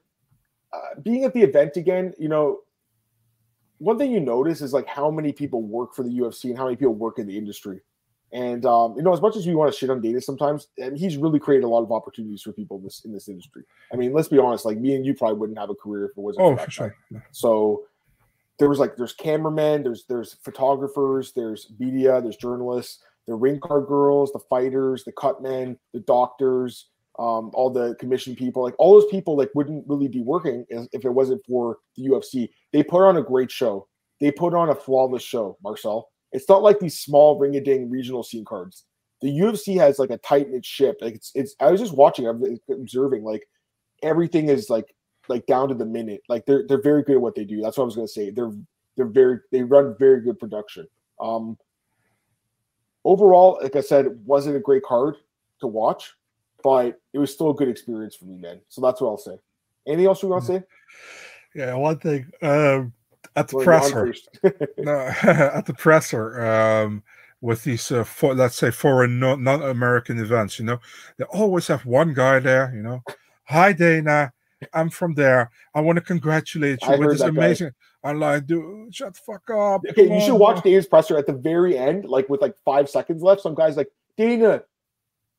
uh, 0.72 1.00
being 1.00 1.22
at 1.22 1.32
the 1.32 1.42
event 1.42 1.76
again. 1.76 2.12
You 2.18 2.28
know, 2.28 2.62
one 3.78 3.98
thing 3.98 4.10
you 4.10 4.18
notice 4.18 4.62
is 4.62 4.72
like 4.72 4.88
how 4.88 5.12
many 5.12 5.32
people 5.32 5.62
work 5.62 5.94
for 5.94 6.02
the 6.02 6.10
UFC 6.10 6.46
and 6.46 6.58
how 6.58 6.64
many 6.64 6.74
people 6.74 6.96
work 6.96 7.20
in 7.20 7.28
the 7.28 7.38
industry. 7.38 7.82
And 8.32 8.66
um, 8.66 8.94
you 8.96 9.02
know, 9.02 9.12
as 9.12 9.22
much 9.22 9.36
as 9.36 9.46
we 9.46 9.54
want 9.54 9.72
to 9.72 9.78
shit 9.78 9.88
on 9.88 10.00
Dana 10.00 10.20
sometimes, 10.20 10.68
and 10.76 10.98
he's 10.98 11.16
really 11.16 11.38
created 11.38 11.64
a 11.64 11.68
lot 11.68 11.82
of 11.82 11.90
opportunities 11.90 12.42
for 12.42 12.52
people 12.52 12.76
in 12.76 12.84
this 12.84 13.04
in 13.04 13.12
this 13.12 13.28
industry. 13.28 13.62
I 13.92 13.96
mean, 13.96 14.12
let's 14.12 14.28
be 14.28 14.38
honest, 14.38 14.64
like 14.64 14.78
me 14.78 14.94
and 14.94 15.06
you 15.06 15.14
probably 15.14 15.38
wouldn't 15.38 15.58
have 15.58 15.70
a 15.70 15.74
career 15.74 16.06
if 16.06 16.10
it 16.10 16.20
wasn't. 16.20 16.44
Oh, 16.44 16.56
for, 16.56 16.64
for 16.64 16.70
sure. 16.70 16.96
So 17.30 17.84
there 18.58 18.68
was 18.68 18.78
like 18.78 18.96
there's 18.96 19.14
cameramen, 19.14 19.82
there's 19.82 20.04
there's 20.04 20.34
photographers, 20.42 21.32
there's 21.32 21.72
media, 21.78 22.20
there's 22.20 22.36
journalists, 22.36 23.02
the 23.26 23.34
ring 23.34 23.60
card 23.60 23.86
girls, 23.86 24.32
the 24.32 24.40
fighters, 24.50 25.04
the 25.04 25.12
cutmen, 25.12 25.78
the 25.94 26.00
doctors, 26.00 26.88
um, 27.18 27.50
all 27.54 27.70
the 27.70 27.94
commission 27.96 28.34
people, 28.36 28.62
like 28.62 28.74
all 28.78 28.92
those 28.92 29.10
people, 29.10 29.36
like 29.36 29.50
wouldn't 29.54 29.86
really 29.88 30.08
be 30.08 30.20
working 30.20 30.64
if 30.68 31.04
it 31.04 31.10
wasn't 31.10 31.44
for 31.46 31.78
the 31.96 32.04
UFC. 32.08 32.50
They 32.72 32.82
put 32.82 33.06
on 33.06 33.16
a 33.16 33.22
great 33.22 33.50
show. 33.50 33.88
They 34.20 34.30
put 34.32 34.54
on 34.54 34.68
a 34.68 34.74
flawless 34.74 35.22
show, 35.22 35.56
Marcel. 35.62 36.10
It's 36.32 36.48
not 36.48 36.62
like 36.62 36.78
these 36.78 36.98
small 36.98 37.38
ring 37.38 37.56
a 37.56 37.60
ding 37.60 37.90
regional 37.90 38.22
scene 38.22 38.44
cards. 38.44 38.84
The 39.20 39.28
UFC 39.28 39.78
has 39.78 39.98
like 39.98 40.10
a 40.10 40.18
tight 40.18 40.50
knit 40.50 40.64
ship. 40.64 40.98
Like 41.00 41.14
it's 41.14 41.32
it's. 41.34 41.54
I 41.60 41.70
was 41.70 41.80
just 41.80 41.94
watching, 41.94 42.26
I'm 42.26 42.58
observing. 42.70 43.24
Like 43.24 43.48
everything 44.02 44.48
is 44.48 44.70
like 44.70 44.94
like 45.28 45.46
down 45.46 45.68
to 45.68 45.74
the 45.74 45.86
minute. 45.86 46.22
Like 46.28 46.46
they're 46.46 46.64
they're 46.68 46.82
very 46.82 47.02
good 47.02 47.16
at 47.16 47.20
what 47.20 47.34
they 47.34 47.44
do. 47.44 47.60
That's 47.60 47.76
what 47.76 47.84
I 47.84 47.86
was 47.86 47.96
gonna 47.96 48.08
say. 48.08 48.30
They're 48.30 48.52
they're 48.96 49.06
very 49.06 49.40
they 49.50 49.62
run 49.62 49.96
very 49.98 50.20
good 50.20 50.38
production. 50.38 50.86
Um, 51.20 51.56
overall, 53.04 53.58
like 53.62 53.76
I 53.76 53.80
said, 53.80 54.06
it 54.06 54.16
wasn't 54.18 54.56
a 54.56 54.60
great 54.60 54.82
card 54.84 55.16
to 55.60 55.66
watch, 55.66 56.14
but 56.62 57.00
it 57.12 57.18
was 57.18 57.32
still 57.32 57.50
a 57.50 57.54
good 57.54 57.68
experience 57.68 58.14
for 58.14 58.26
me, 58.26 58.36
man. 58.36 58.60
So 58.68 58.80
that's 58.80 59.00
what 59.00 59.08
I'll 59.08 59.18
say. 59.18 59.38
Anything 59.86 60.06
else 60.06 60.22
you 60.22 60.28
want 60.28 60.44
to 60.44 60.52
say? 60.52 60.62
Yeah, 61.54 61.74
one 61.74 61.98
thing. 61.98 62.30
Um, 62.42 62.92
at 63.36 63.48
the 63.48 63.58
presser. 63.58 64.14
no, 64.78 65.12
at 65.22 65.66
the 65.66 65.74
presser 65.74 66.44
um, 66.44 67.02
with 67.40 67.64
these, 67.64 67.90
uh, 67.90 68.04
for, 68.04 68.34
let's 68.34 68.56
say, 68.56 68.70
foreign 68.70 69.18
non-American 69.18 70.18
events. 70.18 70.58
You 70.58 70.64
know, 70.64 70.80
they 71.16 71.24
always 71.24 71.66
have 71.68 71.86
one 71.86 72.14
guy 72.14 72.40
there. 72.40 72.72
You 72.74 72.82
know, 72.82 73.02
hi 73.44 73.72
Dana, 73.72 74.32
I'm 74.72 74.90
from 74.90 75.14
there. 75.14 75.50
I 75.74 75.80
want 75.80 75.96
to 75.96 76.04
congratulate 76.04 76.82
you 76.82 76.88
I 76.88 76.96
with 76.96 77.10
this 77.10 77.20
amazing. 77.20 77.68
Guy. 77.68 78.10
I'm 78.10 78.20
like, 78.20 78.46
dude, 78.46 78.94
shut 78.94 79.14
the 79.14 79.20
fuck 79.20 79.50
up. 79.50 79.82
Okay, 79.90 80.04
you 80.04 80.12
on, 80.12 80.20
should 80.20 80.36
watch 80.36 80.62
Dana's 80.62 80.86
presser 80.86 81.18
at 81.18 81.26
the 81.26 81.32
very 81.32 81.76
end, 81.76 82.04
like 82.04 82.28
with 82.28 82.40
like 82.40 82.54
five 82.64 82.88
seconds 82.88 83.22
left. 83.22 83.42
Some 83.42 83.54
guys 83.54 83.76
like 83.76 83.90
Dana, 84.16 84.62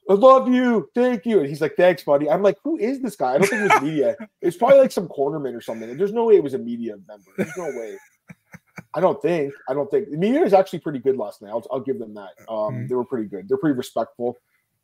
I 0.09 0.13
love 0.13 0.49
you. 0.49 0.89
Thank 0.95 1.27
you. 1.27 1.39
And 1.39 1.47
he's 1.47 1.61
like, 1.61 1.75
thanks, 1.75 2.03
buddy. 2.03 2.29
I'm 2.29 2.41
like, 2.41 2.57
who 2.63 2.77
is 2.77 2.99
this 2.99 3.15
guy? 3.15 3.35
I 3.35 3.37
don't 3.37 3.47
think 3.47 3.61
it 3.61 3.73
was 3.73 3.81
media. 3.83 4.15
it's 4.41 4.57
probably 4.57 4.79
like 4.79 4.91
some 4.91 5.07
cornerman 5.07 5.55
or 5.55 5.61
something. 5.61 5.95
There's 5.95 6.11
no 6.11 6.25
way 6.25 6.35
it 6.35 6.43
was 6.43 6.55
a 6.55 6.57
media 6.57 6.95
member. 7.07 7.29
There's 7.37 7.55
no 7.55 7.65
way. 7.65 7.95
I 8.95 9.01
don't 9.01 9.21
think. 9.21 9.53
I 9.69 9.75
don't 9.75 9.89
think. 9.91 10.09
The 10.09 10.17
media 10.17 10.41
is 10.41 10.53
actually 10.53 10.79
pretty 10.79 10.97
good 10.97 11.15
last 11.15 11.43
night. 11.43 11.49
I'll, 11.49 11.63
I'll 11.71 11.79
give 11.79 11.99
them 11.99 12.15
that. 12.15 12.31
Um, 12.49 12.55
mm-hmm. 12.55 12.87
They 12.87 12.95
were 12.95 13.05
pretty 13.05 13.27
good. 13.29 13.47
They're 13.47 13.57
pretty 13.57 13.77
respectful. 13.77 14.35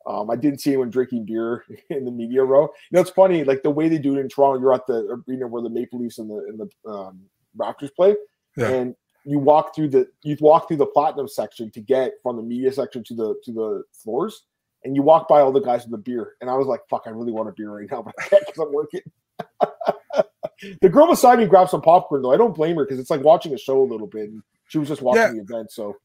Um, 0.06 0.30
I 0.30 0.36
didn't 0.36 0.60
see 0.60 0.70
anyone 0.70 0.90
drinking 0.90 1.26
beer 1.26 1.64
in 1.90 2.04
the 2.04 2.12
media 2.12 2.44
row. 2.44 2.62
You 2.62 2.68
know, 2.92 3.00
it's 3.00 3.10
funny, 3.10 3.42
like 3.42 3.64
the 3.64 3.70
way 3.70 3.88
they 3.88 3.98
do 3.98 4.16
it 4.16 4.20
in 4.20 4.28
Toronto. 4.28 4.60
You're 4.60 4.74
at 4.74 4.86
the 4.86 5.22
arena 5.26 5.48
where 5.48 5.62
the 5.62 5.70
Maple 5.70 5.98
Leafs 5.98 6.18
and 6.18 6.30
the 6.30 6.36
and 6.36 6.60
the 6.60 6.88
um, 6.88 7.22
Raptors 7.58 7.92
play, 7.96 8.14
yeah. 8.56 8.68
and 8.68 8.94
you 9.24 9.40
walk 9.40 9.74
through 9.74 9.88
the 9.88 10.06
you 10.22 10.36
walk 10.40 10.68
through 10.68 10.76
the 10.76 10.86
platinum 10.86 11.26
section 11.26 11.72
to 11.72 11.80
get 11.80 12.12
from 12.22 12.36
the 12.36 12.42
media 12.44 12.72
section 12.72 13.02
to 13.02 13.14
the 13.14 13.34
to 13.42 13.52
the 13.52 13.82
floors 13.92 14.44
and 14.84 14.94
you 14.94 15.02
walk 15.02 15.28
by 15.28 15.40
all 15.40 15.52
the 15.52 15.60
guys 15.60 15.82
with 15.82 15.92
the 15.92 15.98
beer, 15.98 16.34
and 16.40 16.50
I 16.50 16.54
was 16.54 16.66
like, 16.66 16.80
"Fuck, 16.88 17.02
I 17.06 17.10
really 17.10 17.32
want 17.32 17.48
a 17.48 17.52
beer 17.52 17.70
right 17.70 17.88
now, 17.90 18.02
but 18.06 18.14
I 18.18 18.28
can't 18.28 18.46
because 18.46 18.62
I'm 18.62 18.72
working." 18.72 19.00
the 20.80 20.88
girl 20.88 21.08
beside 21.08 21.38
me 21.38 21.46
grabbed 21.46 21.70
some 21.70 21.82
popcorn 21.82 22.22
though. 22.22 22.32
I 22.32 22.36
don't 22.36 22.54
blame 22.54 22.76
her 22.76 22.84
because 22.84 22.98
it's 22.98 23.10
like 23.10 23.22
watching 23.22 23.54
a 23.54 23.58
show 23.58 23.82
a 23.82 23.84
little 23.84 24.06
bit. 24.06 24.30
And 24.30 24.42
she 24.68 24.78
was 24.78 24.88
just 24.88 25.02
watching 25.02 25.22
yeah. 25.22 25.32
the 25.32 25.40
event, 25.40 25.70
so. 25.70 25.96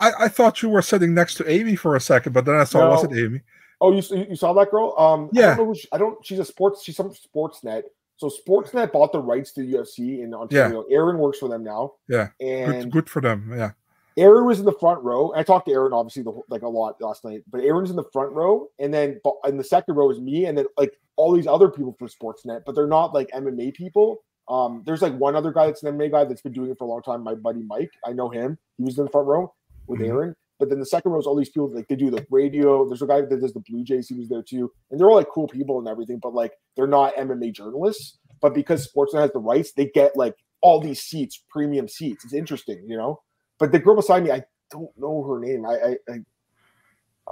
I, 0.00 0.12
I, 0.20 0.28
thought 0.28 0.62
you 0.62 0.68
were 0.68 0.80
sitting 0.80 1.12
next 1.12 1.34
to 1.36 1.50
Amy 1.50 1.74
for 1.74 1.96
a 1.96 2.00
second, 2.00 2.32
but 2.32 2.44
then 2.44 2.54
I 2.54 2.62
saw 2.62 2.78
no. 2.78 2.86
it 2.86 2.90
wasn't 2.90 3.16
Amy. 3.16 3.40
Oh, 3.80 3.92
you 3.92 4.26
you 4.28 4.36
saw 4.36 4.52
that 4.52 4.70
girl? 4.70 4.94
Um, 4.98 5.28
yeah. 5.32 5.52
I 5.52 5.56
don't, 5.56 5.76
she, 5.76 5.88
I 5.92 5.98
don't. 5.98 6.24
She's 6.24 6.38
a 6.38 6.44
sports. 6.44 6.84
She's 6.84 6.96
some 6.96 7.10
Sportsnet. 7.10 7.82
So 8.16 8.28
Sportsnet 8.28 8.92
bought 8.92 9.12
the 9.12 9.20
rights 9.20 9.52
to 9.52 9.62
the 9.62 9.74
UFC 9.74 10.22
in 10.22 10.34
Ontario. 10.34 10.84
Yeah. 10.88 10.96
Aaron 10.96 11.18
works 11.18 11.38
for 11.38 11.48
them 11.48 11.62
now. 11.62 11.94
Yeah. 12.08 12.28
And 12.40 12.84
good, 12.84 12.90
good 12.90 13.10
for 13.10 13.20
them. 13.20 13.52
Yeah. 13.56 13.72
Aaron 14.18 14.46
was 14.46 14.58
in 14.58 14.64
the 14.64 14.72
front 14.72 15.02
row. 15.02 15.32
I 15.34 15.42
talked 15.42 15.66
to 15.66 15.72
Aaron 15.72 15.92
obviously 15.92 16.22
the, 16.22 16.40
like 16.48 16.62
a 16.62 16.68
lot 16.68 17.00
last 17.00 17.24
night, 17.24 17.42
but 17.50 17.60
Aaron's 17.60 17.90
in 17.90 17.96
the 17.96 18.04
front 18.12 18.32
row, 18.32 18.66
and 18.78 18.92
then 18.92 19.20
in 19.46 19.56
the 19.56 19.64
second 19.64 19.94
row 19.94 20.10
is 20.10 20.20
me, 20.20 20.46
and 20.46 20.58
then 20.58 20.66
like 20.76 20.92
all 21.16 21.32
these 21.32 21.46
other 21.46 21.68
people 21.68 21.94
from 21.98 22.08
Sportsnet, 22.08 22.62
but 22.66 22.74
they're 22.74 22.86
not 22.86 23.14
like 23.14 23.30
MMA 23.30 23.74
people. 23.74 24.24
Um, 24.48 24.82
there's 24.86 25.02
like 25.02 25.14
one 25.16 25.36
other 25.36 25.52
guy 25.52 25.66
that's 25.66 25.82
an 25.82 25.96
MMA 25.96 26.10
guy 26.10 26.24
that's 26.24 26.42
been 26.42 26.52
doing 26.52 26.70
it 26.70 26.78
for 26.78 26.84
a 26.84 26.88
long 26.88 27.02
time. 27.02 27.22
My 27.22 27.34
buddy 27.34 27.62
Mike, 27.62 27.90
I 28.04 28.12
know 28.12 28.28
him. 28.28 28.58
He 28.76 28.84
was 28.84 28.98
in 28.98 29.04
the 29.04 29.10
front 29.10 29.28
row 29.28 29.54
with 29.86 30.00
mm-hmm. 30.00 30.10
Aaron. 30.10 30.36
But 30.58 30.70
then 30.70 30.80
the 30.80 30.86
second 30.86 31.12
row 31.12 31.20
is 31.20 31.26
all 31.26 31.36
these 31.36 31.50
people 31.50 31.72
like 31.72 31.86
they 31.86 31.94
do 31.94 32.10
the 32.10 32.26
radio. 32.30 32.88
There's 32.88 33.02
a 33.02 33.06
guy 33.06 33.20
that 33.20 33.40
does 33.40 33.52
the 33.52 33.60
Blue 33.60 33.84
Jays. 33.84 34.08
He 34.08 34.14
was 34.14 34.28
there 34.28 34.42
too, 34.42 34.72
and 34.90 34.98
they're 34.98 35.08
all 35.08 35.16
like 35.16 35.28
cool 35.28 35.46
people 35.46 35.78
and 35.78 35.86
everything. 35.86 36.18
But 36.20 36.34
like 36.34 36.52
they're 36.76 36.88
not 36.88 37.14
MMA 37.14 37.54
journalists. 37.54 38.18
But 38.40 38.54
because 38.54 38.90
Sportsnet 38.90 39.20
has 39.20 39.32
the 39.32 39.38
rights, 39.38 39.72
they 39.72 39.86
get 39.86 40.16
like 40.16 40.34
all 40.60 40.80
these 40.80 41.00
seats, 41.00 41.42
premium 41.48 41.88
seats. 41.88 42.24
It's 42.24 42.34
interesting, 42.34 42.84
you 42.88 42.96
know. 42.96 43.20
But 43.58 43.72
the 43.72 43.78
girl 43.78 43.96
beside 43.96 44.24
me, 44.24 44.30
I 44.30 44.44
don't 44.70 44.90
know 44.98 45.22
her 45.24 45.40
name. 45.40 45.66
I, 45.66 45.74
I, 45.74 45.96
I 46.12 46.18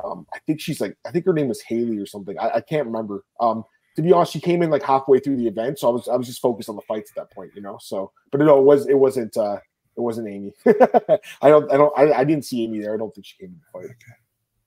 um, 0.05 0.27
I 0.35 0.39
think 0.41 0.61
she's 0.61 0.81
like, 0.81 0.97
I 1.07 1.11
think 1.11 1.25
her 1.25 1.33
name 1.33 1.49
was 1.49 1.63
Haley 1.63 1.99
or 1.99 2.07
something. 2.07 2.39
I, 2.39 2.57
I 2.57 2.61
can't 2.61 2.87
remember. 2.87 3.25
Um, 3.41 3.65
to 3.97 4.03
be 4.03 4.13
honest, 4.13 4.33
she 4.33 4.41
came 4.41 4.63
in 4.63 4.71
like 4.71 4.83
halfway 4.83 5.21
through 5.21 5.37
the 5.37 5.47
event, 5.47 5.79
so 5.79 5.89
I 5.89 5.93
was 5.93 6.09
I 6.09 6.17
was 6.17 6.27
just 6.27 6.43
focused 6.43 6.69
on 6.69 6.77
the 6.77 6.83
fights 6.83 7.11
at 7.11 7.17
that 7.17 7.33
point, 7.33 7.53
you 7.55 7.63
know. 7.63 7.79
So, 7.81 8.13
but 8.31 8.41
no, 8.41 8.59
it 8.59 8.65
was 8.65 8.87
it 8.87 8.99
wasn't 8.99 9.37
uh 9.37 9.59
it 9.97 10.01
wasn't 10.01 10.29
Amy. 10.29 10.53
I 10.67 11.49
don't 11.49 11.73
I 11.73 11.77
don't 11.79 11.99
I, 11.99 12.13
I 12.13 12.25
didn't 12.25 12.45
see 12.45 12.63
Amy 12.65 12.81
there. 12.81 12.95
I 12.95 12.99
don't 12.99 13.15
think 13.15 13.27
she 13.27 13.39
came 13.39 13.55
in 13.55 13.61
the 13.61 13.81
fight. 13.81 13.91
Okay. 13.91 14.13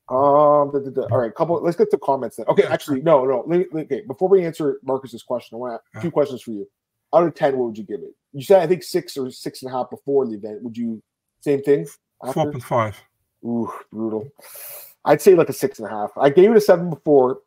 Um. 0.08 0.72
Da, 0.72 0.80
da, 0.80 0.90
da. 0.90 1.14
All 1.14 1.20
right, 1.20 1.32
couple. 1.32 1.62
Let's 1.62 1.76
get 1.76 1.90
to 1.92 1.98
comments 1.98 2.36
then. 2.36 2.46
Okay, 2.48 2.64
actually, 2.64 3.02
no, 3.02 3.24
no. 3.24 3.44
Okay, 3.76 4.02
before 4.08 4.28
we 4.28 4.44
answer 4.44 4.80
Marcus's 4.82 5.22
question, 5.22 5.54
I 5.54 5.58
want 5.58 5.82
two 5.94 5.98
uh-huh. 5.98 6.10
questions 6.10 6.42
for 6.42 6.50
you. 6.50 6.68
Out 7.14 7.24
of 7.24 7.34
ten, 7.36 7.56
what 7.56 7.66
would 7.66 7.78
you 7.78 7.84
give 7.84 8.00
it? 8.00 8.14
You 8.32 8.42
said 8.42 8.60
I 8.60 8.66
think 8.66 8.82
six 8.82 9.16
or 9.16 9.30
six 9.30 9.62
and 9.62 9.70
a 9.70 9.76
half 9.76 9.90
before 9.90 10.26
the 10.26 10.34
event. 10.34 10.64
Would 10.64 10.76
you 10.76 11.00
same 11.40 11.62
thing? 11.62 11.86
After? 12.22 12.32
Four 12.32 12.52
point 12.52 12.64
five. 12.64 13.00
Ooh, 13.44 13.72
brutal. 13.92 14.28
I'd 15.04 15.22
say 15.22 15.34
like 15.34 15.48
a 15.48 15.52
six 15.52 15.78
and 15.78 15.88
a 15.88 15.90
half. 15.90 16.10
I 16.16 16.30
gave 16.30 16.50
it 16.50 16.56
a 16.56 16.60
seven 16.60 16.90
before. 16.90 17.40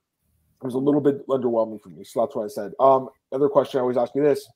It 0.61 0.65
was 0.65 0.73
a 0.75 0.79
little 0.79 1.01
bit 1.01 1.27
underwhelming 1.27 1.81
for 1.81 1.89
me, 1.89 2.03
so 2.03 2.21
that's 2.21 2.35
what 2.35 2.45
I 2.45 2.47
said. 2.47 2.71
Um, 2.79 3.09
other 3.31 3.49
question 3.49 3.79
I 3.79 3.81
always 3.81 3.97
ask 3.97 4.15
you 4.15 4.23
this. 4.23 4.47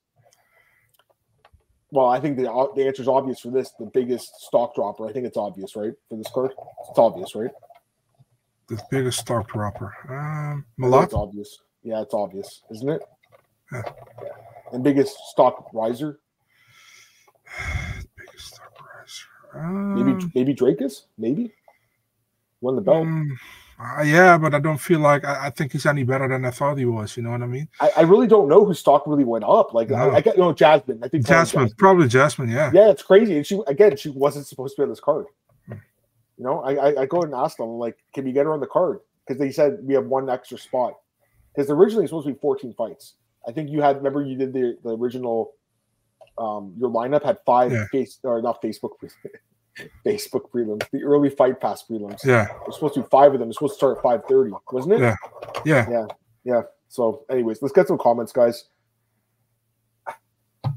Well, 1.91 2.07
I 2.07 2.19
think 2.19 2.37
the 2.37 2.43
the 2.75 2.85
answer 2.85 3.01
is 3.01 3.07
obvious 3.07 3.39
for 3.39 3.49
this. 3.49 3.71
The 3.79 3.85
biggest 3.85 4.35
stock 4.41 4.75
dropper. 4.75 5.07
I 5.07 5.13
think 5.13 5.25
it's 5.25 5.37
obvious, 5.37 5.75
right? 5.75 5.93
For 6.09 6.17
this 6.17 6.29
card, 6.33 6.51
it's 6.89 6.99
obvious, 6.99 7.35
right? 7.35 7.51
The 8.67 8.81
biggest 8.91 9.19
stock 9.19 9.47
dropper. 9.49 9.93
Um, 10.09 10.65
Malott. 10.79 11.05
It's 11.05 11.13
obvious. 11.13 11.59
Yeah, 11.83 12.01
it's 12.01 12.13
obvious, 12.13 12.63
isn't 12.71 12.89
it? 12.89 13.01
Yeah. 13.71 13.81
And 14.73 14.83
biggest 14.83 15.17
stock 15.29 15.69
riser. 15.73 16.19
maybe 19.53 20.11
um, 20.11 20.31
maybe 20.35 20.55
Dricus, 20.55 21.03
maybe 21.17 21.51
won 22.61 22.75
the 22.75 22.81
belt. 22.81 23.05
Um, 23.05 23.37
uh, 23.79 24.01
yeah, 24.01 24.37
but 24.39 24.55
I 24.55 24.59
don't 24.59 24.79
feel 24.79 24.99
like 24.99 25.23
I, 25.23 25.47
I, 25.47 25.49
think 25.51 25.71
he's 25.71 25.85
any 25.85 26.03
better 26.03 26.27
than 26.27 26.43
I 26.45 26.49
thought 26.49 26.79
he 26.79 26.85
was. 26.85 27.15
You 27.15 27.21
know 27.21 27.29
what 27.29 27.43
I 27.43 27.45
mean? 27.45 27.67
I, 27.79 27.91
I 27.97 28.01
really 28.01 28.25
don't 28.25 28.49
know 28.49 28.65
whose 28.65 28.79
stock 28.79 29.05
really 29.05 29.23
went 29.23 29.45
up. 29.45 29.73
Like 29.73 29.89
no. 29.89 29.97
I, 29.97 30.15
I 30.15 30.21
get 30.21 30.35
you 30.35 30.41
know 30.41 30.51
Jasmine. 30.51 30.99
I 31.03 31.07
think 31.07 31.27
Jasmine, 31.27 31.65
Jasmine, 31.65 31.77
probably 31.77 32.07
Jasmine. 32.07 32.49
Yeah, 32.49 32.71
yeah, 32.73 32.89
it's 32.89 33.03
crazy. 33.03 33.37
And 33.37 33.45
she 33.45 33.61
again, 33.67 33.95
she 33.95 34.09
wasn't 34.09 34.47
supposed 34.47 34.75
to 34.75 34.81
be 34.81 34.83
on 34.83 34.89
this 34.89 34.99
card. 34.99 35.27
Hmm. 35.67 35.73
You 36.37 36.45
know, 36.45 36.61
I, 36.61 36.73
I, 36.73 37.01
I 37.01 37.05
go 37.05 37.21
and 37.21 37.35
ask 37.35 37.57
them 37.57 37.69
like, 37.69 37.97
can 38.15 38.25
we 38.25 38.31
get 38.31 38.45
her 38.45 38.53
on 38.53 38.59
the 38.59 38.67
card? 38.67 38.99
Because 39.25 39.39
they 39.39 39.51
said 39.51 39.77
we 39.83 39.93
have 39.93 40.05
one 40.07 40.27
extra 40.27 40.57
spot. 40.57 40.95
Because 41.53 41.69
originally 41.69 42.05
it's 42.05 42.11
supposed 42.11 42.27
to 42.27 42.33
be 42.33 42.39
14 42.39 42.73
fights. 42.73 43.13
I 43.47 43.51
think 43.51 43.69
you 43.69 43.81
had 43.81 43.97
remember 43.97 44.23
you 44.23 44.35
did 44.35 44.53
the 44.53 44.77
the 44.83 44.97
original 44.97 45.53
um, 46.37 46.73
your 46.77 46.89
lineup 46.89 47.23
had 47.23 47.37
five 47.45 47.71
yeah. 47.71 47.85
face 47.91 48.19
or 48.23 48.41
not 48.41 48.61
Facebook 48.61 48.91
Facebook 50.05 50.49
prelims, 50.53 50.89
the 50.91 51.03
early 51.03 51.29
fight 51.29 51.59
pass 51.59 51.83
prelims. 51.89 52.23
Yeah. 52.23 52.47
There's 52.65 52.75
supposed 52.75 52.95
to 52.95 53.01
be 53.01 53.07
five 53.09 53.33
of 53.33 53.39
them. 53.39 53.49
It's 53.49 53.57
supposed 53.57 53.73
to 53.73 53.77
start 53.77 53.97
at 53.97 54.03
5:30, 54.03 54.59
wasn't 54.71 54.95
it? 54.95 54.99
Yeah. 55.01 55.15
Yeah. 55.65 55.89
Yeah. 55.89 56.05
Yeah. 56.43 56.61
So, 56.89 57.25
anyways, 57.29 57.61
let's 57.61 57.73
get 57.73 57.87
some 57.87 57.97
comments, 57.97 58.31
guys. 58.31 58.65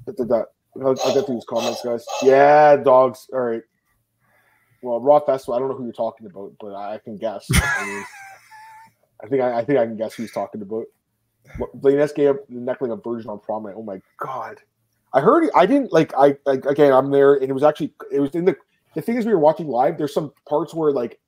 I'll, 0.08 0.46
I'll 0.76 1.14
get 1.14 1.26
through 1.26 1.36
these 1.36 1.44
comments, 1.48 1.82
guys. 1.84 2.04
Yeah, 2.22 2.76
dogs. 2.76 3.28
All 3.32 3.40
right. 3.40 3.62
Well, 4.82 5.00
Raw 5.00 5.20
Festival. 5.20 5.54
I 5.54 5.58
don't 5.58 5.68
know 5.68 5.76
who 5.76 5.84
you're 5.84 5.92
talking 5.92 6.26
about, 6.26 6.52
but 6.60 6.74
I 6.74 6.98
can 6.98 7.16
guess. 7.16 7.46
I, 7.54 7.86
mean, 7.86 8.04
I 9.22 9.28
think 9.28 9.42
I, 9.42 9.58
I 9.58 9.64
think 9.64 9.78
I 9.78 9.86
can 9.86 9.96
guess 9.96 10.14
who 10.14 10.22
he's 10.22 10.32
talking 10.32 10.62
about. 10.62 10.86
Blainess 11.74 12.12
gave 12.12 12.34
the 12.48 12.60
neck 12.60 12.80
like 12.80 12.90
a 12.90 12.96
version 12.96 13.30
on 13.30 13.40
prom 13.40 13.64
night. 13.64 13.74
Oh 13.76 13.82
my 13.82 14.00
god. 14.18 14.60
I 15.12 15.20
heard 15.20 15.48
I 15.54 15.66
didn't 15.66 15.92
like 15.92 16.12
I 16.16 16.36
like 16.46 16.64
again 16.66 16.92
I'm 16.92 17.10
there 17.10 17.34
and 17.34 17.48
it 17.50 17.52
was 17.52 17.62
actually 17.62 17.94
it 18.12 18.20
was 18.20 18.30
in 18.34 18.44
the 18.44 18.56
the 18.94 19.02
thing 19.02 19.16
is 19.16 19.26
we 19.26 19.32
were 19.32 19.38
watching 19.38 19.68
live 19.68 19.98
there's 19.98 20.14
some 20.14 20.32
parts 20.48 20.74
where 20.74 20.92
like 20.92 21.18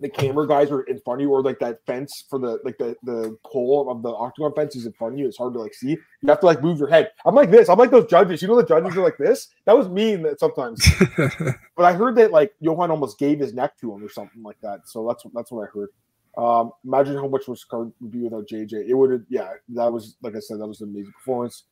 the 0.00 0.08
camera 0.08 0.46
guys 0.46 0.70
are 0.70 0.82
in 0.82 1.00
front 1.00 1.20
of 1.20 1.22
you 1.22 1.30
or 1.32 1.42
like 1.42 1.58
that 1.58 1.84
fence 1.86 2.24
for 2.30 2.38
the 2.38 2.58
like 2.64 2.78
the 2.78 2.94
the 3.02 3.36
pole 3.44 3.90
of 3.90 4.02
the 4.02 4.08
octagon 4.10 4.52
fence 4.54 4.76
is 4.76 4.86
in 4.86 4.92
front 4.92 5.14
of 5.14 5.18
you 5.18 5.26
it's 5.26 5.36
hard 5.36 5.52
to 5.52 5.60
like 5.60 5.74
see. 5.74 5.90
You 5.90 6.28
have 6.28 6.40
to 6.40 6.46
like 6.46 6.62
move 6.62 6.78
your 6.78 6.88
head. 6.88 7.10
I'm 7.24 7.34
like 7.34 7.50
this 7.50 7.68
i'm 7.68 7.78
like 7.78 7.90
those 7.90 8.06
judges 8.06 8.40
you 8.42 8.48
know 8.48 8.56
the 8.56 8.64
judges 8.64 8.96
are 8.96 9.02
like 9.02 9.18
this? 9.18 9.48
That 9.66 9.76
was 9.76 9.88
mean 9.88 10.22
that 10.22 10.40
sometimes. 10.40 10.86
But 11.76 11.86
i 11.86 11.92
heard 11.92 12.16
that 12.16 12.30
like 12.30 12.54
johan 12.60 12.90
almost 12.90 13.18
gave 13.18 13.40
his 13.40 13.52
neck 13.52 13.76
to 13.80 13.92
him 13.92 14.04
or 14.04 14.08
something 14.08 14.42
like 14.42 14.60
that 14.62 14.80
so 14.86 15.06
that's 15.06 15.24
that's 15.34 15.50
what 15.50 15.68
i 15.68 15.70
heard. 15.74 15.88
Um 16.36 16.70
imagine 16.84 17.16
how 17.16 17.28
much 17.28 17.48
was 17.48 17.64
card 17.64 17.92
would 18.00 18.12
be 18.12 18.20
without 18.20 18.46
jj 18.46 18.72
it 18.88 18.94
would 18.94 19.10
have 19.10 19.24
yeah 19.28 19.52
that 19.70 19.92
was 19.92 20.16
like 20.22 20.36
i 20.36 20.40
said 20.40 20.60
that 20.60 20.66
was 20.66 20.80
an 20.80 20.90
amazing 20.90 21.12
performance 21.18 21.64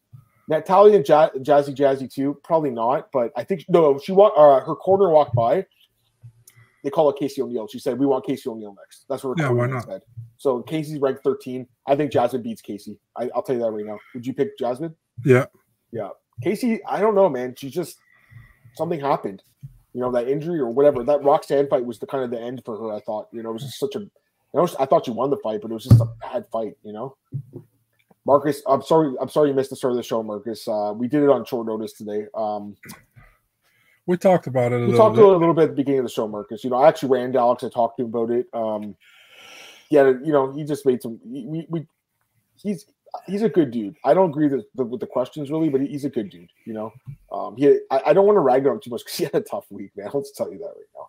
Natalia 0.53 0.96
and 0.96 1.05
Jazzy 1.05 1.74
Jazzy 1.74 2.12
too, 2.12 2.38
probably 2.44 2.70
not, 2.70 3.11
but 3.11 3.32
I 3.36 3.42
think 3.42 3.64
no, 3.68 3.98
she 3.98 4.12
walked. 4.12 4.36
Uh, 4.36 4.61
her 4.61 4.76
corner 4.76 5.09
walked 5.09 5.34
by. 5.34 5.64
They 6.84 6.90
call 6.90 7.09
it 7.11 7.16
Casey 7.18 7.40
O'Neill. 7.40 7.68
She 7.68 7.78
said, 7.78 7.98
"We 7.98 8.07
want 8.07 8.26
Casey 8.26 8.50
O'Neill 8.50 8.74
next." 8.78 9.07
That's 9.09 9.24
what 9.24 9.38
her 9.38 9.46
yeah, 9.46 9.50
why 9.50 9.66
not? 9.66 9.84
said. 9.84 10.03
So 10.36 10.61
Casey's 10.62 11.00
ranked 11.00 11.22
13. 11.24 11.66
I 11.86 11.96
think 11.96 12.12
Jasmine 12.12 12.42
beats 12.42 12.61
Casey. 12.61 12.98
I, 13.16 13.30
will 13.34 13.42
tell 13.42 13.57
you 13.57 13.62
that 13.62 13.70
right 13.70 13.86
now. 13.86 13.98
Would 14.14 14.26
you 14.26 14.34
pick 14.34 14.59
Jasmine? 14.59 14.94
Yeah, 15.24 15.46
yeah. 15.90 16.11
Casey, 16.42 16.84
I 16.84 17.00
don't 17.00 17.14
know, 17.14 17.28
man. 17.28 17.55
She 17.57 17.70
just 17.70 17.98
something 18.74 19.00
happened. 19.00 19.42
You 19.94 20.03
know 20.03 20.12
that 20.12 20.28
injury 20.28 20.59
or 20.59 20.70
whatever. 20.70 21.03
That 21.03 21.22
Roxanne 21.22 21.68
fight 21.68 21.84
was 21.84 21.98
the 21.98 22.07
kind 22.07 22.24
of 22.24 22.30
the 22.30 22.40
end 22.40 22.62
for 22.64 22.76
her. 22.76 22.94
I 22.94 23.00
thought. 23.00 23.28
You 23.32 23.42
know, 23.42 23.50
it 23.50 23.55
was 23.55 23.62
just 23.62 23.78
such 23.78 23.94
a. 23.94 24.00
I, 24.55 24.61
was, 24.61 24.74
I 24.76 24.84
thought 24.84 25.07
she 25.07 25.12
won 25.12 25.30
the 25.30 25.38
fight, 25.38 25.61
but 25.62 25.70
it 25.70 25.74
was 25.74 25.84
just 25.84 26.00
a 26.00 26.09
bad 26.20 26.46
fight. 26.53 26.74
You 26.82 26.92
know. 26.92 27.16
Marcus, 28.25 28.62
I'm 28.66 28.83
sorry. 28.83 29.14
I'm 29.20 29.29
sorry 29.29 29.49
you 29.49 29.55
missed 29.55 29.70
the 29.70 29.77
start 29.77 29.93
of 29.93 29.97
the 29.97 30.03
show, 30.03 30.23
Marcus. 30.23 30.66
Uh, 30.68 30.93
we 30.95 31.09
did 31.09 31.23
it 31.23 31.29
on 31.29 31.45
short 31.45 31.66
notice 31.66 31.93
today. 31.93 32.27
Um, 32.35 32.77
we 34.07 34.16
talked 34.16 34.47
about 34.47 34.73
it. 34.73 34.87
we 34.87 34.97
talked 34.97 35.16
bit. 35.16 35.25
a 35.25 35.29
little 35.29 35.55
bit 35.55 35.64
at 35.64 35.70
the 35.70 35.77
beginning 35.77 36.01
of 36.01 36.07
the 36.07 36.11
show, 36.11 36.29
Marcus. 36.29 36.62
You 36.62 36.70
know, 36.70 36.77
I 36.77 36.89
actually 36.89 37.11
ran 37.11 37.33
to 37.33 37.39
Alex. 37.39 37.64
I 37.64 37.68
talked 37.68 37.99
to 37.99 38.05
him 38.05 38.11
about 38.11 38.31
it. 38.31 38.47
Um, 38.53 38.97
yeah, 39.91 40.05
you 40.25 40.33
know, 40.33 40.53
he 40.53 40.64
just 40.64 40.87
made 40.87 41.03
some. 41.03 41.20
We, 41.25 41.66
we 41.68 41.87
he's 42.57 42.87
he's 43.27 43.43
a 43.43 43.49
good 43.49 43.70
dude. 43.70 43.97
I 44.05 44.14
don't 44.14 44.31
agree 44.31 44.49
with 44.49 44.64
the, 44.75 44.85
with 44.85 45.01
the 45.01 45.07
questions 45.07 45.51
really, 45.51 45.68
but 45.68 45.81
he's 45.81 46.05
a 46.05 46.11
good 46.11 46.31
dude. 46.31 46.51
You 46.64 46.75
know, 46.75 46.93
um, 47.33 47.57
he. 47.57 47.79
I, 47.91 48.03
I 48.07 48.12
don't 48.12 48.27
want 48.27 48.37
to 48.37 48.41
rag 48.41 48.66
on 48.66 48.75
him 48.75 48.81
too 48.81 48.91
much 48.91 49.03
because 49.05 49.14
he 49.18 49.25
had 49.25 49.35
a 49.35 49.41
tough 49.41 49.66
week, 49.70 49.91
man. 49.97 50.11
Let's 50.14 50.33
tell 50.33 50.53
you 50.53 50.59
that 50.59 50.66
right 50.66 50.93
now. 50.97 51.09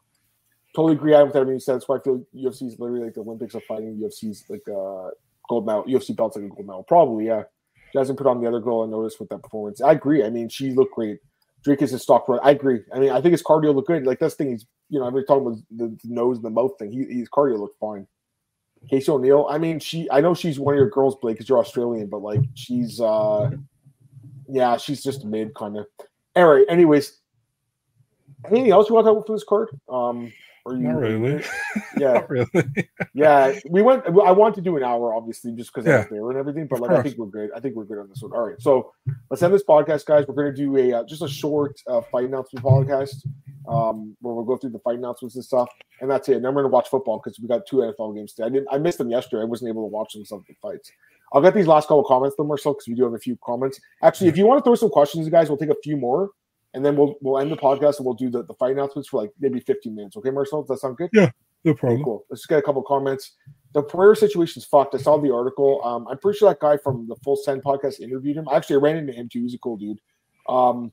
Totally 0.76 0.94
agree 0.94 1.12
with 1.12 1.36
everything 1.36 1.54
you 1.54 1.60
said. 1.60 1.76
That's 1.76 1.88
why 1.88 1.98
I 1.98 2.00
feel 2.00 2.26
UFC 2.36 2.68
is 2.68 2.80
literally 2.80 3.06
like 3.06 3.14
the 3.14 3.22
Olympics 3.22 3.54
of 3.54 3.64
fighting. 3.66 3.96
UFC 3.96 4.32
is 4.32 4.44
like 4.50 4.68
uh, 4.68 5.10
gold 5.50 5.66
medal, 5.66 5.84
UFC 5.86 6.16
belts 6.16 6.36
like 6.36 6.46
a 6.46 6.50
gold 6.50 6.66
medal. 6.66 6.84
Probably, 6.84 7.28
yeah. 7.28 7.44
She 7.92 7.98
hasn't 8.00 8.18
put 8.18 8.28
on 8.28 8.42
the 8.42 8.48
other 8.48 8.60
girl 8.60 8.82
I 8.82 8.88
noticed 8.88 9.20
with 9.20 9.30
that 9.30 9.44
performance. 9.44 9.82
I 9.82 9.92
agree. 9.92 10.24
I 10.24 10.30
mean, 10.30 10.50
she 10.50 10.72
looked 10.72 10.96
great. 10.96 11.20
Drake 11.64 11.82
is 11.82 11.94
a 11.94 12.00
stock 12.00 12.28
run. 12.28 12.40
I 12.44 12.52
agree. 12.52 12.82
I 12.94 13.00
mean, 13.00 13.12
I 13.12 13.22
think 13.22 13.32
his 13.32 13.44
cardio 13.44 13.74
looked 13.74 13.88
good. 13.88 14.06
Like 14.06 14.20
this 14.20 14.34
thing, 14.34 14.52
he's 14.52 14.66
you 14.90 15.00
know, 15.00 15.08
every 15.08 15.24
talking 15.26 15.48
about 15.48 15.60
the, 15.72 15.98
the 16.04 16.14
nose 16.14 16.38
and 16.38 16.46
the 16.46 16.50
mouth 16.50 16.72
thing. 16.78 16.92
He, 16.92 17.20
his 17.20 17.30
cardio 17.30 17.60
looked 17.60 17.80
fine. 17.80 18.08
Casey 18.90 19.12
O'Neill. 19.12 19.48
I 19.50 19.58
mean, 19.58 19.80
she. 19.80 20.10
I 20.12 20.22
know 20.22 20.34
she's 20.34 20.60
one 20.60 20.74
of 20.74 20.78
your 20.78 20.90
girls, 20.90 21.16
Blake, 21.22 21.36
because 21.36 21.48
you're 21.48 21.60
Australian, 21.60 22.08
but 22.08 22.22
like 22.22 22.42
she's, 22.56 23.00
uh 23.00 23.52
yeah, 24.50 24.78
she's 24.78 25.02
just 25.02 25.26
mid 25.26 25.54
kind 25.56 25.78
of. 25.78 25.86
All 26.36 26.48
right. 26.48 26.66
Anyways, 26.68 27.20
anything 28.50 28.72
else 28.72 28.90
you 28.90 28.96
want 28.96 29.06
to 29.06 29.10
talk 29.10 29.18
about 29.18 29.28
for 29.28 29.36
this 29.36 29.44
card? 29.44 29.70
Um, 29.90 30.34
or 30.66 30.76
you, 30.76 30.84
Not 30.84 30.98
really. 30.98 31.44
Yeah. 31.98 32.14
Not 32.14 32.30
really. 32.30 32.50
yeah. 33.14 33.60
We 33.70 33.82
went, 33.82 34.06
I 34.06 34.32
want 34.32 34.56
to 34.56 34.62
do 34.62 34.78
an 34.78 34.84
hour, 34.84 35.14
obviously, 35.14 35.52
just 35.54 35.74
because 35.74 35.88
yeah. 35.88 35.96
I 35.96 35.98
was 36.00 36.08
there 36.10 36.30
and 36.30 36.40
everything, 36.40 36.68
but 36.68 36.80
like, 36.80 36.92
I 36.92 37.02
think 37.02 37.18
we're 37.18 37.26
good. 37.28 37.50
I 37.56 37.60
think 37.60 37.76
we're 37.76 37.86
good 37.86 38.00
on 38.00 38.10
this 38.10 38.22
one. 38.22 38.32
All 38.32 38.48
right. 38.48 38.62
So 38.62 38.94
let's 39.30 39.44
end 39.44 39.54
this 39.54 39.64
podcast, 39.64 40.06
guys. 40.06 40.26
We're 40.28 40.36
going 40.36 40.56
to 40.56 40.62
do 40.62 40.78
a, 40.78 41.00
uh, 41.00 41.04
just 41.06 41.22
a 41.22 41.28
short 41.28 41.80
uh, 41.88 42.02
fight 42.12 42.26
announcement 42.26 42.66
podcast 42.66 43.26
um, 43.68 44.16
where 44.22 44.34
we'll 44.34 44.46
go 44.46 44.58
through 44.58 44.72
the 44.72 44.80
fight 44.80 44.98
announcements 44.98 45.36
and 45.36 45.44
stuff. 45.44 45.70
And 46.02 46.10
that's 46.10 46.30
it. 46.30 46.38
And 46.38 46.46
then 46.46 46.54
we're 46.54 46.62
going 46.62 46.72
to 46.72 46.76
watch 46.76 46.90
football 46.90 47.22
because 47.24 47.40
we 47.40 47.48
got 47.48 47.66
two 47.66 47.78
NFL 47.78 48.16
games 48.16 48.34
today. 48.34 48.48
I 48.48 48.50
didn't, 48.50 48.68
I 48.72 48.78
missed 48.78 48.98
them 48.98 49.10
yesterday. 49.10 49.42
I 49.42 49.46
wasn't 49.46 49.70
able 49.70 49.84
to 49.84 49.94
watch 49.94 50.14
them, 50.14 50.26
some 50.26 50.40
of 50.40 50.46
the 50.48 50.56
fights. 50.62 50.92
I'll 51.34 51.42
get 51.42 51.56
these 51.56 51.68
last 51.68 51.88
couple 51.88 52.04
comments 52.04 52.36
though, 52.38 52.44
Marcel, 52.44 52.74
because 52.74 52.88
we 52.88 52.94
do 52.94 53.04
have 53.04 53.14
a 53.14 53.20
few 53.20 53.38
comments. 53.44 53.80
Actually, 54.04 54.28
if 54.28 54.38
you 54.38 54.46
want 54.46 54.60
to 54.60 54.64
throw 54.64 54.76
some 54.76 54.90
questions, 54.90 55.28
guys, 55.30 55.50
we'll 55.50 55.58
take 55.58 55.70
a 55.70 55.76
few 55.84 55.98
more 55.98 56.30
and 56.74 56.86
then 56.86 56.96
we'll 56.96 57.16
we'll 57.22 57.40
end 57.40 57.52
the 57.52 57.58
podcast 57.58 57.98
and 57.98 58.06
we'll 58.06 58.16
do 58.16 58.30
the, 58.30 58.44
the 58.44 58.54
fight 58.56 58.72
announcements 58.72 59.10
for 59.10 59.22
like 59.22 59.32
maybe 59.40 59.60
15 59.60 59.94
minutes. 59.96 60.18
Okay, 60.18 60.32
Marcel, 60.32 60.62
does 60.62 60.70
that 60.70 60.80
sound 60.80 60.98
good? 60.98 61.10
Yeah, 61.14 61.32
no 61.64 61.74
problem. 61.74 62.00
Okay, 62.00 62.04
cool. 62.04 62.26
Let's 62.30 62.42
just 62.42 62.50
get 62.50 62.60
a 62.60 62.62
couple 62.62 62.82
comments. 62.84 63.34
The 63.74 63.84
Pereira 63.84 64.16
situation's 64.16 64.66
fucked. 64.66 64.96
I 64.96 64.98
saw 65.00 65.18
the 65.18 65.34
article. 65.34 65.82
Um, 65.84 66.08
I'm 66.08 66.18
pretty 66.18 66.38
sure 66.38 66.50
that 66.50 66.60
guy 66.60 66.78
from 66.78 67.08
the 67.08 67.16
Full 67.24 67.36
Send 67.36 67.64
podcast 67.64 68.00
interviewed 68.00 68.38
him. 68.38 68.48
Actually, 68.52 68.78
I 68.78 68.80
ran 68.80 68.98
into 68.98 69.14
him 69.14 69.30
too. 69.30 69.42
He's 69.42 69.56
a 69.56 69.60
cool 69.60 69.78
dude. 69.78 70.00
Um, 70.48 70.92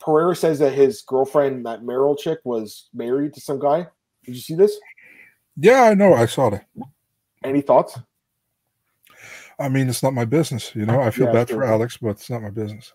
Pereira 0.00 0.34
says 0.34 0.58
that 0.60 0.72
his 0.72 1.02
girlfriend, 1.02 1.66
that 1.66 1.84
Merrill 1.84 2.16
chick, 2.16 2.38
was 2.44 2.88
married 2.94 3.34
to 3.34 3.40
some 3.40 3.58
guy. 3.58 3.86
Did 4.24 4.34
you 4.34 4.40
see 4.40 4.54
this? 4.54 4.78
Yeah, 5.56 5.82
I 5.82 5.94
know. 5.94 6.14
I 6.14 6.26
saw 6.26 6.50
that. 6.50 6.66
Any 7.44 7.60
thoughts? 7.60 7.98
I 9.58 9.68
mean, 9.68 9.88
it's 9.88 10.02
not 10.02 10.14
my 10.14 10.24
business. 10.24 10.74
You 10.74 10.86
know, 10.86 11.00
I 11.02 11.10
feel 11.10 11.26
yeah, 11.26 11.32
bad 11.32 11.50
for 11.50 11.64
Alex, 11.64 11.98
but 11.98 12.10
it's 12.10 12.30
not 12.30 12.42
my 12.42 12.50
business. 12.50 12.94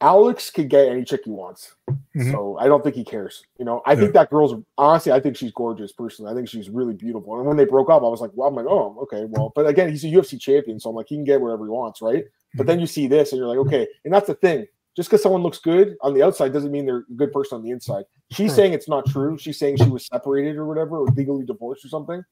Alex 0.00 0.50
can 0.50 0.68
get 0.68 0.88
any 0.88 1.04
chick 1.04 1.22
he 1.24 1.30
wants. 1.30 1.74
Mm-hmm. 1.88 2.30
So 2.30 2.58
I 2.58 2.66
don't 2.66 2.82
think 2.82 2.96
he 2.96 3.04
cares. 3.04 3.44
You 3.58 3.64
know, 3.64 3.82
I 3.86 3.92
yeah. 3.92 4.00
think 4.00 4.12
that 4.12 4.30
girl's 4.30 4.54
honestly, 4.76 5.12
I 5.12 5.20
think 5.20 5.36
she's 5.36 5.52
gorgeous 5.52 5.92
personally. 5.92 6.30
I 6.30 6.34
think 6.34 6.48
she's 6.48 6.68
really 6.68 6.94
beautiful. 6.94 7.38
And 7.38 7.46
when 7.46 7.56
they 7.56 7.64
broke 7.64 7.88
up, 7.88 8.02
I 8.02 8.06
was 8.08 8.20
like, 8.20 8.30
well, 8.34 8.48
I'm 8.48 8.54
like, 8.54 8.66
oh, 8.66 8.96
okay, 9.02 9.24
well, 9.28 9.52
but 9.54 9.66
again, 9.66 9.90
he's 9.90 10.04
a 10.04 10.08
UFC 10.08 10.40
champion, 10.40 10.78
so 10.78 10.90
I'm 10.90 10.96
like, 10.96 11.06
he 11.08 11.16
can 11.16 11.24
get 11.24 11.40
wherever 11.40 11.64
he 11.64 11.70
wants, 11.70 12.02
right? 12.02 12.24
Mm-hmm. 12.24 12.58
But 12.58 12.66
then 12.66 12.78
you 12.80 12.86
see 12.86 13.06
this 13.06 13.32
and 13.32 13.38
you're 13.38 13.48
like, 13.48 13.58
okay, 13.58 13.86
and 14.04 14.12
that's 14.12 14.26
the 14.26 14.34
thing. 14.34 14.66
Just 14.96 15.10
because 15.10 15.22
someone 15.22 15.42
looks 15.42 15.58
good 15.58 15.96
on 16.00 16.14
the 16.14 16.22
outside 16.22 16.54
doesn't 16.54 16.72
mean 16.72 16.86
they're 16.86 17.04
a 17.10 17.14
good 17.16 17.30
person 17.30 17.56
on 17.56 17.62
the 17.62 17.70
inside. 17.70 18.04
She's 18.32 18.54
saying 18.54 18.72
it's 18.72 18.88
not 18.88 19.04
true. 19.06 19.36
She's 19.36 19.58
saying 19.58 19.76
she 19.76 19.90
was 19.90 20.06
separated 20.06 20.56
or 20.56 20.64
whatever, 20.64 20.98
or 20.98 21.06
legally 21.08 21.44
divorced 21.44 21.84
or 21.84 21.88
something. 21.88 22.24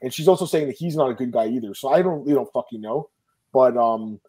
And 0.00 0.14
she's 0.14 0.28
also 0.28 0.46
saying 0.46 0.68
that 0.68 0.76
he's 0.76 0.94
not 0.94 1.10
a 1.10 1.14
good 1.14 1.32
guy 1.32 1.48
either. 1.48 1.74
So 1.74 1.88
I 1.88 2.00
don't, 2.00 2.26
you 2.26 2.34
know, 2.34 2.48
fucking 2.54 2.80
know. 2.80 3.10
But 3.52 3.76
um, 3.76 4.20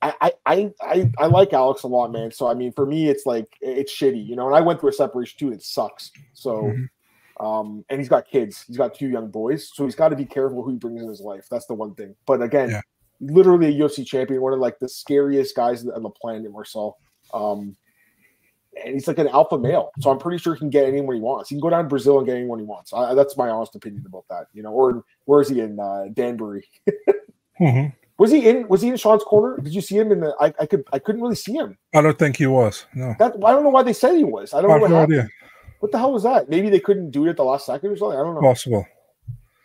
I, 0.00 0.32
I 0.46 0.72
I 0.80 1.10
I 1.18 1.26
like 1.26 1.52
Alex 1.52 1.82
a 1.82 1.88
lot, 1.88 2.12
man. 2.12 2.30
So 2.30 2.46
I 2.46 2.54
mean, 2.54 2.72
for 2.72 2.86
me, 2.86 3.08
it's 3.08 3.26
like 3.26 3.46
it's 3.60 3.92
shitty, 3.92 4.24
you 4.24 4.36
know. 4.36 4.46
And 4.46 4.54
I 4.54 4.60
went 4.60 4.80
through 4.80 4.90
a 4.90 4.92
separation 4.92 5.38
too. 5.38 5.52
It 5.52 5.62
sucks. 5.62 6.12
So, 6.34 6.62
mm-hmm. 6.62 7.46
um, 7.46 7.84
and 7.88 7.98
he's 7.98 8.08
got 8.08 8.28
kids. 8.28 8.64
He's 8.66 8.76
got 8.76 8.94
two 8.94 9.08
young 9.08 9.28
boys, 9.28 9.70
so 9.74 9.84
he's 9.84 9.96
got 9.96 10.10
to 10.10 10.16
be 10.16 10.24
careful 10.24 10.62
who 10.62 10.70
he 10.70 10.76
brings 10.76 11.02
in 11.02 11.08
his 11.08 11.20
life. 11.20 11.46
That's 11.50 11.66
the 11.66 11.74
one 11.74 11.94
thing. 11.94 12.14
But 12.26 12.42
again, 12.42 12.70
yeah. 12.70 12.80
literally 13.20 13.66
a 13.68 13.80
UFC 13.80 14.06
champion, 14.06 14.40
one 14.40 14.52
of 14.52 14.60
like 14.60 14.78
the 14.78 14.88
scariest 14.88 15.56
guys 15.56 15.86
on 15.86 16.02
the 16.02 16.10
planet, 16.10 16.52
Marcel. 16.52 16.96
Um, 17.34 17.76
and 18.84 18.94
he's 18.94 19.08
like 19.08 19.18
an 19.18 19.28
alpha 19.28 19.58
male, 19.58 19.90
so 19.98 20.10
I'm 20.10 20.18
pretty 20.18 20.38
sure 20.38 20.54
he 20.54 20.60
can 20.60 20.70
get 20.70 20.84
anyone 20.84 21.16
he 21.16 21.20
wants. 21.20 21.48
He 21.48 21.56
can 21.56 21.60
go 21.60 21.70
down 21.70 21.84
to 21.84 21.88
Brazil 21.88 22.18
and 22.18 22.26
get 22.26 22.36
anyone 22.36 22.60
he 22.60 22.64
wants. 22.64 22.92
I, 22.92 23.14
that's 23.14 23.36
my 23.36 23.48
honest 23.48 23.74
opinion 23.74 24.04
about 24.06 24.26
that, 24.30 24.46
you 24.52 24.62
know. 24.62 24.72
Or 24.72 25.04
where 25.24 25.40
is 25.40 25.48
he 25.48 25.60
in 25.60 25.80
uh, 25.80 26.04
Danbury? 26.12 26.64
mm-hmm. 27.60 27.88
Was 28.18 28.32
he 28.32 28.48
in? 28.48 28.66
Was 28.68 28.82
he 28.82 28.88
in 28.88 28.96
Sean's 28.96 29.22
corner? 29.22 29.58
Did 29.62 29.72
you 29.72 29.80
see 29.80 29.96
him 29.96 30.10
in 30.10 30.20
the? 30.20 30.34
I, 30.40 30.52
I 30.58 30.66
could. 30.66 30.84
I 30.92 30.98
couldn't 30.98 31.22
really 31.22 31.36
see 31.36 31.52
him. 31.52 31.78
I 31.94 32.02
don't 32.02 32.18
think 32.18 32.36
he 32.36 32.46
was. 32.46 32.86
No. 32.94 33.14
That 33.18 33.34
I 33.44 33.52
don't 33.52 33.62
know 33.62 33.70
why 33.70 33.84
they 33.84 33.92
said 33.92 34.16
he 34.16 34.24
was. 34.24 34.52
I 34.52 34.60
don't 34.60 34.70
I 34.70 34.74
know 34.74 34.80
what 34.80 34.90
no 34.90 34.96
happened. 34.96 35.18
Idea. 35.20 35.30
What 35.78 35.92
the 35.92 35.98
hell 35.98 36.12
was 36.12 36.24
that? 36.24 36.48
Maybe 36.48 36.68
they 36.68 36.80
couldn't 36.80 37.12
do 37.12 37.26
it 37.26 37.30
at 37.30 37.36
the 37.36 37.44
last 37.44 37.66
second 37.66 37.90
or 37.90 37.96
something. 37.96 38.18
I 38.18 38.22
don't 38.22 38.34
know. 38.34 38.40
Possible. 38.40 38.84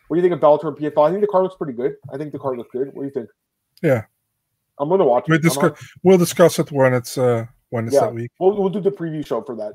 What 0.08 0.18
do 0.18 0.22
you 0.22 0.30
think 0.30 0.34
of 0.34 0.40
Bellator 0.40 0.68
and 0.68 0.78
PFL? 0.78 1.08
I 1.08 1.10
think 1.10 1.22
the 1.22 1.28
card 1.28 1.44
looks 1.44 1.56
pretty 1.56 1.74
good. 1.74 1.96
I 2.14 2.18
think 2.18 2.32
the 2.32 2.38
card 2.38 2.58
looks 2.58 2.70
good. 2.72 2.94
What 2.94 3.02
do 3.02 3.06
you 3.06 3.12
think? 3.12 3.30
Yeah. 3.82 4.04
I'm 4.80 4.90
gonna 4.90 5.06
watch 5.06 5.26
we 5.28 5.38
Discuss, 5.40 5.72
we'll 6.04 6.18
discuss 6.18 6.60
it 6.60 6.72
when 6.72 6.94
it's 6.94 7.18
uh 7.18 7.46
when 7.70 7.86
it's 7.86 7.96
yeah. 7.96 8.02
that 8.02 8.14
week. 8.14 8.32
We'll 8.40 8.56
we'll 8.56 8.70
do 8.70 8.82
the 8.82 8.92
preview 8.92 9.26
show 9.26 9.42
for 9.42 9.56
that. 9.56 9.74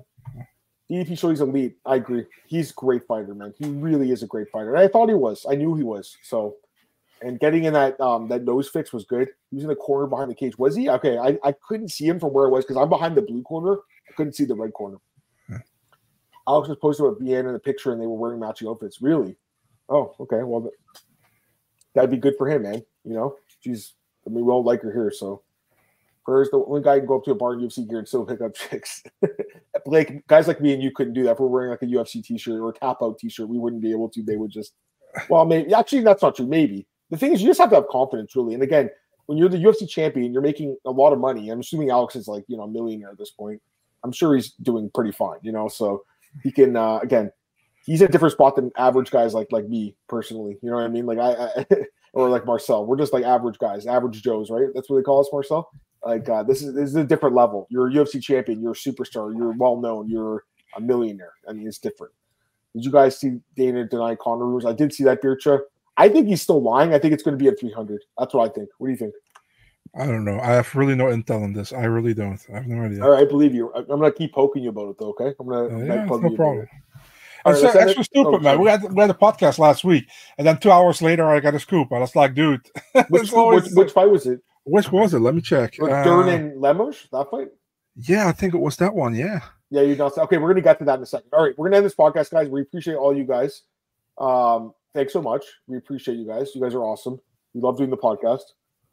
DDP 0.90 1.18
show 1.18 1.30
he's 1.30 1.40
elite. 1.40 1.76
I 1.84 1.96
agree. 1.96 2.24
He's 2.46 2.70
a 2.70 2.74
great 2.74 3.06
fighter, 3.06 3.34
man. 3.34 3.52
He 3.58 3.66
really 3.68 4.10
is 4.10 4.22
a 4.22 4.26
great 4.26 4.48
fighter. 4.50 4.74
And 4.74 4.82
I 4.82 4.88
thought 4.88 5.08
he 5.08 5.14
was. 5.14 5.44
I 5.48 5.54
knew 5.54 5.74
he 5.74 5.82
was. 5.82 6.16
So 6.22 6.56
and 7.22 7.40
getting 7.40 7.64
in 7.64 7.72
that 7.72 8.00
um 8.00 8.28
that 8.28 8.44
nose 8.44 8.68
fix 8.68 8.92
was 8.92 9.04
good. 9.04 9.28
He 9.50 9.56
was 9.56 9.64
in 9.64 9.68
the 9.68 9.76
corner 9.76 10.06
behind 10.06 10.30
the 10.30 10.34
cage. 10.34 10.58
Was 10.58 10.76
he? 10.76 10.88
Okay, 10.88 11.18
I, 11.18 11.38
I 11.44 11.52
couldn't 11.66 11.88
see 11.88 12.06
him 12.06 12.20
from 12.20 12.32
where 12.32 12.46
I 12.46 12.50
was 12.50 12.64
because 12.64 12.76
I'm 12.80 12.88
behind 12.88 13.16
the 13.16 13.22
blue 13.22 13.42
corner. 13.42 13.74
I 14.08 14.12
couldn't 14.16 14.34
see 14.34 14.44
the 14.44 14.54
red 14.54 14.72
corner. 14.72 14.98
Yeah. 15.48 15.58
Alex 16.46 16.68
was 16.68 16.78
posted 16.78 17.06
with 17.06 17.20
BN 17.20 17.46
in 17.46 17.52
the 17.52 17.58
picture 17.58 17.92
and 17.92 18.00
they 18.00 18.06
were 18.06 18.16
wearing 18.16 18.40
matching 18.40 18.68
outfits. 18.68 19.00
Really? 19.02 19.36
Oh, 19.88 20.14
okay. 20.20 20.42
Well, 20.42 20.70
that'd 21.94 22.10
be 22.10 22.16
good 22.16 22.34
for 22.36 22.48
him, 22.48 22.62
man. 22.62 22.82
You 23.04 23.14
know, 23.14 23.36
she's 23.60 23.94
I 24.26 24.30
mean, 24.30 24.44
we 24.44 24.52
all 24.52 24.62
like 24.62 24.82
her 24.82 24.92
here, 24.92 25.10
so 25.10 25.42
First, 26.28 26.50
the 26.50 26.62
only 26.62 26.82
guy 26.82 26.98
can 26.98 27.06
go 27.06 27.16
up 27.16 27.24
to 27.24 27.30
a 27.30 27.34
bar 27.34 27.54
in 27.54 27.60
UFC 27.60 27.88
gear 27.88 28.00
and 28.00 28.06
still 28.06 28.26
pick 28.26 28.42
up 28.42 28.54
chicks. 28.70 29.02
like 29.86 30.26
guys 30.26 30.46
like 30.46 30.60
me 30.60 30.74
and 30.74 30.82
you 30.82 30.90
couldn't 30.90 31.14
do 31.14 31.22
that. 31.22 31.30
If 31.30 31.40
we're 31.40 31.46
wearing 31.46 31.70
like 31.70 31.80
a 31.80 31.86
UFC 31.86 32.22
t-shirt 32.22 32.60
or 32.60 32.68
a 32.68 32.72
tap 32.74 32.98
out 33.00 33.18
t-shirt, 33.18 33.48
we 33.48 33.56
wouldn't 33.56 33.80
be 33.80 33.90
able 33.90 34.10
to. 34.10 34.22
They 34.22 34.36
would 34.36 34.50
just 34.50 34.74
well, 35.30 35.46
maybe 35.46 35.72
actually 35.72 36.02
that's 36.02 36.20
not 36.20 36.36
true. 36.36 36.46
Maybe 36.46 36.86
the 37.10 37.16
thing 37.16 37.32
is, 37.32 37.40
you 37.40 37.48
just 37.48 37.60
have 37.60 37.70
to 37.70 37.76
have 37.76 37.88
confidence, 37.88 38.34
really. 38.36 38.54
And 38.54 38.62
again, 38.62 38.90
when 39.26 39.38
you're 39.38 39.48
the 39.48 39.58
UFC 39.58 39.88
champion, 39.88 40.32
you're 40.32 40.42
making 40.42 40.76
a 40.86 40.90
lot 40.90 41.12
of 41.12 41.18
money. 41.18 41.50
I'm 41.50 41.60
assuming 41.60 41.90
Alex 41.90 42.16
is 42.16 42.28
like, 42.28 42.44
you 42.48 42.56
know, 42.56 42.64
a 42.64 42.68
millionaire 42.68 43.10
at 43.10 43.18
this 43.18 43.30
point. 43.30 43.60
I'm 44.04 44.12
sure 44.12 44.34
he's 44.34 44.52
doing 44.52 44.90
pretty 44.94 45.12
fine, 45.12 45.38
you 45.42 45.52
know. 45.52 45.68
So 45.68 46.04
he 46.42 46.50
can 46.50 46.76
uh, 46.76 46.98
again, 47.02 47.30
he's 47.84 48.00
in 48.00 48.08
a 48.08 48.10
different 48.10 48.32
spot 48.32 48.56
than 48.56 48.70
average 48.76 49.10
guys 49.10 49.34
like 49.34 49.48
like 49.50 49.68
me 49.68 49.94
personally. 50.08 50.56
You 50.62 50.70
know 50.70 50.76
what 50.76 50.84
I 50.84 50.88
mean? 50.88 51.06
Like 51.06 51.18
I, 51.18 51.32
I 51.32 51.66
or 52.12 52.28
like 52.28 52.46
Marcel. 52.46 52.86
We're 52.86 52.96
just 52.96 53.12
like 53.12 53.24
average 53.24 53.58
guys, 53.58 53.86
average 53.86 54.22
Joes, 54.22 54.50
right? 54.50 54.68
That's 54.74 54.88
what 54.88 54.96
they 54.96 55.02
call 55.02 55.20
us, 55.20 55.28
Marcel. 55.32 55.70
Like 56.04 56.28
uh, 56.28 56.42
this 56.42 56.62
is 56.62 56.74
this 56.74 56.90
is 56.90 56.96
a 56.96 57.04
different 57.04 57.34
level. 57.34 57.66
You're 57.70 57.88
a 57.88 57.92
UFC 57.92 58.22
champion. 58.22 58.62
You're 58.62 58.72
a 58.72 58.74
superstar. 58.74 59.36
You're 59.36 59.52
well 59.52 59.80
known. 59.80 60.08
You're 60.08 60.44
a 60.76 60.80
millionaire. 60.80 61.32
I 61.48 61.52
mean, 61.52 61.66
it's 61.66 61.78
different. 61.78 62.12
Did 62.74 62.84
you 62.84 62.92
guys 62.92 63.18
see 63.18 63.40
Dana 63.56 63.84
deny 63.84 64.14
Conor 64.14 64.46
rumors? 64.46 64.64
I 64.64 64.72
did 64.72 64.92
see 64.92 65.04
that, 65.04 65.22
Bircha. 65.22 65.60
I 65.98 66.08
think 66.08 66.28
he's 66.28 66.40
still 66.40 66.62
lying. 66.62 66.94
I 66.94 66.98
think 66.98 67.12
it's 67.12 67.22
going 67.22 67.36
to 67.36 67.42
be 67.42 67.48
at 67.48 67.58
300. 67.58 68.02
That's 68.16 68.32
what 68.32 68.48
I 68.48 68.52
think. 68.52 68.70
What 68.78 68.86
do 68.86 68.92
you 68.92 68.96
think? 68.96 69.14
I 69.98 70.06
don't 70.06 70.24
know. 70.24 70.38
I 70.40 70.52
have 70.52 70.74
really 70.74 70.94
no 70.94 71.06
intel 71.06 71.42
on 71.42 71.52
this. 71.52 71.72
I 71.72 71.84
really 71.84 72.14
don't. 72.14 72.40
I 72.52 72.58
have 72.58 72.66
no 72.66 72.84
idea. 72.84 73.02
All 73.02 73.10
right, 73.10 73.22
I 73.22 73.24
believe 73.24 73.54
you. 73.54 73.72
I'm 73.74 73.86
going 73.86 74.02
to 74.02 74.12
keep 74.12 74.32
poking 74.32 74.62
you 74.62 74.70
about 74.70 74.90
it, 74.90 74.96
though. 74.98 75.10
Okay, 75.10 75.34
I'm 75.38 75.46
going 75.46 75.68
to. 75.68 75.74
Uh, 75.74 75.96
yeah, 75.96 76.04
no 76.04 76.36
problem. 76.36 76.68
It's 77.46 77.62
right, 77.62 77.76
extra 77.76 78.04
stupid, 78.04 78.34
oh, 78.34 78.38
man. 78.38 78.60
We 78.60 78.68
had 78.68 78.82
we 78.82 79.00
had 79.00 79.10
a 79.10 79.14
podcast 79.14 79.58
last 79.58 79.84
week, 79.84 80.06
and 80.36 80.46
then 80.46 80.58
two 80.58 80.70
hours 80.70 81.00
later, 81.00 81.26
I 81.26 81.40
got 81.40 81.54
a 81.54 81.60
scoop. 81.60 81.92
I 81.92 81.98
was 81.98 82.14
like, 82.14 82.34
dude, 82.34 82.60
which, 83.08 83.32
which, 83.32 83.64
which, 83.72 83.92
fight 83.92 84.10
was 84.10 84.26
it? 84.26 84.40
Which 84.64 84.90
was 84.92 85.14
it? 85.14 85.20
Let 85.20 85.34
me 85.34 85.40
check. 85.40 85.76
With 85.78 85.90
uh, 85.90 86.04
Dern 86.04 86.28
and 86.28 86.60
Lemos, 86.60 87.06
that 87.12 87.30
fight. 87.30 87.48
Yeah, 87.96 88.28
I 88.28 88.32
think 88.32 88.54
it 88.54 88.58
was 88.58 88.76
that 88.78 88.94
one. 88.94 89.14
Yeah. 89.14 89.40
Yeah, 89.70 89.82
you 89.82 89.96
know. 89.96 90.10
Okay, 90.16 90.38
we're 90.38 90.48
gonna 90.48 90.60
get 90.60 90.78
to 90.80 90.84
that 90.86 90.96
in 90.96 91.02
a 91.02 91.06
second. 91.06 91.30
All 91.32 91.44
right, 91.44 91.56
we're 91.56 91.68
gonna 91.68 91.78
end 91.78 91.86
this 91.86 91.94
podcast, 91.94 92.30
guys. 92.30 92.48
We 92.48 92.62
appreciate 92.62 92.96
all 92.96 93.16
you 93.16 93.24
guys. 93.24 93.62
Um, 94.18 94.74
thanks 94.94 95.12
so 95.12 95.22
much. 95.22 95.44
We 95.66 95.76
appreciate 95.76 96.16
you 96.16 96.26
guys. 96.26 96.54
You 96.54 96.60
guys 96.60 96.74
are 96.74 96.82
awesome. 96.82 97.20
We 97.54 97.60
love 97.60 97.78
doing 97.78 97.90
the 97.90 97.96
podcast. 97.96 98.42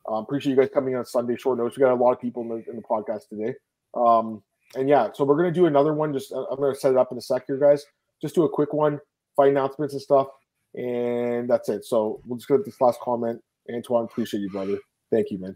Um, 0.08 0.24
appreciate 0.24 0.52
you 0.52 0.58
guys 0.58 0.70
coming 0.74 0.96
on 0.96 1.06
Sunday 1.06 1.36
short 1.38 1.58
notice. 1.58 1.78
We 1.78 1.82
got 1.82 1.94
a 1.94 1.96
lot 1.96 2.14
of 2.14 2.22
people 2.22 2.44
in 2.44 2.50
the, 2.50 2.70
in 2.70 2.76
the 2.76 2.82
podcast 2.82 3.28
today. 3.30 3.56
Um, 3.96 4.44
and 4.76 4.90
yeah, 4.90 5.10
so 5.14 5.24
we're 5.24 5.38
gonna 5.38 5.52
do 5.52 5.68
another 5.68 5.94
one. 5.94 6.14
Just 6.14 6.32
uh, 6.32 6.46
I'm 6.46 6.60
gonna 6.60 6.76
set 6.76 6.92
it 6.92 6.98
up 6.98 7.12
in 7.12 7.18
a 7.18 7.22
sec 7.22 7.46
here, 7.48 7.58
guys. 7.58 7.86
Just 8.22 8.36
do 8.36 8.44
a 8.44 8.50
quick 8.50 8.74
one, 8.74 9.00
fight 9.36 9.50
announcements 9.50 9.94
and 9.94 10.02
stuff, 10.02 10.28
and 10.74 11.50
that's 11.50 11.70
it. 11.70 11.86
So 11.86 12.22
we'll 12.26 12.38
just 12.38 12.48
go 12.48 12.58
to 12.58 12.64
this 12.64 12.80
last 12.82 13.00
comment. 13.00 13.42
Antoine, 13.74 14.06
appreciate 14.06 14.42
you, 14.42 14.50
brother. 14.50 14.78
Thank 15.12 15.32
you, 15.32 15.40
man. 15.40 15.56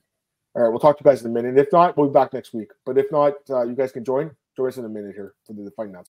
All 0.55 0.63
right, 0.63 0.69
we'll 0.69 0.79
talk 0.79 0.97
to 0.97 1.03
you 1.03 1.09
guys 1.09 1.21
in 1.23 1.29
a 1.29 1.33
minute. 1.33 1.57
If 1.57 1.71
not, 1.71 1.95
we'll 1.95 2.07
be 2.07 2.13
back 2.13 2.33
next 2.33 2.53
week. 2.53 2.69
But 2.85 2.97
if 2.97 3.11
not, 3.11 3.33
uh, 3.49 3.63
you 3.63 3.75
guys 3.75 3.91
can 3.91 4.03
join. 4.03 4.31
Join 4.57 4.67
us 4.67 4.77
in 4.77 4.85
a 4.85 4.89
minute 4.89 5.13
here 5.15 5.35
for 5.45 5.53
the 5.53 5.71
fight 5.71 5.89
announcement. 5.89 6.07